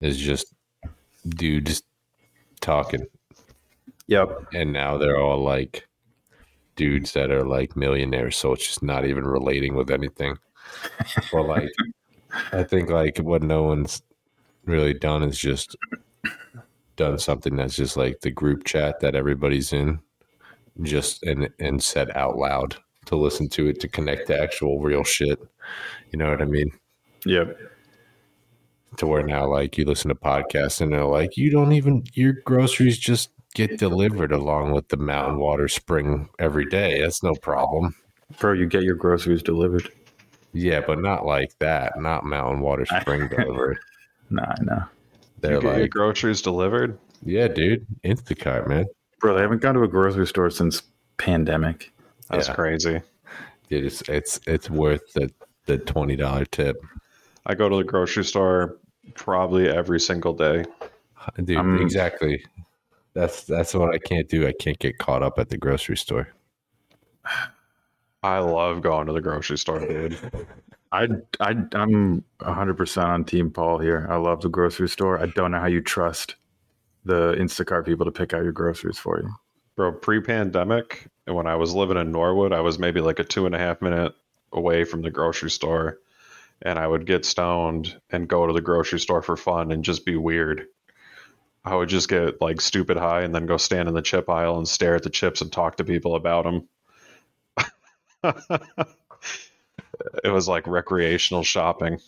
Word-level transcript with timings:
is 0.00 0.18
just 0.18 0.54
dudes 1.28 1.82
talking, 2.60 3.06
Yep. 4.08 4.48
and 4.54 4.72
now 4.72 4.98
they're 4.98 5.18
all 5.18 5.42
like 5.42 5.86
dudes 6.76 7.12
that 7.12 7.30
are 7.30 7.44
like 7.46 7.76
millionaires, 7.76 8.36
so 8.36 8.52
it's 8.52 8.66
just 8.66 8.82
not 8.82 9.06
even 9.06 9.24
relating 9.26 9.74
with 9.74 9.90
anything. 9.90 10.36
Or 11.32 11.42
like, 11.44 11.70
I 12.52 12.62
think 12.62 12.90
like 12.90 13.18
what 13.18 13.42
no 13.42 13.62
one's 13.64 14.02
really 14.64 14.94
done 14.94 15.22
is 15.22 15.38
just 15.38 15.76
done 16.96 17.18
something 17.18 17.56
that's 17.56 17.76
just 17.76 17.96
like 17.96 18.20
the 18.20 18.30
group 18.30 18.64
chat 18.64 19.00
that 19.00 19.14
everybody's 19.14 19.72
in, 19.72 20.00
just 20.82 21.22
and 21.22 21.48
and 21.58 21.82
said 21.82 22.10
out 22.14 22.36
loud 22.36 22.76
to 23.06 23.16
listen 23.16 23.48
to 23.48 23.68
it 23.68 23.80
to 23.80 23.88
connect 23.88 24.26
to 24.26 24.38
actual 24.40 24.80
real 24.80 25.04
shit. 25.04 25.38
You 26.12 26.18
know 26.18 26.28
what 26.30 26.42
I 26.42 26.46
mean? 26.46 26.70
Yep. 27.24 27.58
To 28.98 29.06
where 29.06 29.22
now 29.22 29.46
like 29.46 29.76
you 29.78 29.84
listen 29.84 30.08
to 30.08 30.14
podcasts 30.14 30.80
and 30.80 30.92
they're 30.92 31.04
like 31.04 31.36
you 31.36 31.50
don't 31.50 31.72
even 31.72 32.04
your 32.14 32.32
groceries 32.44 32.98
just 32.98 33.30
get 33.54 33.78
delivered 33.78 34.32
along 34.32 34.72
with 34.72 34.88
the 34.88 34.96
mountain 34.96 35.38
water 35.38 35.68
spring 35.68 36.28
every 36.38 36.66
day 36.66 37.00
that's 37.00 37.22
no 37.22 37.34
problem 37.34 37.94
Bro, 38.40 38.54
you 38.54 38.66
get 38.66 38.82
your 38.82 38.96
groceries 38.96 39.42
delivered. 39.42 39.88
yeah 40.52 40.80
but 40.86 41.00
not 41.00 41.24
like 41.26 41.50
that 41.60 41.98
not 42.00 42.24
mountain 42.24 42.60
water 42.60 42.86
spring 43.00 43.28
delivery 43.28 43.76
Nah, 44.28 44.42
I 44.42 44.62
know. 44.64 44.82
they're 45.40 45.54
you 45.54 45.60
get 45.60 45.72
your 45.72 45.80
like 45.82 45.90
groceries 45.90 46.42
delivered. 46.42 46.98
yeah 47.24 47.48
dude 47.48 47.86
instacart 48.04 48.66
man 48.68 48.86
Bro, 49.20 49.34
they 49.36 49.40
haven't 49.40 49.62
gone 49.62 49.74
to 49.76 49.82
a 49.82 49.88
grocery 49.88 50.26
store 50.26 50.50
since 50.50 50.82
pandemic. 51.16 51.90
That's 52.28 52.48
Yeah. 52.48 52.54
crazy. 52.54 53.00
Dude, 53.70 53.86
it's 53.86 54.02
it's 54.10 54.38
it's 54.46 54.68
worth 54.68 55.00
the 55.14 55.30
the 55.64 55.78
$20 55.78 56.50
tip 56.50 56.76
I 57.46 57.54
go 57.54 57.70
to 57.70 57.76
the 57.76 57.82
grocery 57.84 58.24
store 58.24 58.76
probably 59.14 59.68
every 59.68 60.00
single 60.00 60.32
day. 60.32 60.64
dude 61.44 61.56
Um, 61.56 61.80
exactly 61.80 62.44
that's 63.14 63.44
that's 63.44 63.74
what 63.74 63.94
i 63.94 63.98
can't 63.98 64.28
do 64.28 64.46
i 64.46 64.52
can't 64.52 64.78
get 64.78 64.98
caught 64.98 65.22
up 65.22 65.38
at 65.38 65.48
the 65.48 65.56
grocery 65.56 65.96
store 65.96 66.28
I 68.22 68.38
love 68.38 68.82
going 68.82 69.06
to 69.06 69.12
the 69.12 69.20
grocery 69.20 69.58
store, 69.58 69.78
dude. 69.78 70.18
I, 70.92 71.08
I, 71.40 71.50
I'm 71.74 72.24
100% 72.40 73.04
on 73.04 73.24
Team 73.24 73.50
Paul 73.50 73.78
here. 73.78 74.06
I 74.10 74.16
love 74.16 74.40
the 74.40 74.48
grocery 74.48 74.88
store. 74.88 75.20
I 75.20 75.26
don't 75.26 75.52
know 75.52 75.60
how 75.60 75.66
you 75.66 75.80
trust 75.80 76.36
the 77.04 77.34
Instacart 77.34 77.86
people 77.86 78.04
to 78.04 78.12
pick 78.12 78.34
out 78.34 78.42
your 78.42 78.52
groceries 78.52 78.98
for 78.98 79.20
you. 79.20 79.30
Bro, 79.76 79.92
pre 79.92 80.20
pandemic, 80.20 81.08
when 81.26 81.46
I 81.46 81.54
was 81.54 81.74
living 81.74 81.98
in 81.98 82.10
Norwood, 82.10 82.52
I 82.52 82.60
was 82.60 82.78
maybe 82.78 83.00
like 83.00 83.18
a 83.18 83.24
two 83.24 83.46
and 83.46 83.54
a 83.54 83.58
half 83.58 83.80
minute 83.80 84.12
away 84.52 84.84
from 84.84 85.02
the 85.02 85.10
grocery 85.10 85.50
store. 85.50 85.98
And 86.62 86.78
I 86.78 86.86
would 86.86 87.06
get 87.06 87.24
stoned 87.24 88.00
and 88.10 88.28
go 88.28 88.46
to 88.46 88.52
the 88.52 88.60
grocery 88.60 89.00
store 89.00 89.22
for 89.22 89.36
fun 89.36 89.72
and 89.72 89.84
just 89.84 90.06
be 90.06 90.16
weird. 90.16 90.66
I 91.64 91.74
would 91.74 91.88
just 91.88 92.08
get 92.08 92.40
like 92.40 92.60
stupid 92.60 92.96
high 92.96 93.22
and 93.22 93.34
then 93.34 93.46
go 93.46 93.56
stand 93.56 93.88
in 93.88 93.94
the 93.94 94.02
chip 94.02 94.30
aisle 94.30 94.56
and 94.56 94.68
stare 94.68 94.94
at 94.94 95.02
the 95.02 95.10
chips 95.10 95.40
and 95.40 95.52
talk 95.52 95.76
to 95.76 95.84
people 95.84 96.14
about 96.14 96.44
them. 96.44 96.68
it 100.24 100.28
was 100.28 100.48
like 100.48 100.66
recreational 100.66 101.42
shopping. 101.42 101.98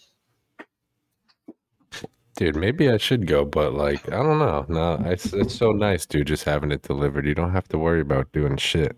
Dude, 2.37 2.55
maybe 2.55 2.89
I 2.89 2.99
should 2.99 3.27
go, 3.27 3.45
but 3.45 3.75
like, 3.75 4.07
I 4.12 4.23
don't 4.23 4.39
know. 4.39 4.65
No, 4.69 5.03
it's 5.11 5.33
it's 5.33 5.57
so 5.57 5.73
nice, 5.73 6.07
dude, 6.07 6.29
just 6.29 6.45
having 6.45 6.71
it 6.71 6.83
delivered. 6.83 7.27
You 7.27 7.35
don't 7.35 7.51
have 7.51 7.67
to 7.71 7.79
worry 7.79 8.01
about 8.01 8.31
doing 8.31 8.57
shit. 8.57 8.97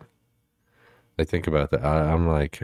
I 1.18 1.24
think 1.24 1.46
about 1.46 1.70
that. 1.70 1.82
I, 1.82 2.12
I'm 2.12 2.28
like, 2.28 2.62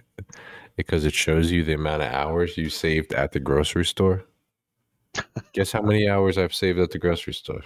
because 0.76 1.04
it 1.04 1.14
shows 1.14 1.50
you 1.50 1.64
the 1.64 1.74
amount 1.74 2.02
of 2.02 2.12
hours 2.12 2.56
you 2.56 2.68
saved 2.68 3.12
at 3.12 3.32
the 3.32 3.40
grocery 3.40 3.84
store. 3.84 4.24
Guess 5.52 5.72
how 5.72 5.82
many 5.82 6.08
hours 6.08 6.36
I've 6.36 6.54
saved 6.54 6.78
at 6.78 6.90
the 6.90 6.98
grocery 6.98 7.32
store? 7.32 7.62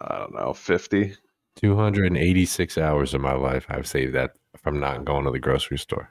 I 0.00 0.18
don't 0.18 0.34
know, 0.34 0.52
50. 0.52 1.14
286 1.56 2.78
hours 2.78 3.12
of 3.12 3.20
my 3.20 3.34
life 3.34 3.66
I've 3.68 3.86
saved 3.86 4.14
that 4.14 4.36
from 4.56 4.80
not 4.80 5.04
going 5.04 5.24
to 5.24 5.30
the 5.30 5.38
grocery 5.38 5.78
store. 5.78 6.10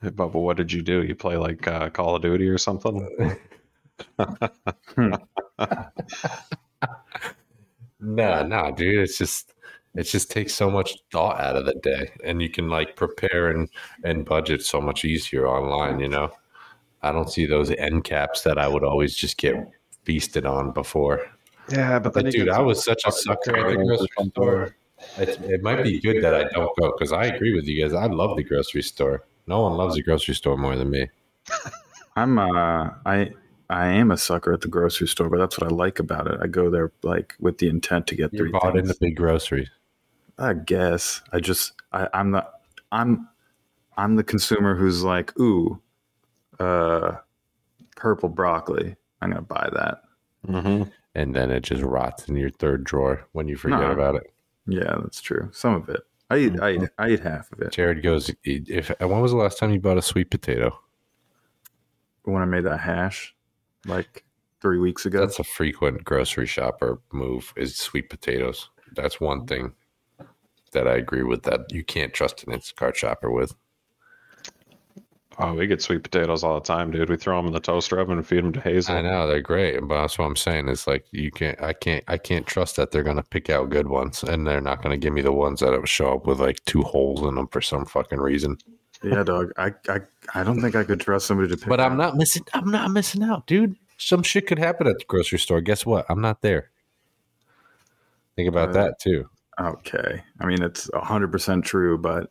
Hey, 0.00 0.08
Bubba, 0.08 0.34
what 0.34 0.56
did 0.56 0.72
you 0.72 0.82
do? 0.82 1.02
You 1.02 1.14
play 1.14 1.36
like 1.36 1.68
uh, 1.68 1.90
Call 1.90 2.16
of 2.16 2.22
Duty 2.22 2.48
or 2.48 2.58
something? 2.58 3.36
No, 8.02 8.44
no, 8.44 8.72
dude. 8.72 8.98
It's 8.98 9.16
just 9.16 9.51
it 9.94 10.04
just 10.04 10.30
takes 10.30 10.54
so 10.54 10.70
much 10.70 10.96
thought 11.10 11.40
out 11.40 11.56
of 11.56 11.66
the 11.66 11.74
day, 11.74 12.10
and 12.24 12.40
you 12.40 12.48
can 12.48 12.68
like 12.68 12.96
prepare 12.96 13.50
and 13.50 13.68
and 14.04 14.24
budget 14.24 14.62
so 14.64 14.80
much 14.80 15.04
easier 15.04 15.46
online. 15.46 16.00
You 16.00 16.08
know, 16.08 16.32
I 17.02 17.12
don't 17.12 17.30
see 17.30 17.46
those 17.46 17.70
end 17.72 18.04
caps 18.04 18.42
that 18.42 18.58
I 18.58 18.68
would 18.68 18.84
always 18.84 19.14
just 19.14 19.36
get 19.36 19.56
feasted 20.04 20.46
on 20.46 20.72
before. 20.72 21.26
Yeah, 21.70 21.98
but 21.98 22.12
But 22.14 22.30
dude, 22.30 22.48
I 22.48 22.60
was 22.60 22.84
such 22.84 23.02
a 23.06 23.12
sucker 23.12 23.56
at 23.56 23.78
the 23.78 23.84
grocery 23.84 24.30
store. 24.30 24.76
It, 25.18 25.28
it 25.42 25.62
might 25.62 25.82
be 25.82 26.00
good 26.00 26.22
that 26.22 26.34
I 26.34 26.44
don't 26.44 26.76
go 26.78 26.92
because 26.92 27.12
I 27.12 27.24
agree 27.26 27.54
with 27.54 27.66
you 27.66 27.82
guys. 27.82 27.92
I 27.92 28.06
love 28.06 28.36
the 28.36 28.44
grocery 28.44 28.82
store. 28.82 29.24
No 29.46 29.62
one 29.62 29.72
loves 29.72 29.96
the 29.96 30.02
grocery 30.02 30.34
store 30.34 30.56
more 30.56 30.76
than 30.76 30.90
me. 30.90 31.08
I'm, 32.16 32.38
uh, 32.38 32.90
I, 33.04 33.30
I 33.68 33.86
am 33.88 34.10
a 34.10 34.16
sucker 34.16 34.52
at 34.52 34.60
the 34.60 34.68
grocery 34.68 35.08
store, 35.08 35.28
but 35.28 35.38
that's 35.38 35.58
what 35.58 35.72
I 35.72 35.74
like 35.74 35.98
about 35.98 36.28
it. 36.28 36.38
I 36.40 36.46
go 36.46 36.70
there 36.70 36.92
like 37.02 37.34
with 37.40 37.58
the 37.58 37.68
intent 37.68 38.06
to 38.08 38.14
get 38.14 38.32
You're 38.32 38.46
three 38.46 38.52
bought 38.52 38.74
things. 38.74 38.90
into 38.90 39.00
big 39.00 39.16
groceries. 39.16 39.70
I 40.38 40.54
guess 40.54 41.22
I 41.32 41.40
just 41.40 41.72
I, 41.92 42.08
I'm 42.14 42.32
the 42.32 42.46
I'm 42.90 43.28
I'm 43.96 44.16
the 44.16 44.24
consumer 44.24 44.74
who's 44.74 45.02
like, 45.04 45.38
ooh, 45.38 45.80
uh, 46.58 47.16
purple 47.96 48.28
broccoli. 48.28 48.96
I'm 49.20 49.30
gonna 49.30 49.42
buy 49.42 49.68
that. 49.72 50.02
hmm 50.46 50.82
and 51.14 51.36
then 51.36 51.50
it 51.50 51.60
just 51.60 51.82
rots 51.82 52.26
in 52.28 52.36
your 52.36 52.48
third 52.48 52.84
drawer 52.84 53.26
when 53.32 53.46
you 53.46 53.54
forget 53.56 53.80
No. 53.80 53.90
about 53.92 54.14
it. 54.14 54.32
Yeah, 54.66 54.96
that's 55.02 55.20
true. 55.20 55.50
Some 55.52 55.74
of 55.74 55.88
it. 55.90 56.00
I 56.30 56.38
eat 56.38 56.58
I 56.60 56.70
eat, 56.72 56.88
I 56.98 57.10
eat 57.10 57.20
half 57.20 57.52
of 57.52 57.60
it. 57.60 57.70
Jared 57.72 58.02
goes, 58.02 58.30
"If 58.44 58.90
when 58.98 59.20
was 59.20 59.32
the 59.32 59.36
last 59.36 59.58
time 59.58 59.70
you 59.72 59.80
bought 59.80 59.98
a 59.98 60.02
sweet 60.02 60.30
potato?" 60.30 60.78
When 62.24 62.40
I 62.40 62.46
made 62.46 62.64
that 62.64 62.78
hash, 62.78 63.34
like 63.86 64.24
three 64.62 64.78
weeks 64.78 65.04
ago. 65.04 65.20
That's 65.20 65.40
a 65.40 65.44
frequent 65.44 66.04
grocery 66.04 66.46
shopper 66.46 67.00
move. 67.12 67.52
Is 67.56 67.76
sweet 67.76 68.08
potatoes. 68.08 68.70
That's 68.94 69.20
one 69.20 69.46
thing 69.46 69.74
that 70.72 70.86
I 70.88 70.96
agree 70.96 71.22
with. 71.22 71.42
That 71.44 71.72
you 71.72 71.84
can't 71.84 72.12
trust 72.12 72.44
an 72.44 72.52
Instacart 72.52 72.94
shopper 72.94 73.30
with. 73.30 73.54
Oh, 75.38 75.54
we 75.54 75.66
get 75.66 75.80
sweet 75.80 76.02
potatoes 76.02 76.44
all 76.44 76.54
the 76.60 76.60
time, 76.66 76.90
dude. 76.90 77.08
We 77.08 77.16
throw 77.16 77.38
them 77.38 77.46
in 77.46 77.54
the 77.54 77.60
toaster 77.60 77.98
oven 77.98 78.18
and 78.18 78.26
feed 78.26 78.44
them 78.44 78.52
to 78.52 78.60
Hazel. 78.60 78.96
I 78.96 79.00
know 79.00 79.26
they're 79.26 79.40
great, 79.40 79.80
but 79.80 80.02
that's 80.02 80.18
what 80.18 80.26
I'm 80.26 80.36
saying. 80.36 80.68
It's 80.68 80.86
like 80.86 81.06
you 81.10 81.30
can't. 81.30 81.60
I 81.62 81.72
can't. 81.72 82.04
I 82.06 82.18
can't 82.18 82.46
trust 82.46 82.76
that 82.76 82.90
they're 82.90 83.02
gonna 83.02 83.22
pick 83.22 83.48
out 83.48 83.70
good 83.70 83.88
ones, 83.88 84.22
and 84.22 84.46
they're 84.46 84.60
not 84.60 84.82
gonna 84.82 84.98
give 84.98 85.14
me 85.14 85.22
the 85.22 85.32
ones 85.32 85.60
that 85.60 85.88
show 85.88 86.12
up 86.14 86.26
with 86.26 86.38
like 86.38 86.62
two 86.66 86.82
holes 86.82 87.22
in 87.22 87.34
them 87.36 87.48
for 87.48 87.62
some 87.62 87.86
fucking 87.86 88.20
reason. 88.20 88.58
yeah, 89.02 89.22
dog. 89.22 89.52
I, 89.56 89.72
I 89.88 90.00
I 90.34 90.42
don't 90.44 90.60
think 90.60 90.74
I 90.76 90.84
could 90.84 91.00
trust 91.00 91.26
somebody 91.26 91.48
to 91.48 91.56
pick. 91.56 91.66
But 91.68 91.80
I'm 91.80 91.92
out- 91.92 91.98
not 91.98 92.16
missing. 92.16 92.44
I'm 92.52 92.70
not 92.70 92.90
missing 92.90 93.22
out, 93.22 93.46
dude. 93.46 93.74
Some 93.96 94.22
shit 94.22 94.46
could 94.46 94.58
happen 94.58 94.86
at 94.86 94.98
the 94.98 95.04
grocery 95.06 95.38
store. 95.38 95.62
Guess 95.62 95.86
what? 95.86 96.04
I'm 96.10 96.20
not 96.20 96.42
there. 96.42 96.70
Think 98.36 98.48
about 98.48 98.70
Uh, 98.70 98.72
that 98.72 98.98
too. 99.00 99.28
Okay. 99.60 100.22
I 100.40 100.46
mean, 100.46 100.62
it's 100.62 100.88
hundred 100.94 101.30
percent 101.32 101.64
true, 101.64 101.98
but 101.98 102.28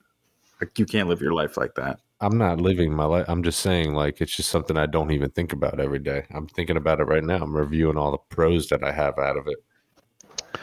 like, 0.59 0.77
you 0.77 0.85
can't 0.85 1.07
live 1.09 1.21
your 1.21 1.33
life 1.33 1.57
like 1.57 1.75
that. 1.75 1.99
I'm 2.19 2.37
not 2.37 2.61
living 2.61 2.93
my 2.93 3.05
life. 3.05 3.25
I'm 3.27 3.41
just 3.41 3.61
saying, 3.61 3.93
like, 3.95 4.21
it's 4.21 4.35
just 4.35 4.49
something 4.49 4.77
I 4.77 4.85
don't 4.85 5.11
even 5.11 5.31
think 5.31 5.53
about 5.53 5.79
every 5.79 5.97
day. 5.97 6.25
I'm 6.31 6.45
thinking 6.47 6.77
about 6.77 6.99
it 6.99 7.05
right 7.05 7.23
now. 7.23 7.37
I'm 7.41 7.55
reviewing 7.55 7.97
all 7.97 8.11
the 8.11 8.19
pros 8.35 8.67
that 8.67 8.83
I 8.83 8.91
have 8.91 9.17
out 9.17 9.37
of 9.37 9.47
it. 9.47 10.61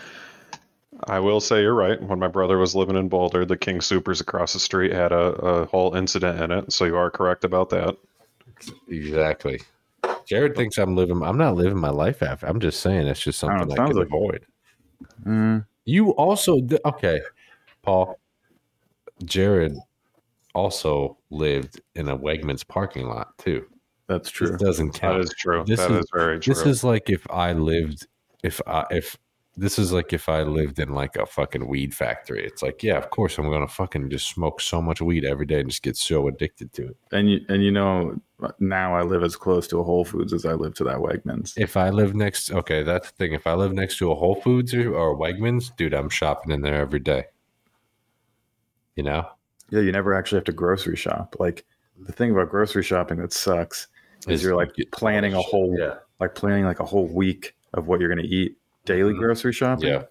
I 1.05 1.21
will 1.21 1.41
say 1.41 1.63
you're 1.63 1.75
right. 1.75 2.01
When 2.03 2.19
my 2.19 2.29
brother 2.29 2.59
was 2.59 2.75
living 2.75 2.97
in 2.97 3.09
Boulder, 3.09 3.45
the 3.45 3.57
King 3.57 3.81
Supers 3.81 4.21
across 4.21 4.53
the 4.53 4.59
street 4.61 4.93
had 4.93 5.13
a, 5.13 5.17
a 5.17 5.67
whole 5.67 5.95
incident 5.95 6.41
in 6.41 6.51
it. 6.51 6.73
So 6.73 6.85
you 6.85 6.97
are 6.97 7.11
correct 7.11 7.45
about 7.45 7.71
that. 7.71 7.97
Exactly. 8.89 9.61
Jared 10.27 10.57
thinks 10.57 10.77
I'm 10.79 10.97
living. 10.97 11.23
I'm 11.23 11.39
not 11.39 11.55
living 11.55 11.79
my 11.79 11.91
life 11.91 12.23
after. 12.23 12.47
I'm 12.47 12.61
just 12.61 12.81
saying 12.81 13.07
it's 13.07 13.21
just 13.21 13.39
something 13.39 13.57
know, 13.57 13.63
I, 13.63 13.67
it 13.67 13.69
can 13.69 13.77
sounds 13.77 13.97
like- 13.97 14.07
avoid. 14.07 14.47
Mm, 15.25 15.65
You 15.89 16.11
also 16.17 16.61
th- 16.61 16.83
okay, 16.85 17.19
Paul. 17.83 18.19
Jared 19.25 19.75
also 20.55 21.17
lived 21.31 21.81
in 21.95 22.09
a 22.11 22.17
Wegmans 22.19 22.67
parking 22.69 23.09
lot 23.09 23.37
too. 23.39 23.65
that's 24.07 24.29
true. 24.31 24.49
This 24.51 24.61
doesn't 24.61 24.93
count. 24.93 25.25
is 25.25 25.35
true. 25.39 25.65
This 25.67 25.81
That 25.81 25.91
is- 25.93 26.05
is 26.05 26.11
very 26.13 26.39
true. 26.41 26.53
This 26.55 26.67
is 26.67 26.85
like 26.85 27.09
if 27.09 27.27
I 27.31 27.53
lived, 27.55 28.07
if 28.43 28.61
I 28.67 28.85
if 28.91 29.17
this 29.59 29.77
is 29.77 29.93
like 29.93 30.13
if 30.13 30.29
I 30.29 30.43
lived 30.43 30.79
in 30.79 30.95
like 30.95 31.17
a 31.17 31.27
fucking 31.27 31.67
weed 31.67 31.93
factory. 31.93 32.45
It's 32.47 32.63
like, 32.63 32.83
yeah, 32.85 32.97
of 32.97 33.11
course 33.11 33.39
I'm 33.39 33.51
gonna 33.51 33.67
fucking 33.67 34.09
just 34.09 34.29
smoke 34.29 34.61
so 34.61 34.81
much 34.81 35.03
weed 35.03 35.25
every 35.25 35.47
day 35.47 35.61
and 35.61 35.69
just 35.69 35.83
get 35.83 35.97
so 35.97 36.29
addicted 36.29 36.73
to 36.75 36.89
it. 36.89 36.97
And 37.11 37.29
you 37.29 37.41
and 37.49 37.65
you 37.65 37.73
know 37.73 38.21
now 38.61 38.95
I 38.95 39.03
live 39.03 39.25
as 39.25 39.35
close 39.35 39.67
to 39.69 39.81
a 39.81 39.83
Whole 39.83 40.05
Foods 40.05 40.33
as 40.33 40.47
I 40.47 40.53
live 40.53 40.75
to 40.75 40.85
that 40.85 40.99
Wegmans. 40.99 41.55
If 41.57 41.77
I 41.77 41.91
live 41.91 42.15
next, 42.15 42.53
okay, 42.53 42.85
that's 42.85 43.11
the 43.11 43.17
thing. 43.17 43.33
If 43.33 43.49
I 43.49 43.55
live 43.55 43.73
next 43.73 43.99
to 43.99 44.13
a 44.13 44.15
Whole 44.15 44.37
Foods 44.37 44.73
or, 44.73 44.95
or 44.95 45.13
a 45.13 45.17
Wegmans, 45.17 45.77
dude, 45.77 45.93
I'm 45.93 46.09
shopping 46.09 46.53
in 46.53 46.63
there 46.63 46.81
every 46.81 47.01
day. 47.01 47.25
You 48.95 49.03
know, 49.03 49.29
Yeah, 49.71 49.81
you 49.81 49.91
never 49.91 50.15
actually 50.15 50.37
have 50.37 50.45
to 50.45 50.53
grocery 50.53 50.97
shop. 50.97 51.35
Like 51.41 51.65
the 51.99 52.13
thing 52.13 52.31
about 52.31 52.51
grocery 52.51 52.85
shopping 52.85 53.19
that 53.19 53.33
sucks 53.33 53.89
Is 54.29 54.43
you're 54.43 54.57
like 54.57 54.71
planning 54.93 55.35
a 55.35 55.43
whole 55.43 55.77
yeah 55.77 55.97
like 56.21 56.37
planning 56.37 56.65
like 56.65 56.79
a 56.79 56.85
whole 56.85 57.07
week 57.07 57.57
of 57.75 57.89
what 57.89 57.99
you're 57.99 58.13
going 58.13 58.25
to 58.25 58.33
eat 58.33 58.57
daily 58.89 59.13
Mhm. 59.13 59.19
grocery 59.19 59.53
shopping. 59.53 59.89
yeah 59.89 60.03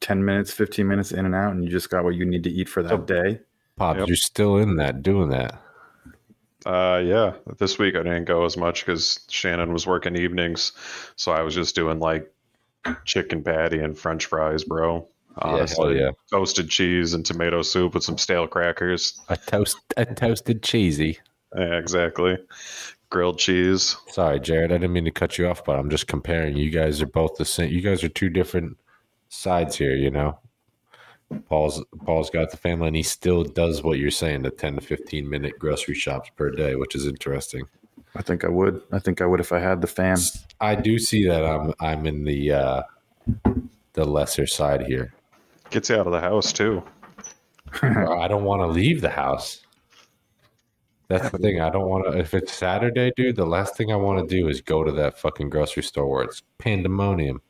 10 0.00 0.24
minutes, 0.24 0.52
15 0.52 0.88
minutes 0.88 1.12
in 1.12 1.24
and 1.26 1.34
out, 1.34 1.52
and 1.52 1.62
you 1.62 1.70
just 1.70 1.88
got 1.88 2.02
what 2.02 2.16
you 2.16 2.24
need 2.24 2.42
to 2.42 2.50
eat 2.50 2.68
for 2.68 2.82
that 2.82 2.88
So- 2.90 2.98
day. 2.98 3.40
pop 3.76 3.96
Yep. 3.96 4.08
you're 4.08 4.16
still 4.16 4.56
in 4.58 4.76
that 4.76 5.02
doing 5.02 5.30
that 5.30 5.58
Uh, 6.66 7.02
yeah, 7.04 7.32
this 7.58 7.76
week 7.78 7.96
I 7.96 8.02
didn't 8.04 8.26
go 8.26 8.44
as 8.44 8.56
much 8.56 8.84
because 8.86 9.26
Shannon 9.28 9.72
was 9.72 9.84
working 9.86 10.14
evenings, 10.16 10.70
so 11.16 11.32
I 11.32 11.42
was 11.42 11.54
just 11.56 11.74
doing 11.74 11.98
like 11.98 12.30
chicken 13.04 13.42
patty 13.42 13.78
and 13.80 13.98
French 13.98 14.26
fries, 14.26 14.62
bro. 14.64 15.08
yeah 15.38 15.44
Honestly, 15.48 15.98
yeah 15.98 16.10
toasted 16.30 16.68
cheese 16.68 17.14
and 17.14 17.24
tomato 17.26 17.62
soup 17.62 17.94
with 17.94 18.04
some 18.04 18.18
stale 18.18 18.46
crackers. 18.46 19.20
a 19.28 19.36
toast 19.36 19.78
a 19.96 20.04
toasted 20.04 20.62
cheesy 20.62 21.18
Yeah, 21.56 21.78
exactly. 21.78 22.38
Grilled 23.12 23.38
cheese. 23.38 23.94
Sorry, 24.08 24.40
Jared. 24.40 24.72
I 24.72 24.76
didn't 24.76 24.94
mean 24.94 25.04
to 25.04 25.10
cut 25.10 25.36
you 25.36 25.46
off, 25.46 25.66
but 25.66 25.78
I'm 25.78 25.90
just 25.90 26.06
comparing. 26.06 26.56
You 26.56 26.70
guys 26.70 27.02
are 27.02 27.06
both 27.06 27.36
the 27.36 27.44
same. 27.44 27.70
You 27.70 27.82
guys 27.82 28.02
are 28.02 28.08
two 28.08 28.30
different 28.30 28.78
sides 29.28 29.76
here. 29.76 29.94
You 29.94 30.10
know, 30.10 30.38
Paul's 31.46 31.84
Paul's 32.06 32.30
got 32.30 32.50
the 32.50 32.56
family, 32.56 32.86
and 32.86 32.96
he 32.96 33.02
still 33.02 33.44
does 33.44 33.82
what 33.82 33.98
you're 33.98 34.10
saying: 34.10 34.44
the 34.44 34.50
10 34.50 34.76
to 34.76 34.80
15 34.80 35.28
minute 35.28 35.58
grocery 35.58 35.94
shops 35.94 36.30
per 36.36 36.52
day, 36.52 36.74
which 36.74 36.94
is 36.94 37.06
interesting. 37.06 37.66
I 38.16 38.22
think 38.22 38.44
I 38.44 38.48
would. 38.48 38.80
I 38.92 38.98
think 38.98 39.20
I 39.20 39.26
would 39.26 39.40
if 39.40 39.52
I 39.52 39.58
had 39.58 39.82
the 39.82 39.86
fam. 39.86 40.16
I 40.58 40.74
do 40.74 40.98
see 40.98 41.28
that 41.28 41.44
I'm 41.44 41.74
I'm 41.80 42.06
in 42.06 42.24
the 42.24 42.52
uh, 42.52 42.82
the 43.92 44.06
lesser 44.06 44.46
side 44.46 44.86
here. 44.86 45.12
Gets 45.68 45.90
you 45.90 45.96
out 45.96 46.06
of 46.06 46.14
the 46.14 46.20
house 46.20 46.50
too. 46.50 46.82
I 47.82 48.26
don't 48.26 48.44
want 48.44 48.62
to 48.62 48.68
leave 48.68 49.02
the 49.02 49.10
house. 49.10 49.61
That's 51.12 51.30
the 51.30 51.38
thing. 51.38 51.60
I 51.60 51.70
don't 51.70 51.88
want 51.88 52.10
to. 52.10 52.18
If 52.18 52.32
it's 52.34 52.52
Saturday, 52.52 53.12
dude, 53.16 53.36
the 53.36 53.44
last 53.46 53.76
thing 53.76 53.92
I 53.92 53.96
want 53.96 54.26
to 54.26 54.34
do 54.34 54.48
is 54.48 54.60
go 54.60 54.82
to 54.82 54.92
that 54.92 55.18
fucking 55.18 55.50
grocery 55.50 55.82
store 55.82 56.08
where 56.08 56.22
it's 56.24 56.42
pandemonium. 56.58 57.42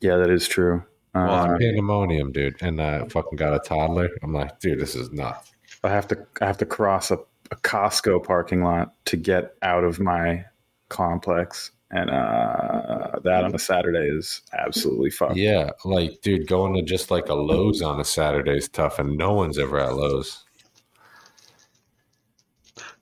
Yeah, 0.00 0.16
that 0.16 0.30
is 0.30 0.46
true. 0.46 0.84
Well, 1.14 1.30
Uh, 1.54 1.58
pandemonium, 1.58 2.32
dude. 2.32 2.56
And 2.60 2.80
I 2.80 3.06
fucking 3.08 3.36
got 3.36 3.54
a 3.54 3.58
toddler. 3.60 4.10
I'm 4.22 4.32
like, 4.32 4.60
dude, 4.60 4.78
this 4.80 4.94
is 4.94 5.10
nuts. 5.10 5.52
I 5.82 5.88
have 5.88 6.06
to. 6.08 6.26
I 6.40 6.46
have 6.46 6.58
to 6.58 6.66
cross 6.66 7.10
a, 7.10 7.18
a 7.50 7.56
Costco 7.56 8.24
parking 8.24 8.62
lot 8.62 8.92
to 9.06 9.16
get 9.16 9.54
out 9.62 9.84
of 9.84 9.98
my 10.00 10.44
complex, 10.88 11.70
and 11.90 12.10
uh, 12.10 13.18
that 13.24 13.44
on 13.44 13.54
a 13.54 13.58
Saturday 13.58 14.08
is 14.08 14.42
absolutely 14.52 15.10
fucked. 15.10 15.36
Yeah, 15.36 15.70
like, 15.84 16.20
dude, 16.22 16.46
going 16.46 16.74
to 16.74 16.82
just 16.82 17.10
like 17.10 17.28
a 17.28 17.34
Lowe's 17.34 17.80
on 17.80 18.00
a 18.00 18.04
Saturday 18.04 18.58
is 18.58 18.68
tough, 18.68 18.98
and 18.98 19.16
no 19.16 19.32
one's 19.32 19.58
ever 19.58 19.78
at 19.78 19.94
Lowe's. 19.94 20.44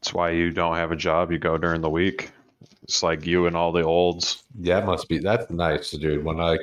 That's 0.01 0.15
why 0.15 0.31
you 0.31 0.51
don't 0.51 0.77
have 0.77 0.93
a 0.93 0.97
job. 0.97 1.33
You 1.33 1.39
go 1.39 1.59
during 1.59 1.81
the 1.81 1.91
week. 1.91 2.31
It's 2.83 3.03
like 3.03 3.27
you 3.27 3.47
and 3.47 3.57
all 3.57 3.73
the 3.73 3.83
olds. 3.83 4.45
Yeah, 4.61 4.79
it 4.79 4.87
must 4.87 5.09
be 5.09 5.19
that's 5.19 5.51
nice, 5.51 5.91
dude. 5.91 6.25
When 6.25 6.41
I 6.41 6.59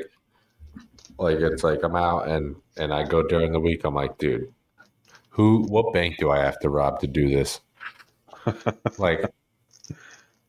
like, 1.18 1.40
it's 1.40 1.64
like 1.64 1.84
I'm 1.84 1.96
out 1.96 2.28
and 2.28 2.56
and 2.78 2.94
I 2.94 3.04
go 3.04 3.24
during 3.24 3.52
the 3.52 3.60
week. 3.60 3.84
I'm 3.84 3.96
like, 3.96 4.18
dude, 4.18 4.52
who? 5.30 5.64
What 5.68 5.94
bank 5.94 6.18
do 6.18 6.32
I 6.32 6.40
have 6.40 6.60
to 6.60 6.70
rob 6.70 7.00
to 7.02 7.08
do 7.08 7.28
this? 7.28 7.60
like, 8.98 9.26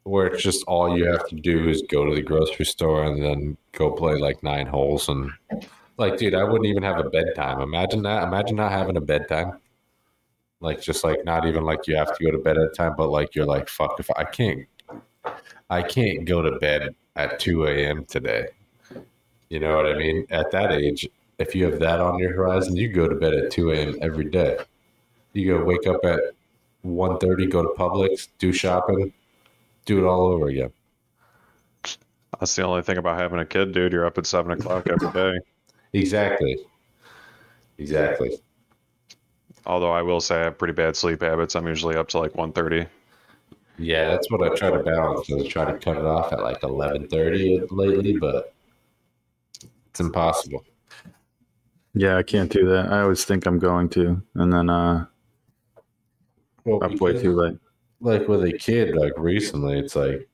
where 0.05 0.27
it's 0.27 0.43
just 0.43 0.65
all 0.67 0.97
you 0.97 1.07
have 1.07 1.27
to 1.29 1.37
do 1.37 1.69
is 1.69 1.83
go 1.91 2.05
to 2.05 2.15
the 2.15 2.23
grocery 2.23 2.67
store 2.67 3.05
and 3.05 3.23
then 3.23 3.57
go 3.73 3.91
play 3.91 4.17
like 4.17 4.43
nine 4.43 4.67
holes 4.67 5.09
and 5.09 5.31
like, 5.97 6.17
dude, 6.17 6.35
I 6.35 6.45
wouldn't 6.45 6.67
even 6.67 6.83
have 6.83 6.99
a 6.99 7.09
bedtime. 7.09 7.61
Imagine 7.61 8.03
that. 8.03 8.25
Imagine 8.25 8.57
not 8.57 8.73
having 8.73 8.97
a 8.97 9.01
bedtime. 9.01 9.59
Like, 10.65 10.81
just 10.81 11.05
like 11.05 11.25
not 11.27 11.47
even 11.47 11.63
like 11.65 11.87
you 11.87 11.95
have 11.95 12.17
to 12.17 12.25
go 12.25 12.31
to 12.31 12.39
bed 12.39 12.57
at 12.57 12.65
a 12.65 12.71
time, 12.71 12.95
but 12.97 13.11
like 13.11 13.35
you're 13.35 13.45
like, 13.45 13.69
fuck, 13.69 14.01
if 14.01 14.11
I 14.17 14.25
can't, 14.25 14.67
I 15.69 15.83
can't 15.83 16.25
go 16.25 16.41
to 16.41 16.59
bed 16.59 16.95
at 17.17 17.39
2 17.39 17.67
a.m. 17.67 18.07
today. 18.07 18.47
You 19.51 19.61
know 19.61 19.77
what 19.77 19.87
I 19.87 19.95
mean? 19.95 20.27
At 20.31 20.51
that 20.53 20.73
age, 20.73 21.07
if 21.39 21.55
you 21.55 21.67
have 21.67 21.79
that 21.81 22.01
on 22.01 22.19
your 22.19 22.33
horizon, 22.33 22.77
you 22.77 22.89
go 22.89 23.07
to 23.07 23.15
bed 23.15 23.35
at 23.35 23.51
2 23.51 23.73
a.m. 23.73 23.99
every 24.01 24.25
day. 24.25 24.57
You 25.35 25.59
go 25.59 25.65
wake 25.65 25.87
up 25.87 26.03
at 26.03 26.21
1.30, 26.87 27.51
go 27.51 27.63
to 27.63 27.69
Publix, 27.79 28.29
do 28.39 28.51
shopping, 28.51 29.13
do 29.85 29.99
it 29.99 30.09
all 30.09 30.29
over 30.29 30.49
again. 30.49 30.73
That's 32.41 32.57
the 32.57 32.63
only 32.63 32.81
thing 32.81 32.97
about 32.97 33.21
having 33.21 33.39
a 33.39 33.45
kid, 33.45 33.73
dude. 33.73 33.93
You're 33.93 34.07
up 34.07 34.17
at 34.17 34.25
seven 34.25 34.53
o'clock 34.53 34.89
every 34.89 35.13
day. 35.13 35.39
Exactly. 35.93 36.57
Exactly. 37.77 38.39
Although 39.67 39.93
I 39.93 40.03
will 40.03 40.21
say 40.21 40.37
I 40.41 40.45
have 40.45 40.59
pretty 40.59 40.75
bad 40.75 40.95
sleep 40.97 41.23
habits. 41.23 41.57
I'm 41.57 41.67
usually 41.67 41.97
up 41.97 42.09
to 42.11 42.19
like 42.19 42.33
1.30. 42.33 42.87
Yeah, 43.79 44.09
that's 44.11 44.31
what 44.31 44.43
I 44.43 44.55
try 44.55 44.71
to 44.71 44.83
balance. 44.83 45.29
I 45.33 45.47
try 45.49 45.65
to 45.65 45.79
cut 45.79 45.97
it 45.97 46.05
off 46.05 46.33
at 46.33 46.43
like 46.43 46.61
11.30 46.61 47.67
lately, 47.71 48.17
but 48.19 48.55
it's 49.89 50.01
impossible. 50.01 50.65
Yeah, 51.95 52.17
I 52.17 52.23
can't 52.23 52.51
do 52.51 52.69
that. 52.69 52.93
I 52.93 53.01
always 53.03 53.25
think 53.25 53.47
I'm 53.47 53.59
going 53.59 53.89
to, 53.91 54.21
and 54.35 54.53
then 54.53 54.69
uh, 54.69 55.07
Well, 56.65 56.85
up 56.85 57.01
way 57.01 57.21
too 57.21 57.33
late. 57.35 57.59
like 58.01 58.29
with 58.29 58.45
a 58.45 58.53
kid 58.53 58.95
like 58.97 59.13
recently 59.17 59.79
it's 59.79 59.97
like 59.97 60.29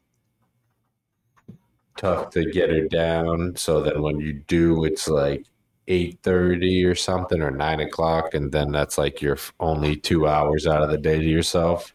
tough 1.97 2.31
to 2.31 2.51
get 2.51 2.71
her 2.71 2.89
down 2.89 3.55
so 3.57 3.83
then 3.83 4.01
when 4.01 4.19
you 4.19 4.33
do 4.33 4.85
it's 4.85 5.07
like 5.09 5.45
8.30 5.89 6.87
or 6.87 6.95
something 6.95 7.41
or 7.43 7.51
9 7.51 7.81
o'clock 7.81 8.35
and 8.35 8.53
then 8.53 8.71
that's 8.71 8.99
like 8.99 9.21
you're 9.21 9.39
only 9.59 9.97
two 9.97 10.27
hours 10.27 10.67
out 10.67 10.83
of 10.83 10.91
the 10.91 10.99
day 10.99 11.19
to 11.19 11.25
yourself. 11.25 11.95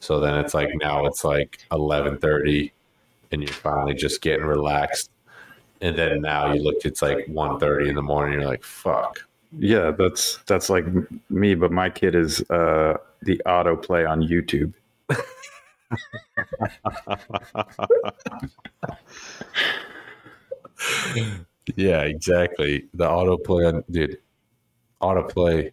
So 0.00 0.20
then 0.20 0.38
it's 0.38 0.54
like 0.54 0.70
now 0.76 1.06
it's 1.06 1.24
like 1.24 1.58
11.30 1.70 2.70
and 3.32 3.42
you're 3.42 3.52
finally 3.52 3.94
just 3.94 4.22
getting 4.22 4.46
relaxed. 4.46 5.10
And 5.80 5.96
then 5.96 6.22
now 6.22 6.52
you 6.52 6.62
look 6.62 6.84
it's 6.84 7.02
like 7.02 7.26
1.30 7.26 7.88
in 7.88 7.94
the 7.94 8.02
morning 8.02 8.40
you're 8.40 8.48
like 8.48 8.64
fuck. 8.64 9.18
Yeah, 9.58 9.90
that's 9.90 10.38
that's 10.46 10.68
like 10.68 10.84
me, 11.30 11.54
but 11.54 11.72
my 11.72 11.88
kid 11.88 12.14
is 12.14 12.40
uh, 12.50 12.96
the 13.22 13.40
autoplay 13.46 14.08
on 14.08 14.22
YouTube. 14.22 14.72
Yeah, 21.74 22.02
exactly. 22.02 22.86
The 22.94 23.06
autoplay 23.06 23.72
on 23.72 23.84
dude, 23.90 24.18
autoplay 25.02 25.72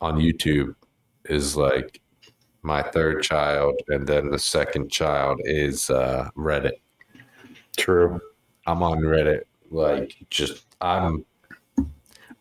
on 0.00 0.16
YouTube 0.20 0.74
is 1.24 1.56
like 1.56 2.00
my 2.62 2.82
third 2.82 3.22
child, 3.22 3.80
and 3.88 4.06
then 4.06 4.30
the 4.30 4.38
second 4.38 4.90
child 4.90 5.40
is 5.44 5.90
uh, 5.90 6.30
Reddit. 6.36 6.78
True. 7.76 8.20
I'm 8.66 8.82
on 8.82 8.98
Reddit, 8.98 9.42
like 9.70 10.16
just 10.30 10.66
I'm 10.80 11.24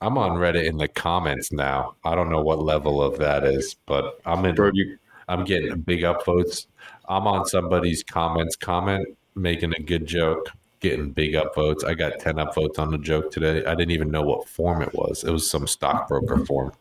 I'm 0.01 0.17
on 0.17 0.31
Reddit 0.37 0.65
in 0.65 0.77
the 0.77 0.87
comments 0.87 1.51
now. 1.51 1.95
I 2.03 2.15
don't 2.15 2.29
know 2.29 2.43
what 2.43 2.61
level 2.61 3.01
of 3.01 3.17
that 3.19 3.43
is, 3.43 3.75
but 3.85 4.19
I'm 4.25 4.45
in. 4.45 4.55
Bro, 4.55 4.71
you 4.73 4.97
I'm 5.27 5.43
getting 5.43 5.79
big 5.81 6.01
upvotes. 6.01 6.67
I'm 7.07 7.27
on 7.27 7.45
somebody's 7.45 8.03
comments 8.03 8.55
comment 8.55 9.07
making 9.35 9.73
a 9.75 9.81
good 9.81 10.05
joke, 10.05 10.49
getting 10.89 11.09
big 11.09 11.33
upvotes. 11.33 11.83
I 11.83 11.95
got 11.95 12.19
10 12.19 12.35
upvotes 12.35 12.77
on 12.77 12.91
the 12.91 12.99
joke 12.99 13.31
today. 13.31 13.65
I 13.65 13.73
didn't 13.73 13.91
even 13.91 14.11
know 14.11 14.21
what 14.21 14.47
form 14.47 14.83
it 14.83 14.93
was. 14.93 15.23
It 15.23 15.31
was 15.31 15.49
some 15.49 15.65
stockbroker 15.65 16.45
form. 16.45 16.71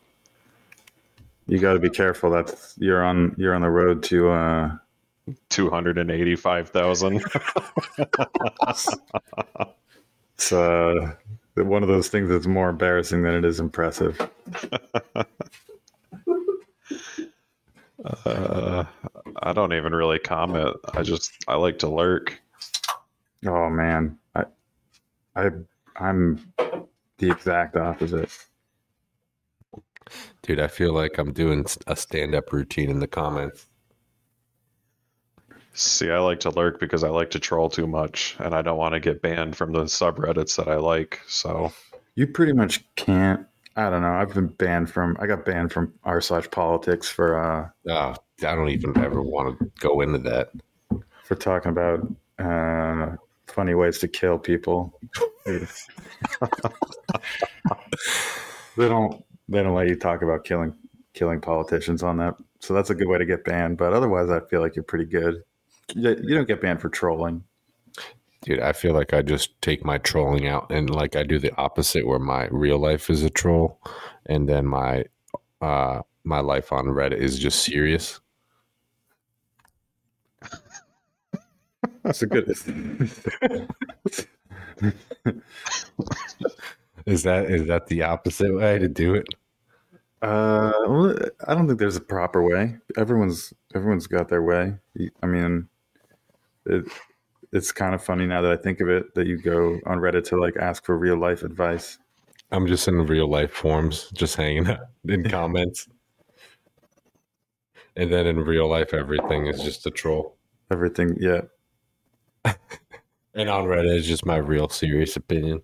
you 1.47 1.59
got 1.59 1.73
to 1.73 1.79
be 1.79 1.89
careful. 1.89 2.31
That's 2.31 2.75
you're 2.79 3.03
on 3.03 3.35
you're 3.39 3.55
on 3.55 3.63
the 3.63 3.71
road 3.71 4.03
to 4.05 4.29
uh, 4.29 4.77
285,000. 5.49 7.17
it's 10.35 10.53
uh, 10.53 11.15
one 11.55 11.83
of 11.83 11.89
those 11.89 12.09
things 12.09 12.29
that's 12.29 12.47
more 12.47 12.69
embarrassing 12.69 13.23
than 13.23 13.35
it 13.35 13.45
is 13.45 13.59
impressive. 13.61 14.21
Uh, 18.27 18.85
I 19.43 19.55
don't 19.55 19.73
even 19.73 19.95
really 19.95 20.19
comment. 20.19 20.77
I 20.93 21.03
just, 21.03 21.33
I 21.49 21.55
like 21.55 21.79
to 21.79 21.89
lurk. 21.89 22.39
Oh 23.47 23.69
man, 23.69 24.19
I 24.35 24.45
I 25.37 25.51
I'm 25.97 26.53
the 27.19 27.31
exact 27.31 27.77
opposite. 27.77 28.31
Dude, 30.43 30.61
I 30.61 30.69
feel 30.69 30.93
like 30.93 31.19
I'm 31.19 31.33
doing 31.33 31.65
a 31.87 31.97
stand 31.97 32.35
up 32.35 32.53
routine 32.53 32.91
in 32.91 33.01
the 33.01 33.07
comments. 33.07 33.67
See, 35.73 36.11
I 36.11 36.19
like 36.19 36.41
to 36.41 36.51
lurk 36.51 36.79
because 36.79 37.03
I 37.03 37.09
like 37.09 37.31
to 37.31 37.41
troll 37.41 37.69
too 37.69 37.87
much 37.87 38.37
and 38.39 38.55
I 38.55 38.63
don't 38.63 38.79
want 38.79 38.95
to 38.95 39.01
get 39.01 39.23
banned 39.23 39.57
from 39.57 39.73
the 39.73 39.85
subreddits 39.85 40.57
that 40.57 40.69
I 40.69 40.77
like. 40.77 41.21
So, 41.27 41.73
You 42.15 42.29
pretty 42.29 42.53
much 42.53 42.85
can't. 42.95 43.45
I 43.77 43.91
don't 43.91 44.03
know. 44.03 44.13
I've 44.13 44.33
been 44.33 44.47
banned 44.47 44.89
from. 44.89 45.17
I 45.19 45.27
got 45.27 45.45
banned 45.45 45.73
from 45.73 45.93
r 46.05 46.21
slash 46.21 46.49
politics 46.51 47.09
for 47.09 47.41
uh 47.41 47.69
Oh, 47.91 48.15
I 48.47 48.55
don't 48.55 48.69
even 48.69 48.97
ever 48.99 49.21
want 49.21 49.59
to 49.59 49.71
go 49.81 50.01
into 50.01 50.19
that. 50.19 50.51
for 51.25 51.35
talking 51.35 51.71
about 51.73 52.07
uh 52.39 53.17
funny 53.55 53.75
ways 53.75 53.99
to 54.01 54.09
kill 54.09 54.39
people. 54.39 54.99
they 55.47 55.61
don't. 58.77 59.25
They 59.49 59.63
don't 59.63 59.75
let 59.75 59.89
you 59.89 59.97
talk 59.97 60.23
about 60.23 60.45
killing 60.45 60.75
killing 61.13 61.41
politicians 61.41 62.03
on 62.03 62.17
that 62.17 62.35
So 62.59 62.75
that's 62.75 62.91
a 62.91 62.95
good 62.95 63.07
way 63.07 63.19
to 63.19 63.25
get 63.25 63.45
banned. 63.45 63.79
But 63.79 63.93
otherwise, 63.93 64.31
I 64.31 64.41
feel 64.51 64.61
like 64.61 64.75
you're 64.75 64.83
pretty 64.83 65.05
good. 65.05 65.45
You 65.95 66.35
don't 66.35 66.49
get 66.49 66.61
banned 66.61 66.81
for 66.81 66.89
trolling. 66.89 67.45
Dude, 68.43 68.61
I 68.61 68.73
feel 68.73 68.93
like 68.93 69.15
I 69.15 69.23
just 69.23 69.61
take 69.63 69.85
my 69.85 69.99
trolling 69.99 70.49
out 70.49 70.71
and 70.71 70.91
like 70.91 71.17
I 71.17 71.23
do 71.23 71.39
the 71.39 71.55
opposite 71.57 72.07
where 72.07 72.19
my 72.19 72.49
real 72.51 72.79
life 72.79 73.09
is 73.09 73.23
a 73.23 73.31
troll 73.31 73.81
and 74.27 74.49
then 74.49 74.67
my 74.67 75.05
uh 75.63 76.03
my 76.25 76.41
life 76.41 76.73
on 76.73 76.87
Reddit 76.87 77.19
is 77.19 77.39
just 77.39 77.63
serious. 77.63 78.21
That's 82.05 82.23
a 82.23 82.27
good. 82.27 82.49
Is 87.07 87.23
that 87.25 87.51
is 87.51 87.67
that 87.67 87.87
the 87.89 88.03
opposite 88.03 88.55
way 88.55 88.79
to 88.79 88.89
do 88.89 89.15
it? 89.15 89.27
Uh, 90.23 90.73
I 91.47 91.55
don't 91.55 91.67
think 91.67 91.79
there's 91.79 91.97
a 91.97 92.01
proper 92.01 92.43
way. 92.43 92.77
Everyone's 92.97 93.53
everyone's 93.75 94.07
got 94.07 94.29
their 94.29 94.43
way. 94.43 94.75
I 95.23 95.27
mean, 95.27 95.69
it, 96.67 96.85
it's 97.53 97.73
kind 97.73 97.95
of 97.95 98.03
funny 98.03 98.27
now 98.27 98.41
that 98.43 98.53
I 98.53 98.57
think 98.57 98.81
of 98.81 98.89
it 98.89 99.15
that 99.15 99.27
you 99.27 99.37
go 99.37 99.79
on 99.87 99.99
Reddit 99.99 100.25
to 100.29 100.41
like 100.41 100.57
ask 100.57 100.85
for 100.85 100.97
real 100.97 101.17
life 101.17 101.43
advice. 101.43 101.99
I'm 102.51 102.67
just 102.67 102.89
in 102.89 103.07
real 103.07 103.29
life 103.29 103.53
forums, 103.53 104.11
just 104.15 104.37
hanging 104.37 104.69
out 104.69 104.81
in 105.07 105.25
comments. 105.29 105.89
And 107.97 108.13
then 108.13 108.27
in 108.27 108.41
real 108.41 108.69
life 108.69 108.95
everything 108.95 109.47
is 109.47 109.63
just 109.63 109.87
a 109.87 109.91
troll. 109.91 110.37
Everything, 110.71 111.17
yeah. 111.21 111.43
And 113.35 113.51
on 113.51 113.65
Reddit 113.65 113.97
is 113.97 114.07
just 114.07 114.25
my 114.25 114.37
real 114.37 114.69
serious 114.69 115.17
opinion. 115.17 115.63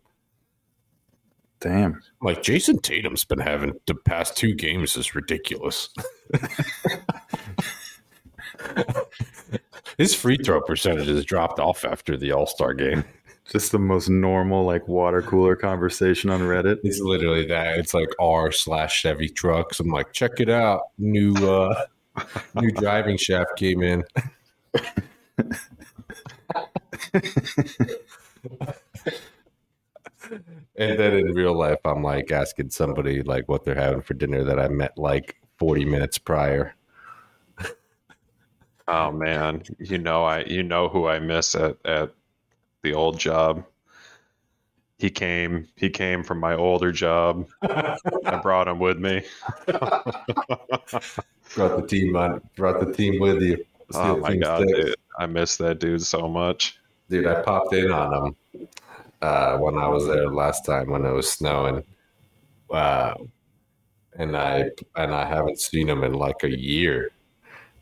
Damn. 1.61 2.03
Like 2.21 2.43
Jayson 2.43 2.81
Tatum's 2.81 3.25
been 3.25 3.39
having 3.39 3.75
the 3.87 3.95
past 3.95 4.37
two 4.37 4.55
games 4.55 4.97
is 4.97 5.15
ridiculous. 5.15 5.91
His 9.99 10.15
free 10.15 10.39
throw 10.39 10.61
percentage 10.63 11.09
has 11.09 11.25
dropped 11.25 11.61
off 11.61 11.85
after 11.85 12.17
the 12.17 12.33
All 12.33 12.47
Star 12.47 12.75
game. 12.75 13.05
Just 13.49 13.73
the 13.73 13.79
most 13.79 14.09
normal 14.09 14.65
like 14.65 14.89
water 14.89 15.23
cooler 15.23 15.55
conversation 15.55 16.31
on 16.31 16.41
Reddit. 16.41 16.79
It's 16.83 17.01
literally 17.01 17.45
that. 17.47 17.79
It's 17.79 17.95
like 17.95 18.09
R 18.19 18.51
slash 18.53 19.03
Chevy 19.03 19.29
trucks. 19.29 19.81
I'm 19.81 19.89
like, 19.89 20.13
check 20.13 20.41
it 20.41 20.49
out. 20.49 20.81
New 20.99 21.35
uh 21.35 21.85
new 22.55 22.71
driving 22.73 23.17
shaft 23.19 23.57
came 23.57 23.83
in. 23.83 24.03
and 30.77 30.99
then 30.99 31.15
in 31.15 31.35
real 31.35 31.57
life, 31.57 31.79
I'm 31.85 32.03
like 32.03 32.31
asking 32.33 32.71
somebody 32.71 33.23
like 33.23 33.49
what 33.49 33.65
they're 33.65 33.75
having 33.75 34.03
for 34.03 34.15
dinner 34.15 34.45
that 34.45 34.59
I 34.59 34.69
met 34.69 34.97
like 34.97 35.37
40 35.59 35.85
minutes 35.85 36.19
prior. 36.19 36.75
Oh 38.91 39.13
man, 39.13 39.63
you 39.79 39.99
know 39.99 40.25
I 40.25 40.43
you 40.45 40.65
know 40.65 40.89
who 40.89 41.07
I 41.07 41.21
miss 41.21 41.55
at 41.55 41.77
at 41.85 42.13
the 42.83 42.93
old 42.93 43.21
job. 43.21 43.65
He 44.99 45.11
came 45.11 45.69
he 45.77 45.91
came 45.91 46.25
from 46.25 46.41
my 46.41 46.57
older 46.57 46.91
job. 46.91 47.49
I 47.63 48.41
brought 48.43 48.67
him 48.67 48.81
with 48.81 48.99
me. 48.99 49.23
brought 49.67 50.05
the 51.55 51.87
team 51.89 52.17
on, 52.17 52.41
brought 52.57 52.85
the 52.85 52.93
team 52.93 53.21
with 53.21 53.41
you. 53.41 53.65
Oh 53.95 54.17
my 54.17 54.37
god, 54.37 54.67
dude. 54.67 54.97
I 55.17 55.27
miss 55.27 55.57
that 55.59 55.79
dude 55.79 56.03
so 56.03 56.27
much. 56.29 56.80
Dude, 57.11 57.27
I 57.27 57.43
popped 57.43 57.75
in 57.75 57.91
on 57.91 58.15
him 58.15 58.69
uh, 59.21 59.59
when 59.59 59.77
I 59.77 59.89
was 59.89 60.07
there 60.07 60.29
last 60.31 60.65
time 60.65 60.91
when 60.91 61.05
it 61.05 61.11
was 61.11 61.31
snowing. 61.31 61.83
Uh, 62.71 63.15
and 64.17 64.37
I 64.37 64.71
and 64.97 65.13
I 65.13 65.27
haven't 65.27 65.61
seen 65.61 65.89
him 65.89 66.05
in 66.05 66.15
like 66.15 66.45
a 66.45 66.57
year. 66.57 67.11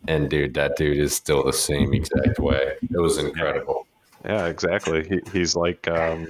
And 0.06 0.30
dude, 0.30 0.54
that 0.54 0.76
dude 0.76 0.96
is 0.96 1.14
still 1.14 1.42
the 1.44 1.52
same 1.52 1.92
exact 1.92 2.38
way. 2.38 2.76
It 2.82 2.98
was 2.98 3.18
incredible. 3.18 3.86
Yeah, 4.24 4.46
exactly. 4.46 5.06
He, 5.06 5.20
he's 5.32 5.54
like 5.54 5.86
um, 5.88 6.28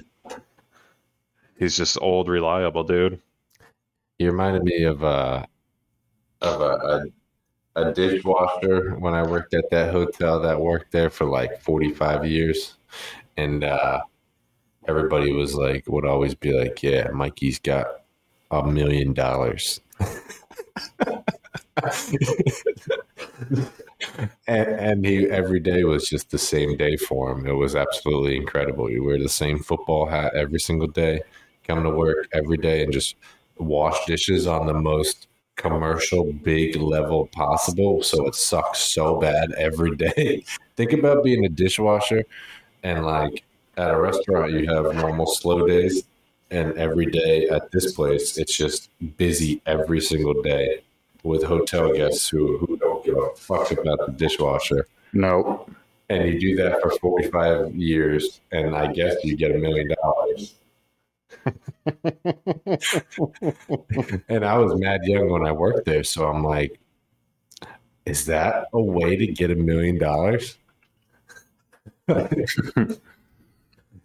he's 1.59 1.77
just 1.77 1.99
old, 2.01 2.29
reliable 2.29 2.83
dude. 2.83 3.21
He 4.19 4.27
reminded 4.27 4.65
me 4.65 4.83
of 4.85 5.05
uh 5.05 5.45
of 6.41 6.61
a, 6.61 7.05
a, 7.77 7.83
a 7.91 7.93
dishwasher 7.93 8.97
when 8.99 9.15
I 9.15 9.23
worked 9.23 9.55
at 9.55 9.71
that 9.71 9.93
hotel 9.93 10.41
that 10.41 10.61
worked 10.61 10.91
there 10.91 11.11
for 11.11 11.27
like 11.27 11.61
forty 11.61 11.93
five 11.93 12.27
years, 12.27 12.78
and 13.37 13.65
uh, 13.65 14.01
everybody 14.87 15.33
was 15.33 15.55
like 15.55 15.85
would 15.89 16.07
always 16.07 16.35
be 16.35 16.53
like, 16.53 16.83
"Yeah, 16.83 17.09
Mikey's 17.13 17.59
got 17.59 17.87
a 18.51 18.67
million 18.67 19.13
dollars." 19.13 19.81
and, 24.47 24.69
and 24.69 25.05
he 25.05 25.29
every 25.29 25.61
day 25.61 25.85
was 25.85 26.09
just 26.09 26.31
the 26.31 26.39
same 26.39 26.77
day 26.77 26.97
for 26.97 27.33
him. 27.33 27.47
It 27.47 27.53
was 27.53 27.77
absolutely 27.77 28.37
incredible. 28.37 28.91
You 28.91 29.05
wear 29.05 29.19
the 29.19 29.29
same 29.29 29.59
football 29.59 30.07
hat 30.07 30.35
every 30.35 30.61
single 30.61 30.89
day, 30.89 31.21
come 31.67 31.83
to 31.83 31.91
work 31.91 32.29
every 32.33 32.57
day, 32.57 32.83
and 32.83 32.93
just 32.93 33.17
wash 33.59 34.05
dishes 34.07 34.47
on 34.47 34.67
the 34.67 34.75
most 34.75 35.29
commercial 35.57 36.33
big 36.33 36.77
level 36.77 37.27
possible. 37.29 38.03
So 38.03 38.27
it 38.27 38.35
sucks 38.35 38.79
so 38.79 39.19
bad 39.21 39.53
every 39.53 39.95
day. 39.97 40.45
Think 40.77 40.93
about 40.93 41.25
being 41.25 41.45
a 41.45 41.49
dishwasher 41.49 42.25
and 42.83 43.05
like 43.05 43.45
at 43.77 43.91
a 43.91 44.01
restaurant 44.01 44.53
you 44.53 44.67
have 44.73 44.95
normal 44.95 45.27
slow 45.27 45.67
days 45.67 46.05
and 46.51 46.77
every 46.79 47.07
day 47.07 47.49
at 47.49 47.71
this 47.71 47.93
place 47.93 48.39
it's 48.39 48.57
just 48.57 48.91
busy 49.17 49.61
every 49.67 50.01
single 50.01 50.43
day 50.43 50.83
with 51.23 51.43
hotel 51.43 51.93
guests 51.93 52.29
who, 52.29 52.59
who 52.59 52.77
don't 52.77 53.05
give 53.05 53.17
a 53.17 53.31
fuck 53.37 53.71
about 53.73 54.07
the 54.07 54.13
dishwasher. 54.17 54.87
No. 55.13 55.69
And 56.09 56.27
you 56.27 56.41
do 56.41 56.57
that 56.57 56.81
for 56.81 56.91
45 56.91 57.75
years, 57.75 58.41
and 58.51 58.75
I 58.75 58.91
guess 58.93 59.17
you 59.23 59.37
get 59.37 59.55
a 59.55 59.59
million 59.59 59.89
dollars. 60.03 60.55
and 64.29 64.45
I 64.45 64.57
was 64.57 64.81
mad 64.81 65.03
young 65.05 65.29
when 65.29 65.45
I 65.45 65.53
worked 65.53 65.85
there, 65.85 66.03
so 66.03 66.27
I'm 66.27 66.43
like, 66.43 66.81
is 68.07 68.25
that 68.25 68.69
a 68.73 68.81
way 68.81 69.17
to 69.17 69.27
get 69.27 69.51
a 69.51 69.55
million 69.55 69.99
dollars? 69.99 70.57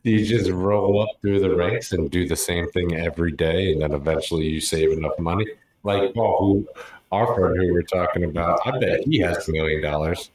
You 0.04 0.26
just 0.26 0.50
roll 0.52 1.02
up 1.02 1.10
through 1.22 1.40
the 1.40 1.56
ranks 1.56 1.92
and 1.92 2.12
do 2.12 2.28
the 2.28 2.36
same 2.36 2.70
thing 2.72 2.96
every 2.96 3.32
day, 3.32 3.72
and 3.72 3.82
then 3.82 3.94
eventually 3.94 4.48
you 4.48 4.60
save 4.62 4.92
enough 4.92 5.18
money. 5.20 5.46
Like 5.84 6.14
Paul, 6.14 6.38
who 6.40 6.68
our 7.12 7.34
friend 7.36 7.56
who 7.58 7.74
we're 7.74 7.84
talking 7.84 8.24
about, 8.26 8.60
I 8.66 8.78
bet 8.80 9.04
he 9.06 9.20
has 9.20 9.48
a 9.48 9.52
million 9.52 9.82
dollars. 9.82 10.32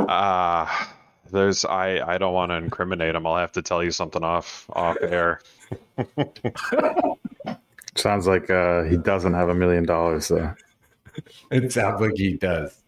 Ah, 0.00 0.90
uh, 0.90 0.92
there's 1.30 1.64
I 1.64 2.14
I 2.14 2.18
don't 2.18 2.34
want 2.34 2.50
to 2.50 2.56
incriminate 2.56 3.14
him. 3.14 3.26
I'll 3.26 3.36
have 3.36 3.52
to 3.52 3.62
tell 3.62 3.82
you 3.82 3.90
something 3.90 4.22
off 4.22 4.66
off 4.72 4.96
air. 5.00 5.40
Sounds 7.96 8.26
like 8.26 8.50
uh, 8.50 8.82
he 8.84 8.96
doesn't 8.96 9.32
have 9.32 9.48
a 9.48 9.54
million 9.54 9.84
dollars 9.84 10.28
though. 10.28 10.54
It 11.50 11.72
sounds 11.72 12.00
like 12.00 12.12
he 12.16 12.34
does. 12.34 12.82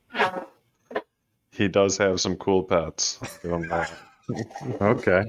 He 1.59 1.67
does 1.67 1.99
have 1.99 2.21
some 2.21 2.37
cool 2.37 2.63
pets. 2.63 3.19
okay. 4.81 5.25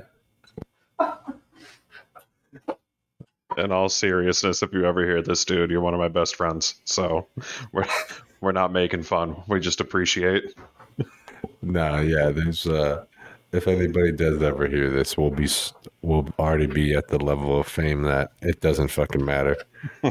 in 3.58 3.72
all 3.72 3.90
seriousness, 3.90 4.62
if 4.62 4.72
you 4.72 4.86
ever 4.86 5.04
hear 5.04 5.24
this, 5.24 5.44
dude, 5.44 5.72
you're 5.72 5.82
one 5.82 5.96
of 5.96 6.00
my 6.00 6.08
best 6.08 6.36
friends. 6.36 6.76
So 6.86 7.28
we're 7.72 7.88
we're 8.42 8.52
not 8.52 8.72
making 8.72 9.04
fun. 9.04 9.42
We 9.48 9.60
just 9.60 9.82
appreciate. 9.82 10.54
No, 11.64 12.00
yeah. 12.00 12.30
There's 12.30 12.68
uh, 12.68 13.06
if 13.52 13.68
anybody 13.68 14.12
does 14.12 14.44
ever 14.44 14.68
hear 14.68 14.92
this, 14.92 15.18
we'll 15.18 15.32
be 15.32 15.48
we'll 16.04 16.30
already 16.38 16.68
be 16.68 16.94
at 16.94 17.08
the 17.08 17.18
level 17.18 17.60
of 17.60 17.68
fame 17.68 18.04
that 18.04 18.34
it 18.42 18.62
doesn't 18.62 18.90
fucking 18.90 19.26
matter. 19.26 19.58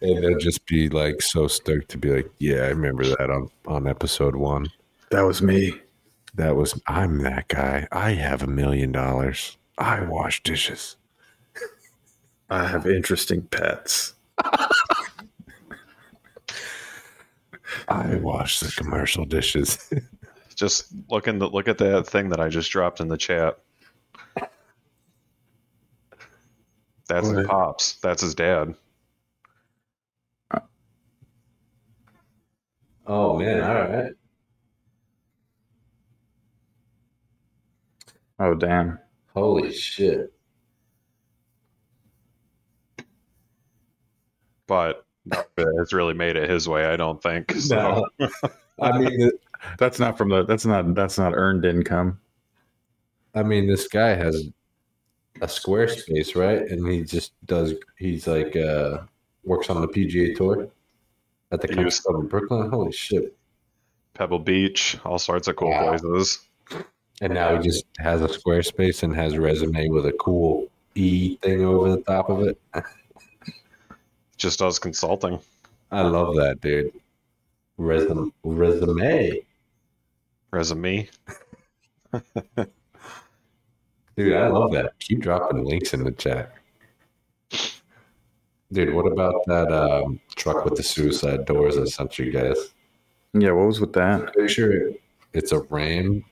and 0.00 0.22
they'll 0.22 0.38
just 0.38 0.66
be 0.66 0.88
like 0.88 1.20
so 1.22 1.46
stoked 1.46 1.88
to 1.90 1.98
be 1.98 2.10
like, 2.10 2.30
yeah, 2.38 2.62
I 2.62 2.68
remember 2.68 3.04
that 3.04 3.30
on 3.30 3.48
on 3.66 3.86
episode 3.86 4.36
one. 4.36 4.68
That 5.10 5.22
was 5.22 5.42
me. 5.42 5.74
That 6.34 6.56
was 6.56 6.80
I'm 6.86 7.18
that 7.22 7.48
guy. 7.48 7.86
I 7.92 8.12
have 8.12 8.42
a 8.42 8.46
million 8.46 8.92
dollars. 8.92 9.56
I 9.78 10.00
wash 10.02 10.42
dishes. 10.42 10.96
I 12.48 12.66
have 12.66 12.86
interesting 12.86 13.42
pets. 13.42 14.14
I 17.88 18.16
wash 18.16 18.60
the 18.60 18.72
commercial 18.76 19.24
dishes. 19.24 19.90
just 20.54 20.92
look 21.08 21.28
in 21.28 21.38
the 21.38 21.48
look 21.48 21.68
at 21.68 21.78
that 21.78 22.06
thing 22.06 22.28
that 22.28 22.40
I 22.40 22.48
just 22.48 22.70
dropped 22.70 23.00
in 23.00 23.08
the 23.08 23.16
chat. 23.16 23.58
That's 27.08 27.28
what? 27.28 27.46
pops. 27.46 27.96
That's 27.96 28.22
his 28.22 28.34
dad. 28.34 28.74
Oh 33.06 33.38
man! 33.38 33.62
All 33.62 33.74
right. 33.74 34.12
Oh 38.38 38.54
damn! 38.54 38.98
Holy 39.34 39.72
shit! 39.72 40.32
But 44.66 45.04
It 45.26 45.78
has 45.78 45.92
really 45.92 46.14
made 46.14 46.36
it 46.36 46.48
his 46.48 46.68
way. 46.68 46.86
I 46.86 46.96
don't 46.96 47.22
think. 47.22 47.52
So. 47.60 48.04
No. 48.18 48.28
I 48.80 48.98
mean, 48.98 49.30
That's 49.78 49.98
not 49.98 50.18
from 50.18 50.28
the. 50.28 50.44
That's 50.44 50.66
not. 50.66 50.94
That's 50.94 51.18
not 51.18 51.34
earned 51.34 51.64
income. 51.64 52.18
I 53.34 53.42
mean, 53.42 53.66
this 53.66 53.88
guy 53.88 54.14
has 54.14 54.48
a 55.40 55.46
Squarespace, 55.46 56.36
right? 56.36 56.62
And 56.70 56.86
he 56.86 57.02
just 57.04 57.32
does. 57.46 57.74
He's 57.96 58.26
like 58.26 58.56
uh 58.56 58.98
works 59.44 59.70
on 59.70 59.80
the 59.80 59.88
PGA 59.88 60.36
Tour 60.36 60.68
at 61.52 61.60
the 61.60 61.68
He 61.68 61.74
country 61.74 61.92
club 62.04 62.20
in 62.22 62.28
Brookline. 62.28 62.70
Holy 62.70 62.92
shit! 62.92 63.36
Pebble 64.14 64.38
Beach, 64.40 64.98
all 65.04 65.18
sorts 65.18 65.48
of 65.48 65.56
cool 65.56 65.70
Wow. 65.70 65.96
places. 65.96 66.40
And 67.20 67.34
now 67.34 67.56
he 67.56 67.62
just 67.62 67.84
has 67.98 68.20
a 68.20 68.26
Squarespace 68.26 69.02
and 69.04 69.14
has 69.14 69.38
resume 69.38 69.88
with 69.90 70.06
a 70.06 70.12
cool 70.12 70.68
E 70.94 71.36
thing 71.36 71.64
over 71.64 71.90
the 71.90 72.02
top 72.02 72.28
of 72.28 72.42
it. 72.42 72.58
Just 74.38 74.58
does 74.58 74.78
consulting. 74.80 75.38
I 75.92 76.02
love 76.02 76.34
that, 76.34 76.60
dude. 76.60 76.92
Resume, 77.78 78.32
resume, 78.42 79.40
Resume. 80.50 81.08
dude. 84.16 84.34
I 84.34 84.48
love 84.48 84.72
that. 84.72 84.98
Keep 84.98 85.20
dropping 85.20 85.64
links 85.64 85.94
in 85.94 86.02
the 86.02 86.10
chat, 86.10 86.52
dude. 88.72 88.94
What 88.94 89.10
about 89.10 89.44
that 89.46 89.70
um, 89.72 90.20
truck 90.34 90.64
with 90.64 90.76
the 90.76 90.82
suicide 90.82 91.44
doors 91.44 91.78
I 91.78 91.84
sent 91.84 92.18
you 92.18 92.30
guys? 92.32 92.56
Yeah. 93.34 93.52
What 93.52 93.66
was 93.66 93.80
with 93.80 93.92
that? 93.94 94.34
Picture 94.34 94.72
it. 94.72 95.02
It's 95.32 95.52
a 95.52 95.60
Ram. 95.60 96.24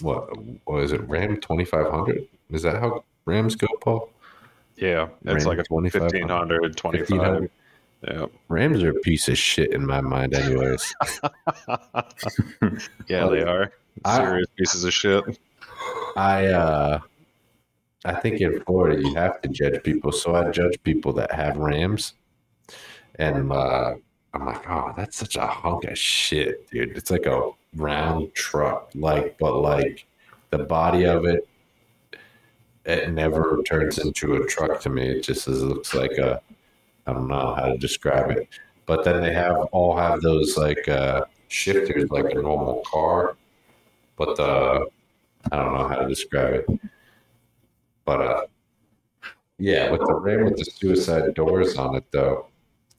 What? 0.00 0.28
What 0.64 0.82
is 0.82 0.92
it? 0.92 1.06
Ram 1.08 1.40
twenty 1.40 1.64
five 1.64 1.90
hundred. 1.90 2.26
Is 2.50 2.62
that 2.62 2.80
how 2.80 3.04
Rams 3.26 3.54
go, 3.54 3.68
Paul? 3.80 4.10
Yeah, 4.76 5.08
it's 5.26 5.44
Ram 5.44 5.56
like 5.56 5.58
a 5.58 5.64
2500. 5.64 6.22
1500, 6.22 6.76
25. 6.76 7.10
1500. 7.10 7.50
Yeah. 8.08 8.26
Rams 8.48 8.82
are 8.82 8.90
a 8.90 9.00
piece 9.00 9.28
of 9.28 9.36
shit 9.36 9.72
in 9.72 9.86
my 9.86 10.00
mind, 10.00 10.32
anyways. 10.34 10.94
yeah, 13.06 13.26
they 13.28 13.42
are. 13.42 13.72
I- 14.04 14.16
Serious 14.16 14.46
pieces 14.56 14.84
of 14.84 14.94
shit. 14.94 15.38
I 16.16 16.46
uh 16.46 17.00
I 18.04 18.14
think 18.14 18.40
in 18.40 18.62
Florida 18.64 19.02
you 19.02 19.14
have 19.14 19.40
to 19.42 19.48
judge 19.48 19.82
people. 19.82 20.12
So 20.12 20.34
I 20.34 20.50
judge 20.50 20.82
people 20.82 21.12
that 21.14 21.32
have 21.32 21.56
Rams. 21.56 22.14
And 23.16 23.52
uh 23.52 23.94
I'm 24.32 24.46
like, 24.46 24.68
oh, 24.70 24.92
that's 24.96 25.16
such 25.16 25.36
a 25.36 25.46
hunk 25.46 25.84
of 25.84 25.98
shit, 25.98 26.70
dude. 26.70 26.96
It's 26.96 27.10
like 27.10 27.26
a 27.26 27.50
round 27.74 28.32
truck. 28.34 28.90
Like, 28.94 29.36
but 29.38 29.56
like 29.60 30.06
the 30.50 30.58
body 30.58 31.04
of 31.04 31.24
it, 31.24 31.48
it 32.84 33.10
never 33.12 33.60
turns 33.66 33.98
into 33.98 34.34
a 34.36 34.46
truck 34.46 34.80
to 34.82 34.88
me. 34.90 35.08
It 35.08 35.22
just 35.22 35.48
is, 35.48 35.62
looks 35.62 35.94
like 35.94 36.12
a 36.12 36.40
I 37.06 37.12
don't 37.12 37.28
know 37.28 37.54
how 37.54 37.66
to 37.66 37.78
describe 37.78 38.30
it. 38.30 38.48
But 38.86 39.04
then 39.04 39.20
they 39.22 39.32
have 39.34 39.56
all 39.72 39.96
have 39.96 40.20
those 40.20 40.56
like 40.56 40.88
uh 40.88 41.24
shifters 41.48 42.10
like 42.10 42.30
a 42.30 42.40
normal 42.40 42.82
car. 42.86 43.36
But 44.16 44.36
the 44.36 44.86
I 45.50 45.56
don't 45.56 45.74
know 45.74 45.88
how 45.88 45.96
to 45.96 46.08
describe 46.08 46.54
it. 46.54 46.80
But 48.04 48.20
uh 48.20 48.46
yeah, 49.58 49.90
with 49.90 50.00
the 50.00 50.14
Ram 50.14 50.44
with 50.44 50.56
the 50.56 50.64
suicide 50.64 51.34
doors 51.34 51.76
on 51.76 51.94
it 51.94 52.04
though, 52.10 52.46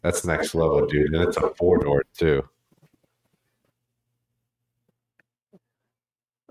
that's 0.04 0.26
next 0.26 0.54
level, 0.54 0.86
dude. 0.86 1.14
And 1.14 1.24
it's 1.28 1.38
a 1.38 1.50
four 1.56 1.80
door 1.80 2.04
too. 2.18 2.48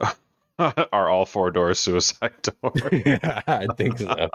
are 0.59 1.09
all 1.09 1.27
four 1.27 1.51
doors 1.51 1.79
suicide 1.79 2.33
door? 2.43 2.73
yeah, 2.93 3.43
I 3.47 3.67
think 3.77 3.99
so. 3.99 4.29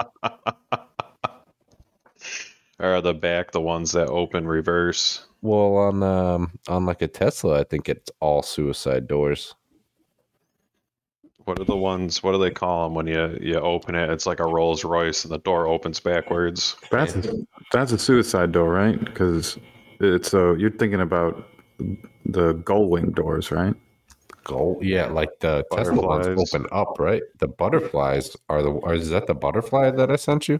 or 2.80 2.96
are 2.96 3.02
the 3.02 3.14
back 3.14 3.52
the 3.52 3.62
ones 3.62 3.92
that 3.92 4.08
open 4.08 4.48
reverse? 4.48 5.26
Well, 5.42 5.76
on 5.76 6.02
um 6.04 6.52
on 6.68 6.86
like 6.86 7.02
a 7.02 7.08
Tesla, 7.08 7.60
I 7.60 7.64
think 7.64 7.90
it's 7.90 8.10
all 8.20 8.42
suicide 8.42 9.08
doors. 9.08 9.56
What 11.46 11.60
are 11.60 11.64
the 11.64 11.78
ones? 11.78 12.24
What 12.24 12.32
do 12.32 12.40
they 12.40 12.52
call 12.52 12.86
them 12.86 12.96
when 12.96 13.08
you 13.08 13.38
you 13.40 13.56
open 13.60 13.96
it? 13.96 14.10
It's 14.10 14.26
like 14.26 14.40
a 14.40 14.46
Rolls 14.46 14.84
Royce, 14.84 15.24
and 15.24 15.32
the 15.32 15.38
door 15.40 15.68
opens 15.68 16.00
backwards. 16.00 16.76
That's 16.90 17.16
a, 17.16 17.34
that's 17.72 17.92
a 17.92 18.00
suicide 18.00 18.52
door, 18.52 18.72
right? 18.72 19.00
Because 19.00 19.58
it's 20.00 20.30
so 20.30 20.56
you're 20.56 20.72
thinking 20.72 21.02
about 21.02 21.48
the 22.26 22.54
gull 22.54 22.90
wing 22.90 23.12
doors, 23.12 23.52
right? 23.52 23.76
Gold, 24.44 24.84
yeah, 24.84 25.08
like 25.08 25.40
the 25.40 25.64
Tesla 25.72 26.02
ones 26.02 26.26
Butterflies. 26.26 26.54
open 26.54 26.68
up, 26.72 27.00
right? 27.00 27.22
The 27.40 27.48
butterflies 27.48 28.36
are 28.50 28.62
the. 28.62 28.70
Or 28.70 28.94
is 28.96 29.10
that 29.10 29.28
the 29.28 29.36
butterfly 29.36 29.92
that 29.92 30.12
I 30.12 30.16
sent 30.16 30.48
you? 30.48 30.60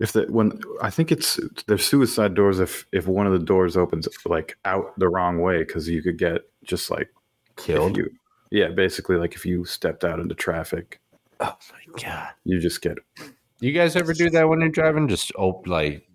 If 0.00 0.12
the 0.12 0.26
when 0.30 0.60
I 0.80 0.90
think 0.90 1.10
it's 1.12 1.40
they're 1.66 1.76
suicide 1.76 2.34
doors 2.34 2.60
if 2.60 2.86
if 2.92 3.06
one 3.06 3.26
of 3.26 3.32
the 3.32 3.44
doors 3.44 3.76
opens 3.76 4.08
like 4.24 4.56
out 4.64 4.98
the 4.98 5.08
wrong 5.08 5.40
way 5.40 5.58
because 5.58 5.88
you 5.88 6.02
could 6.02 6.18
get 6.18 6.42
just 6.62 6.90
like 6.90 7.10
if 7.56 7.64
Killed. 7.64 7.96
you, 7.96 8.10
yeah, 8.50 8.68
basically 8.68 9.16
like 9.16 9.34
if 9.34 9.44
you 9.46 9.64
stepped 9.64 10.04
out 10.04 10.20
into 10.20 10.34
traffic, 10.34 11.00
Oh 11.40 11.56
my 11.72 12.00
god! 12.02 12.30
you 12.44 12.58
just 12.60 12.80
get 12.82 12.98
You 13.60 13.72
guys 13.72 13.96
ever 13.96 14.12
do 14.12 14.30
that 14.30 14.48
when 14.48 14.60
you're 14.60 14.68
driving? 14.70 15.08
Just 15.08 15.32
open 15.36 15.70
like, 15.70 16.08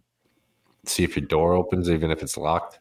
see 0.85 1.03
if 1.03 1.15
your 1.15 1.25
door 1.25 1.53
opens, 1.53 1.89
even 1.89 2.11
if 2.11 2.21
it's 2.21 2.37
locked. 2.37 2.79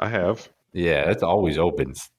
I 0.00 0.08
have. 0.08 0.48
Yeah, 0.72 1.10
it 1.10 1.22
always 1.22 1.58
opens. 1.58 2.10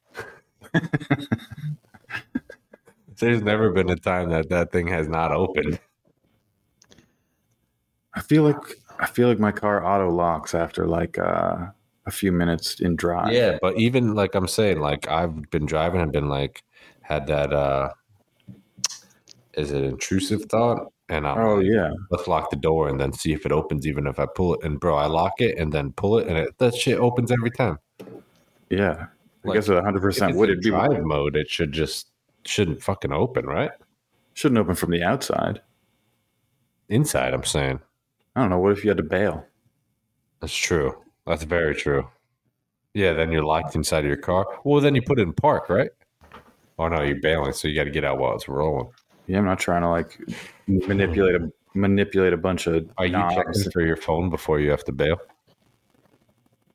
There's 3.20 3.42
never 3.42 3.72
been 3.72 3.90
a 3.90 3.96
time 3.96 4.30
that 4.30 4.50
that 4.50 4.72
thing 4.72 4.88
has 4.88 5.08
not 5.08 5.32
opened. 5.32 5.80
I 8.14 8.22
feel 8.22 8.44
like 8.44 8.58
I 9.00 9.06
feel 9.08 9.28
like 9.28 9.40
my 9.40 9.52
car 9.52 9.86
auto 9.86 10.10
locks 10.10 10.56
after 10.56 10.88
like 10.88 11.18
uh, 11.18 11.68
a 12.08 12.12
few 12.12 12.32
minutes 12.32 12.80
in 12.80 12.96
drive. 12.96 13.32
Yeah, 13.34 13.58
but 13.62 13.78
even 13.78 14.16
like 14.16 14.34
I'm 14.34 14.48
saying, 14.48 14.80
like 14.80 15.08
I've 15.08 15.50
been 15.52 15.66
driving 15.66 16.02
and 16.02 16.12
been 16.12 16.30
like 16.30 16.64
had 17.02 17.28
that 17.28 17.54
uh 17.54 17.92
is 19.54 19.72
it 19.72 19.84
intrusive 19.84 20.44
thought? 20.46 20.92
And 21.10 21.28
I'm 21.28 21.38
Oh 21.38 21.56
like, 21.56 21.66
yeah. 21.66 21.92
let's 22.12 22.28
lock 22.28 22.50
the 22.50 22.56
door 22.58 22.90
and 22.90 23.00
then 23.00 23.14
see 23.14 23.34
if 23.34 23.46
it 23.46 23.52
opens 23.52 23.88
even 23.88 24.08
if 24.08 24.20
I 24.20 24.26
pull 24.26 24.56
it. 24.56 24.64
And 24.64 24.80
bro, 24.80 24.96
I 24.96 25.08
lock 25.08 25.34
it 25.40 25.58
and 25.58 25.72
then 25.72 25.94
pull 25.94 26.18
it 26.20 26.28
and 26.28 26.38
it, 26.38 26.58
that 26.58 26.76
shit 26.76 27.00
opens 27.00 27.32
every 27.32 27.52
time. 27.52 27.78
Yeah. 28.70 29.08
I 29.44 29.48
Like, 29.48 29.56
guess 29.56 29.70
it 29.70 29.76
100 29.76 29.98
If 29.98 30.02
percent 30.02 30.36
would. 30.36 30.50
It 30.50 30.62
be 30.62 30.70
drive 30.70 31.02
mode, 31.04 31.36
it 31.36 31.50
should 31.50 31.72
just 31.72 32.10
shouldn't 32.46 32.82
fucking 32.84 33.12
open, 33.12 33.46
right? 33.46 33.72
shouldn't 34.34 34.60
open 34.60 34.76
from 34.76 34.92
the 34.92 35.02
outside. 35.02 35.62
Inside, 36.90 37.34
I'm 37.34 37.44
saying. 37.44 37.80
I 38.36 38.42
don't 38.42 38.50
know. 38.52 38.60
What 38.60 38.74
if 38.74 38.84
you 38.84 38.90
had 38.92 38.98
to 38.98 39.04
bail? 39.04 39.46
That's 40.42 40.56
true. 40.56 41.02
That's 41.28 41.44
very 41.44 41.76
true. 41.76 42.08
Yeah, 42.94 43.14
then 43.14 43.32
you're 43.32 43.44
locked 43.44 43.76
inside 43.76 44.00
of 44.00 44.06
your 44.06 44.18
car. 44.18 44.46
Well, 44.64 44.82
then 44.82 44.96
you 44.96 45.02
put 45.02 45.20
it 45.20 45.24
in 45.24 45.34
park, 45.34 45.70
right? 45.70 45.92
Oh 46.80 46.88
no, 46.88 47.02
you're 47.02 47.20
bailing, 47.22 47.54
so 47.54 47.68
you 47.68 47.76
got 47.76 47.84
to 47.84 47.90
get 47.92 48.04
out 48.04 48.18
while 48.18 48.34
it's 48.36 48.48
rolling. 48.48 48.90
Yeah, 49.28 49.40
I'm 49.40 49.46
not 49.46 49.60
trying 49.60 49.82
to 49.82 49.90
like 49.90 50.20
manipulate 50.68 51.36
a 51.36 51.52
manipulate 51.74 52.34
a 52.34 52.38
bunch 52.38 52.66
of 52.68 52.90
Are 52.98 53.06
you 53.06 53.12
knobs. 53.12 53.36
checking 53.36 53.72
for 53.72 53.82
your 53.82 53.98
phone 53.98 54.30
before 54.30 54.60
you 54.60 54.72
have 54.72 54.84
to 54.86 54.92
bail? 54.92 55.18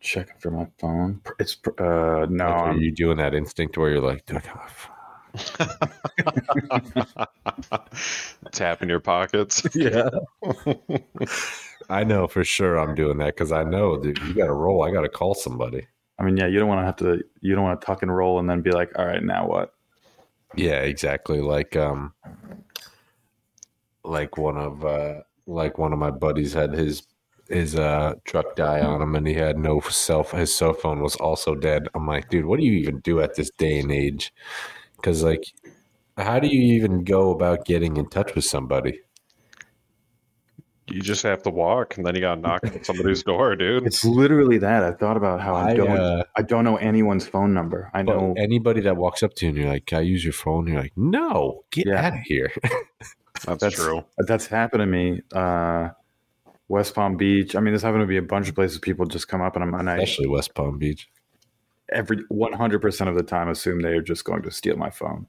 checking 0.01 0.35
for 0.41 0.51
my 0.51 0.67
phone. 0.79 1.21
It's 1.39 1.57
uh 1.79 2.27
no. 2.29 2.45
Like, 2.45 2.53
are 2.55 2.69
I'm- 2.71 2.81
you 2.81 2.91
doing 2.93 3.19
that 3.19 3.35
instinct 3.35 3.79
where 3.79 3.91
you're 3.91 4.01
like, 4.01 4.27
"Do 4.27 4.37
I 4.37 4.41
got 4.41 4.57
my 4.57 4.69
phone?" 4.69 4.92
Tapping 8.53 8.89
your 8.89 9.01
pockets. 9.01 9.63
Yeah. 9.75 10.09
I 11.89 12.05
know 12.05 12.29
for 12.29 12.45
sure 12.45 12.79
I'm 12.79 12.95
doing 12.95 13.19
that 13.19 13.35
because 13.35 13.53
I 13.53 13.65
know, 13.65 13.99
dude, 13.99 14.19
you 14.21 14.35
got 14.35 14.47
to 14.47 14.53
roll. 14.53 14.85
I 14.85 14.91
got 14.91 15.03
to 15.03 15.09
call 15.09 15.35
somebody. 15.35 15.87
I 16.19 16.23
mean, 16.23 16.37
yeah, 16.37 16.47
you 16.47 16.59
don't 16.59 16.69
want 16.69 16.81
to 16.81 16.85
have 16.85 16.97
to. 16.97 17.23
You 17.41 17.55
don't 17.55 17.65
want 17.65 17.81
to 17.81 17.87
tuck 17.87 18.03
and 18.03 18.15
roll 18.15 18.39
and 18.39 18.49
then 18.49 18.63
be 18.63 18.71
like, 18.71 18.97
all 18.99 19.07
right, 19.07 19.23
now 19.23 19.47
what? 19.47 19.75
Yeah, 20.55 20.81
exactly. 20.81 21.41
Like, 21.41 21.77
um, 21.77 22.15
like 24.05 24.39
one 24.39 24.57
of, 24.57 24.85
uh, 24.85 25.21
like 25.47 25.79
one 25.79 25.93
of 25.93 25.99
my 25.99 26.11
buddies 26.11 26.53
had 26.53 26.73
his 26.73 27.03
his 27.49 27.77
uh 27.77 28.15
truck 28.25 28.57
die 28.57 28.81
on 28.81 29.03
him, 29.03 29.15
and 29.15 29.27
he 29.27 29.35
had 29.35 29.59
no 29.59 29.81
cell. 29.81 30.25
His 30.25 30.55
cell 30.55 30.73
phone 30.73 31.03
was 31.03 31.17
also 31.17 31.55
dead. 31.55 31.89
I'm 31.95 32.07
like, 32.07 32.29
dude, 32.29 32.47
what 32.47 32.59
do 32.59 32.67
you 32.67 32.79
even 32.79 33.01
do 33.01 33.21
at 33.21 33.35
this 33.35 33.51
day 33.59 33.81
and 33.81 33.93
age? 33.93 34.33
Because 35.03 35.23
like, 35.25 35.43
how 36.17 36.39
do 36.39 36.47
you 36.47 36.75
even 36.77 37.03
go 37.05 37.31
about 37.33 37.65
getting 37.67 37.97
in 37.97 38.09
touch 38.09 38.35
with 38.37 38.45
somebody? 38.45 39.01
You 40.89 41.01
just 41.01 41.23
have 41.23 41.43
to 41.45 41.51
walk, 41.51 41.97
and 41.97 42.05
then 42.05 42.15
you 42.17 42.21
got 42.21 42.35
to 42.37 42.41
knock 42.41 42.61
on 42.65 42.85
somebody's 42.85 43.23
door, 43.25 43.57
dude. 43.57 43.87
It's 43.87 44.05
literally 44.05 44.59
that. 44.59 44.83
I 44.83 44.93
thought 44.93 45.17
about 45.17 45.41
how 45.41 45.55
I, 45.55 45.71
I, 45.71 45.75
don't. 45.75 45.89
uh, 45.91 46.25
I 46.37 46.43
don't 46.43 46.65
know 46.65 46.77
anyone's 46.77 47.27
phone 47.27 47.55
number. 47.55 47.91
I 47.95 48.03
know. 48.03 48.35
anybody 48.37 48.81
that 48.83 48.97
walks 48.97 49.23
up 49.23 49.33
to 49.35 49.47
you 49.47 49.51
and 49.51 49.59
you're 49.59 49.69
like, 49.69 49.87
"Can 49.87 49.99
I 49.99 50.01
use 50.03 50.23
your 50.25 50.33
phone?" 50.35 50.67
You're 50.67 50.81
like, 50.83 50.93
"No, 50.97 51.65
get 51.71 51.87
Yeah. 51.87 52.07
out 52.07 52.15
of 52.15 52.21
here." 52.25 52.53
That's, 53.45 53.61
That's- 53.61 53.75
true. 53.75 54.05
That's 54.19 54.47
happened 54.47 54.81
to 54.81 54.87
me. 54.87 55.21
Uh, 55.35 55.91
West 56.69 56.95
Palm 56.95 57.17
Beach. 57.17 57.55
I 57.57 57.61
mean, 57.61 57.73
this 57.75 57.83
happened 57.83 58.03
to 58.03 58.07
be 58.07 58.17
a 58.19 58.23
bunch 58.23 58.49
of 58.49 58.55
places. 58.55 58.79
People 58.79 59.07
just 59.07 59.29
come 59.29 59.41
up 59.41 59.55
and 59.57 59.65
I'm 59.65 59.75
and 59.75 59.89
I 59.89 59.95
Especially 59.95 60.27
West 60.27 60.55
Palm 60.55 60.79
Beach. 60.79 61.09
Every 61.93 62.25
100 62.29 62.81
percent 62.81 63.11
of 63.11 63.17
the 63.17 63.23
time 63.23 63.49
assume 63.49 63.81
they 63.81 63.93
are 63.93 64.03
just 64.03 64.25
going 64.25 64.43
to 64.43 64.51
steal 64.51 64.77
my 64.77 64.91
phone. 64.91 65.27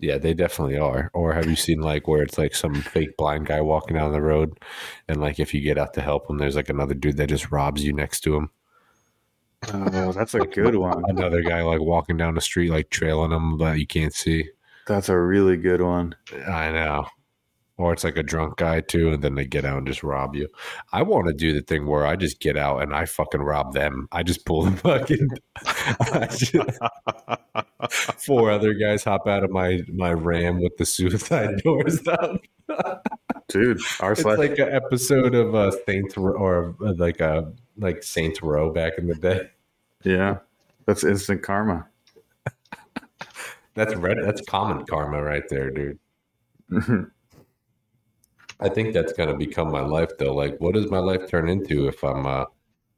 Yeah, 0.00 0.18
they 0.18 0.34
definitely 0.34 0.76
are. 0.76 1.10
Or 1.14 1.32
have 1.32 1.46
you 1.46 1.56
seen 1.56 1.80
like 1.80 2.08
where 2.08 2.22
it's 2.22 2.36
like 2.36 2.54
some 2.54 2.74
fake 2.74 3.16
blind 3.16 3.46
guy 3.46 3.60
walking 3.60 3.96
down 3.96 4.12
the 4.12 4.20
road, 4.20 4.58
and 5.08 5.20
like 5.20 5.38
if 5.38 5.54
you 5.54 5.60
get 5.60 5.78
out 5.78 5.94
to 5.94 6.00
help 6.00 6.28
him, 6.28 6.38
there's 6.38 6.56
like 6.56 6.68
another 6.68 6.94
dude 6.94 7.16
that 7.16 7.28
just 7.28 7.50
robs 7.50 7.84
you 7.84 7.92
next 7.92 8.20
to 8.22 8.36
him. 8.36 8.50
Oh, 9.72 10.12
that's 10.12 10.34
a 10.34 10.40
good 10.40 10.74
one. 10.76 11.02
Another 11.08 11.42
guy 11.42 11.62
like 11.62 11.80
walking 11.80 12.16
down 12.16 12.34
the 12.34 12.40
street, 12.40 12.70
like 12.70 12.90
trailing 12.90 13.32
him 13.32 13.58
that 13.58 13.78
you 13.78 13.86
can't 13.86 14.12
see. 14.12 14.48
That's 14.86 15.08
a 15.08 15.18
really 15.18 15.56
good 15.56 15.80
one. 15.80 16.14
I 16.46 16.70
know. 16.70 17.06
Or 17.76 17.92
it's 17.92 18.04
like 18.04 18.16
a 18.16 18.22
drunk 18.22 18.58
guy 18.58 18.80
too, 18.82 19.10
and 19.12 19.22
then 19.22 19.34
they 19.34 19.46
get 19.46 19.64
out 19.64 19.78
and 19.78 19.86
just 19.86 20.04
rob 20.04 20.36
you. 20.36 20.48
I 20.92 21.02
want 21.02 21.26
to 21.26 21.34
do 21.34 21.52
the 21.52 21.60
thing 21.60 21.86
where 21.86 22.06
I 22.06 22.14
just 22.14 22.38
get 22.38 22.56
out 22.56 22.82
and 22.82 22.94
I 22.94 23.04
fucking 23.04 23.40
rob 23.42 23.72
them. 23.72 24.06
I 24.12 24.22
just 24.22 24.46
pull 24.46 24.62
the 24.62 24.76
fucking. 24.76 25.28
Just- 26.38 28.24
four 28.24 28.50
other 28.50 28.74
guys 28.74 29.02
hop 29.04 29.26
out 29.26 29.42
of 29.44 29.50
my 29.50 29.82
my 29.92 30.12
ram 30.12 30.60
with 30.62 30.76
the 30.76 30.86
suicide 30.86 31.60
doors 31.64 32.00
down. 32.00 32.38
Dude, 33.48 33.80
our 34.00 34.12
It's 34.12 34.22
slash 34.22 34.38
like 34.38 34.58
an 34.58 34.68
episode 34.72 35.34
of 35.34 35.54
uh, 35.54 35.72
Saints 35.84 36.16
Row, 36.16 36.32
or 36.32 36.76
uh, 36.80 36.94
like 36.96 37.20
a 37.20 37.52
like 37.76 38.02
Saints 38.02 38.40
Row 38.42 38.72
back 38.72 38.94
in 38.98 39.08
the 39.08 39.14
day. 39.16 39.50
Yeah. 40.04 40.38
That's 40.86 41.02
instant 41.02 41.42
karma. 41.42 41.88
That's 43.74 43.94
red. 43.96 44.18
That's 44.22 44.42
common 44.42 44.86
karma 44.86 45.22
right 45.22 45.42
there, 45.48 45.70
dude. 45.70 45.98
I 48.64 48.68
think 48.68 48.94
that's 48.94 49.12
gonna 49.12 49.36
become 49.36 49.70
my 49.70 49.80
life 49.80 50.10
though. 50.18 50.34
Like, 50.34 50.58
what 50.58 50.74
does 50.74 50.90
my 50.90 50.98
life 50.98 51.28
turn 51.28 51.48
into 51.48 51.86
if 51.86 52.02
I'm 52.02 52.26
uh, 52.26 52.44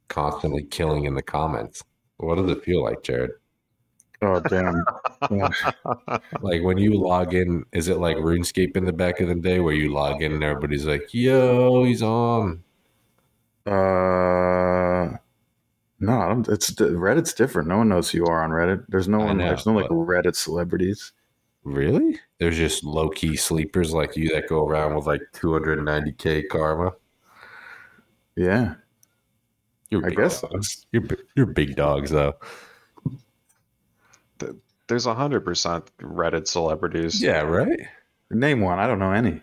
constantly 0.09 0.63
killing 0.65 1.05
in 1.05 1.15
the 1.15 1.23
comments? 1.23 1.83
What 2.19 2.37
does 2.37 2.51
it 2.51 2.65
feel 2.65 2.83
like, 2.83 3.03
Jared? 3.03 3.33
oh 4.23 4.41
damn. 4.41 4.85
Yeah. 5.31 5.49
Like 6.41 6.63
when 6.63 6.79
you 6.79 6.95
log 6.95 7.35
in, 7.35 7.65
is 7.73 7.89
it 7.89 7.99
like 7.99 8.17
RuneScape 8.17 8.77
in 8.77 8.85
the 8.85 8.93
back 8.93 9.21
of 9.21 9.29
the 9.29 9.35
day 9.35 9.61
where 9.61 9.75
you 9.75 9.93
log 9.93 10.23
in 10.23 10.33
and 10.33 10.45
everybody's 10.45 10.87
like, 10.87 11.13
"Yo, 11.13 11.85
he's 11.85 12.03
on." 12.03 12.63
Uh 13.67 15.17
no, 15.99 16.43
it's 16.49 16.71
Reddit's 16.73 17.33
different. 17.33 17.69
No 17.69 17.79
one 17.79 17.89
knows 17.89 18.11
who 18.11 18.19
you 18.19 18.27
are 18.27 18.45
on 18.45 18.51
Reddit. 18.51 18.85
There's 18.89 19.09
no 19.09 19.19
one 19.19 19.39
know, 19.39 19.49
there's 19.49 19.67
no 19.67 19.73
like 19.73 19.89
Reddit 19.89 20.37
celebrities. 20.37 21.13
Really? 21.65 22.21
There's 22.39 22.57
just 22.57 22.85
low 22.85 23.09
key 23.09 23.37
sleepers 23.37 23.93
like 23.93 24.17
you 24.17 24.29
that 24.35 24.49
go 24.49 24.67
around 24.67 24.95
with 24.95 25.07
like 25.07 25.23
290k 25.35 26.49
karma. 26.49 26.93
Yeah. 28.37 28.75
You're 29.91 30.07
I 30.07 30.11
guess 30.11 30.43
dogs. 30.43 30.87
You're 30.93 31.05
you're 31.35 31.47
big 31.47 31.77
dogs 31.77 32.11
though. 32.11 32.35
There's 34.89 35.05
hundred 35.05 35.41
percent 35.41 35.91
Reddit 35.99 36.47
celebrities. 36.47 37.23
Yeah, 37.23 37.41
right. 37.41 37.81
Name 38.31 38.61
one. 38.61 38.79
I 38.79 38.87
don't 38.87 38.99
know 38.99 39.13
any. 39.13 39.43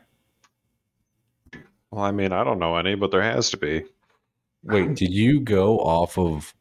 Well, 1.91 2.03
I 2.03 2.11
mean, 2.11 2.31
I 2.31 2.43
don't 2.43 2.59
know 2.59 2.75
any, 2.77 2.95
but 2.95 3.11
there 3.11 3.21
has 3.21 3.49
to 3.51 3.57
be. 3.57 3.85
Wait, 4.63 4.95
did 4.95 5.11
you 5.11 5.41
go 5.41 5.79
off 5.79 6.17
of 6.17 6.53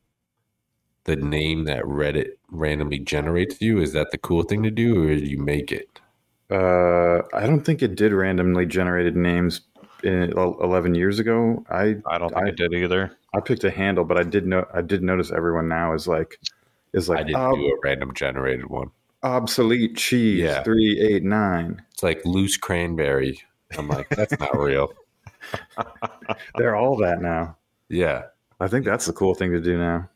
the 1.04 1.16
name 1.16 1.64
that 1.64 1.84
Reddit 1.84 2.32
randomly 2.50 2.98
generates 2.98 3.60
you? 3.60 3.80
Is 3.80 3.92
that 3.92 4.10
the 4.10 4.18
cool 4.18 4.42
thing 4.42 4.62
to 4.64 4.70
do, 4.70 5.04
or 5.04 5.14
did 5.14 5.28
you 5.28 5.38
make 5.38 5.70
it? 5.72 6.00
Uh 6.52 7.22
I 7.32 7.46
don't 7.46 7.62
think 7.64 7.82
it 7.82 7.94
did 7.96 8.12
randomly 8.12 8.66
generated 8.66 9.16
names 9.16 9.62
in, 10.02 10.32
11 10.36 10.94
years 10.94 11.18
ago. 11.18 11.64
I 11.70 11.96
I 12.06 12.18
don't 12.18 12.28
think 12.34 12.44
I- 12.46 12.48
it 12.48 12.56
did 12.56 12.74
either. 12.74 13.16
I 13.34 13.40
picked 13.40 13.64
a 13.64 13.70
handle, 13.70 14.04
but 14.04 14.18
I 14.18 14.22
did 14.24 14.46
know 14.46 14.66
I 14.74 14.82
did 14.82 15.02
notice 15.02 15.30
everyone 15.32 15.68
now 15.68 15.94
is 15.94 16.06
like 16.06 16.38
is 16.92 17.08
like 17.08 17.20
I 17.20 17.22
didn't 17.22 17.36
ob- 17.40 17.56
do 17.56 17.66
a 17.66 17.78
random 17.82 18.12
generated 18.14 18.66
one. 18.68 18.90
obsolete 19.22 19.96
cheese 19.96 20.40
Yeah. 20.40 20.62
three 20.62 20.98
eight 21.00 21.24
nine. 21.24 21.80
It's 21.92 22.02
like 22.02 22.24
loose 22.26 22.56
cranberry. 22.58 23.40
I'm 23.78 23.88
like, 23.88 24.08
that's 24.10 24.38
not 24.38 24.54
real. 24.58 24.92
They're 26.56 26.76
all 26.76 26.96
that 26.98 27.22
now. 27.22 27.56
Yeah, 27.88 28.24
I 28.60 28.68
think 28.68 28.84
that's 28.84 29.06
the 29.06 29.12
cool 29.14 29.34
thing 29.34 29.50
to 29.52 29.60
do 29.60 29.78
now. 29.78 30.08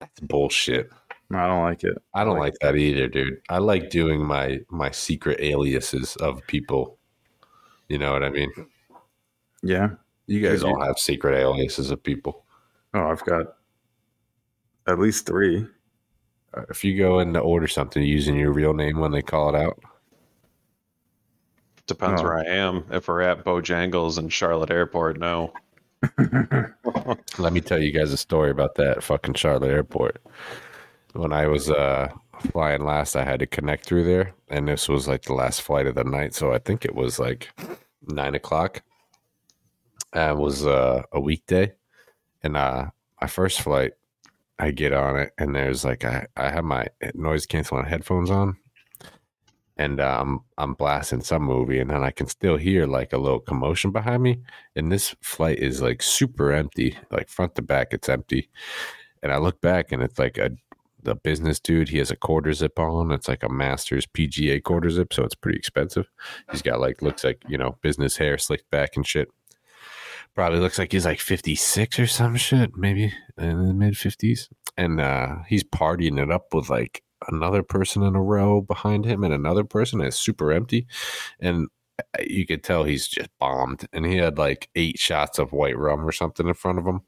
that's 0.00 0.18
bullshit. 0.20 0.90
No, 1.30 1.38
I 1.38 1.46
don't 1.46 1.62
like 1.62 1.84
it. 1.84 1.96
I 2.12 2.24
don't 2.24 2.38
like 2.38 2.54
that 2.60 2.76
either, 2.76 3.06
dude. 3.08 3.40
I 3.48 3.58
like 3.58 3.90
doing 3.90 4.24
my 4.24 4.60
my 4.68 4.90
secret 4.90 5.40
aliases 5.40 6.16
of 6.16 6.44
people. 6.48 6.98
You 7.88 7.98
know 7.98 8.12
what 8.12 8.22
I 8.24 8.30
mean? 8.30 8.50
Yeah. 9.62 9.90
You 10.26 10.40
guys 10.40 10.60
Did 10.60 10.68
you- 10.68 10.74
all 10.74 10.84
have 10.84 10.98
secret 10.98 11.36
aliases 11.38 11.90
of 11.90 12.02
people. 12.02 12.44
Oh, 12.94 13.06
I've 13.06 13.24
got 13.24 13.46
at 14.88 14.98
least 14.98 15.26
three. 15.26 15.66
Uh, 16.54 16.62
If 16.68 16.82
you 16.84 16.98
go 16.98 17.20
in 17.20 17.32
to 17.34 17.40
order 17.40 17.68
something 17.68 18.02
using 18.02 18.36
your 18.36 18.52
real 18.52 18.74
name 18.74 18.98
when 18.98 19.12
they 19.12 19.22
call 19.22 19.54
it 19.54 19.58
out, 19.60 19.78
Depends 21.86 22.20
Oh. 22.20 22.24
where 22.24 22.38
I 22.38 22.44
am. 22.44 22.84
If 22.92 23.08
we're 23.08 23.20
at 23.22 23.44
Bojangles 23.44 24.16
in 24.18 24.28
Charlotte 24.28 24.70
Airport, 24.70 25.18
no. 25.18 25.52
let 27.38 27.52
me 27.52 27.60
tell 27.60 27.82
you 27.82 27.90
guys 27.92 28.12
a 28.12 28.16
story 28.16 28.50
about 28.50 28.76
that 28.76 29.02
fucking 29.02 29.34
Charlotte 29.34 29.70
airport. 29.72 30.22
When 31.12 31.32
I 31.32 31.46
was 31.48 31.70
uh, 31.70 32.08
flying 32.52 32.84
last, 32.84 33.16
I 33.16 33.24
had 33.24 33.40
to 33.40 33.46
connect 33.46 33.84
through 33.84 34.04
there, 34.04 34.34
and 34.48 34.68
this 34.68 34.88
was 34.88 35.08
like 35.08 35.22
the 35.22 35.34
last 35.34 35.62
flight 35.62 35.86
of 35.86 35.96
the 35.96 36.04
night. 36.04 36.34
So 36.34 36.52
I 36.52 36.58
think 36.58 36.84
it 36.84 36.94
was 36.94 37.18
like 37.18 37.50
nine 38.02 38.34
o'clock. 38.34 38.82
And 40.12 40.38
it 40.38 40.40
was 40.40 40.66
uh, 40.66 41.02
a 41.12 41.20
weekday, 41.20 41.72
and 42.42 42.56
uh, 42.56 42.86
my 43.20 43.26
first 43.26 43.60
flight, 43.60 43.92
I 44.58 44.70
get 44.70 44.92
on 44.92 45.16
it, 45.16 45.32
and 45.38 45.54
there's 45.54 45.84
like 45.84 46.04
I 46.04 46.26
I 46.36 46.50
have 46.50 46.64
my 46.64 46.88
noise 47.14 47.46
canceling 47.46 47.86
headphones 47.86 48.30
on, 48.30 48.56
and 49.76 50.00
um, 50.00 50.44
I'm 50.58 50.74
blasting 50.74 51.22
some 51.22 51.42
movie, 51.42 51.80
and 51.80 51.90
then 51.90 52.02
I 52.02 52.10
can 52.10 52.26
still 52.26 52.56
hear 52.56 52.86
like 52.86 53.12
a 53.12 53.18
little 53.18 53.40
commotion 53.40 53.90
behind 53.92 54.22
me. 54.22 54.40
And 54.76 54.90
this 54.90 55.14
flight 55.22 55.58
is 55.58 55.80
like 55.80 56.02
super 56.02 56.52
empty, 56.52 56.96
like 57.10 57.28
front 57.28 57.54
to 57.56 57.62
back, 57.62 57.92
it's 57.92 58.08
empty. 58.08 58.48
And 59.22 59.32
I 59.32 59.38
look 59.38 59.60
back, 59.60 59.92
and 59.92 60.02
it's 60.02 60.18
like 60.18 60.38
a 60.38 60.50
the 61.02 61.14
business 61.14 61.60
dude. 61.60 61.88
He 61.88 61.98
has 61.98 62.10
a 62.10 62.16
quarter 62.16 62.52
zip 62.52 62.78
on. 62.78 63.12
It's 63.12 63.28
like 63.28 63.42
a 63.42 63.48
Masters 63.48 64.06
PGA 64.06 64.62
quarter 64.62 64.90
zip, 64.90 65.12
so 65.12 65.24
it's 65.24 65.34
pretty 65.34 65.58
expensive. 65.58 66.10
He's 66.50 66.62
got 66.62 66.80
like 66.80 67.02
looks 67.02 67.24
like 67.24 67.42
you 67.48 67.58
know 67.58 67.78
business 67.82 68.16
hair 68.16 68.38
slicked 68.38 68.70
back 68.70 68.96
and 68.96 69.06
shit. 69.06 69.28
Probably 70.34 70.60
looks 70.60 70.78
like 70.78 70.92
he's 70.92 71.04
like 71.04 71.20
56 71.20 71.98
or 71.98 72.06
some 72.06 72.36
shit, 72.36 72.76
maybe 72.76 73.12
in 73.36 73.66
the 73.66 73.74
mid 73.74 73.94
50s. 73.94 74.48
And 74.76 75.00
uh, 75.00 75.36
he's 75.48 75.64
partying 75.64 76.22
it 76.22 76.30
up 76.30 76.54
with 76.54 76.70
like 76.70 77.02
another 77.28 77.62
person 77.62 78.02
in 78.02 78.14
a 78.14 78.22
row 78.22 78.60
behind 78.60 79.04
him 79.04 79.24
and 79.24 79.34
another 79.34 79.64
person. 79.64 80.00
It's 80.00 80.16
super 80.16 80.52
empty. 80.52 80.86
And 81.40 81.68
uh, 81.98 82.22
you 82.22 82.46
could 82.46 82.62
tell 82.62 82.84
he's 82.84 83.08
just 83.08 83.28
bombed. 83.40 83.86
And 83.92 84.06
he 84.06 84.16
had 84.16 84.38
like 84.38 84.70
eight 84.76 84.98
shots 84.98 85.38
of 85.38 85.52
white 85.52 85.76
rum 85.76 86.06
or 86.06 86.12
something 86.12 86.46
in 86.46 86.54
front 86.54 86.78
of 86.78 86.86
him. 86.86 87.00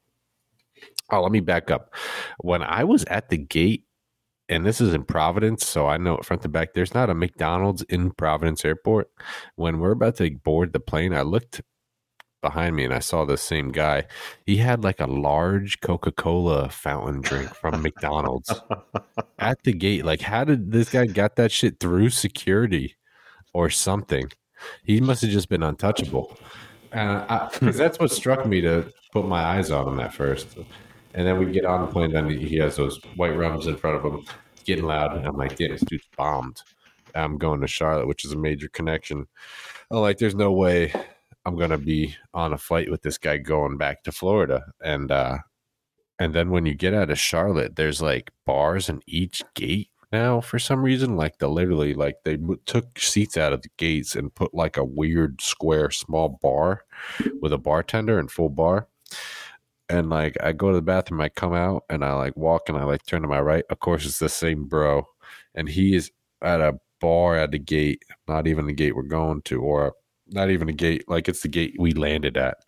Oh, 1.13 1.21
let 1.21 1.31
me 1.31 1.41
back 1.41 1.71
up. 1.71 1.95
When 2.39 2.63
I 2.63 2.85
was 2.85 3.05
at 3.05 3.29
the 3.29 3.37
gate, 3.37 3.85
and 4.49 4.67
this 4.67 4.81
is 4.81 4.95
in 4.95 5.05
Providence, 5.05 5.67
so 5.67 5.87
I 5.87 5.99
know 5.99 6.17
front 6.19 6.43
to 6.43 6.49
back, 6.49 6.73
there's 6.75 6.95
not 6.95 7.11
a 7.11 7.15
McDonald's 7.15 7.83
in 7.83 8.11
Providence 8.13 8.65
Airport. 8.65 9.11
When 9.55 9.79
we're 9.79 9.93
about 9.93 10.17
to 10.17 10.31
board 10.31 10.73
the 10.73 10.81
plane, 10.81 11.13
I 11.15 11.23
looked 11.23 11.61
behind 12.41 12.75
me 12.75 12.85
and 12.85 12.93
I 12.93 12.99
saw 12.99 13.25
the 13.25 13.37
same 13.37 13.71
guy. 13.71 14.05
He 14.45 14.57
had 14.57 14.83
like 14.83 15.01
a 15.01 15.07
large 15.07 15.81
Coca 15.81 16.11
Cola 16.13 16.69
fountain 16.69 17.21
drink 17.21 17.55
from 17.55 17.83
McDonald's 17.83 18.53
at 19.39 19.63
the 19.63 19.73
gate. 19.73 20.05
Like, 20.05 20.23
how 20.23 20.45
did 20.45 20.73
this 20.73 20.91
guy 20.91 21.07
got 21.07 21.37
that 21.37 21.53
shit 21.53 21.79
through 21.79 22.11
security 22.11 22.97
or 23.55 23.71
something? 23.71 24.31
He 24.83 25.01
must 25.01 25.23
have 25.23 25.31
just 25.31 25.49
been 25.49 25.63
untouchable. 25.63 26.37
Because 26.91 27.77
that's 27.77 27.99
what 27.99 28.11
struck 28.11 28.45
me 28.45 28.61
to 28.61 28.93
put 29.13 29.27
my 29.27 29.43
eyes 29.43 29.71
on 29.71 29.89
him 29.89 30.01
at 30.01 30.13
first. 30.13 30.59
And 31.15 31.27
then 31.27 31.39
we 31.39 31.53
get 31.53 31.65
on 31.65 31.83
the 31.83 31.93
plane, 31.93 32.17
and 32.17 32.31
he 32.31 32.57
has 32.57 32.77
those 32.77 33.01
white 33.17 33.37
rums 33.37 33.67
in 33.67 33.77
front 33.77 33.97
of 33.97 34.13
him. 34.13 34.25
Getting 34.65 34.85
loud. 34.85 35.17
And 35.17 35.27
I'm 35.27 35.37
like, 35.37 35.57
damn, 35.57 35.73
this 35.73 35.83
dude's 35.83 36.09
bombed. 36.17 36.63
I'm 37.15 37.37
going 37.37 37.61
to 37.61 37.67
Charlotte, 37.67 38.07
which 38.07 38.25
is 38.25 38.33
a 38.33 38.39
major 38.39 38.69
connection. 38.69 39.27
I'm 39.91 39.99
like, 39.99 40.19
there's 40.19 40.35
no 40.35 40.53
way 40.53 40.93
I'm 41.45 41.57
gonna 41.57 41.79
be 41.79 42.17
on 42.33 42.53
a 42.53 42.59
flight 42.59 42.91
with 42.91 43.03
this 43.03 43.19
guy 43.19 43.39
going 43.39 43.77
back 43.77 44.05
to 44.05 44.13
Florida. 44.13 44.67
And 44.83 45.11
uh 45.11 45.39
and 46.19 46.35
then 46.35 46.51
when 46.51 46.67
you 46.67 46.75
get 46.75 46.95
out 46.95 47.11
of 47.11 47.19
Charlotte, 47.19 47.77
there's 47.77 48.01
like 48.01 48.31
bars 48.47 48.89
in 48.89 49.03
each 49.07 49.43
gate 49.55 49.89
now 50.13 50.41
for 50.41 50.59
some 50.59 50.83
reason. 50.83 51.17
Like 51.17 51.39
the 51.39 51.49
literally 51.49 51.95
like 51.95 52.17
they 52.25 52.39
took 52.67 52.99
seats 52.99 53.37
out 53.37 53.53
of 53.53 53.63
the 53.63 53.71
gates 53.77 54.15
and 54.15 54.35
put 54.35 54.55
like 54.55 54.77
a 54.77 54.85
weird 54.85 55.41
square 55.41 55.91
small 55.91 56.39
bar 56.41 56.85
with 57.41 57.53
a 57.53 57.59
bartender 57.59 58.19
and 58.19 58.31
full 58.31 58.51
bar. 58.51 58.87
And 59.89 60.09
like 60.09 60.37
I 60.43 60.53
go 60.53 60.71
to 60.71 60.77
the 60.77 60.83
bathroom, 60.83 61.21
I 61.21 61.29
come 61.29 61.55
out 61.55 61.85
and 61.91 62.05
I 62.05 62.15
like 62.15 62.37
walk 62.37 62.69
and 62.69 62.79
I 62.79 62.85
like 62.85 63.05
turn 63.05 63.23
to 63.23 63.29
my 63.29 63.41
right. 63.41 63.65
Of 63.71 63.81
course, 63.81 64.07
it's 64.07 64.19
the 64.19 64.29
same 64.29 64.65
bro, 64.65 65.07
and 65.55 65.69
he 65.69 65.95
is 65.95 66.11
at 66.43 66.61
a 66.61 66.79
bar 67.01 67.37
at 67.37 67.51
the 67.51 67.59
gate, 67.59 68.03
not 68.29 68.47
even 68.47 68.67
the 68.67 68.73
gate 68.73 68.97
we're 68.97 69.03
going 69.03 69.43
to, 69.43 69.61
or 69.61 69.95
not 70.29 70.51
even 70.51 70.69
a 70.69 70.73
gate, 70.73 71.05
like 71.09 71.29
it's 71.29 71.43
the 71.43 71.49
gate 71.49 71.75
we 71.79 71.93
landed 71.93 72.37
at. 72.37 72.59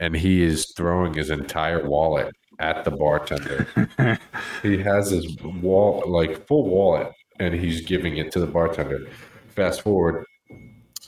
And 0.00 0.16
he 0.16 0.42
is 0.42 0.72
throwing 0.76 1.14
his 1.14 1.30
entire 1.30 1.88
wallet 1.88 2.34
at 2.58 2.84
the 2.84 2.90
bartender. 2.90 3.66
he 4.62 4.78
has 4.78 5.10
his 5.10 5.36
wall, 5.42 6.02
like 6.06 6.46
full 6.46 6.68
wallet, 6.68 7.12
and 7.38 7.54
he's 7.54 7.82
giving 7.82 8.16
it 8.16 8.32
to 8.32 8.40
the 8.40 8.46
bartender. 8.46 9.06
fast 9.48 9.82
forward, 9.82 10.24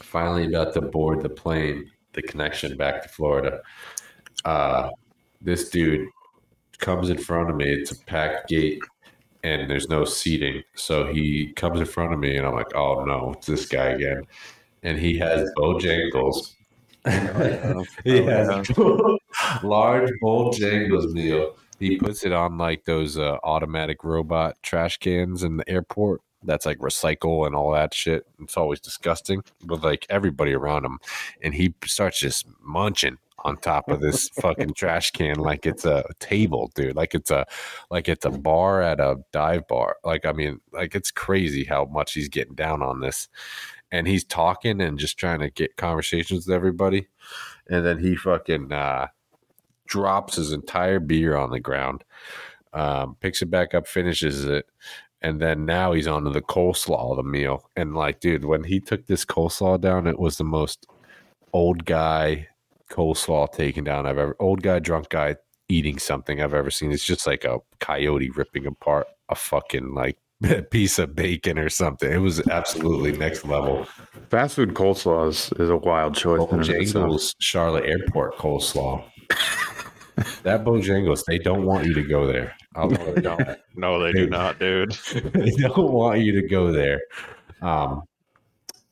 finally 0.02 0.46
about 0.46 0.74
to 0.74 0.80
board 0.80 1.22
the 1.22 1.28
plane, 1.28 1.90
the 2.12 2.22
connection 2.22 2.76
back 2.76 3.02
to 3.02 3.08
Florida. 3.08 3.60
Uh, 4.44 4.90
this 5.40 5.68
dude 5.70 6.08
comes 6.78 7.10
in 7.10 7.18
front 7.18 7.50
of 7.50 7.56
me. 7.56 7.68
It's 7.68 7.90
a 7.90 7.98
packed 8.04 8.48
gate 8.48 8.80
and 9.42 9.70
there's 9.70 9.88
no 9.88 10.04
seating. 10.04 10.62
So 10.74 11.06
he 11.06 11.52
comes 11.52 11.78
in 11.78 11.86
front 11.86 12.12
of 12.12 12.18
me 12.18 12.36
and 12.36 12.46
I'm 12.46 12.54
like, 12.54 12.74
oh 12.74 13.04
no, 13.04 13.34
it's 13.36 13.46
this 13.46 13.66
guy 13.66 13.86
again. 13.86 14.24
And 14.82 14.98
he 14.98 15.18
has 15.18 15.50
Bojangles. 15.56 16.52
he 18.04 18.22
has 18.22 18.68
large 19.62 20.10
Bojangles 20.22 21.12
meal. 21.12 21.56
He 21.78 21.98
puts 21.98 22.24
it 22.24 22.32
on 22.32 22.58
like 22.58 22.84
those 22.84 23.18
uh, 23.18 23.36
automatic 23.44 24.02
robot 24.02 24.56
trash 24.62 24.98
cans 24.98 25.42
in 25.42 25.58
the 25.58 25.68
airport. 25.68 26.22
That's 26.42 26.66
like 26.66 26.78
recycle 26.78 27.46
and 27.46 27.54
all 27.54 27.72
that 27.72 27.94
shit. 27.94 28.26
It's 28.40 28.56
always 28.56 28.80
disgusting 28.80 29.42
with 29.64 29.84
like 29.84 30.06
everybody 30.08 30.54
around 30.54 30.84
him. 30.84 30.98
And 31.42 31.54
he 31.54 31.74
starts 31.84 32.18
just 32.18 32.46
munching 32.60 33.18
on 33.46 33.56
top 33.56 33.88
of 33.88 34.00
this 34.00 34.28
fucking 34.40 34.74
trash 34.74 35.12
can 35.12 35.36
like 35.36 35.64
it's 35.64 35.84
a 35.84 36.04
table, 36.18 36.70
dude. 36.74 36.96
Like 36.96 37.14
it's 37.14 37.30
a 37.30 37.46
like 37.90 38.08
it's 38.08 38.24
a 38.24 38.30
bar 38.30 38.82
at 38.82 39.00
a 39.00 39.16
dive 39.32 39.66
bar. 39.68 39.96
Like 40.04 40.26
I 40.26 40.32
mean, 40.32 40.60
like 40.72 40.94
it's 40.94 41.10
crazy 41.10 41.64
how 41.64 41.86
much 41.86 42.12
he's 42.12 42.28
getting 42.28 42.54
down 42.54 42.82
on 42.82 43.00
this. 43.00 43.28
And 43.92 44.08
he's 44.08 44.24
talking 44.24 44.80
and 44.80 44.98
just 44.98 45.16
trying 45.16 45.38
to 45.40 45.50
get 45.50 45.76
conversations 45.76 46.46
with 46.46 46.54
everybody. 46.54 47.06
And 47.70 47.86
then 47.86 47.98
he 47.98 48.16
fucking 48.16 48.72
uh 48.72 49.06
drops 49.86 50.34
his 50.34 50.52
entire 50.52 50.98
beer 50.98 51.36
on 51.36 51.50
the 51.50 51.60
ground, 51.60 52.02
um, 52.72 53.16
picks 53.20 53.40
it 53.40 53.46
back 53.46 53.72
up, 53.72 53.86
finishes 53.86 54.44
it, 54.44 54.66
and 55.22 55.40
then 55.40 55.64
now 55.64 55.92
he's 55.92 56.08
on 56.08 56.24
to 56.24 56.30
the 56.30 56.42
coleslaw 56.42 57.12
of 57.12 57.16
the 57.16 57.22
meal. 57.22 57.70
And 57.76 57.94
like, 57.94 58.18
dude, 58.18 58.44
when 58.44 58.64
he 58.64 58.80
took 58.80 59.06
this 59.06 59.24
coleslaw 59.24 59.80
down, 59.80 60.08
it 60.08 60.18
was 60.18 60.38
the 60.38 60.44
most 60.44 60.86
old 61.52 61.84
guy 61.84 62.48
coleslaw 62.90 63.50
taken 63.52 63.84
down 63.84 64.06
I've 64.06 64.18
ever 64.18 64.36
old 64.40 64.62
guy, 64.62 64.78
drunk 64.78 65.08
guy 65.08 65.36
eating 65.68 65.98
something 65.98 66.40
I've 66.40 66.54
ever 66.54 66.70
seen. 66.70 66.92
It's 66.92 67.04
just 67.04 67.26
like 67.26 67.44
a 67.44 67.58
coyote 67.80 68.30
ripping 68.30 68.66
apart 68.66 69.06
a 69.28 69.34
fucking 69.34 69.94
like 69.94 70.18
piece 70.70 70.98
of 70.98 71.14
bacon 71.14 71.58
or 71.58 71.68
something. 71.68 72.10
It 72.10 72.18
was 72.18 72.46
absolutely 72.48 73.12
next 73.12 73.44
level. 73.44 73.86
Fast 74.30 74.56
food 74.56 74.74
coleslaw 74.74 75.28
is, 75.28 75.52
is 75.58 75.70
a 75.70 75.76
wild 75.76 76.14
choice. 76.14 76.40
in 76.50 76.60
and 76.60 76.68
of 76.68 76.74
itself. 76.76 77.10
Bojangles 77.10 77.34
Charlotte 77.40 77.84
Airport 77.84 78.36
coleslaw. 78.36 79.04
that 80.42 80.64
Bojangles, 80.64 81.24
they 81.26 81.38
don't 81.38 81.64
want 81.64 81.86
you 81.86 81.94
to 81.94 82.02
go 82.02 82.26
there. 82.26 82.54
I'll 82.74 82.90
No, 82.90 83.14
they 83.14 83.20
don't. 83.20 83.58
No, 83.74 83.98
they 84.02 84.12
do 84.12 84.20
Dude. 84.20 84.30
not, 84.30 84.58
dude. 84.58 84.92
they 85.32 85.50
don't 85.50 85.92
want 85.92 86.20
you 86.20 86.40
to 86.40 86.46
go 86.48 86.70
there. 86.72 87.00
Um, 87.62 88.02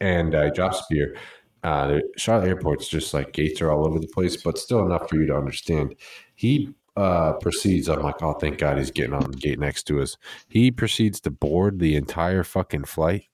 and 0.00 0.34
uh, 0.34 0.50
drop 0.50 0.74
beer. 0.90 1.16
Uh, 1.64 2.00
Charlotte 2.16 2.48
Airport's 2.48 2.88
just 2.88 3.14
like 3.14 3.32
gates 3.32 3.60
are 3.60 3.70
all 3.70 3.86
over 3.86 3.98
the 3.98 4.06
place, 4.06 4.36
but 4.36 4.58
still 4.58 4.84
enough 4.84 5.08
for 5.08 5.16
you 5.16 5.26
to 5.26 5.36
understand. 5.36 5.96
He 6.34 6.74
uh, 6.96 7.32
proceeds. 7.34 7.88
I'm 7.88 8.02
like, 8.02 8.22
oh, 8.22 8.34
thank 8.34 8.58
God 8.58 8.78
he's 8.78 8.90
getting 8.90 9.14
on 9.14 9.30
the 9.30 9.36
gate 9.36 9.58
next 9.58 9.84
to 9.84 10.00
us. 10.00 10.16
He 10.48 10.70
proceeds 10.70 11.20
to 11.22 11.30
board 11.30 11.78
the 11.78 11.96
entire 11.96 12.44
fucking 12.44 12.84
flight 12.84 13.28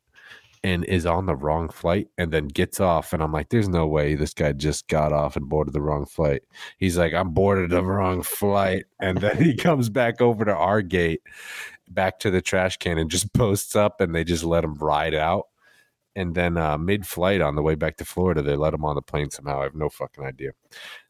and 0.62 0.84
is 0.84 1.06
on 1.06 1.26
the 1.26 1.34
wrong 1.34 1.70
flight 1.70 2.08
and 2.18 2.32
then 2.32 2.48
gets 2.48 2.80
off. 2.80 3.12
And 3.12 3.22
I'm 3.22 3.32
like, 3.32 3.48
there's 3.48 3.68
no 3.68 3.86
way 3.86 4.14
this 4.14 4.34
guy 4.34 4.52
just 4.52 4.88
got 4.88 5.12
off 5.12 5.36
and 5.36 5.48
boarded 5.48 5.74
the 5.74 5.80
wrong 5.80 6.06
flight. 6.06 6.42
He's 6.78 6.98
like, 6.98 7.14
I'm 7.14 7.30
boarded 7.30 7.70
the 7.70 7.82
wrong 7.82 8.22
flight. 8.22 8.84
And 9.00 9.18
then 9.18 9.42
he 9.42 9.56
comes 9.56 9.88
back 9.88 10.20
over 10.20 10.44
to 10.44 10.54
our 10.54 10.82
gate, 10.82 11.22
back 11.88 12.18
to 12.20 12.30
the 12.30 12.42
trash 12.42 12.76
can, 12.76 12.98
and 12.98 13.10
just 13.10 13.32
posts 13.32 13.74
up 13.74 14.00
and 14.00 14.14
they 14.14 14.24
just 14.24 14.44
let 14.44 14.64
him 14.64 14.74
ride 14.74 15.14
out. 15.14 15.46
And 16.16 16.34
then 16.34 16.56
uh, 16.56 16.76
mid 16.76 17.06
flight 17.06 17.40
on 17.40 17.54
the 17.54 17.62
way 17.62 17.74
back 17.74 17.96
to 17.98 18.04
Florida, 18.04 18.42
they 18.42 18.56
let 18.56 18.74
him 18.74 18.84
on 18.84 18.96
the 18.96 19.02
plane 19.02 19.30
somehow. 19.30 19.60
I 19.60 19.64
have 19.64 19.74
no 19.74 19.88
fucking 19.88 20.24
idea. 20.24 20.50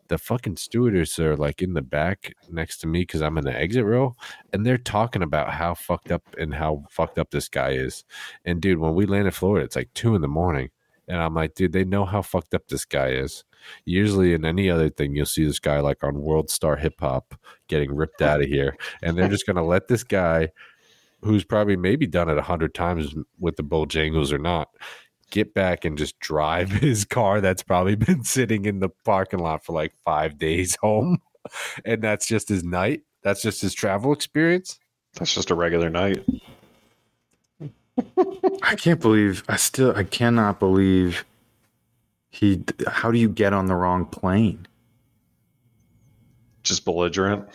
The 0.08 0.18
fucking 0.18 0.56
stewardess 0.56 1.18
are 1.18 1.36
like 1.36 1.62
in 1.62 1.74
the 1.74 1.82
back 1.82 2.34
next 2.50 2.78
to 2.78 2.86
me 2.86 3.02
because 3.02 3.22
I'm 3.22 3.38
in 3.38 3.44
the 3.44 3.56
exit 3.56 3.84
row, 3.84 4.16
and 4.52 4.66
they're 4.66 4.76
talking 4.76 5.22
about 5.22 5.52
how 5.52 5.74
fucked 5.74 6.10
up 6.10 6.22
and 6.36 6.52
how 6.52 6.84
fucked 6.90 7.18
up 7.18 7.30
this 7.30 7.48
guy 7.48 7.70
is. 7.70 8.04
And 8.44 8.60
dude, 8.60 8.78
when 8.78 8.94
we 8.94 9.06
land 9.06 9.26
in 9.26 9.32
Florida, 9.32 9.64
it's 9.64 9.76
like 9.76 9.94
two 9.94 10.14
in 10.14 10.20
the 10.20 10.28
morning. 10.28 10.70
And 11.06 11.20
I'm 11.20 11.34
like, 11.34 11.54
dude, 11.54 11.72
they 11.72 11.84
know 11.84 12.04
how 12.04 12.22
fucked 12.22 12.54
up 12.54 12.68
this 12.68 12.84
guy 12.84 13.10
is. 13.10 13.44
Usually 13.84 14.32
in 14.32 14.44
any 14.44 14.70
other 14.70 14.88
thing, 14.88 15.14
you'll 15.14 15.26
see 15.26 15.44
this 15.44 15.58
guy 15.58 15.80
like 15.80 16.02
on 16.04 16.20
World 16.20 16.50
Star 16.50 16.76
Hip 16.76 16.94
Hop 17.00 17.34
getting 17.68 17.94
ripped 17.94 18.22
out 18.22 18.40
of 18.40 18.48
here. 18.48 18.76
And 19.02 19.16
they're 19.16 19.28
just 19.28 19.46
gonna 19.46 19.64
let 19.64 19.88
this 19.88 20.04
guy 20.04 20.50
who's 21.22 21.44
probably 21.44 21.76
maybe 21.76 22.06
done 22.06 22.28
it 22.28 22.38
a 22.38 22.42
hundred 22.42 22.74
times 22.74 23.14
with 23.38 23.56
the 23.56 23.62
bull 23.62 23.86
Bojangles 23.86 24.32
or 24.32 24.38
not, 24.38 24.68
get 25.30 25.54
back 25.54 25.84
and 25.84 25.96
just 25.96 26.18
drive 26.20 26.70
his 26.70 27.04
car 27.04 27.40
that's 27.40 27.62
probably 27.62 27.94
been 27.94 28.24
sitting 28.24 28.64
in 28.64 28.80
the 28.80 28.90
parking 29.04 29.40
lot 29.40 29.64
for 29.64 29.72
like 29.72 29.92
five 30.04 30.38
days 30.38 30.76
home. 30.80 31.18
And 31.86 32.02
that's 32.02 32.28
just 32.28 32.50
his 32.50 32.62
night. 32.62 33.00
That's 33.22 33.40
just 33.40 33.62
his 33.62 33.72
travel 33.72 34.12
experience. 34.12 34.78
That's 35.14 35.34
just 35.34 35.50
a 35.50 35.54
regular 35.54 35.88
night. 35.88 36.22
I 38.62 38.74
can't 38.76 39.00
believe 39.00 39.42
I 39.48 39.56
still 39.56 39.96
I 39.96 40.04
cannot 40.04 40.60
believe 40.60 41.24
he 42.28 42.62
how 42.86 43.10
do 43.10 43.18
you 43.18 43.30
get 43.30 43.54
on 43.54 43.66
the 43.66 43.74
wrong 43.74 44.04
plane? 44.04 44.68
Just 46.62 46.84
belligerent. 46.84 47.48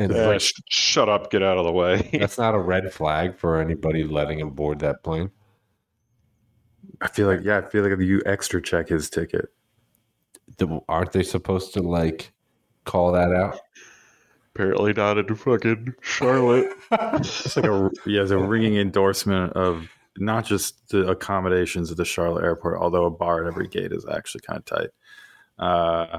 And 0.00 0.14
Yeah, 0.14 0.28
like, 0.28 0.40
sh- 0.40 0.52
shut 0.70 1.10
up, 1.10 1.30
get 1.30 1.42
out 1.42 1.58
of 1.58 1.66
the 1.66 1.72
way. 1.72 2.08
that's 2.18 2.38
not 2.38 2.54
a 2.54 2.58
red 2.58 2.90
flag 2.92 3.36
for 3.36 3.60
anybody 3.60 4.02
letting 4.02 4.38
him 4.40 4.50
board 4.50 4.78
that 4.78 5.04
plane. 5.04 5.30
I 7.02 7.08
feel 7.08 7.26
like 7.28 7.40
yeah, 7.42 7.58
I 7.58 7.62
feel 7.62 7.86
like 7.86 7.98
you 8.00 8.22
extra 8.24 8.62
check 8.62 8.88
his 8.88 9.10
ticket. 9.10 9.50
The- 10.56 10.80
Aren't 10.88 11.12
they 11.12 11.22
supposed 11.22 11.74
to 11.74 11.82
like 11.82 12.32
call 12.84 13.12
that 13.12 13.32
out? 13.32 13.60
Apparently 14.54 14.94
not 14.94 15.18
in 15.18 15.34
fucking 15.34 15.94
Charlotte. 16.00 16.72
It's 16.92 17.56
like 17.56 17.66
a 17.66 17.90
yeah, 18.06 18.22
it's 18.22 18.30
a 18.30 18.38
ringing 18.38 18.76
endorsement 18.76 19.52
of 19.52 19.86
not 20.16 20.44
just 20.46 20.88
the 20.88 21.06
accommodations 21.08 21.90
at 21.90 21.98
the 21.98 22.04
Charlotte 22.06 22.42
airport, 22.44 22.78
although 22.80 23.04
a 23.04 23.10
bar 23.10 23.42
at 23.42 23.46
every 23.46 23.68
gate 23.68 23.92
is 23.92 24.04
actually 24.10 24.40
kind 24.40 24.58
of 24.58 24.64
tight. 24.64 24.88
Uh, 25.58 26.18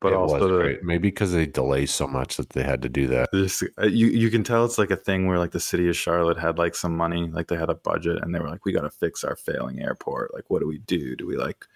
but 0.00 0.12
It 0.12 0.16
also 0.16 0.38
was 0.38 0.50
the, 0.50 0.56
great. 0.58 0.82
maybe 0.82 1.08
because 1.08 1.32
they 1.32 1.46
delay 1.46 1.86
so 1.86 2.06
much 2.06 2.36
that 2.38 2.50
they 2.50 2.62
had 2.62 2.80
to 2.82 2.88
do 2.88 3.06
that. 3.08 3.28
This, 3.32 3.62
uh, 3.78 3.86
you 3.86 4.06
you 4.06 4.30
can 4.30 4.42
tell 4.42 4.64
it's 4.64 4.78
like 4.78 4.90
a 4.90 4.96
thing 4.96 5.26
where 5.26 5.38
like 5.38 5.50
the 5.52 5.60
city 5.60 5.88
of 5.88 5.96
Charlotte 5.96 6.38
had 6.38 6.58
like 6.58 6.74
some 6.74 6.96
money, 6.96 7.28
like 7.30 7.48
they 7.48 7.56
had 7.56 7.70
a 7.70 7.74
budget, 7.74 8.22
and 8.22 8.34
they 8.34 8.38
were 8.40 8.48
like, 8.48 8.64
we 8.64 8.72
got 8.72 8.82
to 8.82 8.90
fix 8.90 9.24
our 9.24 9.36
failing 9.36 9.80
airport. 9.80 10.32
Like, 10.34 10.48
what 10.48 10.60
do 10.60 10.66
we 10.66 10.78
do? 10.78 11.16
Do 11.16 11.26
we 11.26 11.36
like 11.36 11.66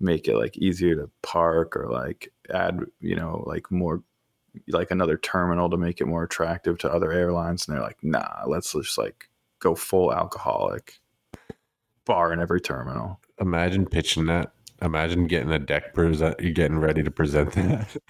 make 0.00 0.28
it 0.28 0.36
like 0.36 0.56
easier 0.58 0.96
to 0.96 1.10
park 1.22 1.76
or 1.76 1.88
like 1.88 2.32
add 2.52 2.80
you 3.00 3.14
know 3.16 3.42
like 3.46 3.70
more 3.70 4.02
like 4.68 4.90
another 4.90 5.16
terminal 5.16 5.70
to 5.70 5.76
make 5.76 6.00
it 6.00 6.06
more 6.06 6.24
attractive 6.24 6.76
to 6.78 6.92
other 6.92 7.10
airlines? 7.10 7.66
And 7.66 7.74
they're 7.74 7.82
like, 7.82 8.02
nah, 8.02 8.44
let's 8.46 8.72
just 8.72 8.98
like 8.98 9.30
go 9.60 9.74
full 9.74 10.12
alcoholic 10.12 11.00
bar 12.04 12.32
in 12.32 12.40
every 12.40 12.60
terminal. 12.60 13.20
Imagine 13.40 13.86
pitching 13.86 14.26
that. 14.26 14.52
Imagine 14.82 15.26
getting 15.26 15.50
a 15.50 15.58
deck 15.58 15.94
present. 15.94 16.38
You 16.40 16.52
getting 16.52 16.78
ready 16.78 17.02
to 17.02 17.10
present 17.10 17.52
that. 17.52 17.96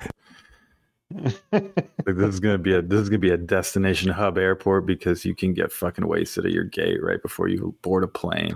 Like 1.53 1.75
this 2.07 2.29
is 2.29 2.41
gonna 2.41 2.57
be 2.57 2.75
a 2.75 2.81
this 2.81 3.01
is 3.01 3.11
gonna 3.11 3.19
be 3.19 3.31
a 3.31 3.37
destination 3.37 4.11
hub 4.11 4.39
airport 4.39 4.87
because 4.87 5.27
you 5.27 5.35
can 5.35 5.53
get 5.53 5.71
fucking 5.71 6.07
wasted 6.07 6.47
at 6.47 6.53
your 6.53 6.65
gate 6.65 7.03
right 7.03 7.21
before 7.21 7.49
you 7.49 7.75
board 7.83 8.03
a 8.03 8.09
plane. 8.09 8.55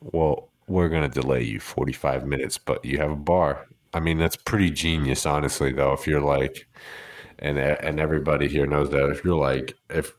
Well, 0.00 0.48
we're 0.66 0.88
gonna 0.88 1.10
delay 1.10 1.42
you 1.42 1.60
forty 1.60 1.92
five 1.92 2.26
minutes, 2.26 2.56
but 2.56 2.82
you 2.86 2.96
have 2.96 3.10
a 3.10 3.16
bar. 3.16 3.66
I 3.92 4.00
mean, 4.00 4.16
that's 4.16 4.36
pretty 4.36 4.70
genius, 4.70 5.26
honestly. 5.26 5.72
Though, 5.72 5.92
if 5.92 6.06
you're 6.06 6.22
like, 6.22 6.66
and 7.38 7.58
and 7.58 8.00
everybody 8.00 8.48
here 8.48 8.66
knows 8.66 8.88
that 8.88 9.10
if 9.10 9.22
you're 9.22 9.38
like, 9.38 9.74
if 9.90 10.14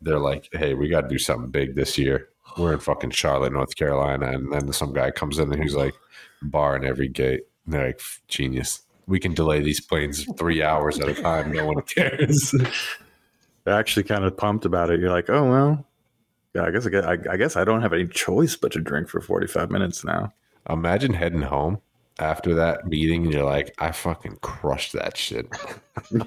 they're 0.00 0.18
like, 0.18 0.48
hey, 0.52 0.74
we 0.74 0.88
got 0.88 1.02
to 1.02 1.08
do 1.08 1.18
something 1.18 1.50
big 1.50 1.74
this 1.74 1.96
year. 1.96 2.28
We're 2.56 2.72
in 2.72 2.80
fucking 2.80 3.10
Charlotte, 3.10 3.52
North 3.52 3.76
Carolina, 3.76 4.32
and 4.32 4.52
then 4.52 4.72
some 4.72 4.92
guy 4.92 5.10
comes 5.10 5.38
in 5.38 5.52
and 5.52 5.62
he's 5.62 5.74
like, 5.74 5.94
bar 6.42 6.76
in 6.76 6.84
every 6.84 7.08
gate. 7.08 7.42
And 7.64 7.74
they're 7.74 7.86
like, 7.88 8.00
genius. 8.28 8.82
We 9.06 9.18
can 9.18 9.32
delay 9.34 9.60
these 9.60 9.80
planes 9.80 10.26
three 10.36 10.62
hours 10.62 10.98
at 11.00 11.08
a 11.08 11.14
time. 11.14 11.52
No 11.52 11.66
one 11.66 11.80
cares. 11.82 12.54
They're 13.64 13.74
actually 13.78 14.02
kind 14.04 14.24
of 14.24 14.36
pumped 14.36 14.64
about 14.64 14.90
it. 14.90 15.00
You're 15.00 15.10
like, 15.10 15.30
oh 15.30 15.48
well, 15.50 15.86
yeah, 16.54 16.64
I 16.64 16.70
guess 16.70 16.86
I, 16.86 16.90
guess- 16.90 17.04
I, 17.04 17.16
I 17.30 17.36
guess 17.36 17.56
I 17.56 17.64
don't 17.64 17.82
have 17.82 17.92
any 17.92 18.06
choice 18.06 18.56
but 18.56 18.72
to 18.72 18.80
drink 18.80 19.08
for 19.08 19.20
45 19.20 19.70
minutes 19.70 20.04
now. 20.04 20.32
Imagine 20.68 21.14
heading 21.14 21.42
home 21.42 21.80
after 22.18 22.54
that 22.54 22.86
meeting 22.86 23.24
and 23.24 23.32
you're 23.32 23.44
like, 23.44 23.74
I 23.78 23.92
fucking 23.92 24.38
crushed 24.42 24.92
that 24.94 25.16
shit. 25.16 25.46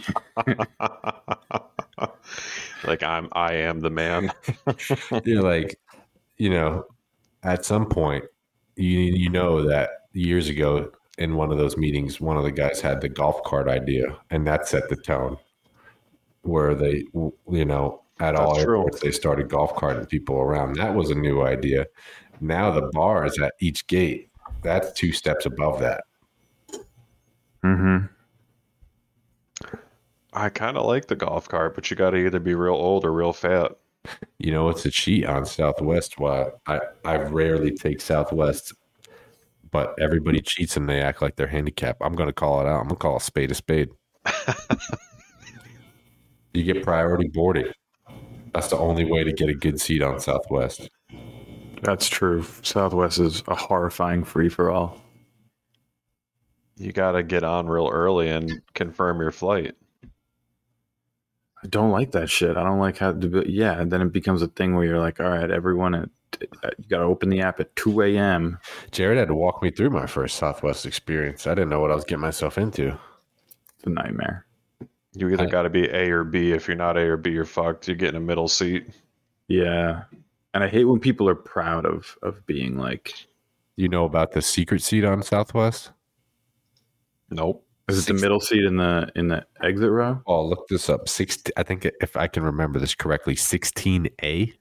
like 2.83 3.03
I'm 3.03 3.29
I 3.33 3.53
am 3.53 3.79
the 3.81 3.89
man. 3.89 4.31
you're 5.25 5.43
like, 5.43 5.79
you 6.41 6.49
know, 6.49 6.85
at 7.43 7.63
some 7.63 7.85
point, 7.85 8.25
you 8.75 8.97
you 8.97 9.29
know 9.29 9.61
that 9.61 9.89
years 10.13 10.49
ago 10.49 10.91
in 11.19 11.35
one 11.35 11.51
of 11.51 11.59
those 11.59 11.77
meetings, 11.77 12.19
one 12.19 12.35
of 12.35 12.43
the 12.43 12.51
guys 12.51 12.81
had 12.81 12.99
the 12.99 13.09
golf 13.09 13.43
cart 13.43 13.67
idea, 13.67 14.17
and 14.31 14.47
that 14.47 14.67
set 14.67 14.89
the 14.89 14.95
tone. 14.95 15.37
Where 16.41 16.73
they, 16.73 17.03
you 17.13 17.65
know, 17.65 18.01
at 18.19 18.35
all 18.35 18.55
That's 18.55 18.63
true. 18.63 18.77
airports 18.77 19.01
they 19.01 19.11
started 19.11 19.49
golf 19.49 19.75
carting 19.75 20.07
people 20.07 20.37
around. 20.37 20.77
That 20.77 20.95
was 20.95 21.11
a 21.11 21.15
new 21.15 21.43
idea. 21.43 21.85
Now 22.39 22.71
the 22.71 22.89
bar 22.91 23.27
is 23.27 23.37
at 23.37 23.53
each 23.59 23.85
gate. 23.85 24.29
That's 24.63 24.91
two 24.93 25.11
steps 25.11 25.45
above 25.45 25.79
that. 25.81 26.03
Mm-hmm. 27.63 28.07
I 30.33 30.49
kind 30.49 30.75
of 30.75 30.87
like 30.87 31.05
the 31.05 31.15
golf 31.15 31.47
cart, 31.47 31.75
but 31.75 31.91
you 31.91 31.95
got 31.95 32.11
to 32.11 32.17
either 32.17 32.39
be 32.39 32.55
real 32.55 32.73
old 32.73 33.05
or 33.05 33.13
real 33.13 33.33
fat. 33.33 33.73
You 34.39 34.51
know, 34.51 34.69
it's 34.69 34.85
a 34.85 34.91
cheat 34.91 35.25
on 35.25 35.45
Southwest. 35.45 36.19
Why 36.19 36.47
I, 36.65 36.79
I 37.05 37.17
rarely 37.17 37.71
take 37.71 38.01
Southwest, 38.01 38.73
but 39.69 39.95
everybody 39.99 40.41
cheats 40.41 40.75
and 40.77 40.89
they 40.89 41.01
act 41.01 41.21
like 41.21 41.35
they're 41.35 41.47
handicapped. 41.47 42.01
I'm 42.03 42.15
going 42.15 42.29
to 42.29 42.33
call 42.33 42.59
it 42.61 42.67
out. 42.67 42.81
I'm 42.81 42.87
going 42.87 42.95
to 42.95 42.95
call 42.95 43.17
a 43.17 43.21
spade 43.21 43.51
a 43.51 43.55
spade. 43.55 43.89
you 46.53 46.63
get 46.63 46.83
priority 46.83 47.27
boarding. 47.27 47.71
That's 48.53 48.67
the 48.67 48.77
only 48.77 49.05
way 49.05 49.23
to 49.23 49.31
get 49.31 49.49
a 49.49 49.53
good 49.53 49.79
seat 49.79 50.01
on 50.01 50.19
Southwest. 50.19 50.89
That's 51.83 52.07
true. 52.07 52.43
Southwest 52.61 53.19
is 53.19 53.43
a 53.47 53.55
horrifying 53.55 54.23
free 54.23 54.49
for 54.49 54.69
all. 54.69 55.01
You 56.75 56.91
got 56.91 57.13
to 57.13 57.23
get 57.23 57.43
on 57.43 57.67
real 57.67 57.89
early 57.89 58.29
and 58.29 58.61
confirm 58.73 59.21
your 59.21 59.31
flight. 59.31 59.75
I 61.63 61.67
don't 61.67 61.91
like 61.91 62.11
that 62.11 62.29
shit. 62.29 62.57
I 62.57 62.63
don't 62.63 62.79
like 62.79 62.97
how. 62.97 63.11
To 63.11 63.27
be, 63.27 63.51
yeah, 63.51 63.79
and 63.79 63.91
then 63.91 64.01
it 64.01 64.11
becomes 64.11 64.41
a 64.41 64.47
thing 64.47 64.75
where 64.75 64.85
you're 64.85 64.99
like, 64.99 65.19
all 65.19 65.29
right, 65.29 65.51
everyone, 65.51 65.93
at, 65.93 66.09
uh, 66.63 66.69
you 66.77 66.85
got 66.89 66.99
to 66.99 67.03
open 67.03 67.29
the 67.29 67.41
app 67.41 67.59
at 67.59 67.75
two 67.75 68.01
a.m. 68.01 68.57
Jared 68.91 69.17
had 69.17 69.27
to 69.27 69.35
walk 69.35 69.61
me 69.61 69.69
through 69.69 69.91
my 69.91 70.07
first 70.07 70.37
Southwest 70.37 70.85
experience. 70.85 71.45
I 71.45 71.51
didn't 71.51 71.69
know 71.69 71.79
what 71.79 71.91
I 71.91 71.95
was 71.95 72.05
getting 72.05 72.21
myself 72.21 72.57
into. 72.57 72.87
It's 73.75 73.85
a 73.85 73.89
nightmare. 73.89 74.45
You 75.13 75.29
either 75.29 75.47
got 75.47 75.63
to 75.63 75.69
be 75.69 75.85
A 75.89 76.09
or 76.09 76.23
B. 76.23 76.51
If 76.51 76.67
you're 76.67 76.77
not 76.77 76.97
A 76.97 77.01
or 77.01 77.17
B, 77.17 77.31
you're 77.31 77.45
fucked. 77.45 77.87
You 77.87 77.95
get 77.95 78.09
in 78.09 78.15
a 78.15 78.21
middle 78.21 78.47
seat. 78.47 78.87
Yeah, 79.47 80.03
and 80.53 80.63
I 80.63 80.67
hate 80.67 80.85
when 80.85 80.99
people 80.99 81.29
are 81.29 81.35
proud 81.35 81.85
of 81.85 82.17
of 82.23 82.45
being 82.47 82.77
like, 82.77 83.27
You 83.75 83.89
know 83.89 84.05
about 84.05 84.31
the 84.31 84.41
secret 84.41 84.81
seat 84.81 85.03
on 85.03 85.21
Southwest? 85.21 85.91
Nope. 87.29 87.65
Is 87.91 88.09
it 88.09 88.13
the 88.13 88.21
middle 88.21 88.39
seat 88.39 88.63
in 88.63 88.77
the 88.77 89.11
in 89.15 89.27
the 89.27 89.45
exit 89.61 89.89
row? 89.89 90.21
Oh, 90.25 90.45
look 90.45 90.67
this 90.67 90.89
up. 90.89 91.07
Six. 91.07 91.41
I 91.57 91.63
think 91.63 91.89
if 92.01 92.15
I 92.17 92.27
can 92.27 92.43
remember 92.43 92.79
this 92.79 92.95
correctly, 92.95 93.35
sixteen 93.35 94.09
A 94.23 94.53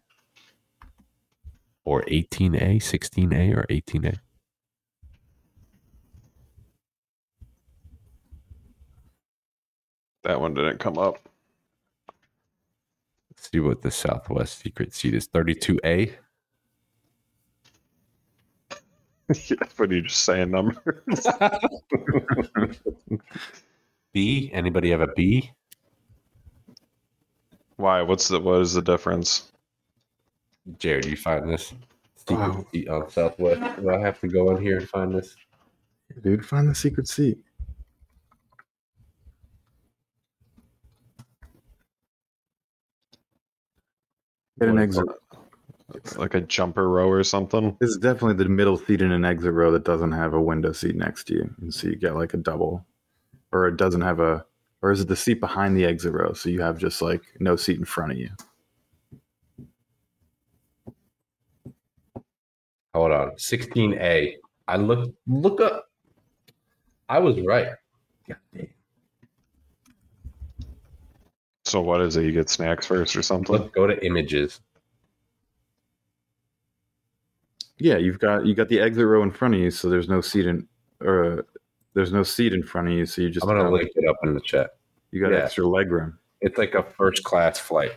or 1.84 2.04
eighteen 2.08 2.54
A, 2.54 2.78
sixteen 2.78 3.32
A 3.32 3.52
or 3.52 3.66
eighteen 3.70 4.04
A. 4.06 4.14
That 10.22 10.40
one 10.40 10.54
didn't 10.54 10.78
come 10.78 10.98
up. 10.98 11.18
Let's 13.30 13.50
see 13.50 13.60
what 13.60 13.80
the 13.80 13.90
Southwest 13.90 14.60
secret 14.60 14.94
seat 14.94 15.14
is. 15.14 15.26
Thirty-two 15.26 15.80
A. 15.84 16.14
yeah, 19.48 19.56
but 19.76 19.90
you're 19.90 20.02
just 20.02 20.24
saying 20.24 20.50
numbers. 20.50 20.76
B. 24.12 24.50
Anybody 24.52 24.90
have 24.90 25.00
a 25.00 25.08
B? 25.14 25.50
Why? 27.76 28.02
What's 28.02 28.28
the 28.28 28.40
what 28.40 28.60
is 28.60 28.74
the 28.74 28.82
difference? 28.82 29.52
Jared, 30.78 31.06
you 31.06 31.16
find 31.16 31.48
this 31.48 31.72
secret 32.16 32.36
Wow. 32.38 32.66
seat 32.72 32.88
on 32.88 33.10
Southwest? 33.10 33.80
Do 33.80 33.90
I 33.90 33.98
have 33.98 34.20
to 34.20 34.28
go 34.28 34.54
in 34.54 34.62
here 34.62 34.78
and 34.78 34.88
find 34.88 35.14
this? 35.14 35.36
Dude, 36.22 36.44
find 36.44 36.68
the 36.68 36.74
secret 36.74 37.08
seat. 37.08 37.38
Get 44.58 44.68
an 44.68 44.78
exit. 44.78 45.06
It's 45.94 46.16
like 46.16 46.34
a 46.34 46.40
jumper 46.40 46.88
row 46.88 47.08
or 47.08 47.24
something. 47.24 47.76
It's 47.80 47.96
definitely 47.96 48.42
the 48.42 48.48
middle 48.48 48.76
seat 48.76 49.02
in 49.02 49.12
an 49.12 49.24
exit 49.24 49.52
row 49.52 49.70
that 49.72 49.84
doesn't 49.84 50.12
have 50.12 50.34
a 50.34 50.40
window 50.40 50.72
seat 50.72 50.96
next 50.96 51.24
to 51.24 51.34
you, 51.34 51.54
and 51.60 51.72
so 51.72 51.88
you 51.88 51.96
get 51.96 52.14
like 52.14 52.34
a 52.34 52.38
double, 52.38 52.86
or 53.52 53.66
it 53.68 53.76
doesn't 53.76 54.02
have 54.02 54.20
a, 54.20 54.44
or 54.82 54.92
is 54.92 55.00
it 55.00 55.08
the 55.08 55.16
seat 55.16 55.40
behind 55.40 55.76
the 55.76 55.84
exit 55.84 56.12
row? 56.12 56.32
So 56.32 56.48
you 56.48 56.60
have 56.62 56.78
just 56.78 57.02
like 57.02 57.22
no 57.40 57.56
seat 57.56 57.78
in 57.78 57.84
front 57.84 58.12
of 58.12 58.18
you. 58.18 58.30
Hold 62.94 63.12
on. 63.12 63.38
Sixteen 63.38 63.94
A. 64.00 64.36
I 64.66 64.76
look 64.76 65.14
look 65.26 65.60
up. 65.60 65.86
I 67.08 67.18
was 67.18 67.40
right. 67.40 67.68
God 68.28 68.36
damn. 68.54 68.68
So 71.64 71.80
what 71.80 72.00
is 72.00 72.16
it? 72.16 72.24
You 72.24 72.32
get 72.32 72.50
snacks 72.50 72.86
first 72.86 73.14
or 73.14 73.22
something? 73.22 73.54
Look, 73.54 73.72
go 73.72 73.86
to 73.86 74.04
images. 74.04 74.60
Yeah, 77.80 77.96
you've 77.96 78.18
got 78.18 78.46
you 78.46 78.54
got 78.54 78.68
the 78.68 78.78
exit 78.78 79.06
row 79.06 79.22
in 79.22 79.30
front 79.30 79.54
of 79.54 79.60
you, 79.60 79.70
so 79.70 79.88
there's 79.88 80.08
no 80.08 80.20
seat 80.20 80.46
in, 80.46 80.68
or 81.00 81.38
uh, 81.38 81.42
there's 81.94 82.12
no 82.12 82.22
seat 82.22 82.52
in 82.52 82.62
front 82.62 82.88
of 82.88 82.94
you, 82.94 83.06
so 83.06 83.22
you 83.22 83.30
just 83.30 83.46
I'm 83.46 83.56
gonna 83.56 83.70
link 83.70 83.90
it 83.94 84.08
up 84.08 84.16
in 84.22 84.34
the 84.34 84.40
chat. 84.40 84.70
you 85.10 85.20
got 85.20 85.32
yeah. 85.32 85.38
extra 85.38 85.66
leg 85.66 85.90
room. 85.90 86.18
It's 86.40 86.58
like 86.58 86.74
a 86.74 86.82
first 86.82 87.24
class 87.24 87.58
flight. 87.58 87.92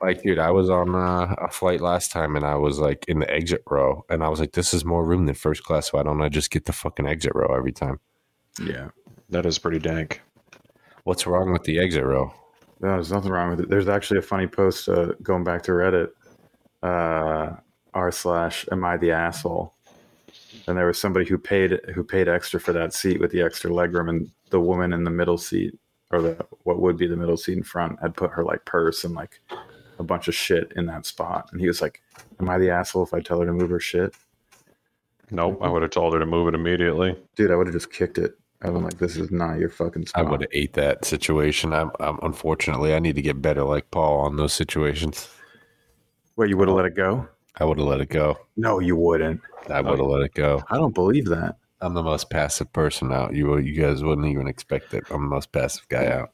Like, 0.00 0.22
dude, 0.22 0.38
I 0.38 0.50
was 0.50 0.70
on 0.70 0.94
uh, 0.94 1.34
a 1.38 1.48
flight 1.48 1.80
last 1.80 2.10
time 2.10 2.36
and 2.36 2.44
I 2.44 2.54
was 2.54 2.78
like 2.78 3.04
in 3.06 3.18
the 3.18 3.30
exit 3.30 3.62
row, 3.70 4.04
and 4.08 4.24
I 4.24 4.28
was 4.28 4.40
like, 4.40 4.52
this 4.52 4.74
is 4.74 4.84
more 4.84 5.04
room 5.04 5.26
than 5.26 5.34
first 5.34 5.62
class. 5.62 5.92
Why 5.92 6.02
don't 6.02 6.22
I 6.22 6.28
just 6.28 6.50
get 6.50 6.64
the 6.64 6.72
fucking 6.72 7.06
exit 7.06 7.32
row 7.34 7.54
every 7.54 7.72
time? 7.72 8.00
Yeah, 8.60 8.90
That 9.30 9.46
is 9.46 9.58
pretty 9.58 9.78
dank. 9.78 10.22
What's 11.04 11.26
wrong 11.26 11.52
with 11.52 11.64
the 11.64 11.78
exit 11.78 12.04
row? 12.04 12.32
no, 12.80 12.94
there's 12.94 13.12
nothing 13.12 13.30
wrong 13.30 13.50
with 13.50 13.60
it. 13.60 13.70
There's 13.70 13.88
actually 13.88 14.18
a 14.18 14.22
funny 14.22 14.46
post 14.46 14.88
uh, 14.88 15.12
going 15.22 15.44
back 15.44 15.62
to 15.64 15.72
Reddit, 15.72 16.08
uh, 16.82 17.56
r 17.94 18.10
slash 18.12 18.66
am 18.70 18.84
I 18.84 18.96
the 18.96 19.12
asshole? 19.12 19.74
And 20.66 20.76
there 20.76 20.86
was 20.86 20.98
somebody 20.98 21.26
who 21.26 21.38
paid 21.38 21.80
who 21.94 22.04
paid 22.04 22.28
extra 22.28 22.60
for 22.60 22.72
that 22.72 22.92
seat 22.92 23.20
with 23.20 23.30
the 23.30 23.42
extra 23.42 23.70
legroom, 23.70 24.08
and 24.08 24.30
the 24.50 24.60
woman 24.60 24.92
in 24.92 25.04
the 25.04 25.10
middle 25.10 25.38
seat, 25.38 25.78
or 26.10 26.20
the 26.20 26.46
what 26.64 26.80
would 26.80 26.96
be 26.96 27.06
the 27.06 27.16
middle 27.16 27.36
seat 27.36 27.56
in 27.56 27.62
front, 27.62 28.00
had 28.00 28.16
put 28.16 28.30
her 28.32 28.44
like 28.44 28.64
purse 28.64 29.04
and 29.04 29.14
like 29.14 29.40
a 29.98 30.02
bunch 30.02 30.28
of 30.28 30.34
shit 30.34 30.72
in 30.76 30.86
that 30.86 31.06
spot. 31.06 31.48
And 31.52 31.60
he 31.60 31.66
was 31.66 31.80
like, 31.80 32.02
"Am 32.40 32.48
I 32.48 32.58
the 32.58 32.70
asshole 32.70 33.04
if 33.04 33.14
I 33.14 33.20
tell 33.20 33.40
her 33.40 33.46
to 33.46 33.52
move 33.52 33.70
her 33.70 33.80
shit?" 33.80 34.14
Nope. 35.30 35.58
I 35.62 35.68
would 35.68 35.82
have 35.82 35.90
told 35.90 36.12
her 36.12 36.20
to 36.20 36.26
move 36.26 36.48
it 36.48 36.54
immediately. 36.54 37.16
Dude, 37.34 37.50
I 37.50 37.56
would 37.56 37.66
have 37.66 37.74
just 37.74 37.92
kicked 37.92 38.18
it. 38.18 38.38
I've 38.62 38.72
been 38.72 38.84
like, 38.84 38.98
"This 38.98 39.16
is 39.16 39.30
not 39.30 39.58
your 39.58 39.68
fucking 39.68 40.06
I 40.14 40.22
would 40.22 40.40
have 40.40 40.50
ate 40.52 40.72
that 40.74 41.04
situation. 41.04 41.72
I'm, 41.72 41.90
I'm 42.00 42.18
unfortunately 42.22 42.94
I 42.94 42.98
need 42.98 43.16
to 43.16 43.22
get 43.22 43.42
better 43.42 43.64
like 43.64 43.90
Paul 43.90 44.20
on 44.20 44.36
those 44.36 44.52
situations. 44.52 45.28
Wait, 46.36 46.48
you 46.48 46.56
would 46.56 46.68
have 46.68 46.76
let 46.76 46.86
it 46.86 46.96
go? 46.96 47.28
I 47.56 47.64
would 47.64 47.78
have 47.78 47.86
let 47.86 48.00
it 48.00 48.08
go. 48.08 48.38
No, 48.56 48.80
you 48.80 48.96
wouldn't. 48.96 49.40
I 49.68 49.80
would 49.80 49.98
have 49.98 50.08
let 50.08 50.22
it 50.22 50.34
go. 50.34 50.62
I 50.70 50.76
don't 50.76 50.94
believe 50.94 51.26
that. 51.26 51.56
I'm 51.80 51.94
the 51.94 52.02
most 52.02 52.30
passive 52.30 52.72
person 52.72 53.12
out. 53.12 53.34
You 53.34 53.58
you 53.58 53.80
guys 53.80 54.02
wouldn't 54.02 54.26
even 54.26 54.48
expect 54.48 54.94
it. 54.94 55.04
I'm 55.10 55.22
the 55.22 55.34
most 55.34 55.52
passive 55.52 55.86
guy 55.88 56.06
out. 56.06 56.30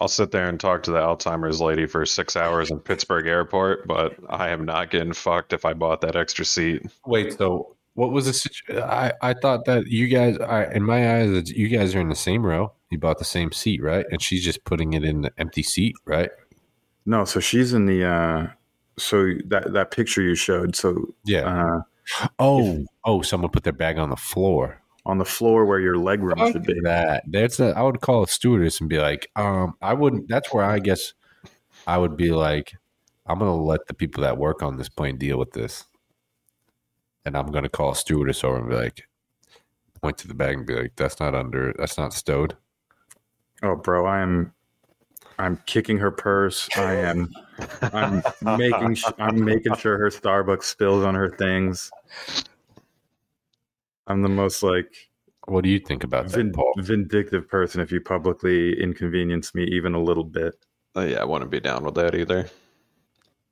I'll 0.00 0.08
sit 0.08 0.30
there 0.30 0.48
and 0.48 0.58
talk 0.58 0.82
to 0.84 0.90
the 0.90 0.98
Alzheimer's 0.98 1.60
lady 1.60 1.86
for 1.86 2.06
six 2.06 2.34
hours 2.34 2.70
in 2.70 2.80
Pittsburgh 2.80 3.26
Airport, 3.26 3.86
but 3.86 4.14
I 4.30 4.48
am 4.48 4.64
not 4.64 4.90
getting 4.90 5.12
fucked 5.12 5.52
if 5.52 5.66
I 5.66 5.74
bought 5.74 6.00
that 6.00 6.16
extra 6.16 6.44
seat. 6.44 6.86
Wait, 7.04 7.36
so 7.36 7.76
what 7.94 8.10
was 8.10 8.24
the 8.24 8.32
situation? 8.32 8.82
I, 8.82 9.12
I 9.20 9.34
thought 9.34 9.66
that 9.66 9.88
you 9.88 10.08
guys, 10.08 10.38
I, 10.38 10.72
in 10.72 10.84
my 10.84 11.18
eyes, 11.18 11.50
you 11.50 11.68
guys 11.68 11.94
are 11.94 12.00
in 12.00 12.08
the 12.08 12.14
same 12.14 12.46
row. 12.46 12.72
You 12.90 12.98
bought 12.98 13.18
the 13.18 13.26
same 13.26 13.52
seat, 13.52 13.82
right? 13.82 14.06
And 14.10 14.22
she's 14.22 14.42
just 14.42 14.64
putting 14.64 14.94
it 14.94 15.04
in 15.04 15.20
the 15.20 15.32
empty 15.36 15.62
seat, 15.62 15.96
right? 16.06 16.30
No, 17.04 17.26
so 17.26 17.38
she's 17.38 17.74
in 17.74 17.84
the 17.84 18.06
uh 18.06 18.46
so 19.00 19.32
that 19.46 19.72
that 19.72 19.90
picture 19.90 20.22
you 20.22 20.34
showed, 20.34 20.76
so 20.76 21.14
Yeah. 21.24 21.82
uh 22.18 22.28
oh, 22.38 22.84
oh, 23.04 23.22
someone 23.22 23.50
put 23.50 23.64
their 23.64 23.72
bag 23.72 23.98
on 23.98 24.10
the 24.10 24.16
floor. 24.16 24.80
on 25.06 25.18
the 25.18 25.24
floor 25.24 25.64
where 25.64 25.80
your 25.80 25.96
leg 25.96 26.22
room 26.22 26.38
should 26.52 26.64
be. 26.64 26.78
that. 26.82 27.24
That's 27.26 27.58
a, 27.60 27.70
I 27.76 27.82
would 27.82 28.00
call 28.00 28.22
a 28.24 28.28
stewardess 28.28 28.80
and 28.80 28.88
be 28.90 28.98
like, 28.98 29.30
um, 29.36 29.74
I 29.80 29.94
wouldn't. 29.94 30.28
That's 30.28 30.52
where 30.52 30.64
I 30.64 30.78
guess 30.78 31.14
I 31.86 31.96
would 31.98 32.16
be 32.16 32.30
like, 32.32 32.74
I'm 33.26 33.38
gonna 33.38 33.56
let 33.56 33.86
the 33.86 33.94
people 33.94 34.22
that 34.22 34.38
work 34.38 34.62
on 34.62 34.76
this 34.76 34.88
plane 34.88 35.16
deal 35.18 35.38
with 35.38 35.52
this, 35.52 35.84
and 37.24 37.36
I'm 37.36 37.46
gonna 37.50 37.68
call 37.68 37.92
a 37.92 37.96
stewardess 37.96 38.44
over 38.44 38.58
and 38.58 38.68
be 38.68 38.74
like, 38.76 39.08
point 40.02 40.18
to 40.18 40.28
the 40.28 40.34
bag 40.34 40.56
and 40.56 40.66
be 40.66 40.74
like, 40.74 40.92
that's 40.96 41.20
not 41.20 41.34
under, 41.34 41.74
that's 41.78 41.96
not 41.98 42.12
stowed. 42.12 42.56
Oh, 43.62 43.76
bro, 43.76 44.06
I 44.06 44.20
am 44.20 44.52
I'm 45.40 45.56
kicking 45.64 45.96
her 45.98 46.10
purse. 46.10 46.68
I 46.76 46.94
am 46.96 47.32
I'm 47.92 48.22
making 48.58 48.96
I'm 49.18 49.42
making 49.42 49.74
sure 49.76 49.96
her 49.98 50.10
Starbucks 50.10 50.64
spills 50.64 51.02
on 51.02 51.14
her 51.14 51.30
things. 51.30 51.90
I'm 54.06 54.22
the 54.22 54.28
most 54.28 54.62
like 54.62 55.08
What 55.46 55.64
do 55.64 55.70
you 55.70 55.78
think 55.78 56.04
about 56.04 56.28
that, 56.28 56.34
vin- 56.36 56.52
Paul? 56.52 56.74
vindictive 56.78 57.48
person 57.48 57.80
if 57.80 57.90
you 57.90 58.00
publicly 58.00 58.80
inconvenience 58.80 59.54
me 59.54 59.64
even 59.64 59.94
a 59.94 60.02
little 60.02 60.24
bit. 60.24 60.54
Uh, 60.94 61.02
yeah, 61.02 61.20
I 61.20 61.24
wouldn't 61.24 61.50
be 61.50 61.60
down 61.60 61.84
with 61.84 61.94
that 61.94 62.14
either. 62.14 62.50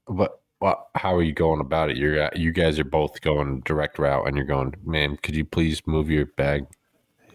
But 0.06 0.40
well, 0.60 0.90
how 0.94 1.14
are 1.14 1.22
you 1.22 1.32
going 1.32 1.60
about 1.60 1.90
it? 1.90 1.96
You're 1.96 2.28
you 2.34 2.52
guys 2.52 2.78
are 2.78 2.84
both 2.84 3.20
going 3.20 3.60
direct 3.60 3.98
route, 3.98 4.26
and 4.26 4.36
you're 4.36 4.44
going, 4.44 4.74
man. 4.84 5.16
Could 5.22 5.36
you 5.36 5.44
please 5.44 5.86
move 5.86 6.10
your 6.10 6.26
bag? 6.26 6.66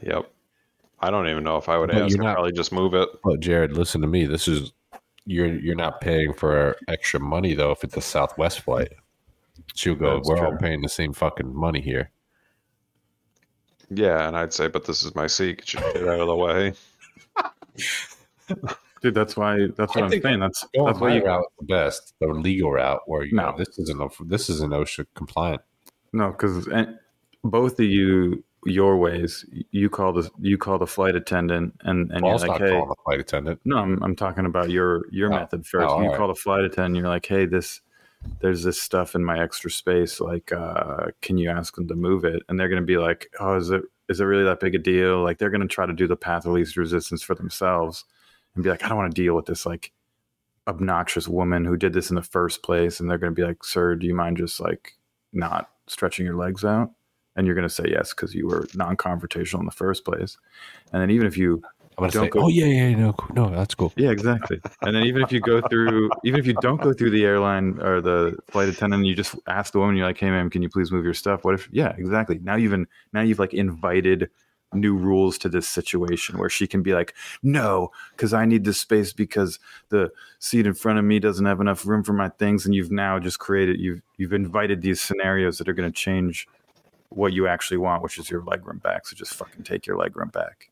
Yep. 0.02 0.30
I 1.04 1.12
don't 1.12 1.28
even 1.28 1.44
know 1.44 1.58
if 1.58 1.68
I 1.70 1.78
would 1.78 1.90
But 1.92 2.04
ask. 2.04 2.16
you're 2.16 2.24
not- 2.24 2.36
probably 2.36 2.54
just 2.54 2.72
move 2.72 2.94
it. 2.94 3.10
Well, 3.24 3.36
Jared, 3.38 3.74
listen 3.74 4.00
to 4.02 4.08
me. 4.08 4.26
This 4.26 4.48
is 4.48 4.72
you're 5.26 5.48
you're 5.48 5.76
not 5.76 6.02
paying 6.02 6.34
for 6.34 6.76
extra 6.88 7.20
money 7.20 7.54
though 7.54 7.72
if 7.72 7.84
it's 7.84 7.96
a 7.98 8.02
Southwest 8.02 8.62
flight. 8.62 8.94
She'll 9.76 9.96
go. 9.96 10.16
That's 10.16 10.30
We're 10.30 10.46
all 10.46 10.58
paying 10.58 10.82
the 10.82 10.90
same 10.90 11.14
fucking 11.14 11.54
money 11.56 11.82
here. 11.82 12.10
Yeah, 13.90 14.28
and 14.28 14.36
I'd 14.38 14.54
say, 14.54 14.68
but 14.68 14.86
this 14.86 15.04
is 15.04 15.14
my 15.14 15.28
seat. 15.28 15.58
Get 15.60 15.74
your 15.74 15.84
shit 15.92 16.08
out 16.08 16.20
of 16.22 16.28
the 16.28 16.36
way. 16.36 16.74
Dude, 19.02 19.14
that's 19.14 19.36
why. 19.36 19.68
That's 19.76 19.94
what 19.96 20.04
I 20.04 20.06
I'm 20.06 20.22
saying. 20.22 20.40
That's 20.40 20.66
Going 20.74 20.86
that's 20.88 21.00
why 21.00 21.10
my 21.10 21.16
you 21.18 21.24
route 21.26 21.44
the 21.60 21.66
best, 21.66 22.14
the 22.22 22.28
legal 22.28 22.72
route 22.72 23.02
where 23.06 23.24
you 23.24 23.36
No. 23.36 23.52
know 23.52 23.58
this 23.58 23.78
isn't 23.78 24.02
a, 24.02 24.08
this 24.26 24.50
is 24.50 24.62
an 24.62 24.70
OSHA 24.72 25.06
compliant. 25.14 25.62
no, 26.14 26.32
because 26.32 26.68
eh, 26.70 26.86
both 27.44 27.80
of 27.80 27.86
you, 27.86 28.44
your 28.66 28.98
ways, 28.98 29.46
you 29.72 29.90
call 29.90 30.14
the 30.14 30.30
you 30.40 30.58
call 30.58 30.78
the 30.78 30.88
flight 30.88 31.16
attendant, 31.16 31.76
and 31.82 32.12
and 32.12 32.22
Well, 32.24 32.32
you're 32.40 32.48
like, 32.48 32.60
not 32.60 32.62
hey, 32.62 32.72
calling 32.72 32.90
the 32.90 32.96
flight 33.04 33.20
attendant. 33.20 33.60
no, 33.66 33.78
I'm 33.78 34.02
I'm 34.04 34.16
talking 34.16 34.46
about 34.46 34.70
your 34.70 35.06
your 35.12 35.32
Oh. 35.32 35.36
method 35.40 35.66
first. 35.66 35.90
Oh, 35.90 36.02
you 36.02 36.10
all 36.10 36.16
call 36.18 36.28
the 36.28 36.36
flight 36.36 36.64
attendant. 36.64 36.96
You're 36.98 37.08
like, 37.10 37.26
hey, 37.26 37.46
this. 37.46 37.82
There's 38.40 38.64
this 38.64 38.82
stuff 38.82 39.16
in 39.16 39.26
my 39.26 39.38
extra 39.44 39.70
space. 39.70 40.22
Like, 40.22 40.54
uh, 40.54 41.08
can 41.22 41.38
you 41.38 41.50
ask 41.50 41.76
them 41.76 41.90
to 41.90 41.96
move 41.96 42.24
it? 42.24 42.42
And 42.48 42.58
they're 42.58 42.70
going 42.70 42.82
to 42.82 42.86
be 42.86 42.96
like, 42.98 43.30
"Oh, 43.38 43.58
is 43.58 43.70
it 43.70 43.82
is 44.08 44.22
it 44.22 44.24
really 44.24 44.46
that 44.46 44.62
big 44.62 44.76
a 44.76 44.80
deal?" 44.80 45.22
Like, 45.22 45.40
they're 45.40 45.50
going 45.50 45.60
to 45.60 45.68
try 45.68 45.86
to 45.86 45.92
do 45.92 46.08
the 46.08 46.16
path 46.16 46.46
of 46.46 46.54
least 46.54 46.78
resistance 46.78 47.22
for 47.22 47.36
themselves, 47.36 48.06
and 48.56 48.64
be 48.64 48.70
like, 48.70 48.82
"I 48.82 48.88
don't 48.88 48.98
want 48.98 49.14
to 49.14 49.22
deal 49.22 49.36
with 49.36 49.48
this 49.48 49.66
like 49.66 49.92
obnoxious 50.70 51.28
woman 51.28 51.66
who 51.66 51.76
did 51.76 51.92
this 51.92 52.10
in 52.10 52.16
the 52.16 52.22
first 52.22 52.64
place." 52.64 53.02
And 53.02 53.10
they're 53.10 53.18
going 53.18 53.36
to 53.36 53.42
be 53.42 53.46
like, 53.46 53.62
"Sir, 53.66 53.96
do 53.96 54.08
you 54.08 54.16
mind 54.16 54.38
just 54.38 54.58
like 54.62 54.94
not 55.34 55.70
stretching 55.88 56.26
your 56.26 56.38
legs 56.38 56.64
out?" 56.64 56.92
And 57.36 57.46
you're 57.48 57.56
going 57.56 57.68
to 57.68 57.74
say 57.74 57.86
yes 57.88 58.14
because 58.14 58.36
you 58.36 58.48
were 58.48 58.68
non-confrontational 58.76 59.60
in 59.60 59.66
the 59.66 59.72
first 59.72 60.06
place. 60.06 60.38
And 60.92 61.02
then 61.02 61.10
even 61.10 61.26
if 61.26 61.36
you 61.38 61.64
Don't 61.98 62.12
say, 62.12 62.28
go- 62.30 62.44
oh 62.44 62.48
yeah, 62.48 62.66
yeah, 62.66 62.96
no, 62.96 63.16
no, 63.34 63.50
that's 63.50 63.74
cool. 63.76 63.92
yeah, 63.96 64.12
exactly. 64.12 64.60
And 64.82 64.96
then 64.96 65.04
even 65.04 65.22
if 65.22 65.32
you 65.32 65.40
go 65.40 65.62
through, 65.70 66.10
even 66.24 66.40
if 66.40 66.46
you 66.46 66.54
don't 66.54 66.82
go 66.82 66.94
through 66.94 67.12
the 67.12 67.24
airline 67.26 67.80
or 67.82 68.02
the 68.02 68.38
flight 68.52 68.70
attendant, 68.70 69.06
you 69.06 69.16
just 69.16 69.36
ask 69.48 69.74
the 69.74 69.80
woman, 69.80 69.96
you're 69.96 70.06
like, 70.06 70.18
"Hey, 70.18 70.30
ma'am, 70.30 70.50
can 70.50 70.62
you 70.62 70.70
please 70.70 70.92
move 70.92 71.06
your 71.06 71.14
stuff?" 71.14 71.44
What 71.44 71.56
if? 71.56 71.70
Yeah, 71.72 71.94
exactly. 71.98 72.40
Now 72.44 72.56
you've 72.56 72.74
in, 72.74 72.88
now 73.14 73.22
you've 73.22 73.40
like 73.40 73.54
invited 73.54 74.30
new 74.74 74.96
rules 74.96 75.38
to 75.38 75.50
this 75.50 75.68
situation 75.68 76.40
where 76.40 76.50
she 76.50 76.66
can 76.66 76.82
be 76.82 76.94
like, 76.94 77.14
"No, 77.44 77.92
because 78.16 78.34
I 78.34 78.46
need 78.46 78.64
this 78.64 78.82
space 78.82 79.14
because 79.14 79.60
the 79.90 80.12
seat 80.40 80.66
in 80.66 80.74
front 80.74 80.98
of 80.98 81.06
me 81.06 81.20
doesn't 81.20 81.46
have 81.46 81.62
enough 81.62 81.86
room 81.86 82.04
for 82.04 82.14
my 82.14 82.30
things." 82.30 82.66
And 82.66 82.74
you've 82.74 82.92
now 82.92 83.20
just 83.20 83.38
created 83.38 83.80
you've 83.80 84.02
you've 84.18 84.34
invited 84.34 84.82
these 84.82 85.00
scenarios 85.00 85.60
that 85.60 85.70
are 85.70 85.74
going 85.74 85.92
to 85.92 85.96
change 85.96 86.48
what 87.16 87.34
you 87.34 87.48
actually 87.48 87.78
want, 87.78 88.04
which 88.04 88.18
is 88.18 88.30
your 88.30 88.42
legroom 88.42 88.82
back. 88.82 89.08
So 89.08 89.16
just 89.16 89.34
fucking 89.34 89.64
take 89.64 89.86
your 89.86 89.98
legroom 89.98 90.32
back. 90.32 90.70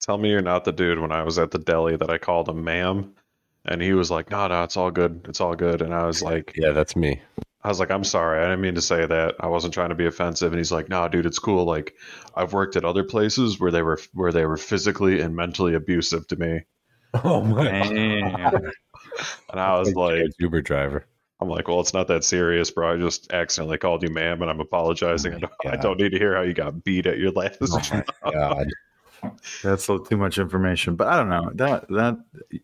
Tell 0.00 0.18
me 0.18 0.30
you're 0.30 0.42
not 0.42 0.64
the 0.64 0.72
dude 0.72 0.98
when 0.98 1.12
I 1.12 1.22
was 1.22 1.38
at 1.38 1.50
the 1.50 1.58
deli 1.58 1.96
that 1.96 2.10
I 2.10 2.18
called 2.18 2.48
him 2.48 2.64
ma'am. 2.64 3.14
And 3.64 3.80
he 3.80 3.94
was 3.94 4.10
like, 4.10 4.30
no, 4.30 4.46
no, 4.46 4.62
it's 4.62 4.76
all 4.76 4.90
good. 4.90 5.24
It's 5.28 5.40
all 5.40 5.54
good. 5.54 5.80
And 5.80 5.94
I 5.94 6.04
was 6.06 6.20
like, 6.22 6.52
Yeah, 6.54 6.72
that's 6.72 6.94
me. 6.94 7.22
I 7.62 7.68
was 7.68 7.80
like, 7.80 7.90
I'm 7.90 8.04
sorry. 8.04 8.40
I 8.40 8.44
didn't 8.44 8.60
mean 8.60 8.74
to 8.74 8.82
say 8.82 9.06
that. 9.06 9.36
I 9.40 9.46
wasn't 9.46 9.72
trying 9.72 9.88
to 9.88 9.94
be 9.94 10.04
offensive. 10.04 10.52
And 10.52 10.58
he's 10.58 10.70
like, 10.70 10.90
no, 10.90 11.08
dude, 11.08 11.24
it's 11.24 11.38
cool. 11.38 11.64
Like 11.64 11.94
I've 12.36 12.52
worked 12.52 12.76
at 12.76 12.84
other 12.84 13.04
places 13.04 13.58
where 13.58 13.70
they 13.70 13.80
were, 13.80 13.98
where 14.12 14.32
they 14.32 14.44
were 14.44 14.58
physically 14.58 15.20
and 15.20 15.34
mentally 15.34 15.74
abusive 15.74 16.26
to 16.28 16.36
me. 16.36 16.60
Oh 17.22 17.42
my! 17.42 17.62
Damn. 17.62 18.72
And 19.50 19.60
I 19.60 19.78
was 19.78 19.94
like, 19.94 20.24
Uber 20.40 20.62
driver. 20.62 21.06
I'm 21.40 21.48
like, 21.48 21.68
well, 21.68 21.80
it's 21.80 21.92
not 21.92 22.08
that 22.08 22.24
serious, 22.24 22.70
bro. 22.70 22.94
I 22.94 22.96
just 22.96 23.32
accidentally 23.32 23.76
called 23.78 24.02
you 24.02 24.10
ma'am 24.10 24.40
and 24.40 24.50
I'm 24.50 24.60
apologizing. 24.60 25.32
Oh 25.32 25.36
I 25.36 25.40
don't, 25.40 25.52
I 25.66 25.70
God. 25.76 25.82
don't 25.82 26.00
need 26.00 26.10
to 26.10 26.18
hear 26.18 26.36
how 26.36 26.42
you 26.42 26.54
got 26.54 26.84
beat 26.84 27.06
at 27.06 27.18
your 27.18 27.32
last 27.32 27.58
Oh 27.60 27.78
job. 27.80 28.04
god! 28.32 28.68
That's 29.62 29.88
a 29.88 29.92
little 29.92 30.06
too 30.06 30.16
much 30.16 30.38
information, 30.38 30.96
but 30.96 31.08
I 31.08 31.16
don't 31.16 31.28
know 31.28 31.50
that 31.54 31.88
that 31.88 32.18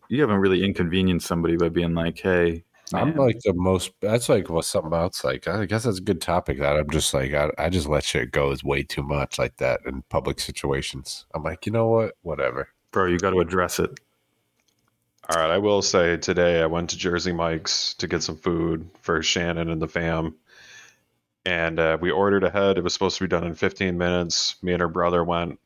you 0.09 0.21
haven't 0.21 0.37
really 0.37 0.63
inconvenienced 0.63 1.27
somebody 1.27 1.57
by 1.57 1.69
being 1.69 1.93
like, 1.95 2.19
"Hey, 2.19 2.63
I'm 2.93 3.15
like 3.15 3.39
the 3.43 3.53
most. 3.53 3.91
That's 3.99 4.29
like 4.29 4.49
what 4.49 4.65
something 4.65 4.93
else. 4.93 5.23
Like 5.23 5.47
I 5.47 5.65
guess 5.65 5.83
that's 5.83 5.97
a 5.97 6.03
good 6.03 6.21
topic. 6.21 6.59
That 6.59 6.77
I'm 6.77 6.89
just 6.89 7.13
like 7.13 7.33
I, 7.33 7.49
I 7.57 7.69
just 7.69 7.87
let 7.87 8.03
shit 8.03 8.31
go 8.31 8.51
is 8.51 8.63
way 8.63 8.83
too 8.83 9.03
much 9.03 9.39
like 9.39 9.57
that 9.57 9.81
in 9.85 10.03
public 10.09 10.39
situations. 10.39 11.25
I'm 11.33 11.43
like, 11.43 11.65
you 11.65 11.71
know 11.71 11.87
what? 11.87 12.13
Whatever. 12.21 12.69
bro, 12.91 13.07
you 13.07 13.17
got 13.17 13.31
to 13.31 13.39
address 13.39 13.79
it." 13.79 13.99
All 15.29 15.39
right, 15.41 15.51
I 15.51 15.59
will 15.59 15.81
say 15.81 16.17
today 16.17 16.61
I 16.61 16.65
went 16.65 16.89
to 16.89 16.97
Jersey 16.97 17.31
Mike's 17.31 17.93
to 17.95 18.07
get 18.07 18.23
some 18.23 18.37
food 18.37 18.89
for 19.01 19.21
Shannon 19.21 19.69
and 19.69 19.81
the 19.81 19.87
fam. 19.87 20.35
And 21.45 21.79
uh, 21.79 21.97
we 22.01 22.11
ordered 22.11 22.43
ahead. 22.43 22.77
It 22.77 22.83
was 22.83 22.93
supposed 22.93 23.17
to 23.17 23.23
be 23.23 23.27
done 23.27 23.45
in 23.45 23.55
15 23.55 23.97
minutes. 23.97 24.61
Me 24.61 24.73
and 24.73 24.81
her 24.81 24.87
brother 24.87 25.23
went. 25.23 25.59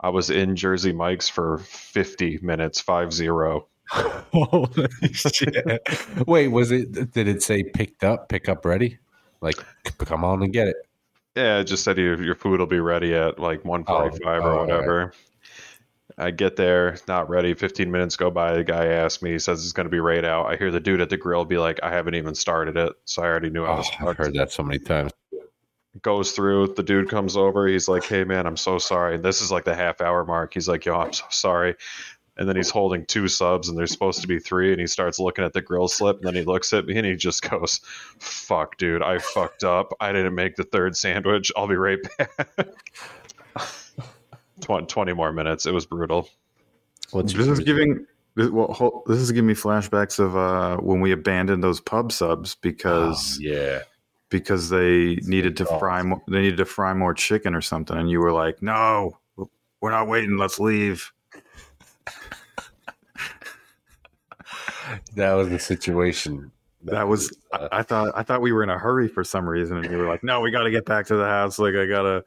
I 0.00 0.08
was 0.08 0.30
in 0.30 0.56
Jersey 0.56 0.92
Mike's 0.92 1.28
for 1.28 1.58
50 1.58 2.40
minutes, 2.42 2.80
5 2.80 3.12
0. 3.12 3.68
Holy 3.90 4.88
shit! 5.12 5.82
Wait, 6.26 6.48
was 6.48 6.72
it? 6.72 7.12
Did 7.12 7.28
it 7.28 7.42
say 7.42 7.62
picked 7.62 8.02
up, 8.02 8.28
pick 8.28 8.48
up 8.48 8.64
ready? 8.64 8.98
Like, 9.40 9.56
come 9.98 10.24
on 10.24 10.42
and 10.42 10.52
get 10.52 10.68
it. 10.68 10.76
Yeah, 11.36 11.58
it 11.58 11.64
just 11.64 11.84
said 11.84 11.98
your, 11.98 12.22
your 12.22 12.34
food 12.34 12.60
will 12.60 12.66
be 12.66 12.80
ready 12.80 13.14
at 13.14 13.38
like 13.38 13.64
145 13.64 14.42
Oh, 14.42 14.46
or 14.46 14.60
whatever. 14.60 15.12
I 16.16 16.30
get 16.30 16.54
there, 16.56 16.96
not 17.08 17.28
ready. 17.28 17.54
15 17.54 17.90
minutes 17.90 18.16
go 18.16 18.30
by. 18.30 18.54
The 18.54 18.62
guy 18.64 18.86
asks 18.86 19.20
me, 19.22 19.32
he 19.32 19.38
says 19.38 19.64
it's 19.64 19.72
going 19.72 19.86
to 19.86 19.90
be 19.90 19.98
right 20.00 20.24
out. 20.24 20.46
I 20.46 20.56
hear 20.56 20.70
the 20.70 20.78
dude 20.80 21.00
at 21.00 21.10
the 21.10 21.16
grill 21.16 21.44
be 21.44 21.58
like, 21.58 21.80
I 21.82 21.90
haven't 21.90 22.14
even 22.14 22.34
started 22.36 22.76
it. 22.76 22.92
So 23.04 23.22
I 23.22 23.26
already 23.26 23.50
knew 23.50 23.64
I 23.64 23.70
Oh, 23.72 23.76
was 23.78 23.88
I've 23.94 23.98
fucked. 24.06 24.18
heard 24.18 24.34
that 24.34 24.52
so 24.52 24.62
many 24.62 24.78
times. 24.78 25.10
goes 26.02 26.32
through. 26.32 26.74
The 26.74 26.82
dude 26.82 27.08
comes 27.08 27.36
over. 27.36 27.66
He's 27.68 27.88
like, 27.88 28.04
"Hey, 28.04 28.24
man, 28.24 28.46
I'm 28.46 28.56
so 28.56 28.78
sorry." 28.78 29.16
This 29.16 29.40
is 29.40 29.50
like 29.52 29.64
the 29.64 29.74
half 29.76 30.00
hour 30.00 30.24
mark. 30.24 30.52
He's 30.54 30.68
like, 30.68 30.84
"Yo, 30.84 30.94
I'm 30.96 31.12
so 31.12 31.24
sorry." 31.30 31.76
And 32.36 32.48
then 32.48 32.56
he's 32.56 32.70
holding 32.70 33.06
two 33.06 33.28
subs, 33.28 33.68
and 33.68 33.78
there's 33.78 33.92
supposed 33.92 34.20
to 34.22 34.26
be 34.26 34.40
three. 34.40 34.72
And 34.72 34.80
he 34.80 34.88
starts 34.88 35.20
looking 35.20 35.44
at 35.44 35.52
the 35.52 35.60
grill 35.62 35.86
slip, 35.86 36.16
and 36.16 36.26
then 36.26 36.34
he 36.34 36.42
looks 36.42 36.72
at 36.72 36.84
me, 36.86 36.96
and 36.96 37.06
he 37.06 37.14
just 37.14 37.48
goes, 37.48 37.80
"Fuck, 38.18 38.76
dude, 38.76 39.02
I 39.02 39.18
fucked 39.18 39.62
up. 39.62 39.92
I 40.00 40.10
didn't 40.12 40.34
make 40.34 40.56
the 40.56 40.64
third 40.64 40.96
sandwich. 40.96 41.52
I'll 41.56 41.68
be 41.68 41.76
right 41.76 41.98
back." 42.18 42.48
20, 44.60 44.86
20 44.86 45.12
more 45.12 45.32
minutes. 45.32 45.66
It 45.66 45.72
was 45.74 45.86
brutal. 45.86 46.28
What's 47.10 47.32
This 47.32 47.46
is 47.46 47.60
giving 47.60 48.06
this, 48.34 48.50
well, 48.50 48.72
hol- 48.72 49.02
this 49.06 49.18
is 49.18 49.30
giving 49.32 49.46
me 49.48 49.54
flashbacks 49.54 50.18
of 50.18 50.36
uh, 50.36 50.76
when 50.78 51.00
we 51.00 51.12
abandoned 51.12 51.62
those 51.62 51.80
pub 51.80 52.10
subs 52.12 52.54
because 52.56 53.38
Oh, 53.40 53.44
yeah. 53.44 53.80
because 54.30 54.68
they 54.70 55.16
needed 55.22 55.56
to 55.58 55.66
fry 55.66 56.02
more, 56.02 56.22
they 56.28 56.40
needed 56.40 56.56
to 56.58 56.64
fry 56.64 56.94
more 56.94 57.14
chicken 57.14 57.54
or 57.54 57.60
something, 57.60 57.96
and 57.96 58.10
you 58.10 58.20
were 58.20 58.32
like, 58.32 58.62
"No, 58.62 59.18
we're 59.80 59.90
not 59.90 60.08
waiting. 60.08 60.36
Let's 60.36 60.58
leave." 60.58 61.12
That 65.16 65.32
was 65.34 65.48
the 65.48 65.58
situation. 65.58 66.50
That 66.82 67.08
was 67.08 67.34
uh, 67.52 67.68
I, 67.72 67.78
I 67.78 67.82
thought 67.82 68.12
I 68.14 68.22
thought 68.22 68.42
we 68.42 68.52
were 68.52 68.62
in 68.62 68.68
a 68.70 68.78
hurry 68.78 69.08
for 69.08 69.24
some 69.24 69.48
reason, 69.48 69.78
and 69.78 69.90
you 69.90 69.96
were 69.96 70.06
like, 70.06 70.22
"No, 70.22 70.40
we 70.40 70.50
got 70.50 70.64
to 70.64 70.70
get 70.70 70.84
back 70.84 71.06
to 71.06 71.16
the 71.16 71.24
house. 71.24 71.58
Like 71.58 71.74
I 71.74 71.86
gotta 71.86 72.24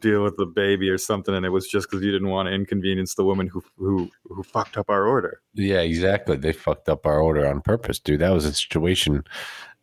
deal 0.00 0.22
with 0.22 0.36
the 0.36 0.46
baby 0.46 0.88
or 0.90 0.98
something." 0.98 1.34
And 1.34 1.46
it 1.46 1.50
was 1.50 1.66
just 1.68 1.90
because 1.90 2.04
you 2.04 2.12
didn't 2.12 2.28
want 2.28 2.48
to 2.48 2.52
inconvenience 2.54 3.14
the 3.14 3.24
woman 3.24 3.46
who 3.46 3.62
who 3.78 4.10
who 4.24 4.42
fucked 4.42 4.76
up 4.76 4.90
our 4.90 5.06
order. 5.06 5.40
Yeah, 5.54 5.80
exactly. 5.80 6.36
They 6.36 6.52
fucked 6.52 6.88
up 6.88 7.06
our 7.06 7.20
order 7.20 7.46
on 7.46 7.60
purpose, 7.60 7.98
dude. 7.98 8.20
That 8.20 8.32
was 8.32 8.44
a 8.44 8.52
situation 8.52 9.24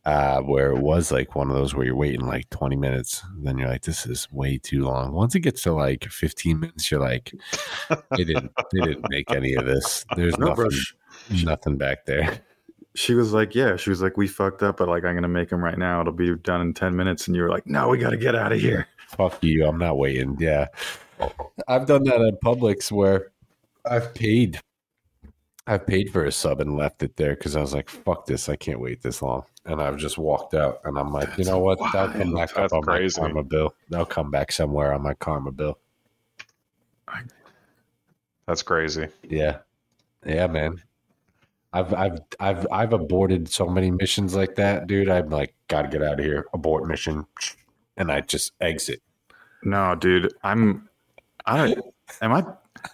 uh, 0.05 0.41
where 0.41 0.71
it 0.71 0.79
was 0.79 1.11
like 1.11 1.35
one 1.35 1.49
of 1.49 1.55
those 1.55 1.73
where 1.73 1.85
you're 1.85 1.95
waiting 1.95 2.25
like 2.25 2.49
20 2.49 2.75
minutes. 2.75 3.23
Then 3.37 3.57
you're 3.57 3.69
like, 3.69 3.83
this 3.83 4.05
is 4.05 4.27
way 4.31 4.57
too 4.57 4.83
long. 4.83 5.13
Once 5.13 5.33
it 5.35 5.39
gets 5.41 5.63
to 5.63 5.73
like 5.73 6.03
15 6.05 6.59
minutes, 6.59 6.91
you're 6.91 6.99
like, 6.99 7.33
they 8.17 8.23
didn't, 8.25 8.51
they 8.73 8.81
didn't 8.81 9.05
make 9.09 9.31
any 9.31 9.53
of 9.53 9.65
this. 9.65 10.05
There's 10.15 10.37
No, 10.37 10.47
nothing, 10.47 10.71
sh- 10.71 10.93
nothing 11.43 11.77
back 11.77 12.05
there. 12.05 12.41
She 12.95 13.15
was 13.15 13.33
like, 13.33 13.55
"Yeah." 13.55 13.75
She 13.75 13.89
was 13.89 14.03
like, 14.03 14.17
"We 14.17 14.27
fucked 14.27 14.61
up, 14.61 14.77
but 14.77 14.87
like 14.87 15.03
I'm 15.03 15.15
gonna 15.15 15.27
make 15.27 15.51
him 15.51 15.63
right 15.63 15.79
now. 15.79 16.01
It'll 16.01 16.13
be 16.13 16.35
done 16.35 16.61
in 16.61 16.75
ten 16.75 16.95
minutes." 16.95 17.25
And 17.25 17.35
you 17.35 17.41
were 17.41 17.49
like, 17.49 17.65
"No, 17.65 17.87
we 17.87 17.97
got 17.97 18.11
to 18.11 18.17
get 18.17 18.35
out 18.35 18.51
of 18.51 18.59
here." 18.59 18.87
Fuck 19.15 19.43
you. 19.43 19.65
I'm 19.65 19.77
not 19.77 19.97
waiting. 19.97 20.37
Yeah. 20.39 20.67
I've 21.67 21.85
done 21.85 22.03
that 22.05 22.21
at 22.21 22.41
Publix 22.41 22.91
where 22.91 23.31
I've 23.85 24.13
paid. 24.13 24.59
I've 25.65 25.87
paid 25.87 26.11
for 26.11 26.25
a 26.25 26.31
sub 26.31 26.59
and 26.59 26.75
left 26.75 27.03
it 27.03 27.15
there 27.15 27.35
because 27.35 27.55
I 27.55 27.61
was 27.61 27.73
like, 27.73 27.89
"Fuck 27.89 28.25
this! 28.25 28.49
I 28.49 28.55
can't 28.57 28.81
wait 28.81 29.01
this 29.01 29.21
long." 29.21 29.43
And 29.65 29.81
I've 29.81 29.97
just 29.97 30.17
walked 30.17 30.53
out, 30.53 30.81
and 30.83 30.97
I'm 30.97 31.11
like, 31.13 31.37
"You 31.37 31.45
know 31.45 31.59
what? 31.59 31.79
That'll 31.93 32.11
come 32.11 32.33
wild. 32.33 32.35
back 32.35 32.49
up 32.51 32.55
That's 32.55 32.73
on 32.73 32.81
crazy. 32.81 33.21
my 33.21 33.27
karma 33.27 33.43
bill. 33.43 33.73
That'll 33.89 34.05
come 34.05 34.29
back 34.29 34.51
somewhere 34.51 34.93
on 34.93 35.01
my 35.01 35.13
karma 35.13 35.51
bill." 35.51 35.77
That's 38.45 38.61
crazy. 38.61 39.07
Yeah, 39.23 39.59
yeah, 40.25 40.47
man. 40.47 40.81
I've 41.71 41.93
I've 41.93 42.19
I've 42.39 42.67
I've 42.71 42.93
aborted 42.93 43.47
so 43.49 43.67
many 43.67 43.89
missions 43.89 44.35
like 44.35 44.55
that, 44.55 44.87
dude. 44.87 45.09
I'm 45.09 45.29
like, 45.29 45.55
gotta 45.69 45.87
get 45.87 46.03
out 46.03 46.19
of 46.19 46.25
here. 46.25 46.45
Abort 46.53 46.85
mission, 46.87 47.25
and 47.97 48.11
I 48.11 48.21
just 48.21 48.51
exit. 48.61 49.01
No, 49.63 49.95
dude, 49.95 50.33
I'm. 50.43 50.89
I 51.45 51.57
don't. 51.57 51.85
Am 52.21 52.33
I? 52.33 52.45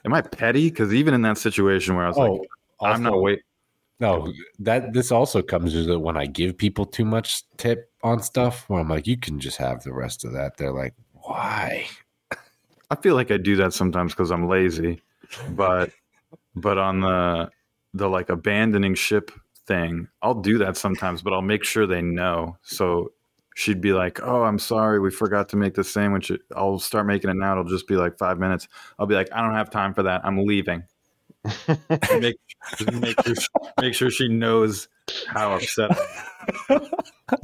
Am 0.06 0.14
I 0.14 0.22
petty? 0.22 0.70
Because 0.70 0.94
even 0.94 1.14
in 1.14 1.22
that 1.24 1.38
situation 1.38 1.96
where 1.96 2.06
I 2.06 2.10
was 2.10 2.18
like, 2.18 2.30
oh, 2.30 2.86
"I'm 2.86 3.04
not 3.04 3.14
Oh, 3.14 3.22
wait." 3.22 3.42
No, 4.00 4.32
that 4.60 4.94
this 4.94 5.12
also 5.12 5.42
comes 5.42 5.76
with 5.76 5.90
it 5.90 6.00
when 6.00 6.16
I 6.16 6.26
give 6.26 6.58
people 6.58 6.86
too 6.86 7.04
much 7.04 7.44
tip 7.58 7.92
on 8.02 8.22
stuff. 8.22 8.70
Where 8.70 8.80
I'm 8.80 8.88
like, 8.88 9.08
you 9.08 9.18
can 9.18 9.40
just 9.40 9.58
have 9.58 9.84
the 9.84 9.94
rest 9.94 10.24
of 10.24 10.32
that. 10.34 10.56
They're 10.58 10.72
like, 10.72 10.94
why? 11.14 11.88
I 12.92 12.96
feel 12.96 13.16
like 13.16 13.30
I 13.30 13.38
do 13.38 13.56
that 13.58 13.74
sometimes 13.74 14.14
because 14.14 14.32
I'm 14.32 14.48
lazy, 14.48 15.02
but 15.50 15.92
but 16.56 16.78
on 16.78 17.02
the 17.02 17.50
the 17.94 18.08
like 18.08 18.30
abandoning 18.30 18.96
ship 18.96 19.32
thing. 19.66 20.08
I'll 20.22 20.42
do 20.42 20.58
that 20.60 20.78
sometimes, 20.78 21.22
but 21.22 21.34
I'll 21.34 21.42
make 21.42 21.64
sure 21.64 21.86
they 21.86 22.02
know. 22.02 22.58
So 22.64 23.12
she'd 23.60 23.82
be 23.82 23.92
like, 23.92 24.22
"Oh, 24.24 24.44
I'm 24.44 24.58
sorry, 24.58 25.00
we 25.00 25.12
forgot 25.12 25.50
to 25.50 25.58
make 25.58 25.74
the 25.74 25.84
sandwich." 25.84 26.32
I'll 26.56 26.80
start 26.80 27.06
making 27.06 27.30
it 27.30 27.36
now. 27.36 27.52
It'll 27.52 27.64
just 27.66 27.88
be 27.88 27.96
like 27.96 28.18
five 28.18 28.40
minutes. 28.40 28.68
I'll 28.98 29.06
be 29.06 29.16
like, 29.16 29.30
"I 29.34 29.42
don't 29.42 29.54
have 29.54 29.70
time 29.70 29.94
for 29.94 30.04
that. 30.04 30.22
I'm 30.24 30.46
leaving." 30.46 30.84
make, 32.20 32.36
make 32.92 33.16
sure 33.26 33.38
make 33.80 33.94
sure 33.94 34.10
she 34.10 34.28
knows 34.28 34.88
how 35.28 35.54
upset. 35.54 35.92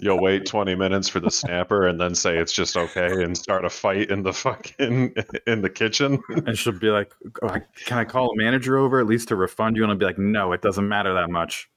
You'll 0.02 0.20
wait 0.20 0.46
20 0.46 0.76
minutes 0.76 1.08
for 1.08 1.20
the 1.20 1.30
snapper 1.30 1.88
and 1.88 2.02
then 2.02 2.16
say 2.16 2.38
it's 2.38 2.52
just 2.52 2.76
okay 2.76 3.24
and 3.24 3.38
start 3.38 3.64
a 3.64 3.70
fight 3.70 4.10
in 4.10 4.24
the 4.24 4.34
fucking 4.34 5.14
in 5.48 5.62
the 5.62 5.70
kitchen. 5.70 6.22
And 6.30 6.58
she'll 6.58 6.74
be 6.74 6.90
like, 6.90 7.14
oh, 7.42 7.56
"Can 7.86 7.98
I 7.98 8.06
call 8.06 8.32
a 8.32 8.36
manager 8.36 8.78
over 8.78 9.00
at 9.00 9.06
least 9.06 9.28
to 9.30 9.36
refund 9.36 9.78
you?" 9.78 9.84
And 9.84 9.92
I'll 9.92 9.98
be 9.98 10.06
like, 10.06 10.18
"No, 10.18 10.54
it 10.54 10.62
doesn't 10.62 10.88
matter 10.88 11.14
that 11.14 11.30
much, 11.30 11.70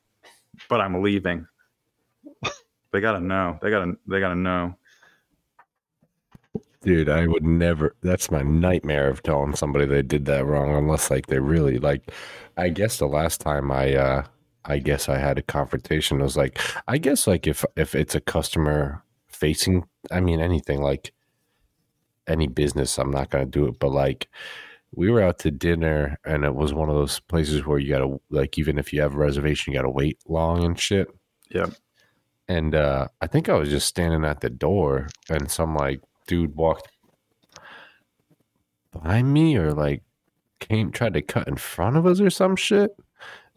but 0.68 0.80
I'm 0.80 1.02
leaving." 1.02 1.46
They 2.92 3.00
gotta 3.00 3.20
know. 3.20 3.58
They 3.60 3.70
gotta. 3.70 3.94
They 4.06 4.20
gotta 4.20 4.34
know. 4.34 4.74
Dude, 6.82 7.08
I 7.08 7.26
would 7.26 7.44
never. 7.44 7.96
That's 8.02 8.30
my 8.30 8.42
nightmare 8.42 9.08
of 9.08 9.22
telling 9.22 9.54
somebody 9.54 9.84
they 9.84 10.02
did 10.02 10.24
that 10.26 10.46
wrong, 10.46 10.74
unless 10.74 11.10
like 11.10 11.26
they 11.26 11.38
really 11.40 11.78
like. 11.78 12.12
I 12.56 12.68
guess 12.70 12.98
the 12.98 13.06
last 13.06 13.40
time 13.40 13.70
I, 13.70 13.94
uh 13.94 14.24
I 14.64 14.78
guess 14.78 15.08
I 15.08 15.18
had 15.18 15.38
a 15.38 15.42
confrontation 15.42 16.18
was 16.20 16.36
like, 16.36 16.60
I 16.86 16.98
guess 16.98 17.26
like 17.26 17.46
if 17.46 17.64
if 17.76 17.94
it's 17.94 18.14
a 18.14 18.20
customer 18.20 19.02
facing, 19.26 19.84
I 20.10 20.20
mean 20.20 20.40
anything 20.40 20.80
like 20.82 21.12
any 22.26 22.46
business, 22.46 22.98
I'm 22.98 23.10
not 23.10 23.30
gonna 23.30 23.46
do 23.46 23.66
it. 23.66 23.78
But 23.78 23.92
like, 23.92 24.28
we 24.92 25.10
were 25.10 25.22
out 25.22 25.38
to 25.40 25.50
dinner, 25.50 26.18
and 26.24 26.44
it 26.44 26.54
was 26.54 26.72
one 26.72 26.88
of 26.88 26.94
those 26.94 27.20
places 27.20 27.66
where 27.66 27.78
you 27.78 27.90
gotta 27.90 28.18
like, 28.30 28.58
even 28.58 28.78
if 28.78 28.92
you 28.92 29.00
have 29.02 29.14
a 29.14 29.18
reservation, 29.18 29.72
you 29.72 29.78
gotta 29.78 29.90
wait 29.90 30.18
long 30.28 30.64
and 30.64 30.78
shit. 30.78 31.08
Yep. 31.50 31.72
And 32.48 32.74
uh, 32.74 33.08
I 33.20 33.26
think 33.26 33.48
I 33.48 33.54
was 33.54 33.68
just 33.68 33.86
standing 33.86 34.24
at 34.24 34.40
the 34.40 34.48
door, 34.48 35.08
and 35.28 35.50
some 35.50 35.74
like 35.74 36.00
dude 36.26 36.56
walked 36.56 36.88
behind 38.90 39.32
me, 39.32 39.56
or 39.56 39.72
like 39.72 40.02
came 40.58 40.90
tried 40.90 41.14
to 41.14 41.22
cut 41.22 41.46
in 41.46 41.56
front 41.56 41.96
of 41.96 42.06
us, 42.06 42.20
or 42.20 42.30
some 42.30 42.56
shit. 42.56 42.90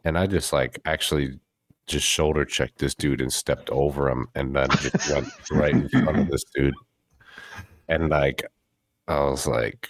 And 0.03 0.17
I 0.17 0.27
just 0.27 0.51
like 0.51 0.79
actually 0.85 1.39
just 1.87 2.05
shoulder 2.05 2.43
checked 2.45 2.79
this 2.79 2.93
dude 2.93 3.21
and 3.21 3.31
stepped 3.31 3.69
over 3.69 4.09
him, 4.09 4.27
and 4.35 4.55
then 4.55 4.69
just 4.71 5.09
went 5.09 5.27
right 5.51 5.73
in 5.73 5.87
front 5.87 6.19
of 6.19 6.29
this 6.29 6.43
dude. 6.53 6.73
And 7.87 8.09
like, 8.09 8.45
I 9.07 9.21
was 9.21 9.47
like, 9.47 9.89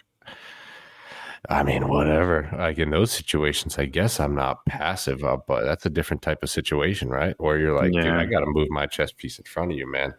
I 1.50 1.64
mean, 1.64 1.88
whatever. 1.88 2.50
Like 2.58 2.78
in 2.78 2.92
those 2.92 3.12
situations, 3.12 3.78
I 3.78 3.86
guess 3.86 4.20
I'm 4.20 4.36
not 4.36 4.66
passive 4.66 5.24
up, 5.24 5.46
but 5.48 5.64
that's 5.64 5.86
a 5.86 5.90
different 5.90 6.22
type 6.22 6.44
of 6.44 6.50
situation, 6.50 7.10
right? 7.10 7.36
Where 7.40 7.58
you're 7.58 7.76
like, 7.76 7.92
dude, 7.92 8.06
I 8.06 8.26
got 8.26 8.42
to 8.42 8.46
move 8.46 8.70
my 8.70 8.86
chess 8.86 9.12
piece 9.12 9.40
in 9.40 9.46
front 9.46 9.72
of 9.72 9.78
you, 9.78 9.92
man. 9.92 10.14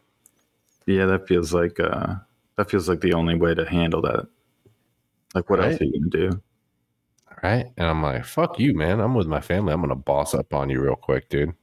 Yeah, 0.87 1.07
that 1.07 1.29
feels 1.29 1.55
like 1.55 1.79
uh 1.79 2.17
that 2.57 2.69
feels 2.71 2.89
like 2.89 3.01
the 3.01 3.15
only 3.15 3.37
way 3.37 3.55
to 3.55 3.65
handle 3.65 4.03
that. 4.03 4.27
Like, 5.35 5.49
what 5.49 5.61
else 5.61 5.81
are 5.81 5.85
you 5.85 5.93
gonna 5.93 6.31
do? 6.31 6.43
Right? 7.43 7.67
And 7.77 7.87
I'm 7.87 8.03
like, 8.03 8.25
fuck 8.25 8.59
you, 8.59 8.75
man. 8.75 9.01
I'm 9.01 9.15
with 9.15 9.27
my 9.27 9.41
family. 9.41 9.73
I'm 9.73 9.81
gonna 9.81 9.95
boss 9.95 10.35
up 10.35 10.53
on 10.53 10.71
you 10.71 10.81
real 10.81 10.97
quick, 10.97 11.29
dude. 11.29 11.55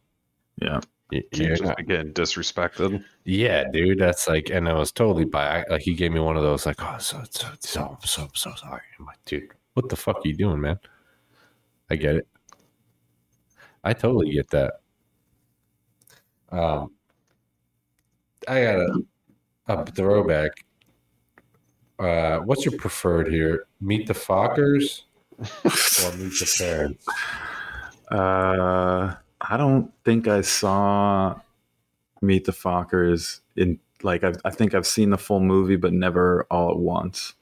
Yeah. 0.62 0.80
You 1.12 1.24
you're 1.34 1.49
just 1.55 1.64
not- 1.64 1.78
disrespected. 1.80 3.03
yeah, 3.26 3.64
dude. 3.72 3.97
That's 3.99 4.28
like, 4.28 4.49
and 4.51 4.70
I 4.70 4.74
was 4.74 4.91
totally 4.91 5.26
by 5.26 5.64
like 5.70 5.82
he 5.82 5.95
gave 5.95 6.12
me 6.12 6.20
one 6.20 6.38
of 6.38 6.43
those 6.43 6.66
like, 6.66 6.76
oh, 6.80 6.97
so 6.99 7.24
so 7.32 7.47
so 7.60 7.97
so 8.03 8.30
so 8.36 8.53
sorry. 8.55 8.82
I'm 8.99 9.05
like, 9.05 9.24
dude, 9.26 9.51
what 9.74 9.89
the 9.89 9.95
fuck 9.95 10.18
are 10.18 10.28
you 10.28 10.36
doing, 10.36 10.62
man? 10.62 10.80
I 11.89 11.95
get 11.95 12.16
it. 12.16 12.28
I 13.84 13.93
totally 13.93 14.32
get 14.32 14.49
that. 14.51 14.74
Um, 16.51 16.91
I 18.47 18.62
got 18.62 18.80
a, 18.80 19.03
a 19.68 19.86
throwback. 19.88 20.51
Uh, 21.97 22.39
what's 22.39 22.66
your 22.66 22.78
preferred 22.78 23.28
here? 23.30 23.66
Meet 23.82 24.07
the 24.07 24.14
Fockers 24.14 25.03
or 25.39 26.18
Meet 26.18 26.34
the 26.39 26.55
Parents? 26.57 27.05
Uh, 28.12 29.16
I 29.50 29.58
don't 29.58 29.91
think 30.06 30.28
I 30.28 30.41
saw 30.41 31.39
Meet 32.22 32.45
the 32.45 32.52
Fockers 32.52 33.39
in 33.56 33.80
like 34.04 34.24
I've, 34.24 34.38
I 34.45 34.52
think 34.52 34.74
I've 34.74 34.88
seen 34.88 35.10
the 35.10 35.18
full 35.18 35.39
movie, 35.39 35.76
but 35.76 35.91
never 35.91 36.45
all 36.52 36.70
at 36.72 36.78
once. 36.78 37.34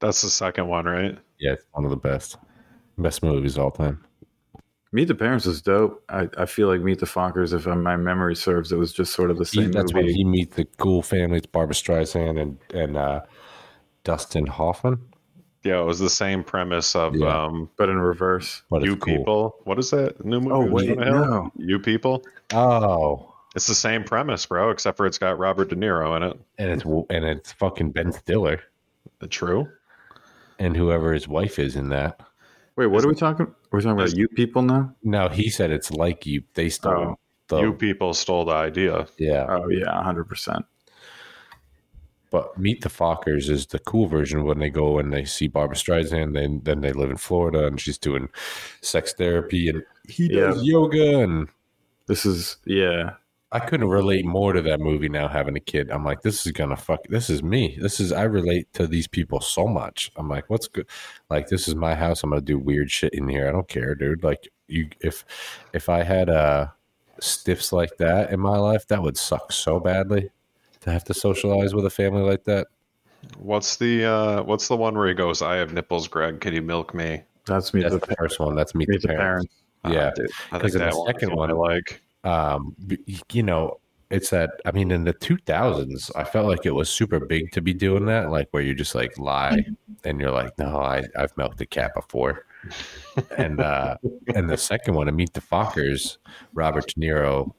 That's 0.00 0.22
the 0.22 0.30
second 0.30 0.68
one, 0.68 0.84
right? 0.86 1.18
Yeah, 1.38 1.52
it's 1.52 1.64
one 1.72 1.84
of 1.84 1.90
the 1.90 1.96
best, 1.96 2.36
best 2.98 3.22
movies 3.22 3.56
of 3.56 3.64
all 3.64 3.70
time. 3.72 4.04
Meet 4.92 5.08
the 5.08 5.14
Parents 5.14 5.46
is 5.46 5.62
dope. 5.62 6.02
I, 6.08 6.28
I 6.36 6.46
feel 6.46 6.68
like 6.68 6.80
Meet 6.82 7.00
the 7.00 7.06
Fockers, 7.06 7.52
if 7.54 7.66
my 7.66 7.96
memory 7.96 8.36
serves, 8.36 8.72
it 8.72 8.76
was 8.76 8.92
just 8.92 9.14
sort 9.14 9.30
of 9.30 9.38
the 9.38 9.44
He, 9.44 9.62
same 9.62 9.72
that's 9.72 9.92
when 9.92 10.04
movie. 10.04 10.14
he 10.14 10.24
meets 10.24 10.54
the 10.56 10.66
cool 10.78 11.02
families, 11.02 11.46
Barbra 11.46 11.74
Streisand 11.74 12.40
and 12.40 12.58
and 12.74 12.96
uh, 12.96 13.22
Dustin 14.04 14.46
Hoffman. 14.46 15.00
Yeah, 15.64 15.80
it 15.80 15.84
was 15.84 15.98
the 16.00 16.10
same 16.10 16.42
premise 16.42 16.96
of 16.96 17.14
Yeah. 17.14 17.44
um, 17.44 17.70
but 17.76 17.88
in 17.88 17.98
reverse. 17.98 18.62
But 18.70 18.82
you 18.82 18.96
cool. 18.96 19.16
people. 19.18 19.56
What 19.64 19.78
is 19.78 19.90
that 19.90 20.24
new 20.24 20.40
movie? 20.40 20.50
Oh, 20.52 20.64
wait, 20.72 20.98
no. 20.98 21.50
You 21.56 21.78
people. 21.78 22.24
Oh, 22.52 23.32
It's 23.54 23.66
the 23.68 23.74
same 23.74 24.02
premise, 24.02 24.44
bro, 24.46 24.70
except 24.70 24.96
for 24.96 25.06
it's 25.06 25.18
got 25.18 25.38
Robert 25.38 25.68
De 25.68 25.76
Niro 25.76 26.16
in 26.16 26.22
it. 26.24 26.40
and 26.58 26.70
it's 26.70 26.84
and 26.84 27.24
it's 27.24 27.52
fucking 27.52 27.90
Ben 27.92 28.10
Stiller 28.12 28.60
True. 29.30 29.68
and 30.58 30.76
whoever 30.76 31.12
his 31.12 31.28
wife 31.28 31.58
is 31.58 31.76
in 31.76 31.90
that. 31.90 32.20
Wait, 32.76 32.86
what 32.86 33.04
are 33.04 33.08
we 33.08 33.14
talking? 33.14 33.54
We're 33.70 33.80
talking 33.82 33.98
about 34.00 34.16
you 34.16 34.26
people 34.28 34.62
now? 34.62 34.94
No, 35.04 35.28
he 35.28 35.50
said 35.50 35.70
it's 35.70 35.90
like 35.92 36.24
you. 36.26 36.42
They 36.54 36.70
stole 36.70 36.92
Oh. 36.94 37.18
the 37.48 37.60
you 37.60 37.72
people 37.74 38.14
stole 38.14 38.46
the 38.46 38.52
idea. 38.54 39.06
yeah. 39.18 39.46
Oh 39.48 39.68
yeah, 39.68 40.02
hundred 40.02 40.24
percent. 40.24 40.64
But 42.32 42.58
Meet 42.58 42.80
the 42.80 42.88
Fockers 42.88 43.50
is 43.50 43.66
the 43.66 43.78
cool 43.78 44.06
version 44.06 44.44
when 44.44 44.58
they 44.58 44.70
go 44.70 44.98
and 44.98 45.12
they 45.12 45.26
see 45.26 45.48
Barbra 45.48 45.76
Streisand. 45.76 46.32
Then 46.32 46.62
then 46.64 46.80
they 46.80 46.92
live 46.92 47.10
in 47.10 47.18
Florida 47.18 47.66
and 47.66 47.78
she's 47.78 47.98
doing 47.98 48.30
sex 48.80 49.12
therapy 49.12 49.68
and 49.68 49.82
he 50.08 50.28
does 50.28 50.64
yoga 50.64 51.20
and 51.20 51.48
This 52.06 52.24
is 52.24 52.56
yeah. 52.64 53.14
I 53.54 53.60
couldn't 53.60 53.88
relate 53.88 54.24
more 54.24 54.54
to 54.54 54.62
that 54.62 54.80
movie 54.80 55.10
now 55.10 55.28
having 55.28 55.56
a 55.56 55.60
kid. 55.60 55.90
I'm 55.90 56.06
like, 56.06 56.22
this 56.22 56.46
is 56.46 56.52
gonna 56.52 56.76
fuck. 56.76 57.06
This 57.08 57.28
is 57.28 57.42
me. 57.42 57.76
This 57.78 58.00
is 58.00 58.10
I 58.10 58.22
relate 58.22 58.72
to 58.72 58.86
these 58.86 59.06
people 59.06 59.42
so 59.42 59.66
much. 59.66 60.10
I'm 60.16 60.30
like, 60.30 60.48
what's 60.48 60.68
good? 60.68 60.88
Like, 61.28 61.48
this 61.48 61.68
is 61.68 61.74
my 61.74 61.94
house. 61.94 62.22
I'm 62.22 62.30
gonna 62.30 62.40
do 62.40 62.58
weird 62.58 62.90
shit 62.90 63.12
in 63.12 63.28
here. 63.28 63.46
I 63.46 63.52
don't 63.52 63.68
care, 63.68 63.94
dude. 63.94 64.24
Like, 64.24 64.48
you 64.68 64.88
if 65.00 65.26
if 65.74 65.90
I 65.90 66.02
had 66.02 66.30
uh 66.30 66.68
stiffs 67.20 67.74
like 67.74 67.98
that 67.98 68.32
in 68.32 68.40
my 68.40 68.56
life, 68.56 68.86
that 68.88 69.02
would 69.02 69.18
suck 69.18 69.52
so 69.52 69.78
badly 69.78 70.30
to 70.82 70.90
have 70.90 71.04
to 71.04 71.14
socialize 71.14 71.74
with 71.74 71.86
a 71.86 71.90
family 71.90 72.22
like 72.22 72.44
that. 72.44 72.66
What's 73.38 73.76
the 73.76 74.04
uh 74.04 74.42
what's 74.42 74.68
the 74.68 74.76
one 74.76 74.96
where 74.96 75.08
he 75.08 75.14
goes, 75.14 75.42
I 75.42 75.56
have 75.56 75.72
nipples, 75.72 76.08
Greg, 76.08 76.40
can 76.40 76.54
you 76.54 76.62
milk 76.62 76.92
me? 76.94 77.22
That's 77.46 77.72
me. 77.72 77.82
That's 77.82 77.94
the 77.94 78.00
the 78.00 78.14
first 78.16 78.38
one. 78.40 78.54
That's 78.54 78.74
Meet, 78.74 78.88
Meet 78.88 79.02
the, 79.02 79.08
the 79.08 79.14
Parents. 79.14 79.46
Parents. 79.84 79.96
Yeah. 79.96 80.10
because 80.10 80.30
dude, 80.30 80.30
I 80.52 80.58
'Cause 80.58 80.72
think 80.72 80.82
in 80.82 80.90
the 80.90 81.04
second 81.06 81.34
one 81.36 81.50
I 81.50 81.54
like. 81.54 82.02
um 82.24 82.76
you 83.32 83.42
know 83.42 83.78
it's 84.10 84.28
that 84.30 84.50
i 84.66 84.70
mean 84.70 84.90
in 84.92 85.02
the 85.04 85.14
2000s 85.14 86.10
i 86.14 86.22
felt 86.22 86.46
like 86.46 86.64
it 86.66 86.70
was 86.70 86.88
super 86.90 87.18
big 87.18 87.50
to 87.50 87.60
be 87.62 87.72
doing 87.74 88.04
that 88.06 88.30
like 88.30 88.46
where 88.52 88.62
you 88.62 88.74
just 88.76 88.94
like 88.94 89.18
lie 89.18 89.58
and 90.04 90.20
you're 90.20 90.30
like 90.30 90.56
no 90.58 90.76
i 90.76 91.02
i've 91.16 91.36
milked 91.36 91.60
a 91.62 91.66
cat 91.66 91.90
before 91.96 92.44
and 93.38 93.58
uh 93.60 93.96
and 94.36 94.48
the 94.50 94.56
second 94.56 94.94
one 94.94 95.06
to 95.06 95.12
meet 95.12 95.32
the 95.32 95.40
fockers 95.40 96.18
robert 96.54 96.86
de 96.88 97.00
niro 97.00 97.50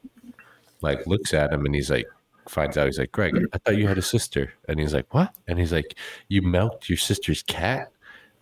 like 0.81 1.05
looks 1.07 1.33
at 1.33 1.51
him 1.51 1.65
and 1.65 1.75
he's 1.75 1.89
like 1.89 2.07
finds 2.49 2.77
out 2.77 2.85
he's 2.85 2.99
like 2.99 3.11
greg 3.11 3.33
i 3.53 3.57
thought 3.57 3.77
you 3.77 3.87
had 3.87 3.97
a 3.97 4.01
sister. 4.01 4.53
And 4.67 4.79
he's 4.79 4.93
like 4.93 5.13
what? 5.13 5.33
And 5.47 5.59
he's 5.59 5.71
like 5.71 5.97
you 6.27 6.41
milked 6.41 6.89
your 6.89 6.97
sister's 6.97 7.43
cat? 7.43 7.91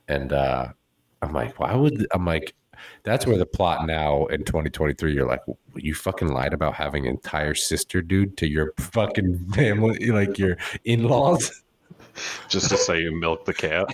And 0.08 0.34
uh 0.34 0.70
i'm 1.22 1.34
like 1.34 1.60
why 1.60 1.76
would 1.76 2.08
i'm 2.14 2.26
like 2.26 2.56
that's 3.04 3.28
where 3.28 3.38
the 3.38 3.45
plot 3.45 3.86
now 3.86 4.26
in 4.28 4.43
2023 4.43 5.14
you're 5.14 5.28
like 5.28 5.41
you 5.76 5.93
fucking 5.93 6.30
lied 6.30 6.54
about 6.54 6.74
having 6.74 7.06
an 7.06 7.12
entire 7.12 7.54
sister 7.54 8.02
dude 8.02 8.38
to 8.38 8.47
your 8.47 8.74
fucking 8.80 9.38
family 9.54 10.08
like 10.08 10.38
your 10.38 10.58
in-laws 10.86 11.62
Just 12.49 12.70
to 12.70 12.78
say 12.78 12.99
you 12.99 13.16
milk 13.16 13.45
the 13.45 13.53
cat. 13.53 13.88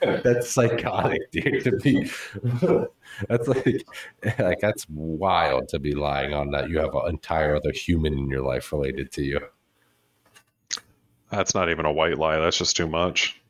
that's 0.22 0.50
psychotic 0.50 1.30
dude 1.30 1.64
to 1.64 1.72
be 1.78 2.10
that's 3.28 3.48
like 3.48 3.84
like 4.38 4.60
that's 4.60 4.86
wild 4.88 5.68
to 5.68 5.78
be 5.78 5.92
lying 5.92 6.32
on 6.32 6.50
that 6.50 6.70
you 6.70 6.78
have 6.78 6.94
an 6.94 7.10
entire 7.10 7.56
other 7.56 7.72
human 7.72 8.14
in 8.14 8.28
your 8.30 8.42
life 8.42 8.72
related 8.72 9.12
to 9.12 9.22
you 9.22 9.40
That's 11.30 11.54
not 11.54 11.70
even 11.70 11.86
a 11.86 11.92
white 11.92 12.18
lie, 12.18 12.38
that's 12.38 12.58
just 12.58 12.76
too 12.76 12.86
much. 12.86 13.40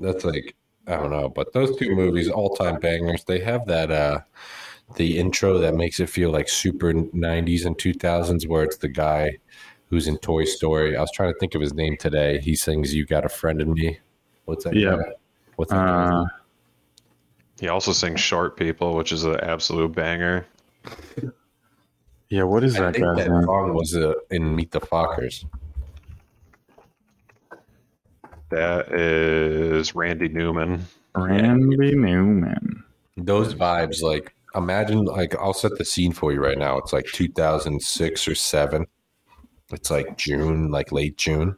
that's 0.00 0.24
like 0.24 0.54
I 0.86 0.96
don't 0.96 1.10
know, 1.10 1.28
but 1.28 1.52
those 1.52 1.76
two 1.76 1.94
movies, 1.94 2.28
all 2.28 2.54
time 2.54 2.78
bangers. 2.80 3.24
They 3.24 3.40
have 3.40 3.66
that 3.66 3.90
uh 3.90 4.20
the 4.96 5.18
intro 5.18 5.58
that 5.58 5.74
makes 5.74 6.00
it 6.00 6.08
feel 6.08 6.30
like 6.30 6.48
super 6.48 6.92
'90s 6.92 7.64
and 7.66 7.76
2000s, 7.76 8.46
where 8.48 8.62
it's 8.64 8.76
the 8.78 8.88
guy 8.88 9.38
who's 9.90 10.06
in 10.08 10.18
Toy 10.18 10.44
Story. 10.44 10.96
I 10.96 11.00
was 11.00 11.10
trying 11.12 11.32
to 11.32 11.38
think 11.38 11.54
of 11.54 11.60
his 11.60 11.74
name 11.74 11.96
today. 11.96 12.38
He 12.40 12.54
sings 12.54 12.94
"You 12.94 13.06
Got 13.06 13.24
a 13.24 13.28
Friend 13.28 13.60
in 13.60 13.72
Me." 13.72 13.98
What's 14.44 14.64
that? 14.64 14.74
Yeah. 14.74 14.96
guy? 14.96 15.12
What's 15.56 15.70
that? 15.70 15.76
Uh, 15.78 16.24
He 17.60 17.68
also 17.68 17.92
sings 17.92 18.20
"Short 18.20 18.56
People," 18.56 18.94
which 18.96 19.12
is 19.12 19.24
an 19.24 19.40
absolute 19.40 19.92
banger. 19.94 20.46
Yeah, 22.28 22.42
what 22.42 22.64
is 22.64 22.76
I 22.76 22.80
that 22.90 22.94
think 22.94 23.06
guy's 23.06 23.16
that 23.24 23.30
name? 23.30 23.42
song 23.44 23.74
was 23.74 23.96
uh, 23.96 24.14
in 24.30 24.54
Meet 24.56 24.72
the 24.72 24.80
Fockers. 24.80 25.44
That 28.50 28.92
is 28.92 29.94
Randy 29.94 30.28
Newman. 30.28 30.84
Randy 31.14 31.94
Newman. 31.94 32.84
Those 33.16 33.54
vibes, 33.54 34.02
like 34.02 34.34
imagine, 34.54 35.04
like 35.04 35.34
I'll 35.36 35.54
set 35.54 35.78
the 35.78 35.84
scene 35.84 36.12
for 36.12 36.32
you 36.32 36.40
right 36.40 36.58
now. 36.58 36.78
It's 36.78 36.92
like 36.92 37.06
2006 37.06 38.28
or 38.28 38.34
seven. 38.34 38.86
It's 39.72 39.90
like 39.90 40.16
June, 40.16 40.70
like 40.70 40.92
late 40.92 41.16
June, 41.16 41.56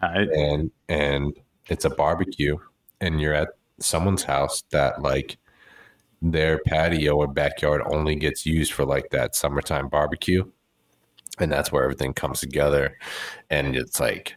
and 0.00 0.70
and 0.88 1.36
it's 1.68 1.84
a 1.84 1.90
barbecue, 1.90 2.56
and 3.00 3.20
you're 3.20 3.34
at 3.34 3.50
someone's 3.78 4.24
house 4.24 4.64
that 4.70 5.02
like 5.02 5.38
their 6.22 6.58
patio 6.66 7.16
or 7.16 7.26
backyard 7.26 7.82
only 7.86 8.14
gets 8.16 8.44
used 8.44 8.72
for 8.72 8.84
like 8.84 9.10
that 9.10 9.34
summertime 9.34 9.88
barbecue, 9.88 10.44
and 11.38 11.52
that's 11.52 11.70
where 11.72 11.84
everything 11.84 12.12
comes 12.14 12.40
together, 12.40 12.98
and 13.48 13.76
it's 13.76 14.00
like 14.00 14.36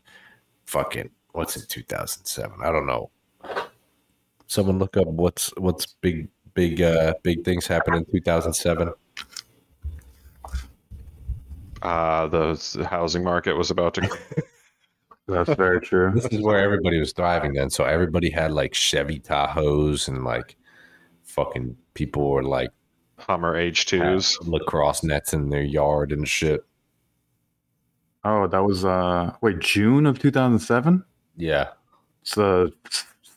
fucking 0.66 1.10
what's 1.34 1.56
in 1.58 1.64
2007? 1.68 2.58
I 2.64 2.72
don't 2.72 2.86
know. 2.86 3.12
Someone 4.48 4.80
look 4.80 4.98
up 4.98 5.08
what's 5.08 5.52
what's 5.58 5.88
big 6.02 6.30
big 6.54 6.82
uh 6.82 7.16
big 7.24 7.44
things 7.44 7.68
happen 7.68 7.96
in 7.96 8.06
2007. 8.06 8.92
Uh, 11.84 12.28
the 12.28 12.88
housing 12.90 13.24
market 13.24 13.58
was 13.58 13.70
about 13.70 13.94
to. 13.96 14.10
that's 15.28 15.54
very 15.54 15.82
true. 15.82 16.12
This 16.16 16.26
is 16.28 16.42
where 16.42 16.60
everybody 16.60 16.98
was 16.98 17.12
thriving 17.12 17.54
then. 17.54 17.70
So 17.70 17.84
everybody 17.84 18.30
had 18.30 18.54
like 18.54 18.74
Chevy 18.74 19.20
Tahoes 19.20 20.08
and 20.08 20.24
like 20.24 20.56
fucking 21.24 21.76
people 21.94 22.32
were 22.32 22.44
like 22.44 22.70
Hummer 23.18 23.56
had 23.56 23.74
H2s. 23.74 24.48
lacrosse 24.48 25.04
nets 25.04 25.34
in 25.34 25.50
their 25.50 25.62
yard 25.62 26.14
and 26.14 26.28
shit. 26.28 26.66
Oh, 28.24 28.48
that 28.48 28.64
was 28.64 28.86
uh 28.86 29.34
wait, 29.42 29.60
June 29.60 30.06
of 30.06 30.20
2007? 30.20 31.04
Yeah. 31.36 31.70
It's 32.22 32.36
the 32.36 32.72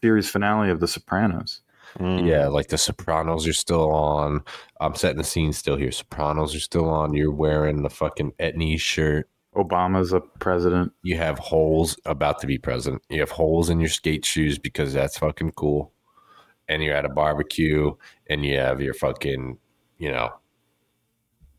series 0.01 0.31
finale 0.31 0.71
of 0.71 0.79
The 0.79 0.87
Sopranos. 0.87 1.63
Mm. 1.99 2.29
Yeah, 2.29 2.49
like 2.49 2.69
the 2.69 2.79
Sopranos 2.79 3.47
are 3.47 3.53
still 3.53 3.91
on. 3.91 4.43
I'm 4.81 4.95
setting 4.95 5.19
the 5.19 5.25
scene 5.25 5.53
still 5.53 5.77
here. 5.77 5.93
Sopranos 5.93 6.55
are 6.55 6.61
still 6.61 6.89
on. 6.89 7.15
You're 7.15 7.31
wearing 7.31 7.83
the 7.83 7.91
fucking 7.91 8.33
Etnies 8.39 8.81
shirt. 8.81 9.29
Obama's 9.55 10.13
a 10.13 10.21
president. 10.21 10.93
You 11.03 11.17
have 11.17 11.39
holes 11.39 11.99
about 12.05 12.41
to 12.41 12.47
be 12.47 12.59
president. 12.59 13.03
You 13.09 13.21
have 13.21 13.31
holes 13.31 13.71
in 13.71 13.81
your 13.81 13.89
skate 13.89 14.25
shoes 14.25 14.59
because 14.59 14.93
that's 14.93 15.19
fucking 15.19 15.53
cool. 15.53 15.93
And 16.69 16.83
you're 16.83 16.95
at 16.95 17.07
a 17.07 17.11
barbecue 17.11 17.93
and 18.29 18.45
you 18.45 18.59
have 18.59 18.83
your 18.83 18.93
fucking, 18.93 19.57
you 19.99 20.13
know, 20.13 20.35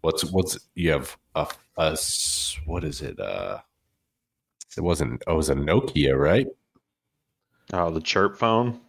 what's 0.01 0.23
what's 0.25 0.59
you 0.75 0.91
have 0.91 1.17
a, 1.33 1.47
a 1.77 1.97
what 2.65 2.83
is 2.83 3.01
it? 3.01 3.19
Uh 3.19 3.59
it 4.77 4.81
wasn't 4.81 5.23
oh, 5.25 5.33
it 5.33 5.37
was 5.37 5.49
a 5.49 5.55
Nokia, 5.55 6.15
right? 6.15 6.47
Oh, 7.73 7.89
the 7.89 8.01
chirp 8.01 8.37
phone. 8.37 8.79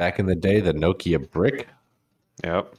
Back 0.00 0.18
in 0.18 0.24
the 0.24 0.34
day, 0.34 0.60
the 0.60 0.72
Nokia 0.72 1.30
brick. 1.30 1.68
Yep. 2.42 2.74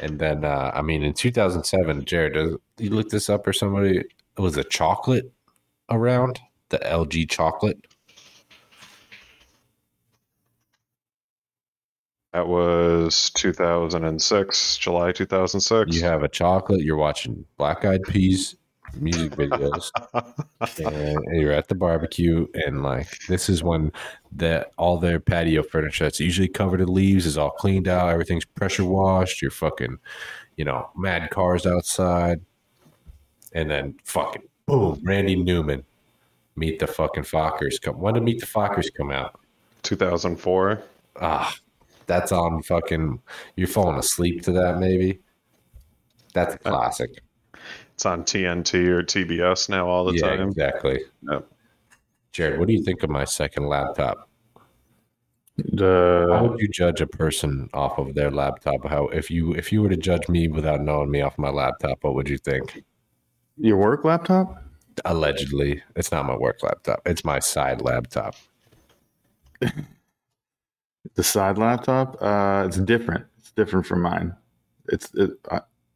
And 0.00 0.18
then, 0.18 0.44
uh, 0.44 0.72
I 0.74 0.82
mean, 0.82 1.04
in 1.04 1.12
2007, 1.12 2.04
Jared, 2.06 2.32
does, 2.32 2.56
you 2.76 2.90
look 2.90 3.10
this 3.10 3.30
up 3.30 3.46
or 3.46 3.52
somebody? 3.52 4.02
Was 4.36 4.56
a 4.56 4.64
chocolate 4.64 5.32
around 5.90 6.40
the 6.70 6.78
LG 6.78 7.30
chocolate? 7.30 7.86
That 12.32 12.48
was 12.48 13.30
2006, 13.36 14.76
July 14.78 15.12
2006. 15.12 15.96
You 15.96 16.02
have 16.02 16.24
a 16.24 16.28
chocolate. 16.28 16.80
You're 16.80 16.96
watching 16.96 17.44
Black 17.58 17.84
Eyed 17.84 18.02
Peas 18.02 18.56
music 18.96 19.32
videos, 19.32 19.90
and 20.78 21.40
you're 21.40 21.52
at 21.52 21.68
the 21.68 21.74
barbecue, 21.74 22.46
and 22.54 22.82
like 22.82 23.08
this 23.28 23.48
is 23.48 23.62
when 23.62 23.92
that 24.32 24.72
all 24.76 24.98
their 24.98 25.20
patio 25.20 25.62
furniture 25.62 26.04
that's 26.04 26.20
usually 26.20 26.48
covered 26.48 26.80
in 26.80 26.92
leaves 26.92 27.26
is 27.26 27.38
all 27.38 27.50
cleaned 27.50 27.88
out. 27.88 28.10
Everything's 28.10 28.44
pressure 28.44 28.84
washed. 28.84 29.42
You're 29.42 29.50
fucking, 29.50 29.98
you 30.56 30.64
know, 30.64 30.90
mad 30.96 31.30
cars 31.30 31.66
outside, 31.66 32.40
and 33.52 33.70
then 33.70 33.94
fucking 34.04 34.42
boom, 34.66 35.00
Randy 35.02 35.36
Newman, 35.36 35.84
Meet 36.56 36.78
the 36.78 36.86
fucking 36.86 37.24
Fockers 37.24 37.80
come. 37.82 37.98
When 37.98 38.14
did 38.14 38.22
Meet 38.22 38.40
the 38.40 38.46
Fockers 38.46 38.86
come 38.96 39.10
out? 39.10 39.40
2004. 39.82 40.82
Ah, 41.20 41.54
that's 42.06 42.30
on 42.30 42.62
fucking. 42.62 43.20
You're 43.56 43.66
falling 43.66 43.98
asleep 43.98 44.42
to 44.42 44.52
that, 44.52 44.78
maybe. 44.78 45.18
That's 46.32 46.54
a 46.54 46.58
classic. 46.58 47.23
It's 48.04 48.10
on 48.10 48.22
TNT 48.22 48.86
or 48.88 49.02
TBS 49.02 49.70
now 49.70 49.88
all 49.88 50.04
the 50.04 50.12
yeah, 50.12 50.36
time. 50.36 50.48
exactly. 50.50 51.00
Yep. 51.22 51.48
Jared, 52.32 52.58
what 52.58 52.68
do 52.68 52.74
you 52.74 52.84
think 52.84 53.02
of 53.02 53.08
my 53.08 53.24
second 53.24 53.66
laptop? 53.66 54.28
The, 55.56 56.28
How 56.30 56.44
would 56.44 56.60
you 56.60 56.68
judge 56.68 57.00
a 57.00 57.06
person 57.06 57.70
off 57.72 57.96
of 57.96 58.14
their 58.14 58.30
laptop? 58.30 58.86
How 58.86 59.06
if 59.06 59.30
you 59.30 59.54
if 59.54 59.72
you 59.72 59.80
were 59.80 59.88
to 59.88 59.96
judge 59.96 60.28
me 60.28 60.48
without 60.48 60.82
knowing 60.82 61.10
me 61.10 61.22
off 61.22 61.38
my 61.38 61.48
laptop, 61.48 62.04
what 62.04 62.14
would 62.14 62.28
you 62.28 62.36
think? 62.36 62.84
your 63.56 63.78
work 63.78 64.04
laptop? 64.04 64.62
Allegedly, 65.06 65.82
it's 65.96 66.12
not 66.12 66.26
my 66.26 66.36
work 66.36 66.62
laptop. 66.62 67.00
It's 67.06 67.24
my 67.24 67.38
side 67.38 67.80
laptop. 67.80 68.36
The 71.14 71.22
side 71.22 71.56
laptop? 71.56 72.18
Uh 72.20 72.64
it's 72.66 72.76
different. 72.76 73.24
It's 73.38 73.52
different 73.52 73.86
from 73.86 74.02
mine. 74.02 74.36
It's 74.88 75.14
it, 75.14 75.30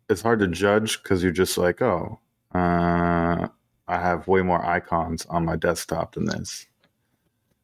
it's 0.09 0.23
hard 0.23 0.41
to 0.41 0.49
judge 0.49 1.03
cuz 1.03 1.23
you're 1.23 1.33
just 1.33 1.59
like, 1.59 1.83
"Oh, 1.83 2.21
uh 2.55 3.49
I 3.89 3.99
have 4.01 4.29
way 4.29 4.43
more 4.43 4.65
icons 4.65 5.27
on 5.27 5.45
my 5.45 5.57
desktop 5.57 6.15
than 6.15 6.27
this." 6.27 6.67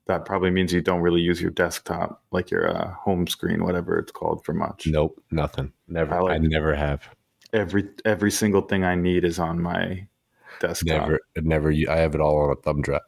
That 0.06 0.24
probably 0.26 0.50
means 0.50 0.72
you 0.72 0.82
don't 0.82 1.00
really 1.00 1.20
use 1.22 1.40
your 1.40 1.50
desktop 1.50 2.22
like 2.30 2.50
your 2.50 2.68
uh, 2.68 2.92
home 2.94 3.26
screen, 3.26 3.64
whatever 3.64 3.98
it's 3.98 4.12
called, 4.12 4.44
for 4.44 4.52
much. 4.52 4.86
Nope, 4.86 5.22
nothing. 5.30 5.72
Never. 5.88 6.14
I 6.14 6.34
I, 6.34 6.38
never 6.38 6.74
have. 6.74 7.08
Every 7.54 7.88
every 8.04 8.30
single 8.30 8.62
thing 8.62 8.84
I 8.84 8.94
need 8.96 9.24
is 9.24 9.38
on 9.38 9.62
my 9.62 10.06
desktop. 10.60 11.08
Never. 11.08 11.20
Never. 11.36 11.70
I 11.90 11.96
have 11.96 12.14
it 12.14 12.20
all 12.20 12.36
on 12.44 12.50
a 12.50 12.56
thumb 12.56 12.82
drive. 12.82 13.00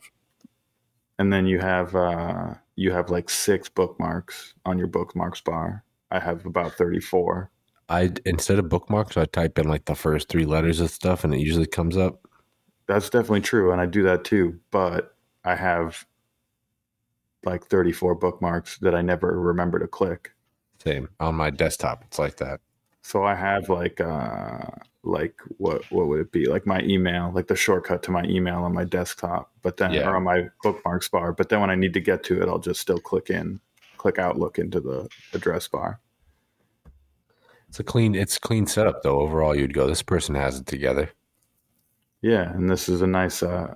and 1.18 1.32
then 1.32 1.46
you 1.46 1.58
have 1.58 1.94
uh 1.94 2.54
you 2.76 2.92
have 2.92 3.10
like 3.10 3.30
six 3.30 3.68
bookmarks 3.68 4.54
on 4.64 4.78
your 4.78 4.86
bookmarks 4.86 5.40
bar 5.40 5.84
i 6.10 6.18
have 6.18 6.44
about 6.46 6.72
34 6.74 7.50
I 7.88 8.12
instead 8.24 8.58
of 8.58 8.68
bookmarks, 8.68 9.16
I 9.16 9.26
type 9.26 9.58
in 9.58 9.68
like 9.68 9.84
the 9.84 9.94
first 9.94 10.28
three 10.28 10.44
letters 10.44 10.80
of 10.80 10.90
stuff, 10.90 11.22
and 11.24 11.32
it 11.34 11.40
usually 11.40 11.66
comes 11.66 11.96
up. 11.96 12.26
that's 12.88 13.10
definitely 13.10 13.40
true 13.40 13.72
and 13.72 13.80
i 13.80 13.86
do 13.86 14.02
that 14.04 14.22
too 14.24 14.56
but 14.70 15.16
i 15.44 15.54
have 15.56 16.06
like 17.44 17.64
34 17.66 18.14
bookmarks 18.14 18.78
that 18.78 18.94
i 18.94 19.02
never 19.02 19.40
remember 19.40 19.78
to 19.78 19.86
click 19.86 20.32
Same 20.82 21.08
on 21.20 21.34
my 21.34 21.50
desktop. 21.50 22.04
It's 22.06 22.18
like 22.18 22.36
that. 22.36 22.60
so 23.02 23.24
i 23.24 23.34
have 23.34 23.68
like 23.68 24.00
uh 24.00 24.66
like 25.02 25.34
what 25.58 25.82
what 25.92 26.06
would 26.08 26.20
it 26.20 26.32
be 26.32 26.46
like 26.46 26.66
my 26.66 26.80
email 26.82 27.30
like 27.34 27.46
the 27.48 27.56
shortcut 27.56 28.02
to 28.04 28.10
my 28.10 28.24
email 28.24 28.58
on 28.64 28.72
my 28.74 28.84
desktop 28.84 29.50
but 29.62 29.76
then 29.76 29.92
Yeah. 29.92 30.08
or 30.08 30.16
on 30.16 30.24
my 30.24 30.48
bookmarks 30.62 31.08
bar 31.08 31.32
but 31.32 31.48
then 31.48 31.60
when 31.60 31.70
i 31.70 31.76
need 31.76 31.94
to 31.94 32.00
get 32.00 32.22
to 32.24 32.40
it 32.42 32.48
i'll 32.48 32.58
just 32.58 32.80
still 32.80 32.98
click 32.98 33.30
in 33.30 33.60
click 33.96 34.18
outlook 34.18 34.58
into 34.58 34.80
the 34.80 35.08
address 35.32 35.68
bar 35.68 36.00
It's 37.68 37.80
a 37.80 37.84
clean. 37.84 38.14
It's 38.14 38.36
a 38.36 38.40
clean 38.40 38.66
setup 38.66 39.02
though. 39.02 39.20
Overall, 39.20 39.56
you'd 39.56 39.74
go. 39.74 39.86
This 39.86 40.02
person 40.02 40.34
has 40.34 40.60
it 40.60 40.66
together. 40.66 41.10
Yeah, 42.22 42.50
and 42.52 42.70
this 42.70 42.88
is 42.88 43.02
a 43.02 43.06
nice 43.06 43.42
uh, 43.42 43.74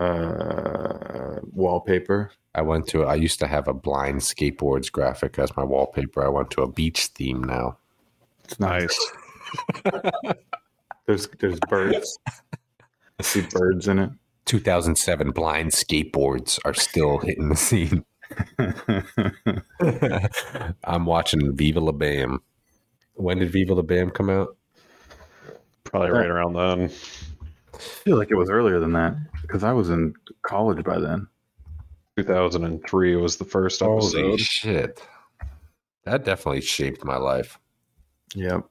uh, 0.00 1.40
wallpaper. 1.52 2.30
I 2.54 2.62
went 2.62 2.86
to. 2.88 3.04
I 3.04 3.14
used 3.14 3.38
to 3.40 3.46
have 3.46 3.68
a 3.68 3.74
blind 3.74 4.20
skateboards 4.20 4.90
graphic 4.90 5.38
as 5.38 5.56
my 5.56 5.64
wallpaper. 5.64 6.24
I 6.24 6.28
went 6.28 6.50
to 6.52 6.62
a 6.62 6.70
beach 6.70 7.06
theme 7.06 7.42
now. 7.42 7.78
It's 8.44 8.60
nice. 8.60 8.98
Nice. 9.84 10.34
There's 11.06 11.26
there's 11.38 11.58
birds. 11.70 12.18
I 13.18 13.22
see 13.22 13.40
birds 13.40 13.88
in 13.88 13.98
it. 13.98 14.10
2007 14.44 15.30
blind 15.30 15.70
skateboards 15.70 16.58
are 16.66 16.74
still 16.74 17.18
hitting 17.18 17.48
the 17.48 17.56
scene. 17.56 18.04
I'm 20.84 21.06
watching 21.06 21.56
Viva 21.56 21.80
La 21.80 21.92
Bam. 21.92 22.42
When 23.18 23.38
did 23.38 23.50
Viva 23.50 23.74
La 23.74 23.82
Bam 23.82 24.10
come 24.10 24.30
out? 24.30 24.56
Probably 25.82 26.10
right 26.10 26.28
around 26.28 26.52
then. 26.54 26.90
I 27.74 27.78
feel 27.78 28.16
like 28.16 28.30
it 28.30 28.36
was 28.36 28.48
earlier 28.48 28.78
than 28.78 28.92
that 28.92 29.16
because 29.42 29.64
I 29.64 29.72
was 29.72 29.90
in 29.90 30.14
college 30.42 30.84
by 30.84 31.00
then. 31.00 31.26
2003 32.16 33.16
was 33.16 33.36
the 33.36 33.44
first 33.44 33.82
episode. 33.82 34.16
Holy 34.18 34.34
episode. 34.34 34.40
shit! 34.40 35.02
That 36.04 36.24
definitely 36.24 36.60
shaped 36.60 37.04
my 37.04 37.16
life. 37.16 37.58
Yep. 38.36 38.64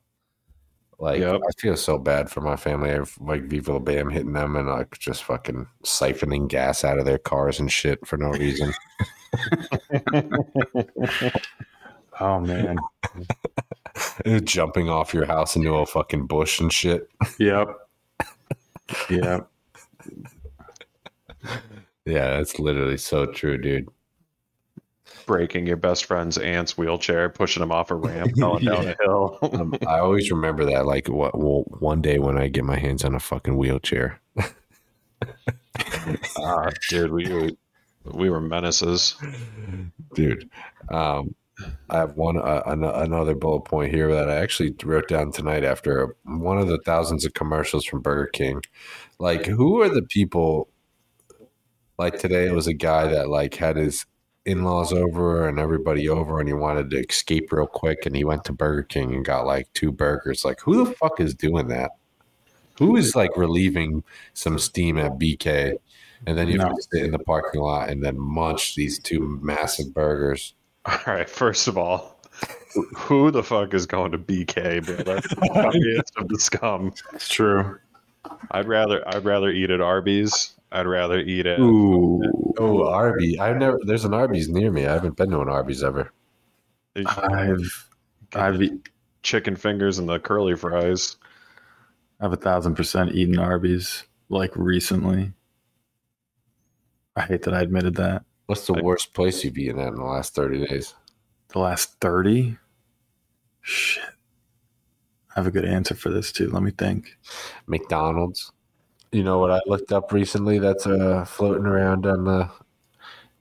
Like 0.97 1.19
Yep. 1.19 1.41
I 1.45 1.61
feel 1.61 1.75
so 1.75 1.97
bad 1.97 2.29
for 2.29 2.39
my 2.41 2.55
family. 2.55 2.91
I 2.91 2.93
have, 2.93 3.17
like 3.19 3.43
Viva 3.43 3.73
La 3.73 3.79
Bam 3.79 4.09
hitting 4.09 4.33
them 4.33 4.55
and 4.55 4.69
like 4.69 4.97
just 4.97 5.25
fucking 5.25 5.67
siphoning 5.83 6.47
gas 6.47 6.85
out 6.85 6.99
of 6.99 7.05
their 7.05 7.19
cars 7.19 7.59
and 7.59 7.71
shit 7.71 8.05
for 8.07 8.15
no 8.17 8.29
reason. 8.29 8.73
Oh 12.19 12.39
man. 12.39 12.77
Jumping 14.43 14.89
off 14.89 15.13
your 15.13 15.25
house 15.25 15.55
into 15.55 15.73
a 15.75 15.85
fucking 15.85 16.27
bush 16.27 16.59
and 16.59 16.71
shit. 16.71 17.09
yep. 17.39 17.67
Yep. 19.09 19.49
Yeah, 22.05 22.37
that's 22.37 22.57
literally 22.59 22.97
so 22.97 23.25
true, 23.25 23.57
dude. 23.57 23.89
Breaking 25.25 25.67
your 25.67 25.75
best 25.77 26.05
friend's 26.05 26.37
aunt's 26.37 26.77
wheelchair, 26.77 27.27
pushing 27.29 27.61
him 27.61 27.71
off 27.71 27.91
a 27.91 27.95
ramp, 27.95 28.33
going 28.37 28.63
down 28.65 28.87
a 28.87 28.95
hill. 29.01 29.37
Um, 29.41 29.73
I 29.87 29.99
always 29.99 30.31
remember 30.31 30.63
that. 30.65 30.85
Like, 30.85 31.07
what? 31.09 31.37
Well, 31.37 31.63
one 31.79 32.01
day 32.01 32.17
when 32.19 32.37
I 32.37 32.47
get 32.47 32.63
my 32.63 32.77
hands 32.77 33.03
on 33.03 33.13
a 33.13 33.19
fucking 33.19 33.57
wheelchair, 33.57 34.21
Ah, 36.39 36.69
dude, 36.89 37.11
we 37.11 37.31
were, 37.31 37.49
we 38.13 38.29
were 38.29 38.39
menaces. 38.41 39.15
dude. 40.15 40.49
Um, 40.89 41.35
I 41.89 41.97
have 41.97 42.15
one 42.15 42.37
uh, 42.37 42.61
an- 42.65 42.83
another 42.83 43.35
bullet 43.35 43.61
point 43.61 43.93
here 43.93 44.13
that 44.13 44.29
I 44.29 44.35
actually 44.35 44.75
wrote 44.83 45.07
down 45.07 45.31
tonight 45.31 45.63
after 45.63 46.15
one 46.23 46.57
of 46.59 46.67
the 46.67 46.79
thousands 46.85 47.25
of 47.25 47.33
commercials 47.33 47.85
from 47.85 48.01
Burger 48.01 48.27
King. 48.27 48.61
Like, 49.19 49.45
who 49.45 49.81
are 49.81 49.89
the 49.89 50.03
people? 50.03 50.69
Like 51.97 52.19
today, 52.19 52.45
it 52.45 52.53
was 52.53 52.67
a 52.67 52.73
guy 52.73 53.07
that 53.07 53.29
like 53.29 53.55
had 53.55 53.75
his 53.75 54.05
in-laws 54.45 54.93
over 54.93 55.47
and 55.47 55.59
everybody 55.59 56.07
over, 56.07 56.39
and 56.39 56.47
he 56.47 56.53
wanted 56.53 56.91
to 56.91 56.99
escape 56.99 57.51
real 57.51 57.67
quick, 57.67 58.05
and 58.05 58.15
he 58.15 58.23
went 58.23 58.43
to 58.45 58.53
Burger 58.53 58.83
King 58.83 59.13
and 59.15 59.25
got 59.25 59.45
like 59.45 59.71
two 59.73 59.91
burgers. 59.91 60.45
Like, 60.45 60.61
who 60.61 60.85
the 60.85 60.93
fuck 60.93 61.19
is 61.19 61.33
doing 61.33 61.67
that? 61.69 61.91
Who 62.79 62.95
is 62.95 63.15
like 63.15 63.35
relieving 63.35 64.03
some 64.33 64.59
steam 64.59 64.97
at 64.99 65.13
BK, 65.13 65.77
and 66.27 66.37
then 66.37 66.47
you 66.49 66.59
have 66.59 66.75
to 66.75 66.81
sit 66.81 67.03
in 67.03 67.11
the 67.11 67.19
parking 67.19 67.61
lot 67.61 67.89
and 67.89 68.03
then 68.03 68.19
munch 68.19 68.75
these 68.75 68.99
two 68.99 69.39
massive 69.41 69.93
burgers? 69.93 70.53
All 70.87 70.99
right, 71.05 71.29
first 71.29 71.67
of 71.67 71.77
all, 71.77 72.21
who 72.95 73.29
the 73.29 73.43
fuck 73.43 73.73
is 73.73 73.85
going 73.85 74.11
to 74.13 74.17
BK, 74.17 74.85
bro? 74.85 74.95
That's 74.95 75.27
the 75.27 76.03
of 76.17 76.27
the 76.29 76.39
scum. 76.39 76.93
It's 77.13 77.27
true. 77.27 77.77
I'd 78.51 78.67
rather 78.67 79.05
I'd 79.07 79.25
rather 79.25 79.49
eat 79.49 79.69
at 79.69 79.81
Arby's. 79.81 80.53
I'd 80.71 80.87
rather 80.87 81.19
eat 81.19 81.45
at 81.45 81.59
Ooh. 81.59 82.21
Oh, 82.57 82.87
Arby! 82.87 83.39
I've 83.39 83.57
never. 83.57 83.79
There's 83.83 84.05
an 84.05 84.13
Arby's 84.13 84.49
near 84.49 84.71
me. 84.71 84.85
I 84.85 84.93
haven't 84.93 85.17
been 85.17 85.31
to 85.31 85.41
an 85.41 85.49
Arby's 85.49 85.83
ever. 85.83 86.11
I've 87.05 87.89
I've 88.33 88.61
chicken 89.23 89.55
fingers 89.55 89.99
and 89.99 90.07
the 90.07 90.19
curly 90.19 90.55
fries. 90.55 91.17
I've 92.19 92.33
a 92.33 92.37
thousand 92.37 92.75
percent 92.75 93.13
eaten 93.13 93.39
Arby's 93.39 94.03
like 94.29 94.55
recently. 94.55 95.33
I 97.15 97.21
hate 97.21 97.43
that 97.43 97.53
I 97.53 97.61
admitted 97.61 97.95
that. 97.95 98.23
What's 98.47 98.65
the 98.65 98.73
I- 98.73 98.81
worst 98.81 99.13
place 99.13 99.43
you've 99.43 99.57
eaten 99.57 99.79
at 99.79 99.89
in 99.89 99.95
the 99.95 100.03
last 100.03 100.33
thirty 100.33 100.65
days? 100.65 100.95
The 101.49 101.59
last 101.59 101.95
30? 102.01 102.57
Shit. 103.61 104.03
I 104.03 105.39
have 105.39 105.47
a 105.47 105.51
good 105.51 105.63
answer 105.63 105.95
for 105.95 106.09
this 106.09 106.33
too. 106.33 106.49
Let 106.49 106.61
me 106.61 106.71
think. 106.71 107.17
McDonald's. 107.67 108.51
You 109.13 109.23
know 109.23 109.39
what 109.39 109.51
I 109.51 109.61
looked 109.65 109.93
up 109.93 110.11
recently? 110.11 110.59
That's 110.59 110.85
uh, 110.85 111.23
floating 111.23 111.65
around 111.65 112.05
on 112.05 112.25
the 112.25 112.49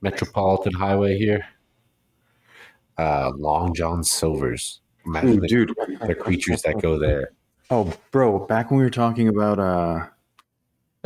Metropolitan 0.01 0.73
Highway 0.73 1.17
here. 1.17 1.45
Uh, 2.97 3.31
Long 3.35 3.73
John 3.73 4.03
Silver's. 4.05 4.79
Imagine 5.05 5.39
the, 5.41 5.47
dude. 5.47 5.73
the 6.07 6.15
creatures 6.15 6.61
that 6.61 6.81
go 6.81 6.97
there. 6.97 7.31
Oh, 7.69 7.93
bro, 8.11 8.39
back 8.45 8.71
when 8.71 8.77
we 8.77 8.83
were 8.85 8.89
talking 8.89 9.27
about 9.27 9.59
uh 9.59 10.07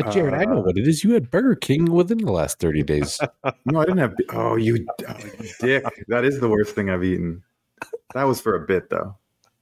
But 0.04 0.14
Jared, 0.14 0.34
I 0.34 0.46
know 0.46 0.62
what 0.62 0.78
it 0.78 0.88
is. 0.88 1.04
You 1.04 1.14
had 1.14 1.32
Burger 1.32 1.56
King 1.56 1.92
within 1.92 2.20
the 2.20 2.32
last 2.32 2.60
thirty 2.60 2.84
days. 2.84 3.20
no, 3.66 3.80
I 3.80 3.86
didn't 3.86 4.00
have 4.00 4.16
oh 4.34 4.56
you, 4.56 4.86
oh, 5.08 5.14
you 5.42 5.50
dick. 5.60 5.86
That 6.08 6.26
is 6.26 6.40
the 6.40 6.50
worst 6.50 6.76
thing 6.76 6.90
I've 6.90 7.04
eaten. 7.04 7.44
That 8.14 8.24
was 8.24 8.42
for 8.42 8.56
a 8.56 8.66
bit 8.66 8.90
though. 8.90 9.16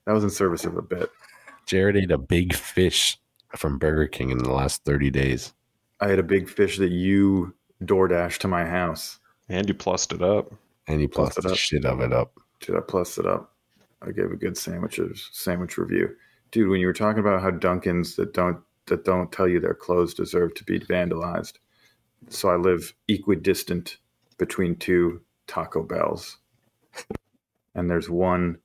That 0.05 0.13
was 0.13 0.23
in 0.23 0.29
service 0.29 0.65
of 0.65 0.77
a 0.77 0.81
bit. 0.81 1.09
Jared 1.65 1.97
ate 1.97 2.11
a 2.11 2.17
big 2.17 2.53
fish 2.53 3.19
from 3.55 3.77
Burger 3.77 4.07
King 4.07 4.29
in 4.31 4.39
the 4.39 4.51
last 4.51 4.83
thirty 4.83 5.09
days. 5.09 5.53
I 6.01 6.07
had 6.07 6.19
a 6.19 6.23
big 6.23 6.49
fish 6.49 6.77
that 6.77 6.91
you 6.91 7.53
DoorDash 7.83 8.37
to 8.39 8.47
my 8.47 8.65
house. 8.65 9.19
And 9.47 9.67
you 9.67 9.73
plussed 9.73 10.13
it 10.13 10.21
up. 10.21 10.53
And 10.87 11.01
you 11.01 11.09
plussed, 11.09 11.37
it 11.37 11.43
the 11.43 11.51
up. 11.51 11.57
shit 11.57 11.85
of 11.85 12.01
it 12.01 12.13
up. 12.13 12.33
Dude, 12.59 12.75
I 12.75 12.81
plussed 12.81 13.17
it 13.17 13.25
up. 13.25 13.53
I 14.01 14.11
gave 14.11 14.31
a 14.31 14.35
good 14.35 14.57
sandwiches 14.57 15.29
sandwich 15.31 15.77
review. 15.77 16.15
Dude, 16.51 16.69
when 16.69 16.79
you 16.79 16.87
were 16.87 16.93
talking 16.93 17.19
about 17.19 17.41
how 17.41 17.51
Dunkin's 17.51 18.15
that 18.15 18.33
don't 18.33 18.59
that 18.89 19.05
don't 19.05 19.31
tell 19.31 19.47
you 19.47 19.59
their 19.59 19.73
clothes 19.73 20.13
deserve 20.13 20.53
to 20.55 20.63
be 20.63 20.79
vandalized. 20.79 21.53
So 22.27 22.49
I 22.49 22.55
live 22.57 22.93
equidistant 23.07 23.97
between 24.37 24.75
two 24.75 25.21
Taco 25.47 25.83
Bells. 25.83 26.37
And 27.75 27.89
there's 27.89 28.09
one, 28.09 28.57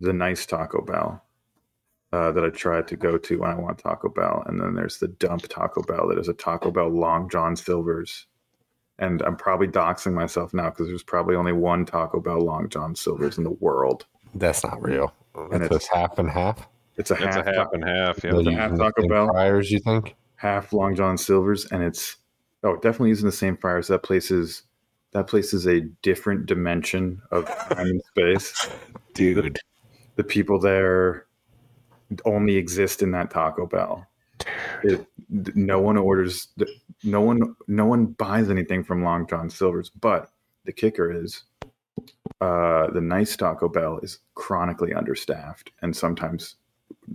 the 0.00 0.12
nice 0.12 0.46
Taco 0.46 0.82
Bell, 0.82 1.22
uh, 2.12 2.32
that 2.32 2.44
I 2.44 2.48
try 2.48 2.82
to 2.82 2.96
go 2.96 3.18
to 3.18 3.38
when 3.38 3.50
I 3.50 3.54
want 3.54 3.78
Taco 3.78 4.08
Bell. 4.08 4.42
And 4.46 4.60
then 4.60 4.74
there's 4.74 4.98
the 4.98 5.08
dump 5.08 5.42
Taco 5.48 5.82
Bell 5.82 6.08
that 6.08 6.18
is 6.18 6.28
a 6.28 6.32
Taco 6.34 6.70
Bell 6.70 6.88
Long 6.88 7.28
John 7.28 7.54
Silver's. 7.56 8.26
And 8.98 9.22
I'm 9.22 9.36
probably 9.36 9.68
doxing 9.68 10.12
myself 10.14 10.52
now 10.52 10.70
because 10.70 10.88
there's 10.88 11.04
probably 11.04 11.36
only 11.36 11.52
one 11.52 11.84
Taco 11.84 12.20
Bell 12.20 12.40
Long 12.40 12.68
John 12.68 12.96
Silver's 12.96 13.38
in 13.38 13.44
the 13.44 13.50
world. 13.50 14.06
That's 14.34 14.64
not 14.64 14.82
real. 14.82 15.12
And 15.34 15.62
It's 15.62 15.74
it's- 15.76 15.88
half 15.92 16.18
and 16.18 16.28
half. 16.30 16.66
It's 16.98 17.10
a 17.10 17.14
It's 17.14 17.24
half, 17.24 17.46
a 17.46 17.54
half 17.54 17.68
and 17.72 17.84
half. 17.84 18.22
Yeah. 18.22 18.32
They're 18.32 18.48
a 18.48 18.54
half 18.54 18.76
Taco 18.76 19.08
Bell. 19.08 19.28
Fryers, 19.28 19.70
you 19.70 19.78
think? 19.78 20.16
half 20.38 20.72
Long 20.72 20.94
John 20.94 21.18
Silver's, 21.18 21.66
and 21.66 21.82
it's 21.82 22.16
oh, 22.62 22.76
definitely 22.76 23.10
using 23.10 23.26
the 23.26 23.32
same 23.32 23.56
fryers. 23.56 23.88
That 23.88 24.02
place 24.02 24.30
is 24.30 24.62
that 25.12 25.26
place 25.26 25.52
is 25.52 25.66
a 25.66 25.80
different 26.02 26.46
dimension 26.46 27.20
of 27.30 27.46
time 27.46 27.86
and 27.86 28.02
space. 28.10 28.70
Dude. 29.14 29.58
The 30.16 30.24
people 30.24 30.58
there 30.58 31.26
only 32.24 32.56
exist 32.56 33.02
in 33.02 33.10
that 33.12 33.30
Taco 33.30 33.66
Bell. 33.66 34.06
It, 34.82 35.06
no 35.28 35.80
one 35.80 35.96
orders. 35.96 36.48
No 37.02 37.20
one. 37.20 37.54
No 37.66 37.84
one 37.84 38.06
buys 38.06 38.50
anything 38.50 38.84
from 38.84 39.02
Long 39.02 39.26
John 39.26 39.50
Silver's. 39.50 39.90
But 39.90 40.30
the 40.64 40.72
kicker 40.72 41.10
is, 41.10 41.44
uh, 42.40 42.90
the 42.90 43.00
nice 43.00 43.36
Taco 43.36 43.68
Bell 43.68 43.98
is 44.02 44.20
chronically 44.34 44.94
understaffed, 44.94 45.72
and 45.82 45.96
sometimes 45.96 46.56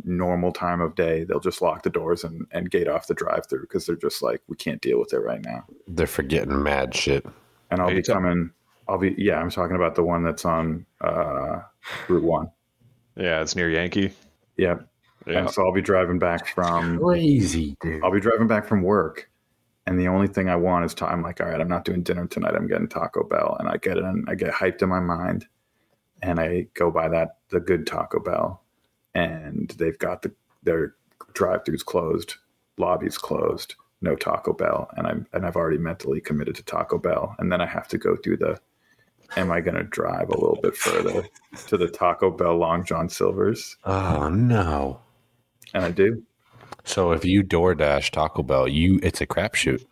normal 0.04 0.52
time 0.52 0.82
of 0.82 0.96
day 0.96 1.24
they'll 1.24 1.40
just 1.40 1.62
lock 1.62 1.84
the 1.84 1.90
doors 1.90 2.24
and, 2.24 2.46
and 2.52 2.72
gate 2.72 2.88
off 2.88 3.08
the 3.08 3.14
drive 3.14 3.46
through 3.48 3.62
because 3.62 3.86
they're 3.86 3.96
just 3.96 4.22
like 4.22 4.42
we 4.48 4.56
can't 4.56 4.82
deal 4.82 5.00
with 5.00 5.14
it 5.14 5.20
right 5.20 5.44
now. 5.44 5.66
They're 5.88 6.08
forgetting 6.08 6.62
mad 6.64 6.96
shit. 6.96 7.26
And 7.70 7.80
I'll 7.80 7.88
Are 7.88 7.92
be 7.92 7.98
you 7.98 8.02
ta- 8.04 8.14
coming. 8.14 8.52
I'll 8.88 8.98
be 8.98 9.16
yeah. 9.18 9.40
I'm 9.40 9.50
talking 9.50 9.76
about 9.76 9.96
the 9.96 10.04
one 10.04 10.24
that's 10.24 10.46
on 10.46 10.86
uh, 11.02 11.62
Route 12.08 12.24
One. 12.24 12.52
Yeah, 13.16 13.42
it's 13.42 13.56
near 13.56 13.70
Yankee. 13.70 14.12
Yeah. 14.58 14.80
Yeah. 15.26 15.40
And 15.40 15.50
so 15.50 15.66
I'll 15.66 15.74
be 15.74 15.82
driving 15.82 16.20
back 16.20 16.48
from 16.48 17.00
Crazy, 17.00 17.78
dude. 17.82 18.04
I'll 18.04 18.12
be 18.12 18.20
driving 18.20 18.48
back 18.48 18.66
from 18.66 18.82
work, 18.82 19.30
and 19.88 19.98
the 20.00 20.08
only 20.08 20.28
thing 20.28 20.50
I 20.50 20.58
want 20.58 20.86
is 20.86 20.94
to. 20.96 21.06
I'm 21.06 21.22
like, 21.22 21.40
all 21.40 21.48
right, 21.48 21.62
I'm 21.62 21.70
not 21.70 21.86
doing 21.86 22.04
dinner 22.04 22.28
tonight. 22.28 22.56
I'm 22.56 22.68
getting 22.68 22.90
Taco 22.90 23.24
Bell, 23.24 23.56
and 23.60 23.70
I 23.70 23.78
get 23.78 23.98
it, 23.98 24.04
and 24.04 24.26
I 24.30 24.36
get 24.36 24.52
hyped 24.52 24.82
in 24.82 24.90
my 24.90 25.00
mind, 25.00 25.48
and 26.22 26.40
I 26.40 26.68
go 26.74 26.92
by 26.92 27.08
that 27.08 27.38
the 27.50 27.62
good 27.62 27.88
Taco 27.88 28.20
Bell, 28.20 28.63
and 29.16 29.70
they've 29.78 30.00
got 30.00 30.22
the 30.22 30.32
their 30.64 30.96
drive-throughs 31.34 31.84
closed, 31.84 32.36
lobbies 32.78 33.18
closed, 33.18 33.76
no 34.02 34.16
Taco 34.16 34.54
Bell, 34.54 34.90
and 34.98 35.08
I'm 35.08 35.28
and 35.34 35.46
I've 35.46 35.56
already 35.56 35.78
mentally 35.78 36.22
committed 36.22 36.56
to 36.56 36.64
Taco 36.64 36.98
Bell, 36.98 37.36
and 37.40 37.52
then 37.52 37.62
I 37.62 37.66
have 37.66 37.88
to 37.90 37.98
go 37.98 38.16
through 38.16 38.38
the. 38.38 38.60
Am 39.36 39.52
I 39.52 39.62
going 39.62 39.76
to 39.76 39.84
drive 39.84 40.30
a 40.30 40.38
little 40.38 40.60
bit 40.62 40.78
further 40.78 41.26
to 41.68 41.78
the 41.78 41.88
Taco 41.88 42.30
Bell 42.30 42.56
Long 42.56 42.86
John 42.86 43.10
Silver's? 43.10 43.78
Oh 43.84 44.30
no. 44.30 45.00
And 45.74 45.84
I 45.84 45.90
do. 45.90 46.22
So 46.84 47.14
if 47.14 47.26
you 47.26 47.42
DoorDash 47.44 48.12
Taco 48.12 48.44
Bell, 48.44 48.68
you 48.68 49.00
it's 49.02 49.22
a 49.22 49.26
crapshoot. 49.26 49.84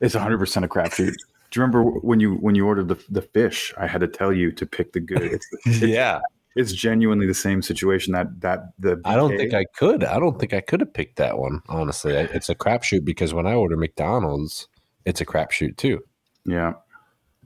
It's 0.00 0.14
100 0.14 0.38
percent 0.38 0.64
a 0.64 0.68
crapshoot. 0.68 1.14
Do 1.50 1.60
you 1.60 1.62
remember 1.62 1.82
when 1.82 2.20
you 2.20 2.34
when 2.34 2.54
you 2.54 2.66
ordered 2.66 2.88
the 2.88 3.02
the 3.08 3.22
fish? 3.22 3.72
I 3.78 3.86
had 3.86 4.00
to 4.02 4.08
tell 4.08 4.32
you 4.32 4.52
to 4.52 4.66
pick 4.66 4.92
the 4.92 5.00
good. 5.00 5.22
It's, 5.22 5.46
it's, 5.64 5.80
Yeah. 5.82 6.20
It's 6.56 6.72
genuinely 6.72 7.26
the 7.26 7.34
same 7.34 7.62
situation 7.62 8.12
that 8.12 8.40
that 8.40 8.72
the. 8.78 9.00
I 9.04 9.16
don't 9.16 9.36
think 9.36 9.54
I 9.54 9.64
could. 9.76 10.04
I 10.04 10.18
don't 10.18 10.38
think 10.38 10.54
I 10.54 10.60
could 10.60 10.80
have 10.80 10.92
picked 10.92 11.16
that 11.16 11.38
one. 11.38 11.60
Honestly, 11.68 12.16
I- 12.16 12.28
it's 12.32 12.48
a 12.48 12.54
crapshoot 12.54 13.04
because 13.04 13.34
when 13.34 13.46
I 13.46 13.54
order 13.54 13.76
McDonald's, 13.76 14.68
it's 15.04 15.20
a 15.20 15.26
crapshoot 15.26 15.76
too. 15.76 16.00
Yeah, 16.46 16.74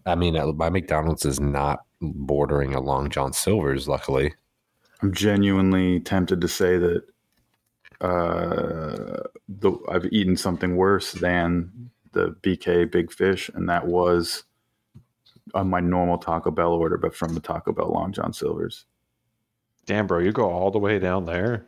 I 0.06 0.14
mean, 0.14 0.36
uh, 0.36 0.52
my 0.52 0.70
McDonald's 0.70 1.24
is 1.24 1.40
not 1.40 1.80
bordering 2.00 2.74
a 2.74 2.80
Long 2.80 3.10
John 3.10 3.32
Silver's. 3.32 3.88
Luckily, 3.88 4.34
I'm 5.02 5.12
genuinely 5.12 6.00
tempted 6.00 6.40
to 6.40 6.48
say 6.48 6.78
that 6.78 7.02
uh, 8.00 9.22
the 9.48 9.72
I've 9.90 10.06
eaten 10.12 10.36
something 10.36 10.76
worse 10.76 11.12
than 11.12 11.90
the 12.12 12.36
BK 12.42 12.90
Big 12.90 13.12
Fish, 13.12 13.50
and 13.54 13.68
that 13.68 13.86
was 13.86 14.44
on 15.54 15.68
my 15.70 15.80
normal 15.80 16.18
Taco 16.18 16.50
Bell 16.50 16.72
order, 16.72 16.98
but 16.98 17.14
from 17.14 17.34
the 17.34 17.40
Taco 17.40 17.72
Bell 17.72 17.90
Long 17.90 18.12
John 18.12 18.32
Silver's. 18.32 18.84
Damn, 19.88 20.06
bro, 20.06 20.18
you 20.18 20.32
go 20.32 20.50
all 20.50 20.70
the 20.70 20.78
way 20.78 20.98
down 20.98 21.24
there. 21.24 21.64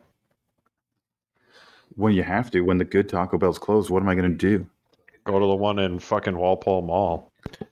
When 1.95 2.13
you 2.13 2.21
have 2.21 2.51
to, 2.51 2.61
when 2.61 2.77
the 2.77 2.85
good 2.85 3.09
Taco 3.09 3.39
Bell's 3.39 3.57
closed, 3.57 3.89
what 3.89 4.03
am 4.03 4.09
I 4.09 4.13
going 4.13 4.29
to 4.29 4.37
do? 4.37 4.67
Go 5.23 5.39
to 5.39 5.45
the 5.47 5.55
one 5.55 5.79
in 5.79 5.97
fucking 5.97 6.37
Walpole 6.37 6.83
Mall. 6.83 7.31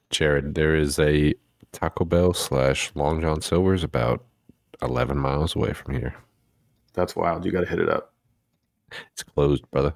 Jared, 0.09 0.55
there 0.55 0.75
is 0.75 0.97
a 0.97 1.35
Taco 1.71 2.03
Bell 2.03 2.33
slash 2.33 2.91
Long 2.95 3.21
John 3.21 3.41
Silver's 3.41 3.83
about 3.83 4.25
11 4.81 5.19
miles 5.19 5.55
away 5.55 5.71
from 5.71 5.93
here. 5.93 6.15
That's 6.93 7.15
wild. 7.15 7.45
You 7.45 7.51
got 7.51 7.61
to 7.61 7.69
hit 7.69 7.79
it 7.79 7.87
up. 7.89 8.15
It's 9.13 9.21
closed, 9.21 9.69
brother. 9.69 9.93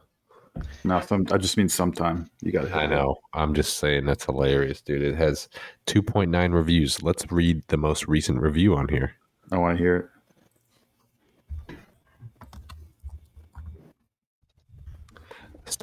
No, 0.83 0.99
some, 1.01 1.25
I 1.31 1.37
just 1.37 1.57
mean 1.57 1.67
sometime. 1.67 2.29
You 2.43 2.51
got 2.51 2.67
to 2.67 2.75
I 2.75 2.83
it 2.83 2.85
up. 2.85 2.91
know. 2.91 3.15
I'm 3.33 3.55
just 3.55 3.77
saying 3.77 4.05
that's 4.05 4.25
hilarious, 4.25 4.81
dude. 4.81 5.01
It 5.01 5.15
has 5.15 5.49
2.9 5.87 6.53
reviews. 6.53 7.01
Let's 7.01 7.31
read 7.31 7.63
the 7.69 7.77
most 7.77 8.07
recent 8.07 8.39
review 8.39 8.75
on 8.75 8.87
here. 8.87 9.13
I 9.51 9.57
want 9.57 9.79
to 9.79 9.83
hear 9.83 9.95
it. 9.95 10.05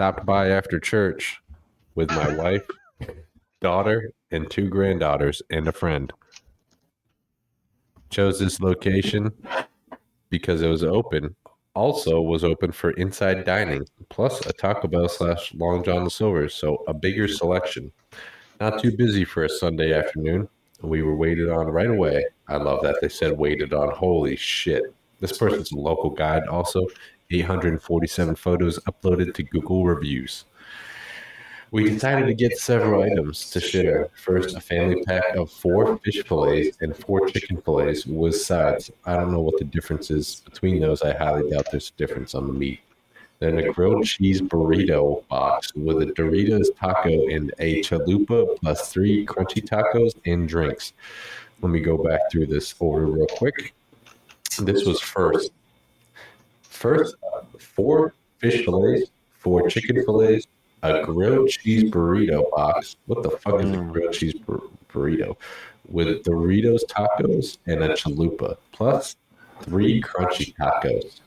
Stopped 0.01 0.25
by 0.25 0.49
after 0.49 0.81
church 0.81 1.43
with 1.95 2.09
my 2.13 2.35
wife, 2.35 2.67
daughter, 3.61 4.15
and 4.31 4.51
two 4.51 4.71
granddaughters 4.71 5.43
and 5.51 5.69
a 5.69 5.73
friend. 5.73 6.11
Chose 8.09 8.39
this 8.39 8.61
location 8.61 9.31
because 10.31 10.63
it 10.63 10.69
was 10.69 10.85
open. 10.85 11.37
Also 11.75 12.23
was 12.23 12.45
open 12.45 12.73
for 12.73 12.93
inside 12.93 13.45
dining, 13.45 13.85
plus 14.09 14.41
a 14.47 14.55
Taco 14.55 14.89
Bell 14.89 15.07
slash 15.07 15.53
Long 15.53 15.85
John 15.85 16.09
Silver's, 16.09 16.55
so 16.55 16.83
a 16.89 16.95
bigger 16.95 17.29
selection. 17.29 17.93
Not 18.59 18.83
too 18.83 18.97
busy 18.97 19.27
for 19.27 19.45
a 19.45 19.51
Sunday 19.51 19.93
afternoon. 19.93 20.49
We 20.81 21.03
were 21.03 21.15
waited 21.15 21.51
on 21.51 21.67
right 21.67 21.91
away. 21.91 22.25
I 22.49 22.57
love 22.57 22.81
that 22.85 22.97
they 23.03 23.11
said 23.11 23.37
waited 23.37 23.75
on. 23.75 23.91
Holy 23.91 24.37
shit. 24.37 24.83
This 25.19 25.37
person's 25.37 25.73
a 25.73 25.77
local 25.77 26.09
guide 26.09 26.47
also. 26.47 26.87
847 27.31 28.35
photos 28.37 28.79
uploaded 28.81 29.35
to 29.35 29.43
Google 29.43 29.85
reviews. 29.85 30.45
We 31.73 31.89
decided 31.89 32.27
to 32.27 32.35
get 32.35 32.59
several 32.59 33.03
items 33.03 33.49
to 33.51 33.61
share. 33.61 34.09
First, 34.15 34.57
a 34.57 34.61
family 34.61 35.05
pack 35.05 35.37
of 35.37 35.53
four 35.53 35.99
fish 35.99 36.25
fillets 36.25 36.77
and 36.81 36.97
four 36.97 37.29
chicken 37.29 37.63
fillets 37.63 38.07
with 38.07 38.35
sides. 38.35 38.91
I 39.05 39.15
don't 39.15 39.31
know 39.31 39.41
what 39.41 39.57
the 39.59 39.65
difference 39.65 40.11
is 40.11 40.43
between 40.45 40.81
those. 40.81 41.03
I 41.03 41.17
highly 41.17 41.49
doubt 41.49 41.69
there's 41.71 41.93
a 41.95 41.99
difference 41.99 42.35
on 42.35 42.49
the 42.49 42.53
meat. 42.53 42.81
Then 43.39 43.59
a 43.59 43.73
grilled 43.73 44.05
cheese 44.05 44.43
burrito 44.43 45.27
box 45.29 45.73
with 45.75 46.03
a 46.03 46.07
Doritos 46.07 46.67
taco 46.77 47.29
and 47.29 47.55
a 47.61 47.83
chalupa 47.83 48.57
plus 48.59 48.93
three 48.93 49.25
crunchy 49.25 49.65
tacos 49.65 50.15
and 50.27 50.49
drinks. 50.49 50.93
Let 51.63 51.71
me 51.71 51.81
go 51.81 51.97
back 51.97 52.21
through 52.33 52.47
this 52.47 52.75
order 52.81 53.07
real 53.07 53.27
quick. 53.29 53.75
This 54.59 54.85
was 54.85 55.01
first. 55.01 55.53
First, 56.81 57.17
uh, 57.23 57.43
four 57.59 58.15
fish 58.39 58.65
fillets, 58.65 59.11
four 59.33 59.69
chicken 59.69 60.03
fillets, 60.03 60.47
a 60.83 61.03
grilled 61.03 61.51
cheese 61.51 61.85
burrito 61.85 62.51
box. 62.53 62.97
What 63.05 63.23
the 63.23 63.33
fuck 63.33 63.61
is 63.61 63.71
a 63.71 63.77
grilled 63.77 64.15
cheese 64.15 64.33
bur- 64.33 64.63
burrito? 64.91 65.37
With 65.91 66.25
Doritos 66.25 66.81
tacos 66.89 67.59
and 67.67 67.85
a 67.85 67.91
chalupa, 67.91 68.57
plus 68.73 69.17
three 69.61 70.01
crunchy 70.01 70.55
tacos. 70.57 71.21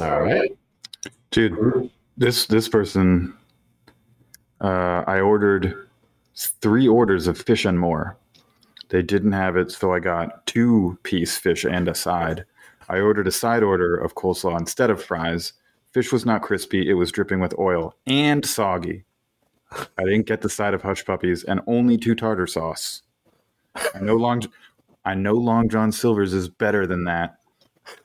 All 0.00 0.22
right. 0.22 0.56
Dude, 1.30 1.90
this 2.16 2.46
this 2.46 2.66
person 2.66 3.36
uh, 4.62 5.04
I 5.06 5.20
ordered 5.20 5.86
three 6.34 6.88
orders 6.88 7.26
of 7.26 7.36
fish 7.36 7.66
and 7.66 7.78
more. 7.78 8.16
They 8.88 9.02
didn't 9.02 9.32
have 9.32 9.58
it, 9.58 9.70
so 9.70 9.92
I 9.92 9.98
got 9.98 10.46
two 10.46 10.98
piece 11.02 11.36
fish 11.36 11.66
and 11.66 11.88
a 11.88 11.94
side. 11.94 12.46
I 12.88 13.00
ordered 13.00 13.26
a 13.26 13.32
side 13.32 13.62
order 13.62 13.94
of 13.94 14.14
coleslaw 14.14 14.58
instead 14.58 14.90
of 14.90 15.02
fries. 15.02 15.52
Fish 15.92 16.12
was 16.12 16.26
not 16.26 16.42
crispy, 16.42 16.88
it 16.88 16.94
was 16.94 17.12
dripping 17.12 17.40
with 17.40 17.58
oil 17.58 17.94
and 18.06 18.44
soggy. 18.44 19.04
I 19.70 20.04
didn't 20.04 20.26
get 20.26 20.40
the 20.40 20.48
side 20.48 20.74
of 20.74 20.82
hush 20.82 21.04
puppies 21.04 21.44
and 21.44 21.60
only 21.66 21.98
two 21.98 22.14
tartar 22.14 22.46
sauce. 22.46 23.02
I 23.94 24.00
know 24.00 24.16
long 24.16 24.42
I 25.04 25.14
know 25.14 25.34
Long 25.34 25.68
John 25.68 25.92
Silver's 25.92 26.34
is 26.34 26.48
better 26.48 26.86
than 26.86 27.04
that. 27.04 27.38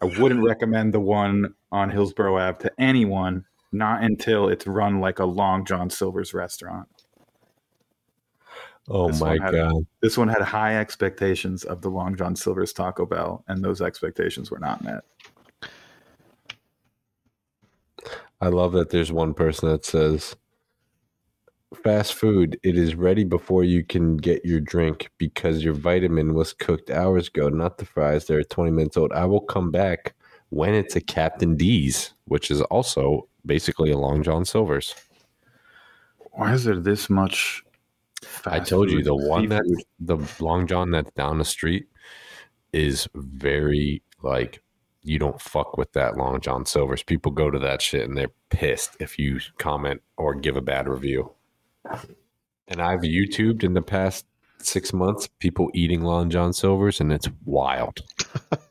I 0.02 0.06
wouldn't 0.06 0.46
recommend 0.46 0.94
the 0.94 1.00
one 1.00 1.56
on 1.72 1.90
Hillsborough 1.90 2.38
Ave 2.38 2.60
to 2.60 2.72
anyone, 2.78 3.46
not 3.72 4.04
until 4.04 4.48
it's 4.48 4.66
run 4.68 5.02
like 5.02 5.20
a 5.20 5.26
Long 5.26 5.66
John 5.66 5.90
Silver's 5.90 6.34
restaurant. 6.34 6.88
Oh 8.90 9.08
This 9.08 9.22
my 9.22 9.34
had- 9.42 9.54
god. 9.54 9.86
This 10.02 10.18
one 10.18 10.28
had 10.28 10.42
high 10.42 10.78
expectations 10.78 11.64
of 11.64 11.82
the 11.82 11.90
Long 11.90 12.16
John 12.16 12.36
Silver's 12.36 12.74
Taco 12.74 13.06
Bell, 13.06 13.44
and 13.48 13.64
those 13.64 13.82
expectations 13.82 14.52
were 14.52 14.60
not 14.60 14.84
met. 14.84 15.04
I 18.42 18.48
love 18.50 18.74
that 18.74 18.90
there's 18.90 19.12
one 19.12 19.34
person 19.34 19.70
that 19.70 19.86
says 19.86 20.36
fast 21.82 22.14
food, 22.14 22.60
it 22.62 22.78
is 22.78 22.94
ready 22.96 23.24
before 23.24 23.64
you 23.64 23.84
can 23.84 24.18
get 24.18 24.44
your 24.46 24.60
drink 24.60 25.10
because 25.18 25.64
your 25.64 25.74
vitamin 25.74 26.34
was 26.34 26.54
cooked 26.54 26.90
hours 26.90 27.30
ago, 27.30 27.50
not 27.50 27.78
the 27.78 27.86
fries. 27.86 28.26
They're 28.26 28.44
20 28.44 28.72
minutes 28.72 28.98
old. 28.98 29.12
I 29.14 29.26
will 29.26 29.42
come 29.42 29.72
back 29.72 30.14
when 30.50 30.74
it's 30.74 30.96
a 30.96 31.02
Captain 31.02 31.56
D's, 31.56 32.14
which 32.26 32.52
is 32.52 32.62
also 32.64 33.28
basically 33.46 33.92
a 33.92 33.98
Long 33.98 34.22
John 34.24 34.46
Silver's. 34.46 34.94
Why 36.34 36.54
is 36.54 36.64
there 36.66 36.80
this 36.80 37.10
much? 37.10 37.64
I 38.46 38.60
told 38.60 38.92
you 38.92 39.04
the 39.04 39.16
one 39.16 39.50
that 39.50 39.64
the 40.00 40.18
Long 40.40 40.68
John 40.68 40.92
that's 40.92 41.12
down 41.12 41.38
the 41.38 41.46
street 41.46 41.88
is 42.72 43.08
very 43.14 44.02
like 44.22 44.62
you 45.04 45.20
don't 45.20 45.40
fuck 45.40 45.78
with 45.78 45.92
that 45.94 46.18
Long 46.18 46.40
John 46.40 46.66
Silver's. 46.66 47.04
People 47.04 47.32
go 47.32 47.52
to 47.52 47.60
that 47.60 47.82
shit 47.82 48.08
and 48.08 48.18
they're 48.18 48.32
pissed 48.50 48.96
if 49.00 49.20
you 49.20 49.40
comment 49.58 50.02
or 50.18 50.34
give 50.34 50.56
a 50.56 50.62
bad 50.62 50.88
review. 50.88 51.32
And 52.68 52.82
I've 52.82 53.02
YouTubed 53.02 53.64
in 53.64 53.74
the 53.74 53.82
past 53.82 54.26
six 54.60 54.94
months 54.94 55.28
people 55.40 55.70
eating 55.74 56.04
Long 56.04 56.30
John 56.30 56.54
Silver's 56.54 57.02
and 57.02 57.12
it's 57.12 57.28
wild. 57.46 58.02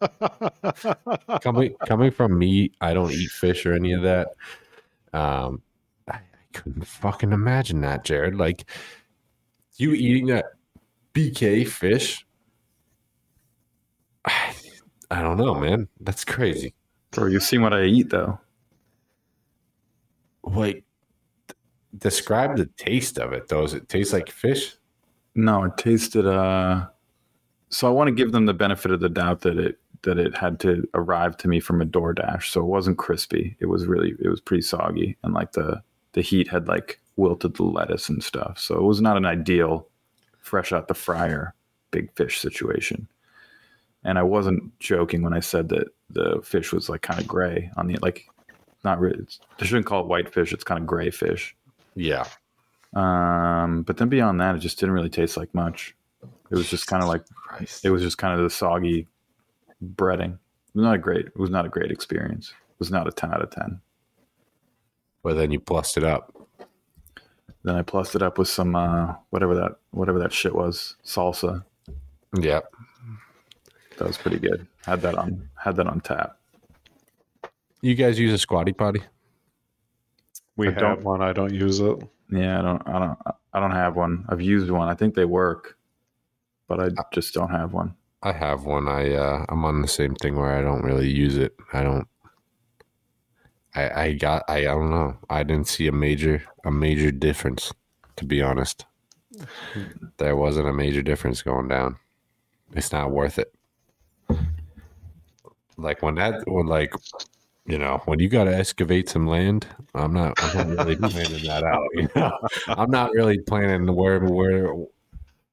coming 1.43 1.75
coming 1.87 2.11
from 2.11 2.39
me, 2.39 2.73
I 2.81 2.95
don't 2.95 3.13
eat 3.13 3.31
fish 3.31 3.67
or 3.67 3.75
any 3.75 3.93
of 3.93 4.03
that. 4.03 4.29
Um, 5.13 5.61
I, 6.09 6.15
I 6.15 6.21
couldn't 6.55 6.87
fucking 6.87 7.33
imagine 7.33 7.83
that, 7.83 8.05
Jared. 8.05 8.37
Like 8.37 8.65
you 9.77 9.93
eating 9.93 10.27
that 10.27 10.47
BK 11.15 11.67
fish. 11.69 12.27
I, 14.25 14.55
I 15.11 15.21
don't 15.21 15.37
know, 15.37 15.55
man. 15.55 15.89
That's 16.01 16.25
crazy. 16.25 16.75
Bro, 17.11 17.27
you've 17.27 17.43
seen 17.43 17.61
what 17.63 17.75
I 17.75 17.85
eat 17.85 18.09
though. 18.09 18.41
Like, 20.43 20.85
d- 21.49 21.55
describe 21.99 22.57
the 22.57 22.67
taste 22.79 23.19
of 23.19 23.33
it. 23.33 23.49
Though, 23.49 23.63
does 23.63 23.75
it 23.75 23.89
taste 23.89 24.13
like 24.13 24.31
fish? 24.31 24.77
No, 25.35 25.65
it 25.65 25.77
tasted. 25.77 26.27
Uh, 26.27 26.87
so 27.69 27.87
I 27.87 27.91
want 27.91 28.09
to 28.09 28.15
give 28.15 28.33
them 28.33 28.47
the 28.47 28.55
benefit 28.55 28.91
of 28.91 29.01
the 29.01 29.09
doubt 29.09 29.43
that 29.43 29.59
it 29.59 29.79
that 30.03 30.19
it 30.19 30.37
had 30.37 30.59
to 30.61 30.87
arrive 30.95 31.37
to 31.37 31.49
me 31.49 31.61
from 31.61 31.81
a 31.81 31.87
DoorDash, 31.87 32.51
so 32.51 32.61
it 32.61 32.67
wasn't 32.67 32.99
crispy. 32.99 33.57
It 33.61 33.67
was 33.67 33.87
really 33.87 34.15
it 34.19 34.29
was 34.29 34.41
pretty 34.41 34.63
soggy, 34.63 35.17
and 35.23 35.33
like 35.35 35.53
the 35.53 35.83
the 36.13 36.23
heat 36.23 36.49
had 36.49 36.69
like 36.69 37.01
wilted 37.17 37.57
the 37.57 37.65
lettuce 37.65 38.09
and 38.09 38.23
stuff. 38.23 38.59
So 38.59 38.77
it 38.77 38.83
was 38.83 39.01
not 39.01 39.17
an 39.17 39.27
ideal 39.27 39.89
fresh 40.41 40.73
out 40.73 40.89
the 40.89 40.95
fryer 40.95 41.55
big 41.91 42.13
fish 42.17 42.41
situation. 42.41 43.07
And 44.05 44.19
I 44.19 44.25
wasn't 44.25 44.77
joking 44.81 45.23
when 45.23 45.33
I 45.33 45.41
said 45.41 45.69
that 45.69 45.89
the 46.11 46.41
fish 46.43 46.73
was 46.73 46.89
like 46.89 47.03
kind 47.03 47.21
of 47.21 47.29
gray 47.29 47.71
on 47.77 47.87
the 47.87 47.97
like 48.03 48.27
not 48.85 48.99
really. 48.99 49.25
They 49.59 49.67
shouldn't 49.67 49.87
call 49.87 50.01
it 50.01 50.09
white 50.09 50.33
fish. 50.33 50.53
It's 50.53 50.65
kind 50.65 50.81
of 50.81 50.87
gray 50.89 51.11
fish. 51.11 51.55
Yeah. 51.95 52.27
Um, 52.95 53.85
but 53.85 53.97
then 53.97 54.09
beyond 54.09 54.41
that, 54.41 54.57
it 54.57 54.59
just 54.59 54.81
didn't 54.81 54.95
really 54.95 55.09
taste 55.09 55.37
like 55.37 55.55
much. 55.55 55.95
It 56.51 56.57
was 56.57 56.69
just 56.69 56.89
kind 56.89 57.03
of 57.03 57.09
like 57.09 57.25
Christ. 57.35 57.85
it 57.85 57.91
was 57.91 58.03
just 58.03 58.19
kind 58.19 58.35
of 58.37 58.43
the 58.43 58.51
soggy 58.51 59.07
breading. 59.95 60.35
It 60.35 60.75
was 60.75 60.85
not 60.85 60.95
a 60.97 60.99
great. 60.99 61.27
It 61.27 61.39
was 61.39 61.51
not 61.51 61.65
a 61.65 61.69
great 61.69 61.91
experience. 61.91 62.51
It 62.51 62.79
was 62.79 62.91
not 62.91 63.07
a 63.07 63.13
ten 63.13 63.33
out 63.33 63.43
of 63.43 63.51
ten. 63.51 63.81
But 65.23 65.37
then 65.37 65.53
you 65.53 65.61
plussed 65.61 65.97
it 65.97 66.05
up. 66.05 66.42
Then 67.65 67.77
I 67.77 67.83
plussed 67.83 68.15
it 68.17 68.23
up 68.23 68.39
with 68.39 68.49
some 68.49 68.75
uh, 68.75 69.15
whatever 69.31 69.55
that 69.55 69.73
whatever 69.93 70.19
that 70.19 70.33
shit 70.33 70.55
was 70.55 70.97
salsa. 71.05 71.65
Yeah. 72.39 72.61
That 73.99 74.07
was 74.09 74.17
pretty 74.19 74.39
good. 74.39 74.67
Had 74.85 75.03
that 75.03 75.17
on 75.17 75.49
had 75.57 75.77
that 75.77 75.87
on 75.87 76.01
tap. 76.01 76.37
You 77.81 77.95
guys 77.95 78.19
use 78.19 78.33
a 78.33 78.39
squatty 78.39 78.73
potty? 78.73 79.03
We 80.57 80.69
I 80.69 80.71
have 80.73 80.81
don't- 80.81 81.03
one. 81.05 81.23
I 81.23 81.33
don't 81.33 81.53
use 81.55 81.81
it. 81.81 81.99
Yeah, 82.31 82.59
I 82.59 82.63
don't 82.63 82.83
I 82.89 82.99
don't 82.99 83.19
I 83.53 83.61
don't 83.61 83.71
have 83.73 83.97
one. 83.97 84.25
I've 84.29 84.41
used 84.41 84.71
one. 84.71 84.89
I 84.89 84.95
think 84.95 85.15
they 85.15 85.25
work, 85.27 85.77
but 86.67 86.81
I 86.81 86.89
just 87.13 87.35
don't 87.35 87.51
have 87.51 87.73
one. 87.75 87.95
I 88.23 88.33
have 88.33 88.65
one. 88.65 88.89
I 88.89 89.15
uh, 89.15 89.45
I'm 89.49 89.65
on 89.65 89.83
the 89.83 89.89
same 89.89 90.15
thing 90.15 90.37
where 90.37 90.57
I 90.57 90.63
don't 90.63 90.83
really 90.83 91.09
use 91.11 91.37
it. 91.37 91.55
I 91.73 91.83
don't. 91.83 92.07
I 93.75 94.03
I 94.03 94.13
got 94.13 94.45
I, 94.49 94.59
I 94.59 94.65
don't 94.65 94.91
know. 94.91 95.17
I 95.31 95.43
didn't 95.43 95.69
see 95.69 95.87
a 95.87 95.93
major 95.93 96.43
a 96.65 96.71
major 96.71 97.11
difference, 97.11 97.73
to 98.17 98.25
be 98.25 98.43
honest. 98.43 98.85
There 100.19 100.37
wasn't 100.37 100.69
a 100.69 100.73
major 100.73 101.03
difference 101.03 101.43
going 101.43 101.69
down. 101.69 101.97
It's 102.75 102.93
not 102.93 103.11
worth 103.11 103.39
it. 103.39 103.53
Like 105.77 106.03
when 106.03 106.17
that 106.17 106.43
when 106.47 106.67
like 106.67 106.93
you 107.67 107.79
know 107.79 108.03
when 108.05 108.19
you 108.19 108.29
got 108.29 108.45
to 108.45 108.55
excavate 108.55 109.09
some 109.09 109.27
land, 109.27 109.67
I'm 109.95 110.13
not 110.13 110.35
I'm 110.39 110.77
not 110.77 110.87
really 110.87 110.97
planning 110.97 111.43
that 111.45 111.65
out. 111.65 111.89
You 111.95 112.09
know, 112.15 112.39
I'm 112.69 112.91
not 112.91 113.13
really 113.13 113.39
planning 113.39 113.93
where 113.95 114.21
where 114.21 114.75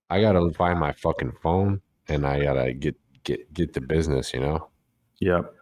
I 0.09 0.22
gotta 0.22 0.51
find 0.51 0.80
my 0.80 0.91
fucking 0.91 1.34
phone 1.41 1.82
and 2.07 2.26
I 2.26 2.43
gotta 2.43 2.74
get 2.74 2.95
get 3.24 3.53
get 3.53 3.74
the 3.74 3.82
business. 3.82 4.34
You 4.34 4.41
know. 4.41 4.67
Yep. 5.20 5.53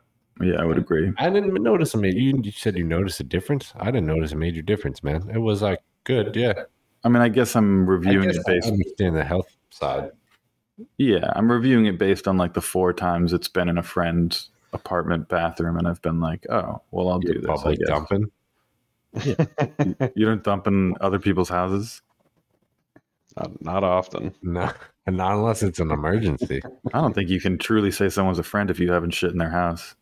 Yeah, 0.42 0.56
I 0.62 0.66
would 0.66 0.78
agree. 0.78 1.12
I 1.18 1.30
didn't 1.30 1.54
notice 1.64 1.94
a 1.94 1.98
major. 1.98 2.20
You, 2.20 2.40
you 2.44 2.52
said 2.52 2.78
you 2.78 2.84
noticed 2.84 3.20
a 3.20 3.24
difference. 3.24 3.74
I 3.78 3.86
didn't 3.86 4.06
notice 4.08 4.32
a 4.32 4.36
major 4.36 4.62
difference, 4.62 5.04
man. 5.04 5.30
It 5.34 5.40
was 5.40 5.62
like 5.62 5.80
good. 6.04 6.36
Yeah. 6.36 6.54
I 7.04 7.10
mean, 7.10 7.22
I 7.22 7.30
guess 7.30 7.56
I'm 7.56 7.88
reviewing 7.90 8.28
guess 8.28 8.38
it 8.38 8.44
I 8.48 8.52
based. 8.54 8.68
understand 8.68 9.16
the 9.16 9.24
health 9.24 9.48
side. 9.70 10.12
Yeah, 10.98 11.32
I'm 11.36 11.52
reviewing 11.52 11.86
it 11.88 11.98
based 11.98 12.28
on 12.28 12.38
like 12.38 12.54
the 12.54 12.62
four 12.62 12.94
times 12.94 13.34
it's 13.34 13.48
been 13.48 13.68
in 13.70 13.78
a 13.78 13.84
friend's 13.84 14.50
apartment 14.74 15.28
bathroom, 15.30 15.78
and 15.78 15.88
I've 15.88 16.02
been 16.02 16.20
like, 16.20 16.46
oh, 16.50 16.82
well, 16.92 17.10
I'll 17.10 17.20
do 17.20 17.34
You're 17.34 17.42
this. 17.42 17.50
I 17.50 17.56
public 17.56 17.80
guess. 17.80 17.88
dumping. 17.88 18.32
You 20.16 20.26
don't 20.26 20.44
dump 20.44 20.68
in 20.68 20.96
other 21.02 21.18
people's 21.20 21.50
houses. 21.50 22.02
Not, 23.36 23.62
not 23.64 23.84
often. 23.84 24.34
No, 24.42 24.72
And 25.06 25.18
not 25.18 25.34
unless 25.34 25.64
it's 25.64 25.80
an 25.80 25.92
emergency. 25.92 26.62
I 26.94 27.02
don't 27.02 27.14
think 27.14 27.30
you 27.30 27.40
can 27.40 27.58
truly 27.58 27.92
say 27.92 28.10
someone's 28.10 28.40
a 28.40 28.44
friend 28.44 28.70
if 28.70 28.80
you 28.80 28.92
haven't 28.92 29.12
shit 29.12 29.32
in 29.32 29.38
their 29.38 29.50
house. 29.50 29.96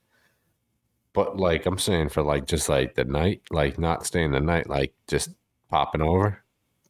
But 1.15 1.37
like 1.37 1.65
I'm 1.65 1.79
saying, 1.79 2.09
for 2.09 2.21
like 2.21 2.45
just 2.45 2.67
like 2.69 2.95
the 2.95 3.05
night, 3.05 3.41
like 3.49 3.79
not 3.79 4.05
staying 4.05 4.31
the 4.31 4.39
night, 4.41 4.69
like 4.69 4.93
just 5.07 5.29
popping 5.69 6.01
over. 6.01 6.43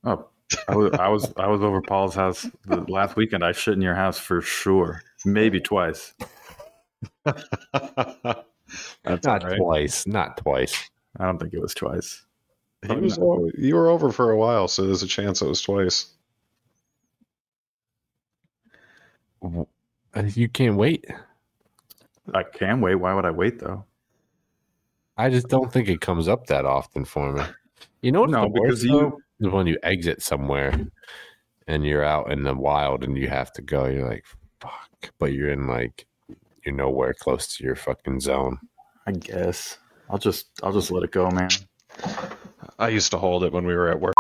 Oh, 0.03 0.28
I 0.67 0.76
was 0.76 0.91
I 0.93 1.07
was, 1.09 1.34
I 1.38 1.47
was 1.47 1.61
over 1.61 1.82
Paul's 1.82 2.15
house 2.15 2.45
the 2.65 2.78
last 2.89 3.15
weekend. 3.15 3.43
I 3.43 3.51
shit 3.51 3.76
in 3.76 3.82
your 3.82 3.95
house 3.95 4.17
for 4.17 4.41
sure, 4.41 5.01
maybe 5.26 5.59
twice. 5.59 6.13
That's 7.23 7.45
not 9.03 9.43
all 9.43 9.49
right. 9.49 9.57
twice. 9.57 10.07
Not 10.07 10.38
twice. 10.38 10.89
I 11.19 11.26
don't 11.26 11.38
think 11.39 11.53
it 11.53 11.61
was 11.61 11.73
twice. 11.73 12.23
He 12.88 12.95
was 12.95 13.17
o- 13.17 13.49
you 13.57 13.76
were 13.76 13.89
over 13.89 14.11
for 14.11 14.32
a 14.32 14.38
while, 14.38 14.67
so 14.67 14.86
there's 14.86 15.01
a 15.03 15.07
chance 15.07 15.41
it 15.41 15.47
was 15.47 15.61
twice. 15.61 16.07
Uh, 19.43 19.63
You 20.34 20.49
can't 20.49 20.76
wait. 20.78 21.05
I 22.34 22.43
can 22.43 22.82
wait. 22.82 22.95
Why 22.95 23.13
would 23.13 23.26
I 23.26 23.32
wait 23.32 23.59
though? 23.59 23.86
I 25.18 25.30
just 25.30 25.47
don't 25.47 25.72
think 25.72 25.88
it 25.88 26.01
comes 26.01 26.28
up 26.28 26.47
that 26.47 26.66
often 26.66 27.05
for 27.05 27.32
me. 27.34 27.43
You 28.01 28.11
know 28.11 28.22
what's 28.22 28.32
No, 28.34 28.43
the 28.43 28.49
because 28.49 28.70
worst, 28.70 28.84
you- 28.84 28.91
though? 28.91 29.20
Is 29.41 29.51
when 29.53 29.68
you 29.68 29.78
exit 29.84 30.22
somewhere 30.22 30.88
and 31.68 31.86
you're 31.86 32.05
out 32.05 32.32
in 32.32 32.43
the 32.43 32.53
wild 32.53 33.03
and 33.03 33.18
you 33.18 33.28
have 33.28 33.51
to 33.53 33.61
go. 33.61 33.86
You're 33.86 34.07
like, 34.07 34.24
fuck, 34.61 35.11
but 35.20 35.34
you're 35.34 35.49
in 35.51 35.68
like 35.68 36.05
you're 36.66 36.74
nowhere 36.76 37.13
close 37.13 37.45
to 37.57 37.63
your 37.66 37.76
fucking 37.76 38.22
zone. 38.22 38.59
I 39.05 39.11
guess 39.11 39.78
I'll 40.09 40.18
just 40.18 40.45
I'll 40.63 40.72
just 40.72 40.89
let 40.89 41.03
it 41.03 41.11
go, 41.11 41.30
man. 41.30 41.49
I 42.80 42.88
used 42.89 43.11
to 43.11 43.18
hold 43.18 43.43
it 43.43 43.51
when 43.51 43.66
we 43.66 43.76
were 43.76 43.89
at 43.89 43.99
work. 43.99 44.13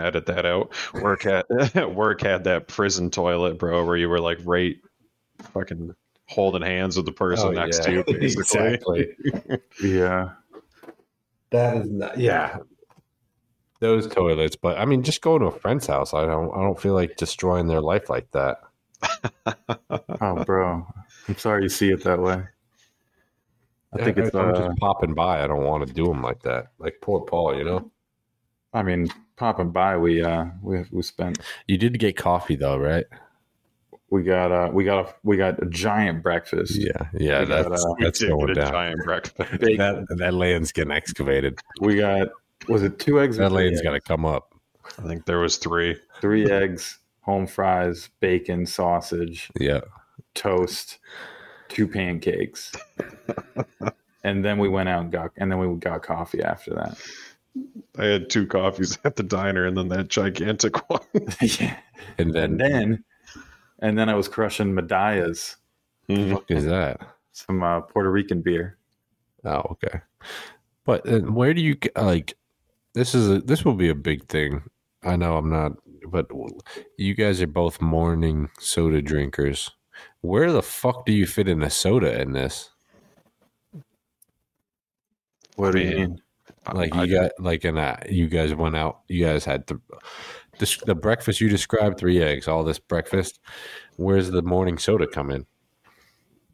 Edit 0.00 0.26
that 0.26 0.44
out. 0.44 0.72
Work 0.94 1.22
had 1.22 1.44
work 1.94 2.22
had 2.22 2.42
that 2.44 2.66
prison 2.66 3.08
toilet, 3.10 3.56
bro, 3.58 3.84
where 3.86 3.96
you 3.96 4.08
were 4.08 4.20
like 4.20 4.38
right, 4.44 4.76
fucking 5.54 5.94
holding 6.26 6.62
hands 6.62 6.96
with 6.96 7.06
the 7.06 7.12
person 7.12 7.48
Oh, 7.48 7.50
next 7.52 7.78
yeah. 7.80 7.84
to 7.84 7.92
you. 7.92 8.04
Basically. 8.18 9.16
exactly. 9.16 9.58
Yeah, 9.82 10.30
That 11.50 11.76
is 11.78 11.90
not. 11.90 12.18
Yeah. 12.18 12.58
Those 13.80 14.06
toilets, 14.06 14.54
but 14.54 14.78
I 14.78 14.84
mean, 14.84 15.02
just 15.02 15.22
go 15.22 15.38
to 15.38 15.46
a 15.46 15.50
friend's 15.58 15.86
house. 15.88 16.14
I 16.14 16.24
don't. 16.24 16.52
I 16.54 16.60
don't 16.60 16.80
feel 16.80 16.94
like 16.94 17.16
destroying 17.16 17.66
their 17.66 17.80
life 17.80 18.08
like 18.08 18.30
that. 18.30 18.58
Oh, 20.20 20.44
bro, 20.44 20.86
I'm 21.28 21.36
sorry 21.36 21.64
you 21.64 21.68
see 21.68 21.90
it 21.90 22.04
that 22.04 22.20
way. 22.20 22.44
I 23.92 24.04
think 24.04 24.16
If 24.18 24.26
it's. 24.26 24.36
I'm 24.36 24.50
Uh, 24.54 24.68
just 24.68 24.78
popping 24.78 25.14
by. 25.14 25.42
I 25.42 25.48
don't 25.48 25.64
want 25.64 25.84
to 25.86 25.92
do 25.92 26.06
them 26.06 26.22
like 26.22 26.42
that. 26.42 26.68
Like 26.78 26.98
poor 27.02 27.22
Paul, 27.22 27.56
you 27.58 27.64
know. 27.64 27.90
I 28.72 28.82
mean, 28.84 29.08
popping 29.36 29.70
by, 29.72 29.96
we 29.96 30.22
uh, 30.22 30.44
we 30.62 30.84
we 30.92 31.02
spent, 31.02 31.40
You 31.66 31.76
did 31.76 31.98
get 31.98 32.16
coffee 32.16 32.54
though, 32.56 32.78
right? 32.78 33.04
We 34.12 34.22
got 34.22 34.52
uh, 34.52 34.70
we 34.72 34.84
got 34.84 35.08
a 35.08 35.14
we 35.24 35.36
got 35.36 35.62
a 35.62 35.66
giant 35.66 36.22
breakfast. 36.22 36.76
Yeah, 36.76 36.90
yeah. 37.18 37.40
We 37.40 37.46
got, 37.46 37.70
That's 37.70 37.84
uh, 37.84 37.94
We 37.98 38.04
that's 38.04 38.18
did 38.18 38.28
going 38.30 38.46
get 38.48 38.58
a 38.58 38.60
down. 38.60 38.72
giant 38.72 39.04
breakfast. 39.04 39.50
Bacon. 39.60 39.76
That 40.08 40.16
that 40.18 40.34
land's 40.34 40.70
getting 40.70 40.92
excavated. 40.92 41.58
We 41.80 41.96
got 41.96 42.28
was 42.68 42.82
it 42.82 42.98
two 42.98 43.20
eggs? 43.20 43.38
That 43.38 43.48
three 43.50 43.64
land's 43.64 43.80
eggs? 43.80 43.84
got 43.88 43.92
to 43.94 44.00
come 44.00 44.24
up. 44.26 44.52
I 44.98 45.02
think 45.08 45.24
there 45.24 45.38
was 45.38 45.56
three. 45.56 45.96
three 46.20 46.50
eggs, 46.50 46.98
home 47.22 47.46
fries, 47.46 48.10
bacon, 48.20 48.66
sausage, 48.66 49.50
Yeah. 49.58 49.80
toast, 50.34 50.98
two 51.68 51.88
pancakes, 51.88 52.72
and 54.24 54.44
then 54.44 54.58
we 54.58 54.68
went 54.68 54.88
out 54.88 55.02
and 55.04 55.12
got 55.12 55.30
and 55.38 55.50
then 55.50 55.58
we 55.58 55.74
got 55.78 56.02
coffee 56.02 56.42
after 56.42 56.74
that. 56.74 56.98
I 57.98 58.04
had 58.04 58.30
two 58.30 58.46
coffees 58.46 58.98
at 59.04 59.16
the 59.16 59.22
diner 59.22 59.66
and 59.66 59.76
then 59.76 59.88
that 59.88 60.08
gigantic 60.08 60.88
one. 60.90 61.00
yeah. 61.40 61.78
And 62.18 62.32
then, 62.34 62.44
And 62.52 62.60
then 62.60 63.04
and 63.82 63.98
then 63.98 64.08
I 64.08 64.14
was 64.14 64.28
crushing 64.28 64.72
Medallas, 64.72 65.56
the 66.08 66.30
fuck 66.30 66.50
is 66.50 66.64
that? 66.64 67.00
some 67.32 67.62
uh, 67.62 67.80
Puerto 67.80 68.10
Rican 68.10 68.40
beer. 68.40 68.78
Oh, 69.44 69.62
okay. 69.72 70.00
But 70.84 71.06
uh, 71.08 71.20
where 71.20 71.52
do 71.52 71.60
you 71.60 71.74
get 71.74 71.96
like? 71.96 72.34
This 72.94 73.14
is 73.14 73.28
a, 73.28 73.38
this 73.40 73.64
will 73.64 73.74
be 73.74 73.88
a 73.88 73.94
big 73.94 74.28
thing. 74.28 74.62
I 75.02 75.16
know 75.16 75.36
I'm 75.36 75.50
not, 75.50 75.72
but 76.06 76.28
you 76.96 77.14
guys 77.14 77.42
are 77.42 77.46
both 77.46 77.80
morning 77.80 78.50
soda 78.60 79.02
drinkers. 79.02 79.70
Where 80.20 80.52
the 80.52 80.62
fuck 80.62 81.04
do 81.04 81.12
you 81.12 81.26
fit 81.26 81.48
in 81.48 81.62
a 81.62 81.70
soda 81.70 82.20
in 82.20 82.32
this? 82.32 82.70
What 85.56 85.72
do 85.72 85.80
you 85.80 85.96
mean? 85.96 86.22
Like 86.72 86.94
you 86.94 87.06
got 87.08 87.32
like 87.38 87.64
in 87.64 87.76
a 87.76 88.00
you 88.08 88.28
guys 88.28 88.54
went 88.54 88.76
out. 88.76 89.00
You 89.08 89.24
guys 89.24 89.44
had 89.44 89.66
the 89.66 89.80
the, 90.62 90.86
the 90.86 90.94
breakfast 90.94 91.40
you 91.40 91.48
described 91.48 91.98
three 91.98 92.22
eggs. 92.22 92.46
All 92.46 92.62
this 92.62 92.78
breakfast. 92.78 93.40
Where's 93.96 94.30
the 94.30 94.42
morning 94.42 94.78
soda 94.78 95.06
come 95.06 95.30
in? 95.30 95.44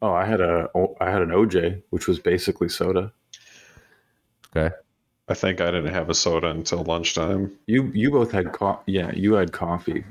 Oh, 0.01 0.13
I 0.13 0.25
had 0.25 0.41
a 0.41 0.67
I 0.99 1.09
had 1.09 1.21
an 1.21 1.29
OJ, 1.29 1.83
which 1.91 2.07
was 2.07 2.19
basically 2.19 2.69
soda. 2.69 3.13
Okay. 4.55 4.73
I 5.27 5.33
think 5.35 5.61
I 5.61 5.65
didn't 5.65 5.93
have 5.93 6.09
a 6.09 6.15
soda 6.15 6.49
until 6.49 6.83
lunchtime. 6.83 7.55
You 7.67 7.91
you 7.93 8.09
both 8.09 8.31
had 8.31 8.51
coffee. 8.51 8.93
yeah, 8.93 9.11
you 9.13 9.33
had 9.33 9.51
coffee. 9.51 10.03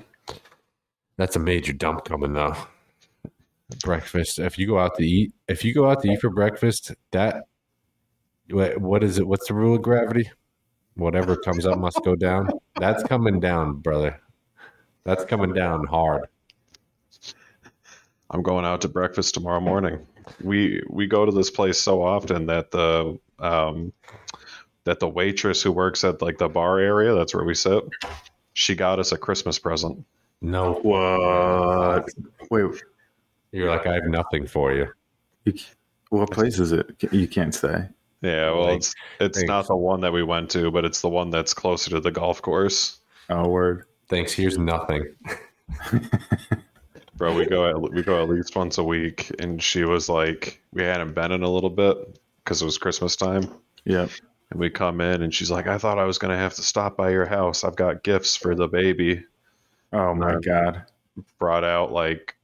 That's 1.16 1.34
a 1.36 1.40
major 1.40 1.72
dump 1.72 2.04
coming 2.04 2.34
though. 2.34 2.54
Breakfast. 3.82 4.38
If 4.38 4.58
you 4.58 4.66
go 4.66 4.78
out 4.78 4.96
to 4.96 5.04
eat, 5.04 5.32
if 5.48 5.64
you 5.64 5.74
go 5.74 5.90
out 5.90 6.02
to 6.02 6.10
eat 6.10 6.20
for 6.20 6.30
breakfast, 6.30 6.92
that 7.10 7.44
what 8.50 8.78
what 8.78 9.02
is 9.02 9.18
it? 9.18 9.26
What's 9.26 9.48
the 9.48 9.54
rule 9.54 9.74
of 9.74 9.82
gravity? 9.82 10.30
Whatever 10.98 11.36
comes 11.36 11.64
up 11.64 11.78
must 11.78 12.02
go 12.04 12.16
down. 12.16 12.48
That's 12.74 13.04
coming 13.04 13.38
down, 13.38 13.74
brother. 13.74 14.20
That's 15.04 15.24
coming 15.24 15.52
down 15.54 15.86
hard. 15.86 16.26
I'm 18.30 18.42
going 18.42 18.64
out 18.64 18.80
to 18.80 18.88
breakfast 18.88 19.32
tomorrow 19.34 19.60
morning. 19.60 20.04
We 20.42 20.82
we 20.90 21.06
go 21.06 21.24
to 21.24 21.30
this 21.30 21.50
place 21.50 21.80
so 21.80 22.02
often 22.02 22.46
that 22.46 22.72
the 22.72 23.16
um, 23.38 23.92
that 24.82 24.98
the 24.98 25.08
waitress 25.08 25.62
who 25.62 25.70
works 25.70 26.02
at 26.02 26.20
like 26.20 26.36
the 26.38 26.48
bar 26.48 26.80
area, 26.80 27.14
that's 27.14 27.32
where 27.32 27.44
we 27.44 27.54
sit. 27.54 27.84
She 28.54 28.74
got 28.74 28.98
us 28.98 29.12
a 29.12 29.16
Christmas 29.16 29.56
present. 29.56 30.04
No, 30.40 30.74
What? 30.82 32.08
Wait, 32.50 32.82
you're 33.52 33.70
like 33.70 33.86
I 33.86 33.94
have 33.94 34.08
nothing 34.08 34.48
for 34.48 34.72
you. 34.72 34.88
you, 35.44 35.54
what 36.10 36.32
place 36.32 36.58
is 36.58 36.72
it? 36.72 36.90
You 37.12 37.28
can't 37.28 37.54
say. 37.54 37.88
Yeah, 38.20 38.50
well, 38.50 38.64
Like, 38.64 38.76
it's 38.78 38.94
it's 39.20 39.38
thanks. 39.38 39.48
not 39.48 39.66
the 39.68 39.76
one 39.76 40.00
that 40.00 40.12
we 40.12 40.22
went 40.22 40.50
to, 40.50 40.70
but 40.70 40.84
it's 40.84 41.00
the 41.00 41.08
one 41.08 41.30
that's 41.30 41.54
closer 41.54 41.90
to 41.90 42.00
the 42.00 42.10
golf 42.10 42.42
course. 42.42 42.98
Oh, 43.30 43.48
word. 43.48 43.84
Thanks. 44.08 44.32
Here's 44.32 44.58
nothing. 44.58 45.14
Bro, 47.16 47.34
we 47.34 47.46
go 47.46 47.68
at 47.68 47.80
we 47.92 48.02
go 48.02 48.22
at 48.22 48.28
least 48.28 48.54
once 48.56 48.78
a 48.78 48.84
week, 48.84 49.30
and 49.40 49.62
she 49.62 49.84
was 49.84 50.08
like, 50.08 50.62
we 50.72 50.82
hadn't 50.82 51.14
been 51.14 51.32
in 51.32 51.42
a 51.42 51.48
little 51.50 51.70
bit 51.70 51.96
because 52.44 52.62
it 52.62 52.64
was 52.64 52.78
Christmas 52.78 53.16
time. 53.16 53.52
Yep. 53.84 54.10
And 54.50 54.60
we 54.60 54.70
come 54.70 55.00
in, 55.00 55.22
and 55.22 55.34
she's 55.34 55.50
like, 55.50 55.66
I 55.66 55.78
thought 55.78 55.98
I 55.98 56.04
was 56.04 56.16
gonna 56.18 56.36
have 56.36 56.54
to 56.54 56.62
stop 56.62 56.96
by 56.96 57.10
your 57.10 57.26
house. 57.26 57.64
I've 57.64 57.76
got 57.76 58.02
gifts 58.02 58.36
for 58.36 58.54
the 58.54 58.68
baby. 58.68 59.24
Oh 59.92 60.14
my 60.14 60.36
god. 60.40 60.84
Brought 61.38 61.64
out 61.64 61.92
like 61.92 62.36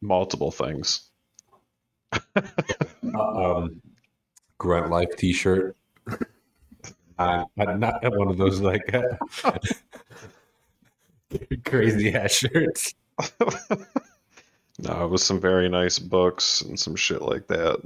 multiple 0.00 0.50
things. 0.50 1.08
Um, 3.14 3.80
Grunt 4.58 4.90
Life 4.90 5.16
T-shirt. 5.16 5.76
Uh, 7.18 7.44
but 7.56 7.78
not 7.78 8.02
one 8.16 8.28
of 8.28 8.36
those 8.36 8.60
like 8.60 8.92
crazy 11.64 12.14
ass 12.14 12.32
shirts. 12.32 12.94
No, 14.80 15.04
it 15.04 15.08
was 15.10 15.22
some 15.22 15.40
very 15.40 15.68
nice 15.68 15.98
books 16.00 16.60
and 16.62 16.78
some 16.78 16.96
shit 16.96 17.22
like 17.22 17.46
that. 17.46 17.80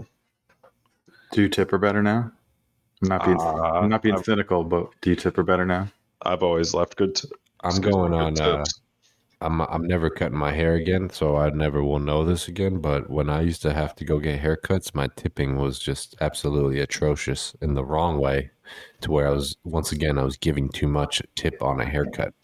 Do 1.33 1.43
you 1.43 1.49
tip 1.51 1.71
her 1.71 1.77
better 1.79 2.03
now? 2.03 2.33
I'm 3.03 3.09
not 3.09 3.25
being 3.27 3.39
Uh, 3.39 3.63
I'm 3.63 3.91
not 3.91 4.03
being 4.03 4.15
I've- 4.15 4.25
cynical, 4.25 4.65
but 4.65 4.91
do 5.03 5.11
you 5.11 5.17
tip 5.17 5.37
her 5.37 5.43
better 5.43 5.67
now? 5.67 5.89
I've 6.23 6.43
always 6.43 6.73
left 6.75 6.97
good. 6.97 7.15
T- 7.15 7.29
I'm 7.61 7.81
going 7.81 8.11
good 8.13 8.19
on. 8.19 8.41
Uh, 8.41 8.57
tips. 8.59 8.81
I'm 9.41 9.61
I'm 9.61 9.87
never 9.87 10.11
cutting 10.11 10.39
my 10.39 10.53
hair 10.53 10.75
again, 10.75 11.11
so 11.11 11.37
I 11.37 11.51
never 11.51 11.83
will 11.83 12.01
know 12.01 12.25
this 12.25 12.49
again. 12.49 12.79
But 12.81 13.09
when 13.09 13.31
I 13.31 13.43
used 13.43 13.63
to 13.63 13.73
have 13.73 13.95
to 13.97 14.05
go 14.05 14.19
get 14.19 14.41
haircuts, 14.41 14.95
my 14.95 15.09
tipping 15.17 15.57
was 15.57 15.79
just 15.79 16.17
absolutely 16.21 16.81
atrocious 16.81 17.55
in 17.61 17.75
the 17.75 17.85
wrong 17.85 18.19
way, 18.19 18.51
to 19.03 19.11
where 19.13 19.29
I 19.29 19.31
was 19.31 19.57
once 19.65 19.93
again 19.93 20.19
I 20.19 20.25
was 20.25 20.37
giving 20.37 20.69
too 20.69 20.89
much 20.89 21.23
tip 21.37 21.63
on 21.63 21.81
a 21.81 21.85
haircut. 21.85 22.35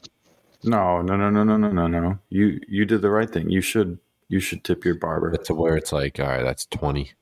No, 0.63 1.03
no, 1.03 1.17
no, 1.17 1.31
no, 1.31 1.45
no, 1.45 1.57
no, 1.57 1.69
no, 1.73 1.87
no. 1.87 2.19
You 2.31 2.61
you 2.69 2.85
did 2.85 3.03
the 3.03 3.11
right 3.11 3.29
thing. 3.31 3.51
You 3.51 3.61
should 3.61 3.99
You 4.29 4.41
should 4.41 4.65
tip 4.65 4.85
your 4.85 4.95
barber. 4.95 5.31
But 5.31 5.45
to 5.47 5.55
where 5.55 5.77
it's 5.77 5.93
like, 5.93 6.19
all 6.21 6.27
right, 6.27 6.43
that's 6.43 6.67
20. 6.67 7.13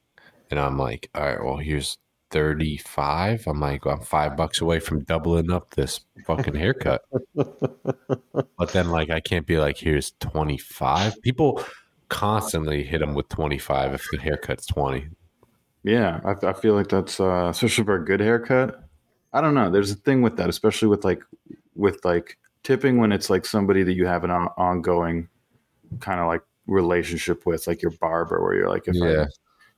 And 0.51 0.61
I'm 0.61 0.79
like, 0.79 1.11
all 1.14 1.23
right, 1.25 1.43
well, 1.43 1.57
here's 1.57 1.99
35. 2.33 3.45
I'm 3.47 3.61
like, 3.61 3.87
I'm 3.87 4.01
five 4.01 4.37
bucks 4.37 4.61
away 4.61 4.80
from 4.80 5.05
doubling 5.05 5.53
up 5.53 5.70
this 5.74 6.01
fucking 6.26 6.55
haircut. 6.55 7.03
but 7.35 8.72
then, 8.72 8.91
like, 8.91 9.11
I 9.11 9.20
can't 9.20 9.47
be 9.47 9.59
like, 9.59 9.76
here's 9.76 10.12
25. 10.20 11.22
People 11.22 11.62
constantly 12.09 12.83
hit 12.83 12.99
them 12.99 13.14
with 13.14 13.28
25 13.28 13.95
if 13.95 14.07
the 14.11 14.18
haircut's 14.18 14.66
20. 14.66 15.09
Yeah, 15.85 16.20
I, 16.24 16.49
I 16.49 16.53
feel 16.53 16.74
like 16.74 16.89
that's 16.89 17.18
uh, 17.20 17.49
especially 17.51 17.85
for 17.85 17.97
a 17.97 18.05
good 18.05 18.20
haircut. 18.20 18.85
I 19.33 19.41
don't 19.41 19.55
know. 19.55 19.70
There's 19.70 19.91
a 19.91 19.97
thing 19.97 20.22
with 20.22 20.37
that, 20.37 20.49
especially 20.49 20.89
with 20.89 21.05
like 21.05 21.22
with 21.74 22.05
like 22.05 22.39
tipping 22.62 22.99
when 22.99 23.12
it's 23.12 23.30
like 23.30 23.45
somebody 23.45 23.83
that 23.83 23.95
you 23.95 24.07
have 24.07 24.24
an 24.24 24.30
on- 24.30 24.53
ongoing 24.57 25.28
kind 26.01 26.20
of 26.20 26.26
like 26.28 26.43
relationship 26.66 27.47
with, 27.47 27.66
like 27.66 27.83
your 27.83 27.91
barber, 27.93 28.43
where 28.43 28.55
you're 28.55 28.68
like, 28.68 28.87
if 28.87 28.95
Yeah. 28.95 29.22
I, 29.22 29.26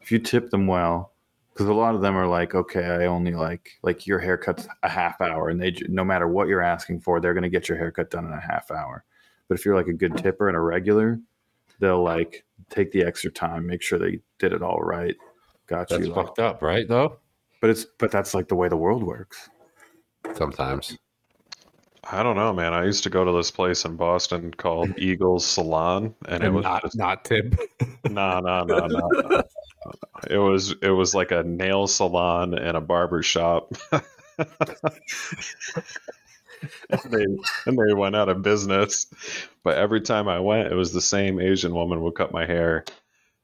if 0.00 0.12
you 0.12 0.18
tip 0.18 0.50
them 0.50 0.66
well, 0.66 1.13
because 1.55 1.68
a 1.68 1.72
lot 1.72 1.94
of 1.94 2.00
them 2.02 2.16
are 2.16 2.26
like, 2.26 2.55
okay, 2.55 2.84
I 2.84 3.07
only 3.07 3.32
like 3.32 3.78
like 3.82 4.07
your 4.07 4.18
haircut's 4.18 4.68
a 4.82 4.88
half 4.88 5.20
hour, 5.20 5.48
and 5.48 5.61
they 5.61 5.74
no 5.88 6.05
matter 6.05 6.28
what 6.28 6.48
you're 6.48 6.61
asking 6.61 7.00
for, 7.00 7.20
they're 7.20 7.34
gonna 7.34 7.48
get 7.48 7.68
your 7.68 7.78
haircut 7.78 8.11
done 8.11 8.26
in 8.26 8.32
a 8.32 8.40
half 8.40 8.70
hour. 8.70 9.05
But 9.48 9.59
if 9.59 9.64
you're 9.64 9.76
like 9.76 9.88
a 9.88 9.92
good 9.92 10.16
tipper 10.16 10.48
and 10.48 10.57
a 10.57 10.61
regular, 10.61 11.20
they'll 11.80 12.02
like 12.02 12.44
take 12.70 12.92
the 12.92 13.02
extra 13.05 13.30
time, 13.30 13.66
make 13.66 13.82
sure 13.82 13.98
they 13.98 14.20
did 14.38 14.52
it 14.52 14.62
all 14.62 14.80
right. 14.80 15.16
Got 15.66 15.88
That's 15.88 16.07
you. 16.07 16.12
like- 16.12 16.26
fucked 16.26 16.38
up, 16.40 16.62
right? 16.62 16.86
Though 16.88 17.18
but 17.64 17.70
it's 17.70 17.86
but 17.98 18.11
that's 18.11 18.34
like 18.34 18.46
the 18.48 18.55
way 18.55 18.68
the 18.68 18.76
world 18.76 19.02
works. 19.02 19.48
sometimes. 20.34 20.98
I 22.12 22.22
don't 22.22 22.36
know, 22.36 22.52
man. 22.52 22.74
I 22.74 22.84
used 22.84 23.02
to 23.05 23.09
go 23.09 23.24
to 23.24 23.32
this 23.32 23.50
place 23.50 23.86
in 23.86 23.96
Boston 23.96 24.52
called 24.52 24.90
Eagles 24.98 25.46
Salon, 25.46 26.14
and 26.28 26.44
it 26.44 26.50
was 26.52 26.62
not, 26.62 26.82
just, 26.82 26.98
not 26.98 27.24
tip. 27.24 27.59
no, 28.11 28.38
no, 28.40 28.64
no, 28.64 28.86
no. 28.86 29.42
It 30.30 30.39
was 30.39 30.74
it 30.82 30.91
was 30.91 31.14
like 31.14 31.30
a 31.32 31.43
nail 31.43 31.87
salon 31.87 32.55
and 32.55 32.76
a 32.76 32.80
barber 32.80 33.22
shop. 33.22 33.72
and 33.93 34.03
they 37.11 37.24
and 37.66 37.78
they 37.78 37.95
went 37.95 38.16
out 38.16 38.28
of 38.28 38.43
business. 38.43 39.07
But 39.62 39.76
every 39.78 40.01
time 40.01 40.28
I 40.28 40.41
went, 40.41 40.72
it 40.72 40.76
was 40.76 40.93
the 40.93 41.01
same 41.01 41.41
Asian 41.41 41.74
woman 41.74 42.03
would 42.03 42.14
cut 42.14 42.32
my 42.32 42.47
hair. 42.47 42.85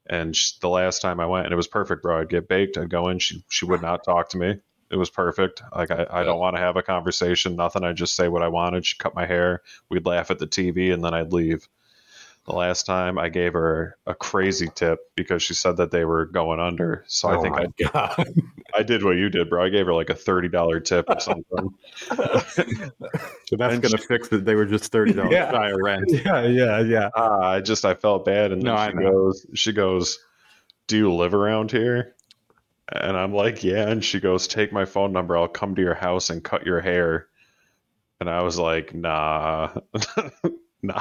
And 0.09 0.35
sh 0.37 0.53
the 0.61 0.69
last 0.69 1.03
time 1.03 1.21
I 1.21 1.27
went, 1.27 1.47
and 1.47 1.53
it 1.53 1.57
was 1.57 1.69
perfect, 1.69 2.03
bro. 2.03 2.21
I'd 2.21 2.29
get 2.31 2.49
baked. 2.49 2.79
I'd 2.79 2.91
go 2.91 3.09
in. 3.09 3.19
She 3.19 3.45
she 3.51 3.65
would 3.67 3.83
not 3.83 4.05
talk 4.05 4.31
to 4.31 4.39
me. 4.39 4.57
It 4.91 4.97
was 4.97 5.11
perfect. 5.11 5.63
Like 5.75 5.91
I, 5.91 6.07
I 6.11 6.25
don't 6.25 6.41
want 6.41 6.57
to 6.57 6.61
have 6.63 6.77
a 6.77 6.83
conversation, 6.83 7.55
nothing. 7.57 7.85
I 7.85 7.93
just 7.93 8.17
say 8.17 8.29
what 8.29 8.43
I 8.43 8.49
wanted. 8.49 8.85
She 8.87 8.97
cut 8.99 9.15
my 9.15 9.27
hair. 9.27 9.63
We'd 9.91 10.07
laugh 10.07 10.31
at 10.31 10.39
the 10.41 10.47
TV, 10.49 10.93
and 10.93 11.05
then 11.05 11.15
I'd 11.15 11.33
leave. 11.33 11.69
The 12.47 12.55
last 12.55 12.87
time 12.87 13.19
I 13.19 13.29
gave 13.29 13.53
her 13.53 13.97
a 14.07 14.15
crazy 14.15 14.69
tip 14.75 14.99
because 15.15 15.43
she 15.43 15.55
said 15.55 15.77
that 15.77 15.91
they 15.91 16.05
were 16.05 16.27
going 16.27 16.59
under. 16.59 17.05
So 17.07 17.29
I 17.29 17.37
Oh 17.37 17.43
think 17.43 17.57
I, 17.59 17.67
God. 17.93 18.25
I 18.77 18.83
did 18.83 19.05
what 19.05 19.17
you 19.17 19.29
did, 19.29 19.51
bro. 19.51 19.65
I 19.65 19.69
gave 19.69 19.87
her 19.87 19.95
like 19.95 20.11
a 20.11 20.15
thirty 20.15 20.49
dollar 20.49 20.81
tip 20.81 21.07
or 21.09 21.21
something. 21.21 21.75
So 23.47 23.57
that's 23.57 23.79
gonna 23.79 23.99
fix 23.99 24.33
it. 24.33 24.45
They 24.45 24.55
were 24.55 24.65
just 24.65 24.93
thirty 24.93 25.13
dollars 25.13 25.33
Yeah. 25.35 25.51
shy 25.51 25.71
of 25.71 25.77
rent. 25.81 26.05
yeah, 26.13 26.47
yeah, 26.47 26.81
yeah. 26.81 27.09
Ah, 27.17 27.41
I 27.51 27.61
just 27.61 27.85
I 27.85 27.95
felt 27.95 28.25
bad, 28.25 28.53
and 28.53 28.63
then 28.63 28.67
No, 28.67 28.77
I 28.77 28.91
she 28.91 28.93
goes, 28.97 29.47
she 29.55 29.73
goes, 29.73 30.19
"Do 30.87 30.97
you 30.97 31.13
live 31.13 31.35
around 31.35 31.73
here?" 31.73 32.15
And 32.93 33.17
I'm 33.17 33.35
like, 33.35 33.65
"Yeah." 33.65 33.89
And 33.89 34.05
she 34.05 34.21
goes, 34.21 34.47
"Take 34.49 34.73
my 34.73 34.85
phone 34.85 35.13
number. 35.13 35.37
I'll 35.37 35.49
come 35.49 35.75
to 35.75 35.83
your 35.83 35.95
house 35.95 36.31
and 36.31 36.45
cut 36.45 36.67
your 36.67 36.81
hair." 36.81 37.27
And 38.21 38.31
I 38.31 38.43
was 38.43 38.59
like, 38.59 38.95
"Nah, 38.95 39.75
nah, 40.83 41.01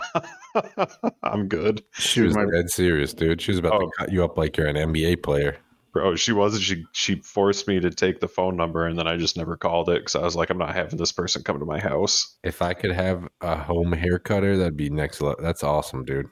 I'm 1.23 1.47
good, 1.47 1.83
She 1.93 2.21
was 2.21 2.35
My- 2.35 2.45
dead 2.45 2.69
serious, 2.69 3.13
dude. 3.13 3.41
She 3.41 3.51
was 3.51 3.59
about 3.59 3.73
Oh. 3.73 3.79
to 3.85 3.91
cut 3.97 4.11
you 4.11 4.23
up 4.23 4.37
like 4.37 4.57
you're 4.57 4.67
an 4.67 4.75
NBA 4.75 5.23
player. 5.23 5.57
bro." 5.93 6.15
She 6.15 6.31
wasn't. 6.33 6.63
She 6.63 6.85
she 6.91 7.15
forced 7.21 7.67
me 7.67 7.79
to 7.79 7.89
take 7.89 8.19
the 8.19 8.27
phone 8.27 8.55
number, 8.57 8.85
and 8.85 8.97
then 8.99 9.07
I 9.07 9.17
just 9.17 9.37
never 9.37 9.55
called 9.57 9.89
it 9.89 10.01
because 10.01 10.15
I 10.15 10.21
was 10.21 10.35
like, 10.35 10.49
"I'm 10.49 10.57
not 10.57 10.75
having 10.75 10.97
this 10.97 11.11
person 11.11 11.43
come 11.43 11.59
to 11.59 11.65
my 11.65 11.79
house." 11.79 12.35
If 12.43 12.61
I 12.61 12.73
could 12.73 12.91
have 12.91 13.27
a 13.41 13.55
home 13.55 13.91
hair 13.93 14.19
cutter, 14.19 14.57
that'd 14.57 14.77
be 14.77 14.89
next 14.89 15.21
level. 15.21 15.41
That's 15.41 15.63
awesome, 15.63 16.03
dude. 16.05 16.27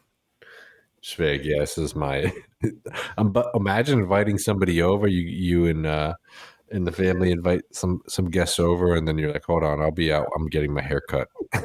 Like, 1.17 1.45
yeah, 1.45 1.59
this 1.59 1.77
is 1.77 1.95
my. 1.95 2.31
um, 3.17 3.31
but 3.31 3.49
imagine 3.55 3.99
inviting 3.99 4.37
somebody 4.37 4.81
over. 4.81 5.07
You, 5.07 5.21
you 5.21 5.65
and 5.67 5.85
uh, 5.85 6.15
and 6.69 6.85
the 6.85 6.91
family 6.91 7.31
invite 7.31 7.61
some 7.71 8.01
some 8.09 8.29
guests 8.29 8.59
over, 8.59 8.93
and 8.93 9.07
then 9.07 9.17
you're 9.17 9.31
like, 9.31 9.45
hold 9.45 9.63
on, 9.63 9.79
I'll 9.81 9.91
be 9.91 10.11
out. 10.11 10.27
I'm 10.35 10.47
getting 10.47 10.73
my 10.73 10.81
hair 10.81 11.01
cut. 11.01 11.29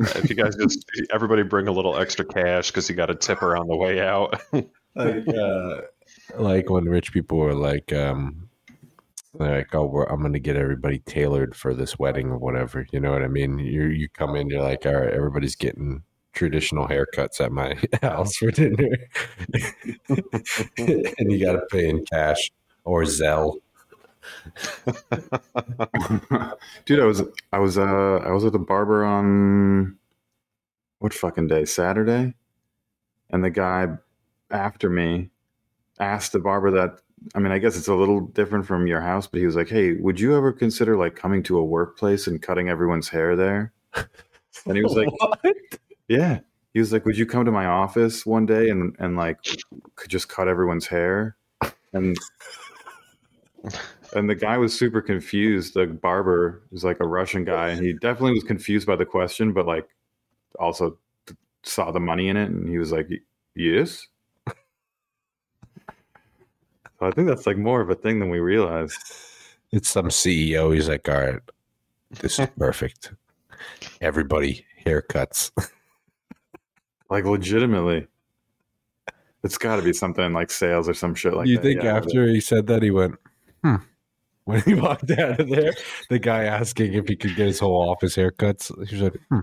if 0.00 0.30
you 0.30 0.36
guys 0.36 0.56
just 0.56 0.84
everybody 1.10 1.42
bring 1.42 1.68
a 1.68 1.72
little 1.72 1.96
extra 1.96 2.24
cash 2.24 2.70
because 2.70 2.88
you 2.88 2.96
got 2.96 3.10
a 3.10 3.14
tipper 3.14 3.56
on 3.56 3.66
the 3.68 3.76
way 3.76 4.00
out. 4.00 4.40
like 4.94 5.28
uh, 5.28 5.80
like 6.36 6.70
when 6.70 6.84
rich 6.84 7.12
people 7.12 7.38
were 7.38 7.54
like 7.54 7.92
um 7.92 8.48
like 9.34 9.74
oh 9.74 10.06
i'm 10.10 10.22
gonna 10.22 10.38
get 10.38 10.56
everybody 10.56 10.98
tailored 11.00 11.54
for 11.54 11.74
this 11.74 11.98
wedding 11.98 12.30
or 12.30 12.38
whatever 12.38 12.86
you 12.92 12.98
know 12.98 13.12
what 13.12 13.22
i 13.22 13.28
mean? 13.28 13.58
You 13.58 13.84
you 13.84 14.08
come 14.08 14.34
in 14.36 14.48
you're 14.48 14.62
like 14.62 14.86
all 14.86 14.94
right 14.94 15.12
everybody's 15.12 15.54
getting 15.56 16.02
traditional 16.32 16.86
haircuts 16.86 17.40
at 17.40 17.52
my 17.52 17.76
house 18.02 18.36
for 18.36 18.50
dinner. 18.50 18.88
And 20.78 21.32
you 21.32 21.44
gotta 21.44 21.62
pay 21.70 21.88
in 21.88 22.04
cash 22.04 22.50
or 22.84 23.02
zelle 23.02 23.56
Dude, 26.84 27.00
I 27.00 27.04
was 27.04 27.22
I 27.52 27.58
was 27.58 27.78
uh 27.78 28.16
I 28.24 28.30
was 28.30 28.44
at 28.44 28.52
the 28.52 28.58
barber 28.58 29.04
on 29.04 29.96
what 30.98 31.14
fucking 31.14 31.48
day? 31.48 31.64
Saturday? 31.64 32.34
And 33.30 33.44
the 33.44 33.50
guy 33.50 33.88
after 34.50 34.88
me 34.88 35.30
asked 36.00 36.32
the 36.32 36.38
barber 36.38 36.70
that 36.72 37.00
I 37.34 37.40
mean, 37.40 37.52
I 37.52 37.58
guess 37.58 37.76
it's 37.76 37.88
a 37.88 37.94
little 37.94 38.20
different 38.20 38.66
from 38.66 38.86
your 38.86 39.00
house, 39.00 39.26
but 39.26 39.40
he 39.40 39.46
was 39.46 39.56
like, 39.56 39.68
Hey, 39.68 39.94
would 39.94 40.20
you 40.20 40.36
ever 40.36 40.52
consider 40.52 40.96
like 40.96 41.16
coming 41.16 41.42
to 41.44 41.58
a 41.58 41.64
workplace 41.64 42.26
and 42.26 42.40
cutting 42.40 42.68
everyone's 42.68 43.08
hair 43.08 43.36
there? 43.36 43.72
And 44.66 44.76
he 44.76 44.82
was 44.82 44.94
like, 44.94 45.08
what? 45.18 45.56
Yeah. 46.08 46.40
He 46.74 46.80
was 46.80 46.92
like, 46.92 47.04
Would 47.04 47.18
you 47.18 47.26
come 47.26 47.44
to 47.44 47.52
my 47.52 47.66
office 47.66 48.24
one 48.24 48.46
day 48.46 48.70
and, 48.70 48.94
and 48.98 49.16
like 49.16 49.38
could 49.96 50.10
just 50.10 50.28
cut 50.28 50.48
everyone's 50.48 50.86
hair? 50.86 51.36
And 51.92 52.16
and 54.14 54.28
the 54.28 54.34
guy 54.34 54.58
was 54.58 54.76
super 54.76 55.00
confused. 55.00 55.74
The 55.74 55.86
barber 55.86 56.62
was 56.70 56.84
like 56.84 57.00
a 57.00 57.06
Russian 57.06 57.44
guy, 57.44 57.70
and 57.70 57.84
he 57.84 57.92
definitely 57.92 58.34
was 58.34 58.44
confused 58.44 58.86
by 58.86 58.96
the 58.96 59.06
question, 59.06 59.52
but 59.52 59.66
like 59.66 59.88
also 60.58 60.98
saw 61.62 61.90
the 61.90 62.00
money 62.00 62.28
in 62.28 62.36
it, 62.36 62.50
and 62.50 62.68
he 62.68 62.78
was 62.78 62.92
like, 62.92 63.08
"Yes." 63.54 64.06
So 66.98 67.06
I 67.06 67.12
think 67.12 67.28
that's 67.28 67.46
like 67.46 67.56
more 67.56 67.80
of 67.80 67.90
a 67.90 67.94
thing 67.94 68.18
than 68.18 68.28
we 68.30 68.40
realize. 68.40 68.96
it's 69.70 69.90
some 69.90 70.08
ceo 70.08 70.74
he's 70.74 70.88
like 70.88 71.06
all 71.10 71.20
right 71.20 71.40
this 72.22 72.38
is 72.38 72.48
perfect 72.58 73.12
everybody 74.00 74.64
haircuts 74.86 75.52
Like 77.10 77.24
legitimately, 77.24 78.06
it's 79.42 79.56
got 79.56 79.76
to 79.76 79.82
be 79.82 79.92
something 79.92 80.32
like 80.32 80.50
sales 80.50 80.88
or 80.88 80.94
some 80.94 81.14
shit 81.14 81.34
like 81.34 81.46
you 81.46 81.56
that. 81.56 81.64
You 81.64 81.74
think 81.74 81.84
Yeah, 81.84 81.96
after 81.96 82.26
he 82.26 82.40
said 82.40 82.66
that 82.66 82.82
he 82.82 82.90
went, 82.90 83.16
hmm. 83.64 83.76
When 84.48 84.62
he 84.62 84.72
walked 84.80 85.10
out 85.10 85.40
of 85.40 85.48
there, 85.50 85.74
the 86.08 86.18
guy 86.18 86.44
asking 86.44 86.94
if 86.94 87.06
he 87.06 87.16
could 87.16 87.36
get 87.36 87.48
his 87.48 87.58
whole 87.58 87.90
office 87.90 88.16
haircuts, 88.16 88.72
he 88.88 88.94
was 88.96 89.02
like, 89.02 89.20
hmm. 89.28 89.40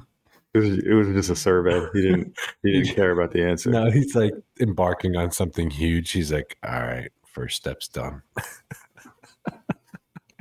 it 0.56 0.58
was, 0.58 0.70
it 0.80 0.94
was 0.94 1.08
just 1.10 1.30
a 1.30 1.36
survey. 1.36 1.80
He 1.94 2.02
didn't 2.02 2.36
he 2.64 2.72
didn't 2.74 2.96
care 2.96 3.12
about 3.12 3.32
the 3.32 3.44
answer. 3.48 3.70
no, 3.70 3.92
he's 3.92 4.16
like 4.16 4.34
embarking 4.60 5.16
on 5.16 5.30
something 5.32 5.70
huge. 5.70 6.10
He's 6.12 6.32
like, 6.32 6.58
all 6.68 6.80
right, 6.82 7.12
first 7.24 7.58
step's 7.58 7.88
done. 7.88 8.24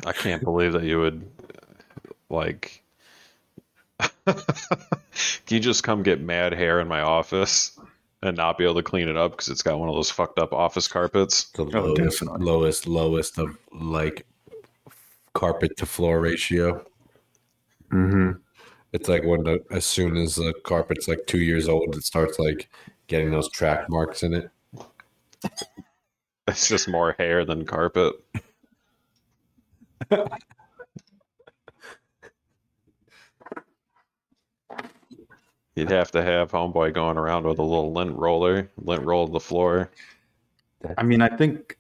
I 0.06 0.12
can't 0.12 0.42
believe 0.42 0.72
that 0.72 0.84
you 0.84 0.98
would 1.00 1.30
like. 2.30 2.82
Can 4.26 4.36
you 5.48 5.60
just 5.60 5.82
come 5.84 6.02
get 6.02 6.20
mad 6.22 6.52
hair 6.54 6.80
in 6.80 6.88
my 6.88 7.00
office 7.00 7.78
and 8.22 8.36
not 8.36 8.56
be 8.56 8.64
able 8.64 8.76
to 8.76 8.82
clean 8.82 9.08
it 9.10 9.16
up 9.18 9.32
because 9.32 9.48
it's 9.48 9.62
got 9.62 9.78
one 9.78 9.90
of 9.90 9.94
those 9.94 10.10
fucked 10.10 10.38
up 10.38 10.52
office 10.54 10.88
carpets? 10.88 11.50
The 11.50 11.64
Oh, 11.64 11.66
lowest, 11.92 12.20
definitely. 12.20 12.46
lowest, 12.46 12.86
lowest 12.86 13.38
of 13.38 13.56
like 13.72 14.26
carpet 15.34 15.76
to 15.78 15.86
floor 15.86 16.20
ratio. 16.20 16.84
hmm 17.90 18.32
It's 18.92 19.08
like 19.08 19.24
when 19.24 19.44
the, 19.44 19.60
as 19.72 19.86
soon 19.86 20.16
as 20.16 20.36
the 20.36 20.54
carpet's 20.64 21.08
like 21.08 21.26
two 21.26 21.40
years 21.40 21.68
old, 21.68 21.96
it 21.96 22.04
starts 22.04 22.38
like 22.40 22.70
getting 23.08 23.30
those 23.32 23.50
track 23.50 23.88
marks 23.90 24.22
in 24.22 24.34
it. 24.34 24.50
It's 26.48 26.68
just 26.68 26.88
more 26.88 27.14
hair 27.18 27.44
than 27.44 27.64
carpet. 27.66 28.14
You'd 35.76 35.90
have 35.90 36.10
to 36.12 36.22
have 36.22 36.50
homeboy 36.50 36.94
going 36.94 37.16
around 37.16 37.46
with 37.46 37.58
a 37.60 37.62
little 37.62 37.92
lint 37.92 38.16
roller, 38.16 38.70
lint 38.76 39.04
roll 39.04 39.28
the 39.28 39.38
floor. 39.40 39.90
I 40.96 41.02
mean, 41.02 41.22
I 41.22 41.28
think, 41.36 41.78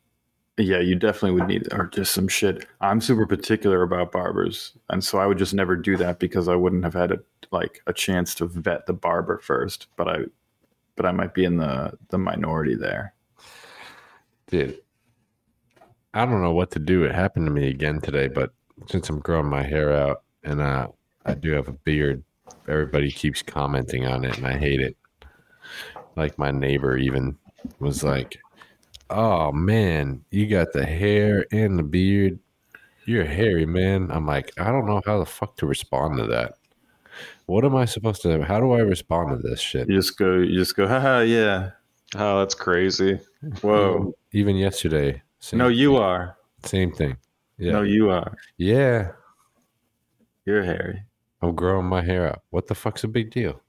yeah, 0.56 0.78
you 0.78 0.94
definitely 0.94 1.40
would 1.40 1.48
need, 1.48 1.72
or 1.72 1.86
just 1.86 2.14
some 2.14 2.28
shit. 2.28 2.66
I'm 2.80 3.00
super 3.00 3.26
particular 3.26 3.82
about 3.82 4.12
barbers, 4.12 4.72
and 4.88 5.02
so 5.02 5.18
I 5.18 5.26
would 5.26 5.38
just 5.38 5.54
never 5.54 5.76
do 5.76 5.96
that 5.96 6.18
because 6.20 6.48
I 6.48 6.54
wouldn't 6.54 6.84
have 6.84 6.94
had 6.94 7.12
a 7.12 7.18
like 7.50 7.82
a 7.86 7.92
chance 7.92 8.34
to 8.36 8.46
vet 8.46 8.86
the 8.86 8.92
barber 8.92 9.38
first. 9.38 9.88
But 9.96 10.08
I, 10.08 10.18
but 10.96 11.06
I 11.06 11.12
might 11.12 11.34
be 11.34 11.44
in 11.44 11.56
the 11.56 11.98
the 12.08 12.18
minority 12.18 12.76
there. 12.76 13.14
Dude, 14.46 14.78
I 16.12 16.24
don't 16.24 16.42
know 16.42 16.52
what 16.52 16.70
to 16.72 16.78
do. 16.78 17.02
It 17.04 17.14
happened 17.14 17.46
to 17.46 17.52
me 17.52 17.68
again 17.68 18.00
today, 18.00 18.28
but 18.28 18.52
since 18.86 19.08
I'm 19.08 19.18
growing 19.18 19.46
my 19.46 19.62
hair 19.62 19.92
out 19.92 20.22
and 20.44 20.60
uh, 20.60 20.88
I 21.26 21.34
do 21.34 21.50
have 21.52 21.66
a 21.66 21.72
beard, 21.72 22.22
everybody 22.68 23.10
keeps 23.10 23.42
commenting 23.42 24.06
on 24.06 24.24
it, 24.24 24.36
and 24.36 24.46
I 24.46 24.56
hate 24.56 24.80
it. 24.80 24.96
Like 26.14 26.38
my 26.38 26.52
neighbor 26.52 26.96
even 26.96 27.36
was 27.80 28.04
like, 28.04 28.38
"Oh 29.14 29.52
man, 29.52 30.24
you 30.30 30.46
got 30.46 30.72
the 30.72 30.84
hair 30.84 31.46
and 31.52 31.78
the 31.78 31.82
beard. 31.82 32.38
You're 33.06 33.24
hairy, 33.24 33.66
man." 33.66 34.10
I'm 34.10 34.26
like, 34.26 34.50
I 34.58 34.70
don't 34.72 34.86
know 34.86 35.00
how 35.06 35.18
the 35.18 35.26
fuck 35.26 35.56
to 35.58 35.66
respond 35.66 36.18
to 36.18 36.26
that. 36.26 36.54
What 37.46 37.64
am 37.64 37.76
I 37.76 37.84
supposed 37.84 38.22
to? 38.22 38.42
How 38.44 38.58
do 38.60 38.72
I 38.72 38.78
respond 38.80 39.30
to 39.42 39.48
this 39.48 39.60
shit? 39.60 39.88
You 39.88 39.96
just 39.96 40.16
go, 40.18 40.36
you 40.38 40.56
just 40.58 40.74
go, 40.76 40.86
haha, 40.88 41.20
yeah. 41.20 41.70
Oh, 42.16 42.38
that's 42.38 42.54
crazy. 42.54 43.20
Whoa. 43.60 44.14
Even 44.32 44.56
yesterday, 44.56 45.22
No, 45.52 45.68
you 45.68 45.96
are. 45.96 46.36
same 46.64 46.90
thing. 46.92 47.16
Yeah, 47.58 47.72
No, 47.72 47.82
you 47.82 48.10
are. 48.10 48.34
yeah. 48.56 49.12
You're 50.46 50.62
hairy. 50.64 51.02
I'm 51.42 51.54
growing 51.54 51.86
my 51.86 52.02
hair 52.02 52.26
out. 52.28 52.42
What 52.50 52.66
the 52.66 52.74
fuck's 52.74 53.04
a 53.04 53.08
big 53.08 53.30
deal? 53.30 53.60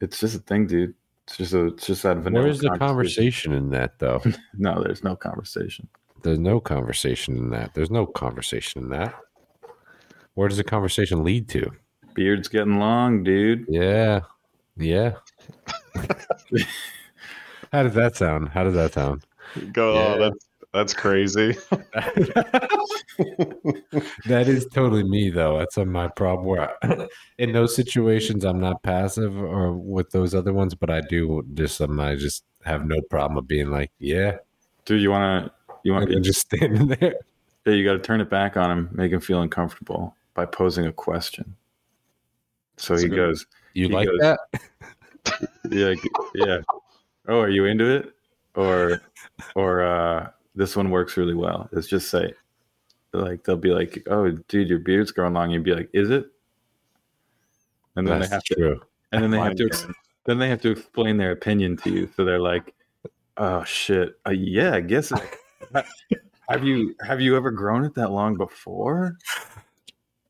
It's 0.00 0.20
just 0.20 0.36
a 0.36 0.38
thing, 0.38 0.66
dude. 0.66 0.94
It's 1.26 1.38
just 1.38 1.54
a, 1.54 1.66
it's 1.66 1.86
just 1.86 2.02
that 2.04 2.18
vanilla. 2.18 2.44
Where's 2.44 2.60
the 2.60 2.70
conversation 2.78 3.52
in 3.52 3.70
that, 3.70 3.98
though? 3.98 4.22
No, 4.54 4.82
there's 4.82 5.02
no 5.02 5.16
conversation. 5.16 5.88
There's 6.22 6.38
no 6.38 6.60
conversation 6.60 7.36
in 7.36 7.50
that. 7.50 7.74
There's 7.74 7.90
no 7.90 8.06
conversation 8.06 8.84
in 8.84 8.88
that. 8.90 9.14
Where 10.34 10.48
does 10.48 10.58
the 10.58 10.64
conversation 10.64 11.24
lead 11.24 11.48
to? 11.48 11.70
Beard's 12.14 12.48
getting 12.48 12.78
long, 12.78 13.24
dude. 13.24 13.66
Yeah. 13.68 14.20
Yeah. 14.76 15.14
How 17.72 17.82
does 17.82 17.94
that 17.94 18.16
sound? 18.16 18.50
How 18.50 18.62
does 18.64 18.74
that 18.74 18.94
sound? 18.94 19.24
Go. 19.72 19.92
Oh, 19.92 19.94
yeah. 19.94 20.14
Oh, 20.14 20.18
that's 20.18 20.45
that's 20.76 20.94
crazy. 20.94 21.56
that 24.26 24.44
is 24.46 24.66
totally 24.72 25.04
me, 25.04 25.30
though. 25.30 25.58
That's 25.58 25.76
my 25.78 26.08
problem. 26.08 26.46
Where 26.46 26.70
I, 26.82 27.08
in 27.38 27.52
those 27.52 27.74
situations, 27.74 28.44
I'm 28.44 28.60
not 28.60 28.82
passive 28.82 29.36
or 29.36 29.72
with 29.72 30.10
those 30.10 30.34
other 30.34 30.52
ones, 30.52 30.74
but 30.74 30.90
I 30.90 31.00
do 31.02 31.44
just, 31.54 31.80
um, 31.80 31.98
I 32.00 32.16
just 32.16 32.44
have 32.64 32.84
no 32.86 33.00
problem 33.10 33.38
of 33.38 33.48
being 33.48 33.70
like, 33.70 33.90
yeah, 33.98 34.36
Dude, 34.84 35.00
you 35.02 35.10
wanna 35.10 35.50
you 35.82 35.92
want 35.92 36.08
to 36.08 36.20
just 36.20 36.40
standing 36.42 36.86
there. 36.88 37.14
yeah, 37.64 37.72
you 37.72 37.84
gotta 37.84 37.98
turn 37.98 38.20
it 38.20 38.30
back 38.30 38.56
on 38.56 38.70
him, 38.70 38.88
make 38.92 39.10
him 39.12 39.20
feel 39.20 39.42
uncomfortable 39.42 40.14
by 40.34 40.44
posing 40.46 40.86
a 40.86 40.92
question. 40.92 41.56
So 42.76 42.94
That's 42.94 43.02
he 43.02 43.08
good. 43.08 43.16
goes, 43.16 43.46
You 43.74 43.88
He 43.88 43.94
like 43.94 44.08
goes- 44.08 44.20
that? 44.20 44.38
Yeah, 45.72 45.94
yeah. 46.36 46.58
Oh, 47.26 47.40
are 47.40 47.48
you 47.48 47.64
into 47.64 47.84
it? 47.90 48.12
Or 48.54 49.00
or 49.56 49.82
uh 49.82 50.30
this 50.56 50.74
one 50.76 50.90
works 50.90 51.16
really 51.16 51.34
well. 51.34 51.68
It's 51.72 51.86
just 51.86 52.10
say 52.10 52.34
like 53.12 53.44
they'll 53.44 53.56
be 53.56 53.72
like, 53.72 54.02
Oh, 54.08 54.30
dude, 54.30 54.68
your 54.68 54.78
beard's 54.78 55.12
growing 55.12 55.34
long. 55.34 55.50
You'd 55.50 55.64
be 55.64 55.74
like, 55.74 55.90
Is 55.92 56.10
it? 56.10 56.26
And 57.94 58.06
then 58.06 58.20
That's 58.20 58.30
they 58.30 58.34
have 58.34 58.44
to 58.44 58.80
and 59.12 59.22
then 59.22 59.30
they 59.30 59.38
have 59.38 59.56
to 59.56 59.94
then 60.24 60.38
they 60.38 60.48
have 60.48 60.60
to 60.62 60.70
explain 60.70 61.16
their 61.16 61.32
opinion 61.32 61.76
to 61.78 61.90
you. 61.90 62.08
So 62.16 62.24
they're 62.24 62.40
like, 62.40 62.74
"Oh 63.36 63.64
shit, 63.64 64.18
uh, 64.26 64.30
yeah, 64.30 64.74
I 64.74 64.80
guess." 64.80 65.12
It, 65.12 65.22
have 66.48 66.64
you 66.64 66.94
have 67.00 67.20
you 67.20 67.36
ever 67.36 67.50
grown 67.50 67.84
it 67.84 67.94
that 67.94 68.10
long 68.10 68.36
before? 68.36 69.16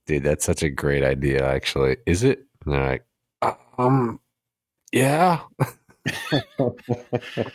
Dude, 0.06 0.22
that's 0.22 0.44
such 0.44 0.62
a 0.62 0.70
great 0.70 1.02
idea, 1.02 1.44
actually. 1.44 1.96
Is 2.06 2.22
it? 2.22 2.44
And 2.64 2.74
they're 2.74 2.86
like, 2.86 3.06
um, 3.78 4.20
yeah. 4.92 5.40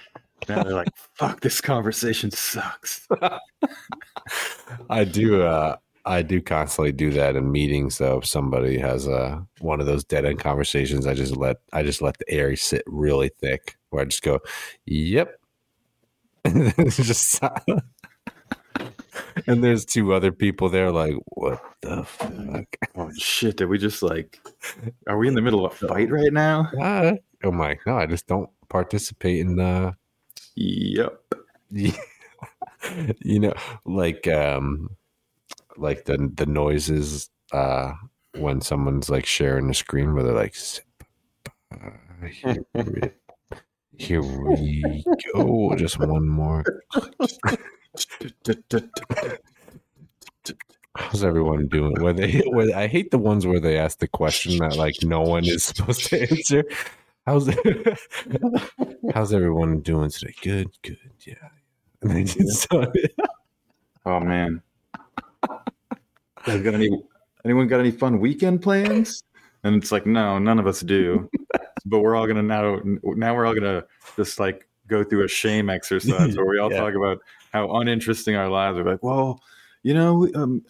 Now 0.48 0.64
they're 0.64 0.74
like, 0.74 0.90
"Fuck, 1.16 1.42
this 1.42 1.62
conversation 1.62 2.32
sucks." 2.32 3.08
I 4.90 5.04
do. 5.04 5.44
Uh, 5.44 5.78
I 6.06 6.22
do 6.24 6.42
constantly 6.42 6.92
do 6.92 7.12
that 7.12 7.36
in 7.36 7.52
meetings. 7.52 7.98
Though, 7.98 8.18
if 8.18 8.26
somebody 8.26 8.78
has 8.80 9.08
uh, 9.08 9.42
one 9.60 9.80
of 9.80 9.86
those 9.86 10.04
dead 10.04 10.26
end 10.26 10.40
conversations, 10.40 11.06
I 11.06 11.14
just 11.14 11.38
let 11.38 11.58
I 11.74 11.84
just 11.84 12.02
let 12.02 12.18
the 12.18 12.30
air 12.30 12.56
sit 12.56 12.84
really 12.88 13.30
thick, 13.40 13.78
where 13.90 14.02
I 14.02 14.06
just 14.06 14.24
go, 14.24 14.40
"Yep," 14.86 15.40
and 16.46 16.56
then 16.56 16.74
it's 16.78 16.98
just 16.98 17.30
silent. 17.30 17.84
and 19.48 19.64
there's 19.64 19.86
two 19.86 20.14
other 20.14 20.32
people 20.32 20.70
there, 20.70 20.92
like, 20.92 21.16
"What 21.26 21.62
the 21.82 22.04
fuck?" 22.04 22.76
Oh 22.96 23.12
shit, 23.18 23.58
did 23.58 23.70
we 23.70 23.78
just 23.78 24.02
like? 24.02 24.40
Are 25.08 25.18
we 25.18 25.28
in 25.28 25.36
the 25.36 25.42
middle 25.42 25.66
of 25.66 25.74
a 25.74 25.88
fight 25.88 26.10
right 26.10 26.34
now? 26.34 26.70
Oh 27.44 27.52
my! 27.52 27.78
No, 27.86 27.98
I 27.98 28.06
just 28.08 28.28
don't 28.28 28.50
participate 28.70 29.40
in 29.42 29.60
uh, 29.60 29.92
Yep. 30.56 31.34
you 33.22 33.40
know 33.40 33.54
like 33.86 34.28
um 34.28 34.90
like 35.78 36.06
the 36.06 36.30
the 36.36 36.46
noises 36.46 37.30
uh 37.54 37.94
when 38.38 38.62
someone's 38.62 39.10
like 39.10 39.26
sharing 39.26 39.68
the 39.68 39.74
screen 39.74 40.14
where 40.14 40.24
they're 40.24 40.34
like 40.34 40.56
"Zip, 40.56 40.84
uh, 41.74 41.90
here, 42.28 42.66
we- 42.74 43.12
here 43.98 44.22
we 44.22 45.04
go 45.34 45.76
just 45.76 46.00
one 46.00 46.28
more. 46.28 46.64
How's 50.96 51.24
everyone 51.24 51.68
doing? 51.68 51.94
Where 52.02 52.12
they 52.14 52.40
where 52.48 52.76
i 52.76 52.88
hate 52.88 53.12
the 53.12 53.18
ones 53.18 53.46
where 53.48 53.60
they 53.62 53.78
ask 53.78 54.00
the 54.00 54.08
question 54.08 54.58
that 54.58 54.76
like 54.76 54.96
no 55.04 55.22
one 55.22 55.46
is 55.46 55.64
supposed 55.64 56.06
to 56.08 56.22
answer 56.30 56.64
how's 57.26 57.50
how's 59.14 59.34
everyone 59.34 59.80
doing 59.80 60.10
today 60.10 60.34
good 60.42 60.68
good 60.82 60.98
yeah 61.26 61.34
and 62.02 62.12
they 62.12 62.24
just 62.24 62.68
Oh 64.04 64.20
man. 64.20 64.62
Got 66.46 66.66
any? 66.74 66.90
Anyone 67.46 67.68
got 67.68 67.80
any 67.80 67.92
fun 67.92 68.20
weekend 68.20 68.64
plans? 68.64 69.24
And 69.64 69.76
it's 69.76 69.92
like, 69.92 70.08
no, 70.08 70.40
none 70.40 70.58
of 70.58 70.66
us 70.66 70.82
do. 70.82 71.30
but 71.86 72.00
we're 72.00 72.16
all 72.16 72.26
gonna 72.26 72.42
now. 72.42 72.80
Now 73.04 73.36
we're 73.36 73.46
all 73.46 73.54
gonna 73.54 73.84
just 74.16 74.40
like 74.40 74.68
go 74.88 75.04
through 75.04 75.24
a 75.24 75.28
shame 75.28 75.70
exercise 75.70 76.36
where 76.36 76.48
we 76.48 76.58
all 76.58 76.72
Yeah. 76.72 76.80
talk 76.80 76.96
about 76.96 77.20
how 77.54 77.70
uninteresting 77.78 78.36
our 78.36 78.50
lives 78.50 78.80
are. 78.80 78.84
Like, 78.84 79.04
well, 79.04 79.40
you 79.84 79.94
know, 79.94 80.28
um, 80.34 80.64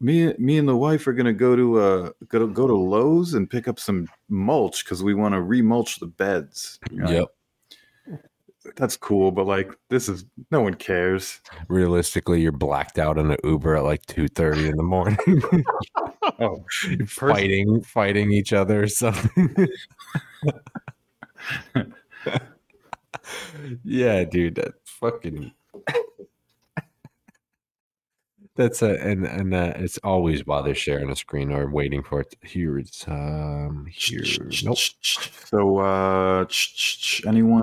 me, 0.00 0.34
me 0.38 0.58
and 0.58 0.68
the 0.68 0.76
wife 0.76 1.06
are 1.06 1.12
gonna 1.12 1.32
go 1.32 1.56
to 1.56 1.78
uh 1.80 2.10
go 2.28 2.38
to 2.40 2.46
go 2.48 2.66
to 2.66 2.74
Lowe's 2.74 3.34
and 3.34 3.48
pick 3.48 3.68
up 3.68 3.78
some 3.78 4.08
mulch 4.28 4.84
because 4.84 5.02
we 5.02 5.14
want 5.14 5.34
to 5.34 5.40
remulch 5.40 5.98
the 6.00 6.06
beds. 6.06 6.78
You're 6.90 7.06
yep 7.08 7.28
that's 8.74 8.96
cool, 8.96 9.30
but 9.30 9.46
like, 9.46 9.72
this 9.90 10.08
is 10.08 10.24
no 10.50 10.60
one 10.60 10.74
cares. 10.74 11.40
realistically 11.68 12.40
you're 12.40 12.50
blacked 12.52 12.98
out 12.98 13.16
in 13.18 13.30
an 13.30 13.36
uber 13.44 13.76
at 13.76 13.84
like 13.84 14.04
2.30 14.06 14.70
in 14.70 14.76
the 14.76 14.82
morning 14.82 15.16
Oh, 16.40 16.64
fighting 17.06 17.80
fighting 17.82 18.32
each 18.32 18.52
other 18.52 18.82
or 18.82 18.88
something 18.88 19.68
yeah 23.84 24.24
dude 24.24 24.56
that 24.56 24.74
fucking 24.84 25.52
that's 28.56 28.82
a 28.82 28.98
and 29.00 29.26
and 29.26 29.54
uh, 29.54 29.72
it's 29.76 29.98
always 29.98 30.44
while 30.46 30.62
they're 30.62 30.74
sharing 30.74 31.10
a 31.10 31.16
screen 31.16 31.52
or 31.52 31.70
waiting 31.70 32.02
for 32.02 32.20
it 32.20 32.30
to, 32.30 32.36
here 32.46 32.78
it's 32.78 33.06
um 33.06 33.86
here 33.90 34.24
nope. 34.64 34.78
So, 35.46 35.78
uh, 35.78 36.46
anyone? 37.26 37.62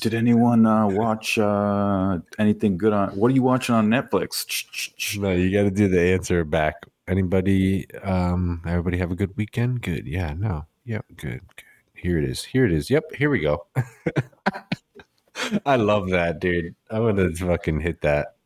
Did 0.00 0.14
anyone 0.14 0.66
uh, 0.66 0.88
watch 0.88 1.38
uh, 1.38 2.18
anything 2.38 2.76
good 2.76 2.92
on? 2.92 3.10
What 3.10 3.30
are 3.30 3.34
you 3.34 3.42
watching 3.42 3.74
on 3.74 3.88
Netflix? 3.88 5.18
no 5.18 5.30
you 5.32 5.52
got 5.52 5.62
to 5.64 5.70
do 5.70 5.88
the 5.88 6.00
answer 6.00 6.44
back. 6.44 6.74
Anybody 7.06 7.86
um 8.02 8.62
everybody 8.66 8.98
have 8.98 9.12
a 9.12 9.16
good 9.16 9.36
weekend? 9.36 9.82
Good 9.82 10.06
yeah 10.06 10.32
no. 10.32 10.66
Yep 10.84 11.06
good 11.16 11.40
good. 11.56 11.64
Here 11.94 12.18
it 12.18 12.24
is 12.24 12.42
here 12.44 12.64
it 12.64 12.72
is. 12.72 12.90
Yep 12.90 13.04
here 13.14 13.30
we 13.30 13.40
go. 13.40 13.66
I 15.66 15.76
love 15.76 16.10
that 16.10 16.40
dude. 16.40 16.74
I'm 16.90 17.04
gonna 17.04 17.32
fucking 17.32 17.80
hit 17.80 18.00
that 18.02 18.36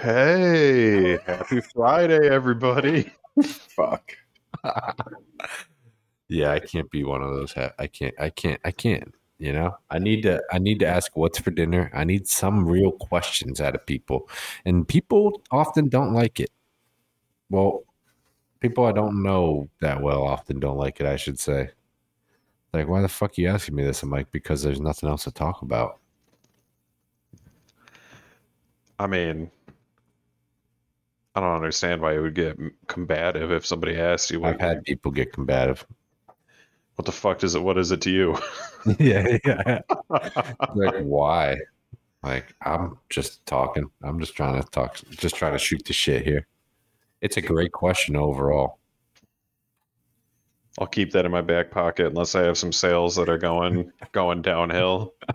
hey, 0.00 1.18
happy 1.26 1.60
Friday, 1.60 2.28
everybody. 2.28 3.12
Fuck. 3.42 4.16
yeah 6.28 6.52
i 6.52 6.60
can't 6.60 6.90
be 6.90 7.02
one 7.02 7.20
of 7.20 7.34
those 7.34 7.52
ha- 7.52 7.72
i 7.78 7.86
can't 7.86 8.14
i 8.20 8.30
can't 8.30 8.60
i 8.64 8.70
can't 8.70 9.12
you 9.42 9.52
know? 9.52 9.76
I 9.90 9.98
need 9.98 10.22
to 10.22 10.40
i 10.52 10.60
need 10.60 10.78
to 10.78 10.86
ask 10.86 11.16
what's 11.16 11.40
for 11.40 11.50
dinner. 11.50 11.90
I 11.92 12.04
need 12.04 12.28
some 12.28 12.64
real 12.64 12.92
questions 12.92 13.60
out 13.60 13.74
of 13.74 13.84
people 13.84 14.28
and 14.64 14.86
people 14.86 15.42
often 15.50 15.88
don't 15.88 16.12
like 16.14 16.38
it. 16.38 16.50
Well 17.50 17.82
people 18.60 18.84
i 18.86 18.92
don't 18.92 19.20
know 19.20 19.68
that 19.80 20.00
well 20.00 20.22
often 20.22 20.60
don't 20.60 20.76
like 20.76 21.00
it 21.00 21.06
i 21.06 21.16
should 21.16 21.40
say. 21.40 21.70
Like 22.72 22.86
why 22.86 23.02
the 23.02 23.08
fuck 23.08 23.32
are 23.32 23.40
you 23.40 23.48
asking 23.48 23.74
me 23.74 23.82
this 23.82 24.04
i'm 24.04 24.10
like 24.10 24.30
because 24.30 24.62
there's 24.62 24.80
nothing 24.80 25.08
else 25.08 25.24
to 25.24 25.32
talk 25.32 25.62
about? 25.62 25.98
I 29.00 29.08
mean, 29.08 29.50
I 31.34 31.40
don't 31.40 31.54
understand 31.54 32.02
why 32.02 32.14
you 32.14 32.22
would 32.22 32.34
get 32.34 32.58
combative 32.88 33.50
if 33.52 33.64
somebody 33.64 33.96
asked 33.98 34.30
you. 34.30 34.44
i've 34.44 34.60
had 34.60 34.84
people 34.84 35.10
get 35.10 35.32
combative 35.32 35.86
what 36.96 37.06
the 37.06 37.12
fuck 37.12 37.42
is 37.42 37.54
it? 37.54 37.62
What 37.62 37.78
is 37.78 37.90
it 37.90 38.00
to 38.02 38.10
you? 38.10 38.38
yeah, 38.98 39.38
yeah. 39.44 39.80
like 40.74 41.02
why? 41.02 41.56
Like 42.22 42.54
I'm 42.62 42.98
just 43.08 43.44
talking. 43.46 43.90
I'm 44.02 44.20
just 44.20 44.36
trying 44.36 44.60
to 44.62 44.68
talk. 44.68 45.00
Just 45.10 45.36
trying 45.36 45.52
to 45.52 45.58
shoot 45.58 45.84
the 45.84 45.92
shit 45.92 46.24
here. 46.24 46.46
It's 47.20 47.36
a 47.36 47.42
great 47.42 47.72
question 47.72 48.16
overall. 48.16 48.78
I'll 50.78 50.86
keep 50.86 51.12
that 51.12 51.26
in 51.26 51.30
my 51.30 51.42
back 51.42 51.70
pocket 51.70 52.06
unless 52.06 52.34
I 52.34 52.42
have 52.42 52.56
some 52.56 52.72
sales 52.72 53.16
that 53.16 53.28
are 53.28 53.38
going 53.38 53.92
going 54.12 54.40
downhill. 54.42 55.14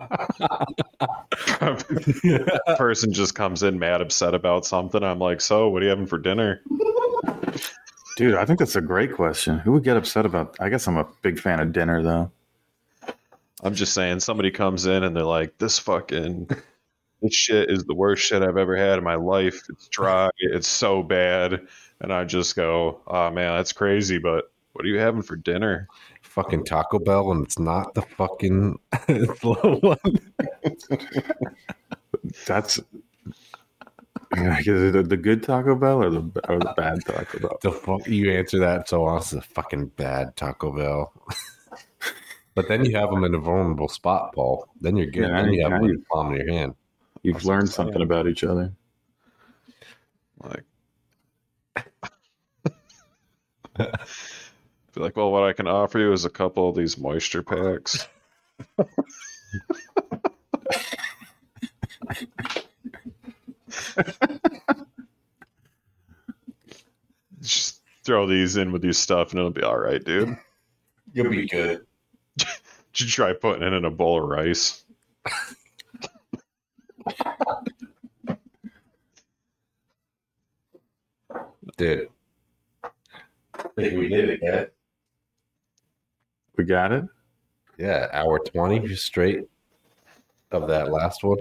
Person 2.76 3.12
just 3.12 3.34
comes 3.34 3.62
in 3.62 3.78
mad, 3.78 4.00
upset 4.00 4.34
about 4.34 4.66
something. 4.66 5.02
I'm 5.02 5.20
like, 5.20 5.40
so 5.40 5.68
what 5.68 5.82
are 5.82 5.84
you 5.84 5.90
having 5.90 6.06
for 6.06 6.18
dinner? 6.18 6.60
Dude, 8.16 8.34
I 8.34 8.44
think 8.44 8.58
that's 8.58 8.74
a 8.74 8.80
great 8.80 9.14
question. 9.14 9.60
Who 9.60 9.72
would 9.72 9.84
get 9.84 9.96
upset 9.96 10.26
about? 10.26 10.56
I 10.58 10.68
guess 10.68 10.88
I'm 10.88 10.96
a 10.96 11.06
big 11.22 11.38
fan 11.38 11.60
of 11.60 11.72
dinner, 11.72 12.02
though. 12.02 12.32
I'm 13.62 13.74
just 13.74 13.94
saying, 13.94 14.20
somebody 14.20 14.50
comes 14.50 14.86
in 14.86 15.04
and 15.04 15.16
they're 15.16 15.24
like, 15.24 15.56
this 15.58 15.78
fucking 15.78 16.48
this 17.22 17.34
shit 17.34 17.70
is 17.70 17.84
the 17.84 17.94
worst 17.94 18.24
shit 18.24 18.42
I've 18.42 18.56
ever 18.56 18.76
had 18.76 18.98
in 18.98 19.04
my 19.04 19.16
life. 19.16 19.62
It's 19.68 19.88
dry. 19.88 20.30
It's 20.38 20.68
so 20.68 21.02
bad. 21.02 21.66
And 22.00 22.12
I 22.12 22.24
just 22.24 22.54
go, 22.54 23.00
oh 23.06 23.30
man, 23.30 23.56
that's 23.56 23.72
crazy. 23.72 24.18
But 24.18 24.50
what 24.78 24.84
are 24.84 24.88
you 24.90 24.98
having 25.00 25.22
for 25.22 25.34
dinner? 25.34 25.88
Fucking 26.22 26.64
Taco 26.64 27.00
Bell, 27.00 27.32
and 27.32 27.44
it's 27.44 27.58
not 27.58 27.94
the 27.94 28.02
fucking 28.02 28.78
little 29.08 29.80
one. 29.80 29.98
That's 32.46 32.78
is 34.36 34.68
it 34.68 34.92
the, 34.92 35.02
the 35.02 35.16
good 35.16 35.42
Taco 35.42 35.74
Bell 35.74 36.00
or 36.00 36.10
the 36.10 36.20
or 36.48 36.60
the 36.60 36.72
bad 36.76 37.04
Taco 37.04 37.40
Bell? 37.40 37.58
The 37.60 37.72
fuck 37.72 38.06
you 38.06 38.30
answer 38.30 38.60
that 38.60 38.88
so 38.88 39.04
honestly, 39.04 39.40
the 39.40 39.46
fucking 39.46 39.86
bad 39.96 40.36
Taco 40.36 40.70
Bell. 40.70 41.12
but 42.54 42.68
then 42.68 42.84
you 42.84 42.96
have 42.96 43.10
them 43.10 43.24
in 43.24 43.34
a 43.34 43.38
vulnerable 43.38 43.88
spot, 43.88 44.32
Paul. 44.32 44.68
Then 44.80 44.96
you're 44.96 45.06
good. 45.06 45.28
Yeah, 45.28 45.42
then 45.42 45.52
you 45.52 45.62
have 45.62 45.72
now 45.72 45.78
them 45.78 45.84
in 45.86 45.90
you- 45.90 45.98
the 45.98 46.04
palm 46.04 46.30
of 46.32 46.38
your 46.38 46.52
hand. 46.52 46.76
You've 47.24 47.34
That's 47.34 47.46
learned 47.46 47.68
something 47.68 47.94
saying. 47.94 48.04
about 48.04 48.28
each 48.28 48.44
other. 48.44 48.72
Like, 50.40 50.62
be 54.98 55.04
like, 55.04 55.16
well, 55.16 55.30
what 55.30 55.44
I 55.44 55.52
can 55.52 55.68
offer 55.68 55.98
you 56.00 56.12
is 56.12 56.24
a 56.24 56.30
couple 56.30 56.68
of 56.68 56.74
these 56.74 56.98
moisture 56.98 57.44
packs. 57.44 58.08
Just 67.40 67.80
throw 68.02 68.26
these 68.26 68.56
in 68.56 68.72
with 68.72 68.82
your 68.82 68.92
stuff 68.92 69.30
and 69.30 69.38
it'll 69.38 69.52
be 69.52 69.62
all 69.62 69.78
right, 69.78 70.02
dude. 70.02 70.36
You'll 71.12 71.30
be 71.30 71.46
good. 71.46 71.86
Did 72.36 72.48
you 73.00 73.06
try 73.06 73.32
putting 73.34 73.62
it 73.62 73.72
in 73.72 73.84
a 73.84 73.90
bowl 73.90 74.20
of 74.22 74.28
rice? 74.28 74.82
Dude. 81.76 82.08
I 82.82 82.88
think 83.76 84.00
we 84.00 84.08
did 84.08 84.30
it, 84.30 84.40
yeah. 84.42 84.64
We 86.58 86.64
got 86.64 86.90
it. 86.90 87.04
Yeah, 87.78 88.08
hour 88.12 88.40
20 88.40 88.94
straight 88.96 89.48
of 90.50 90.66
that 90.66 90.90
last 90.90 91.22
one. 91.22 91.38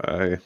I 0.00 0.38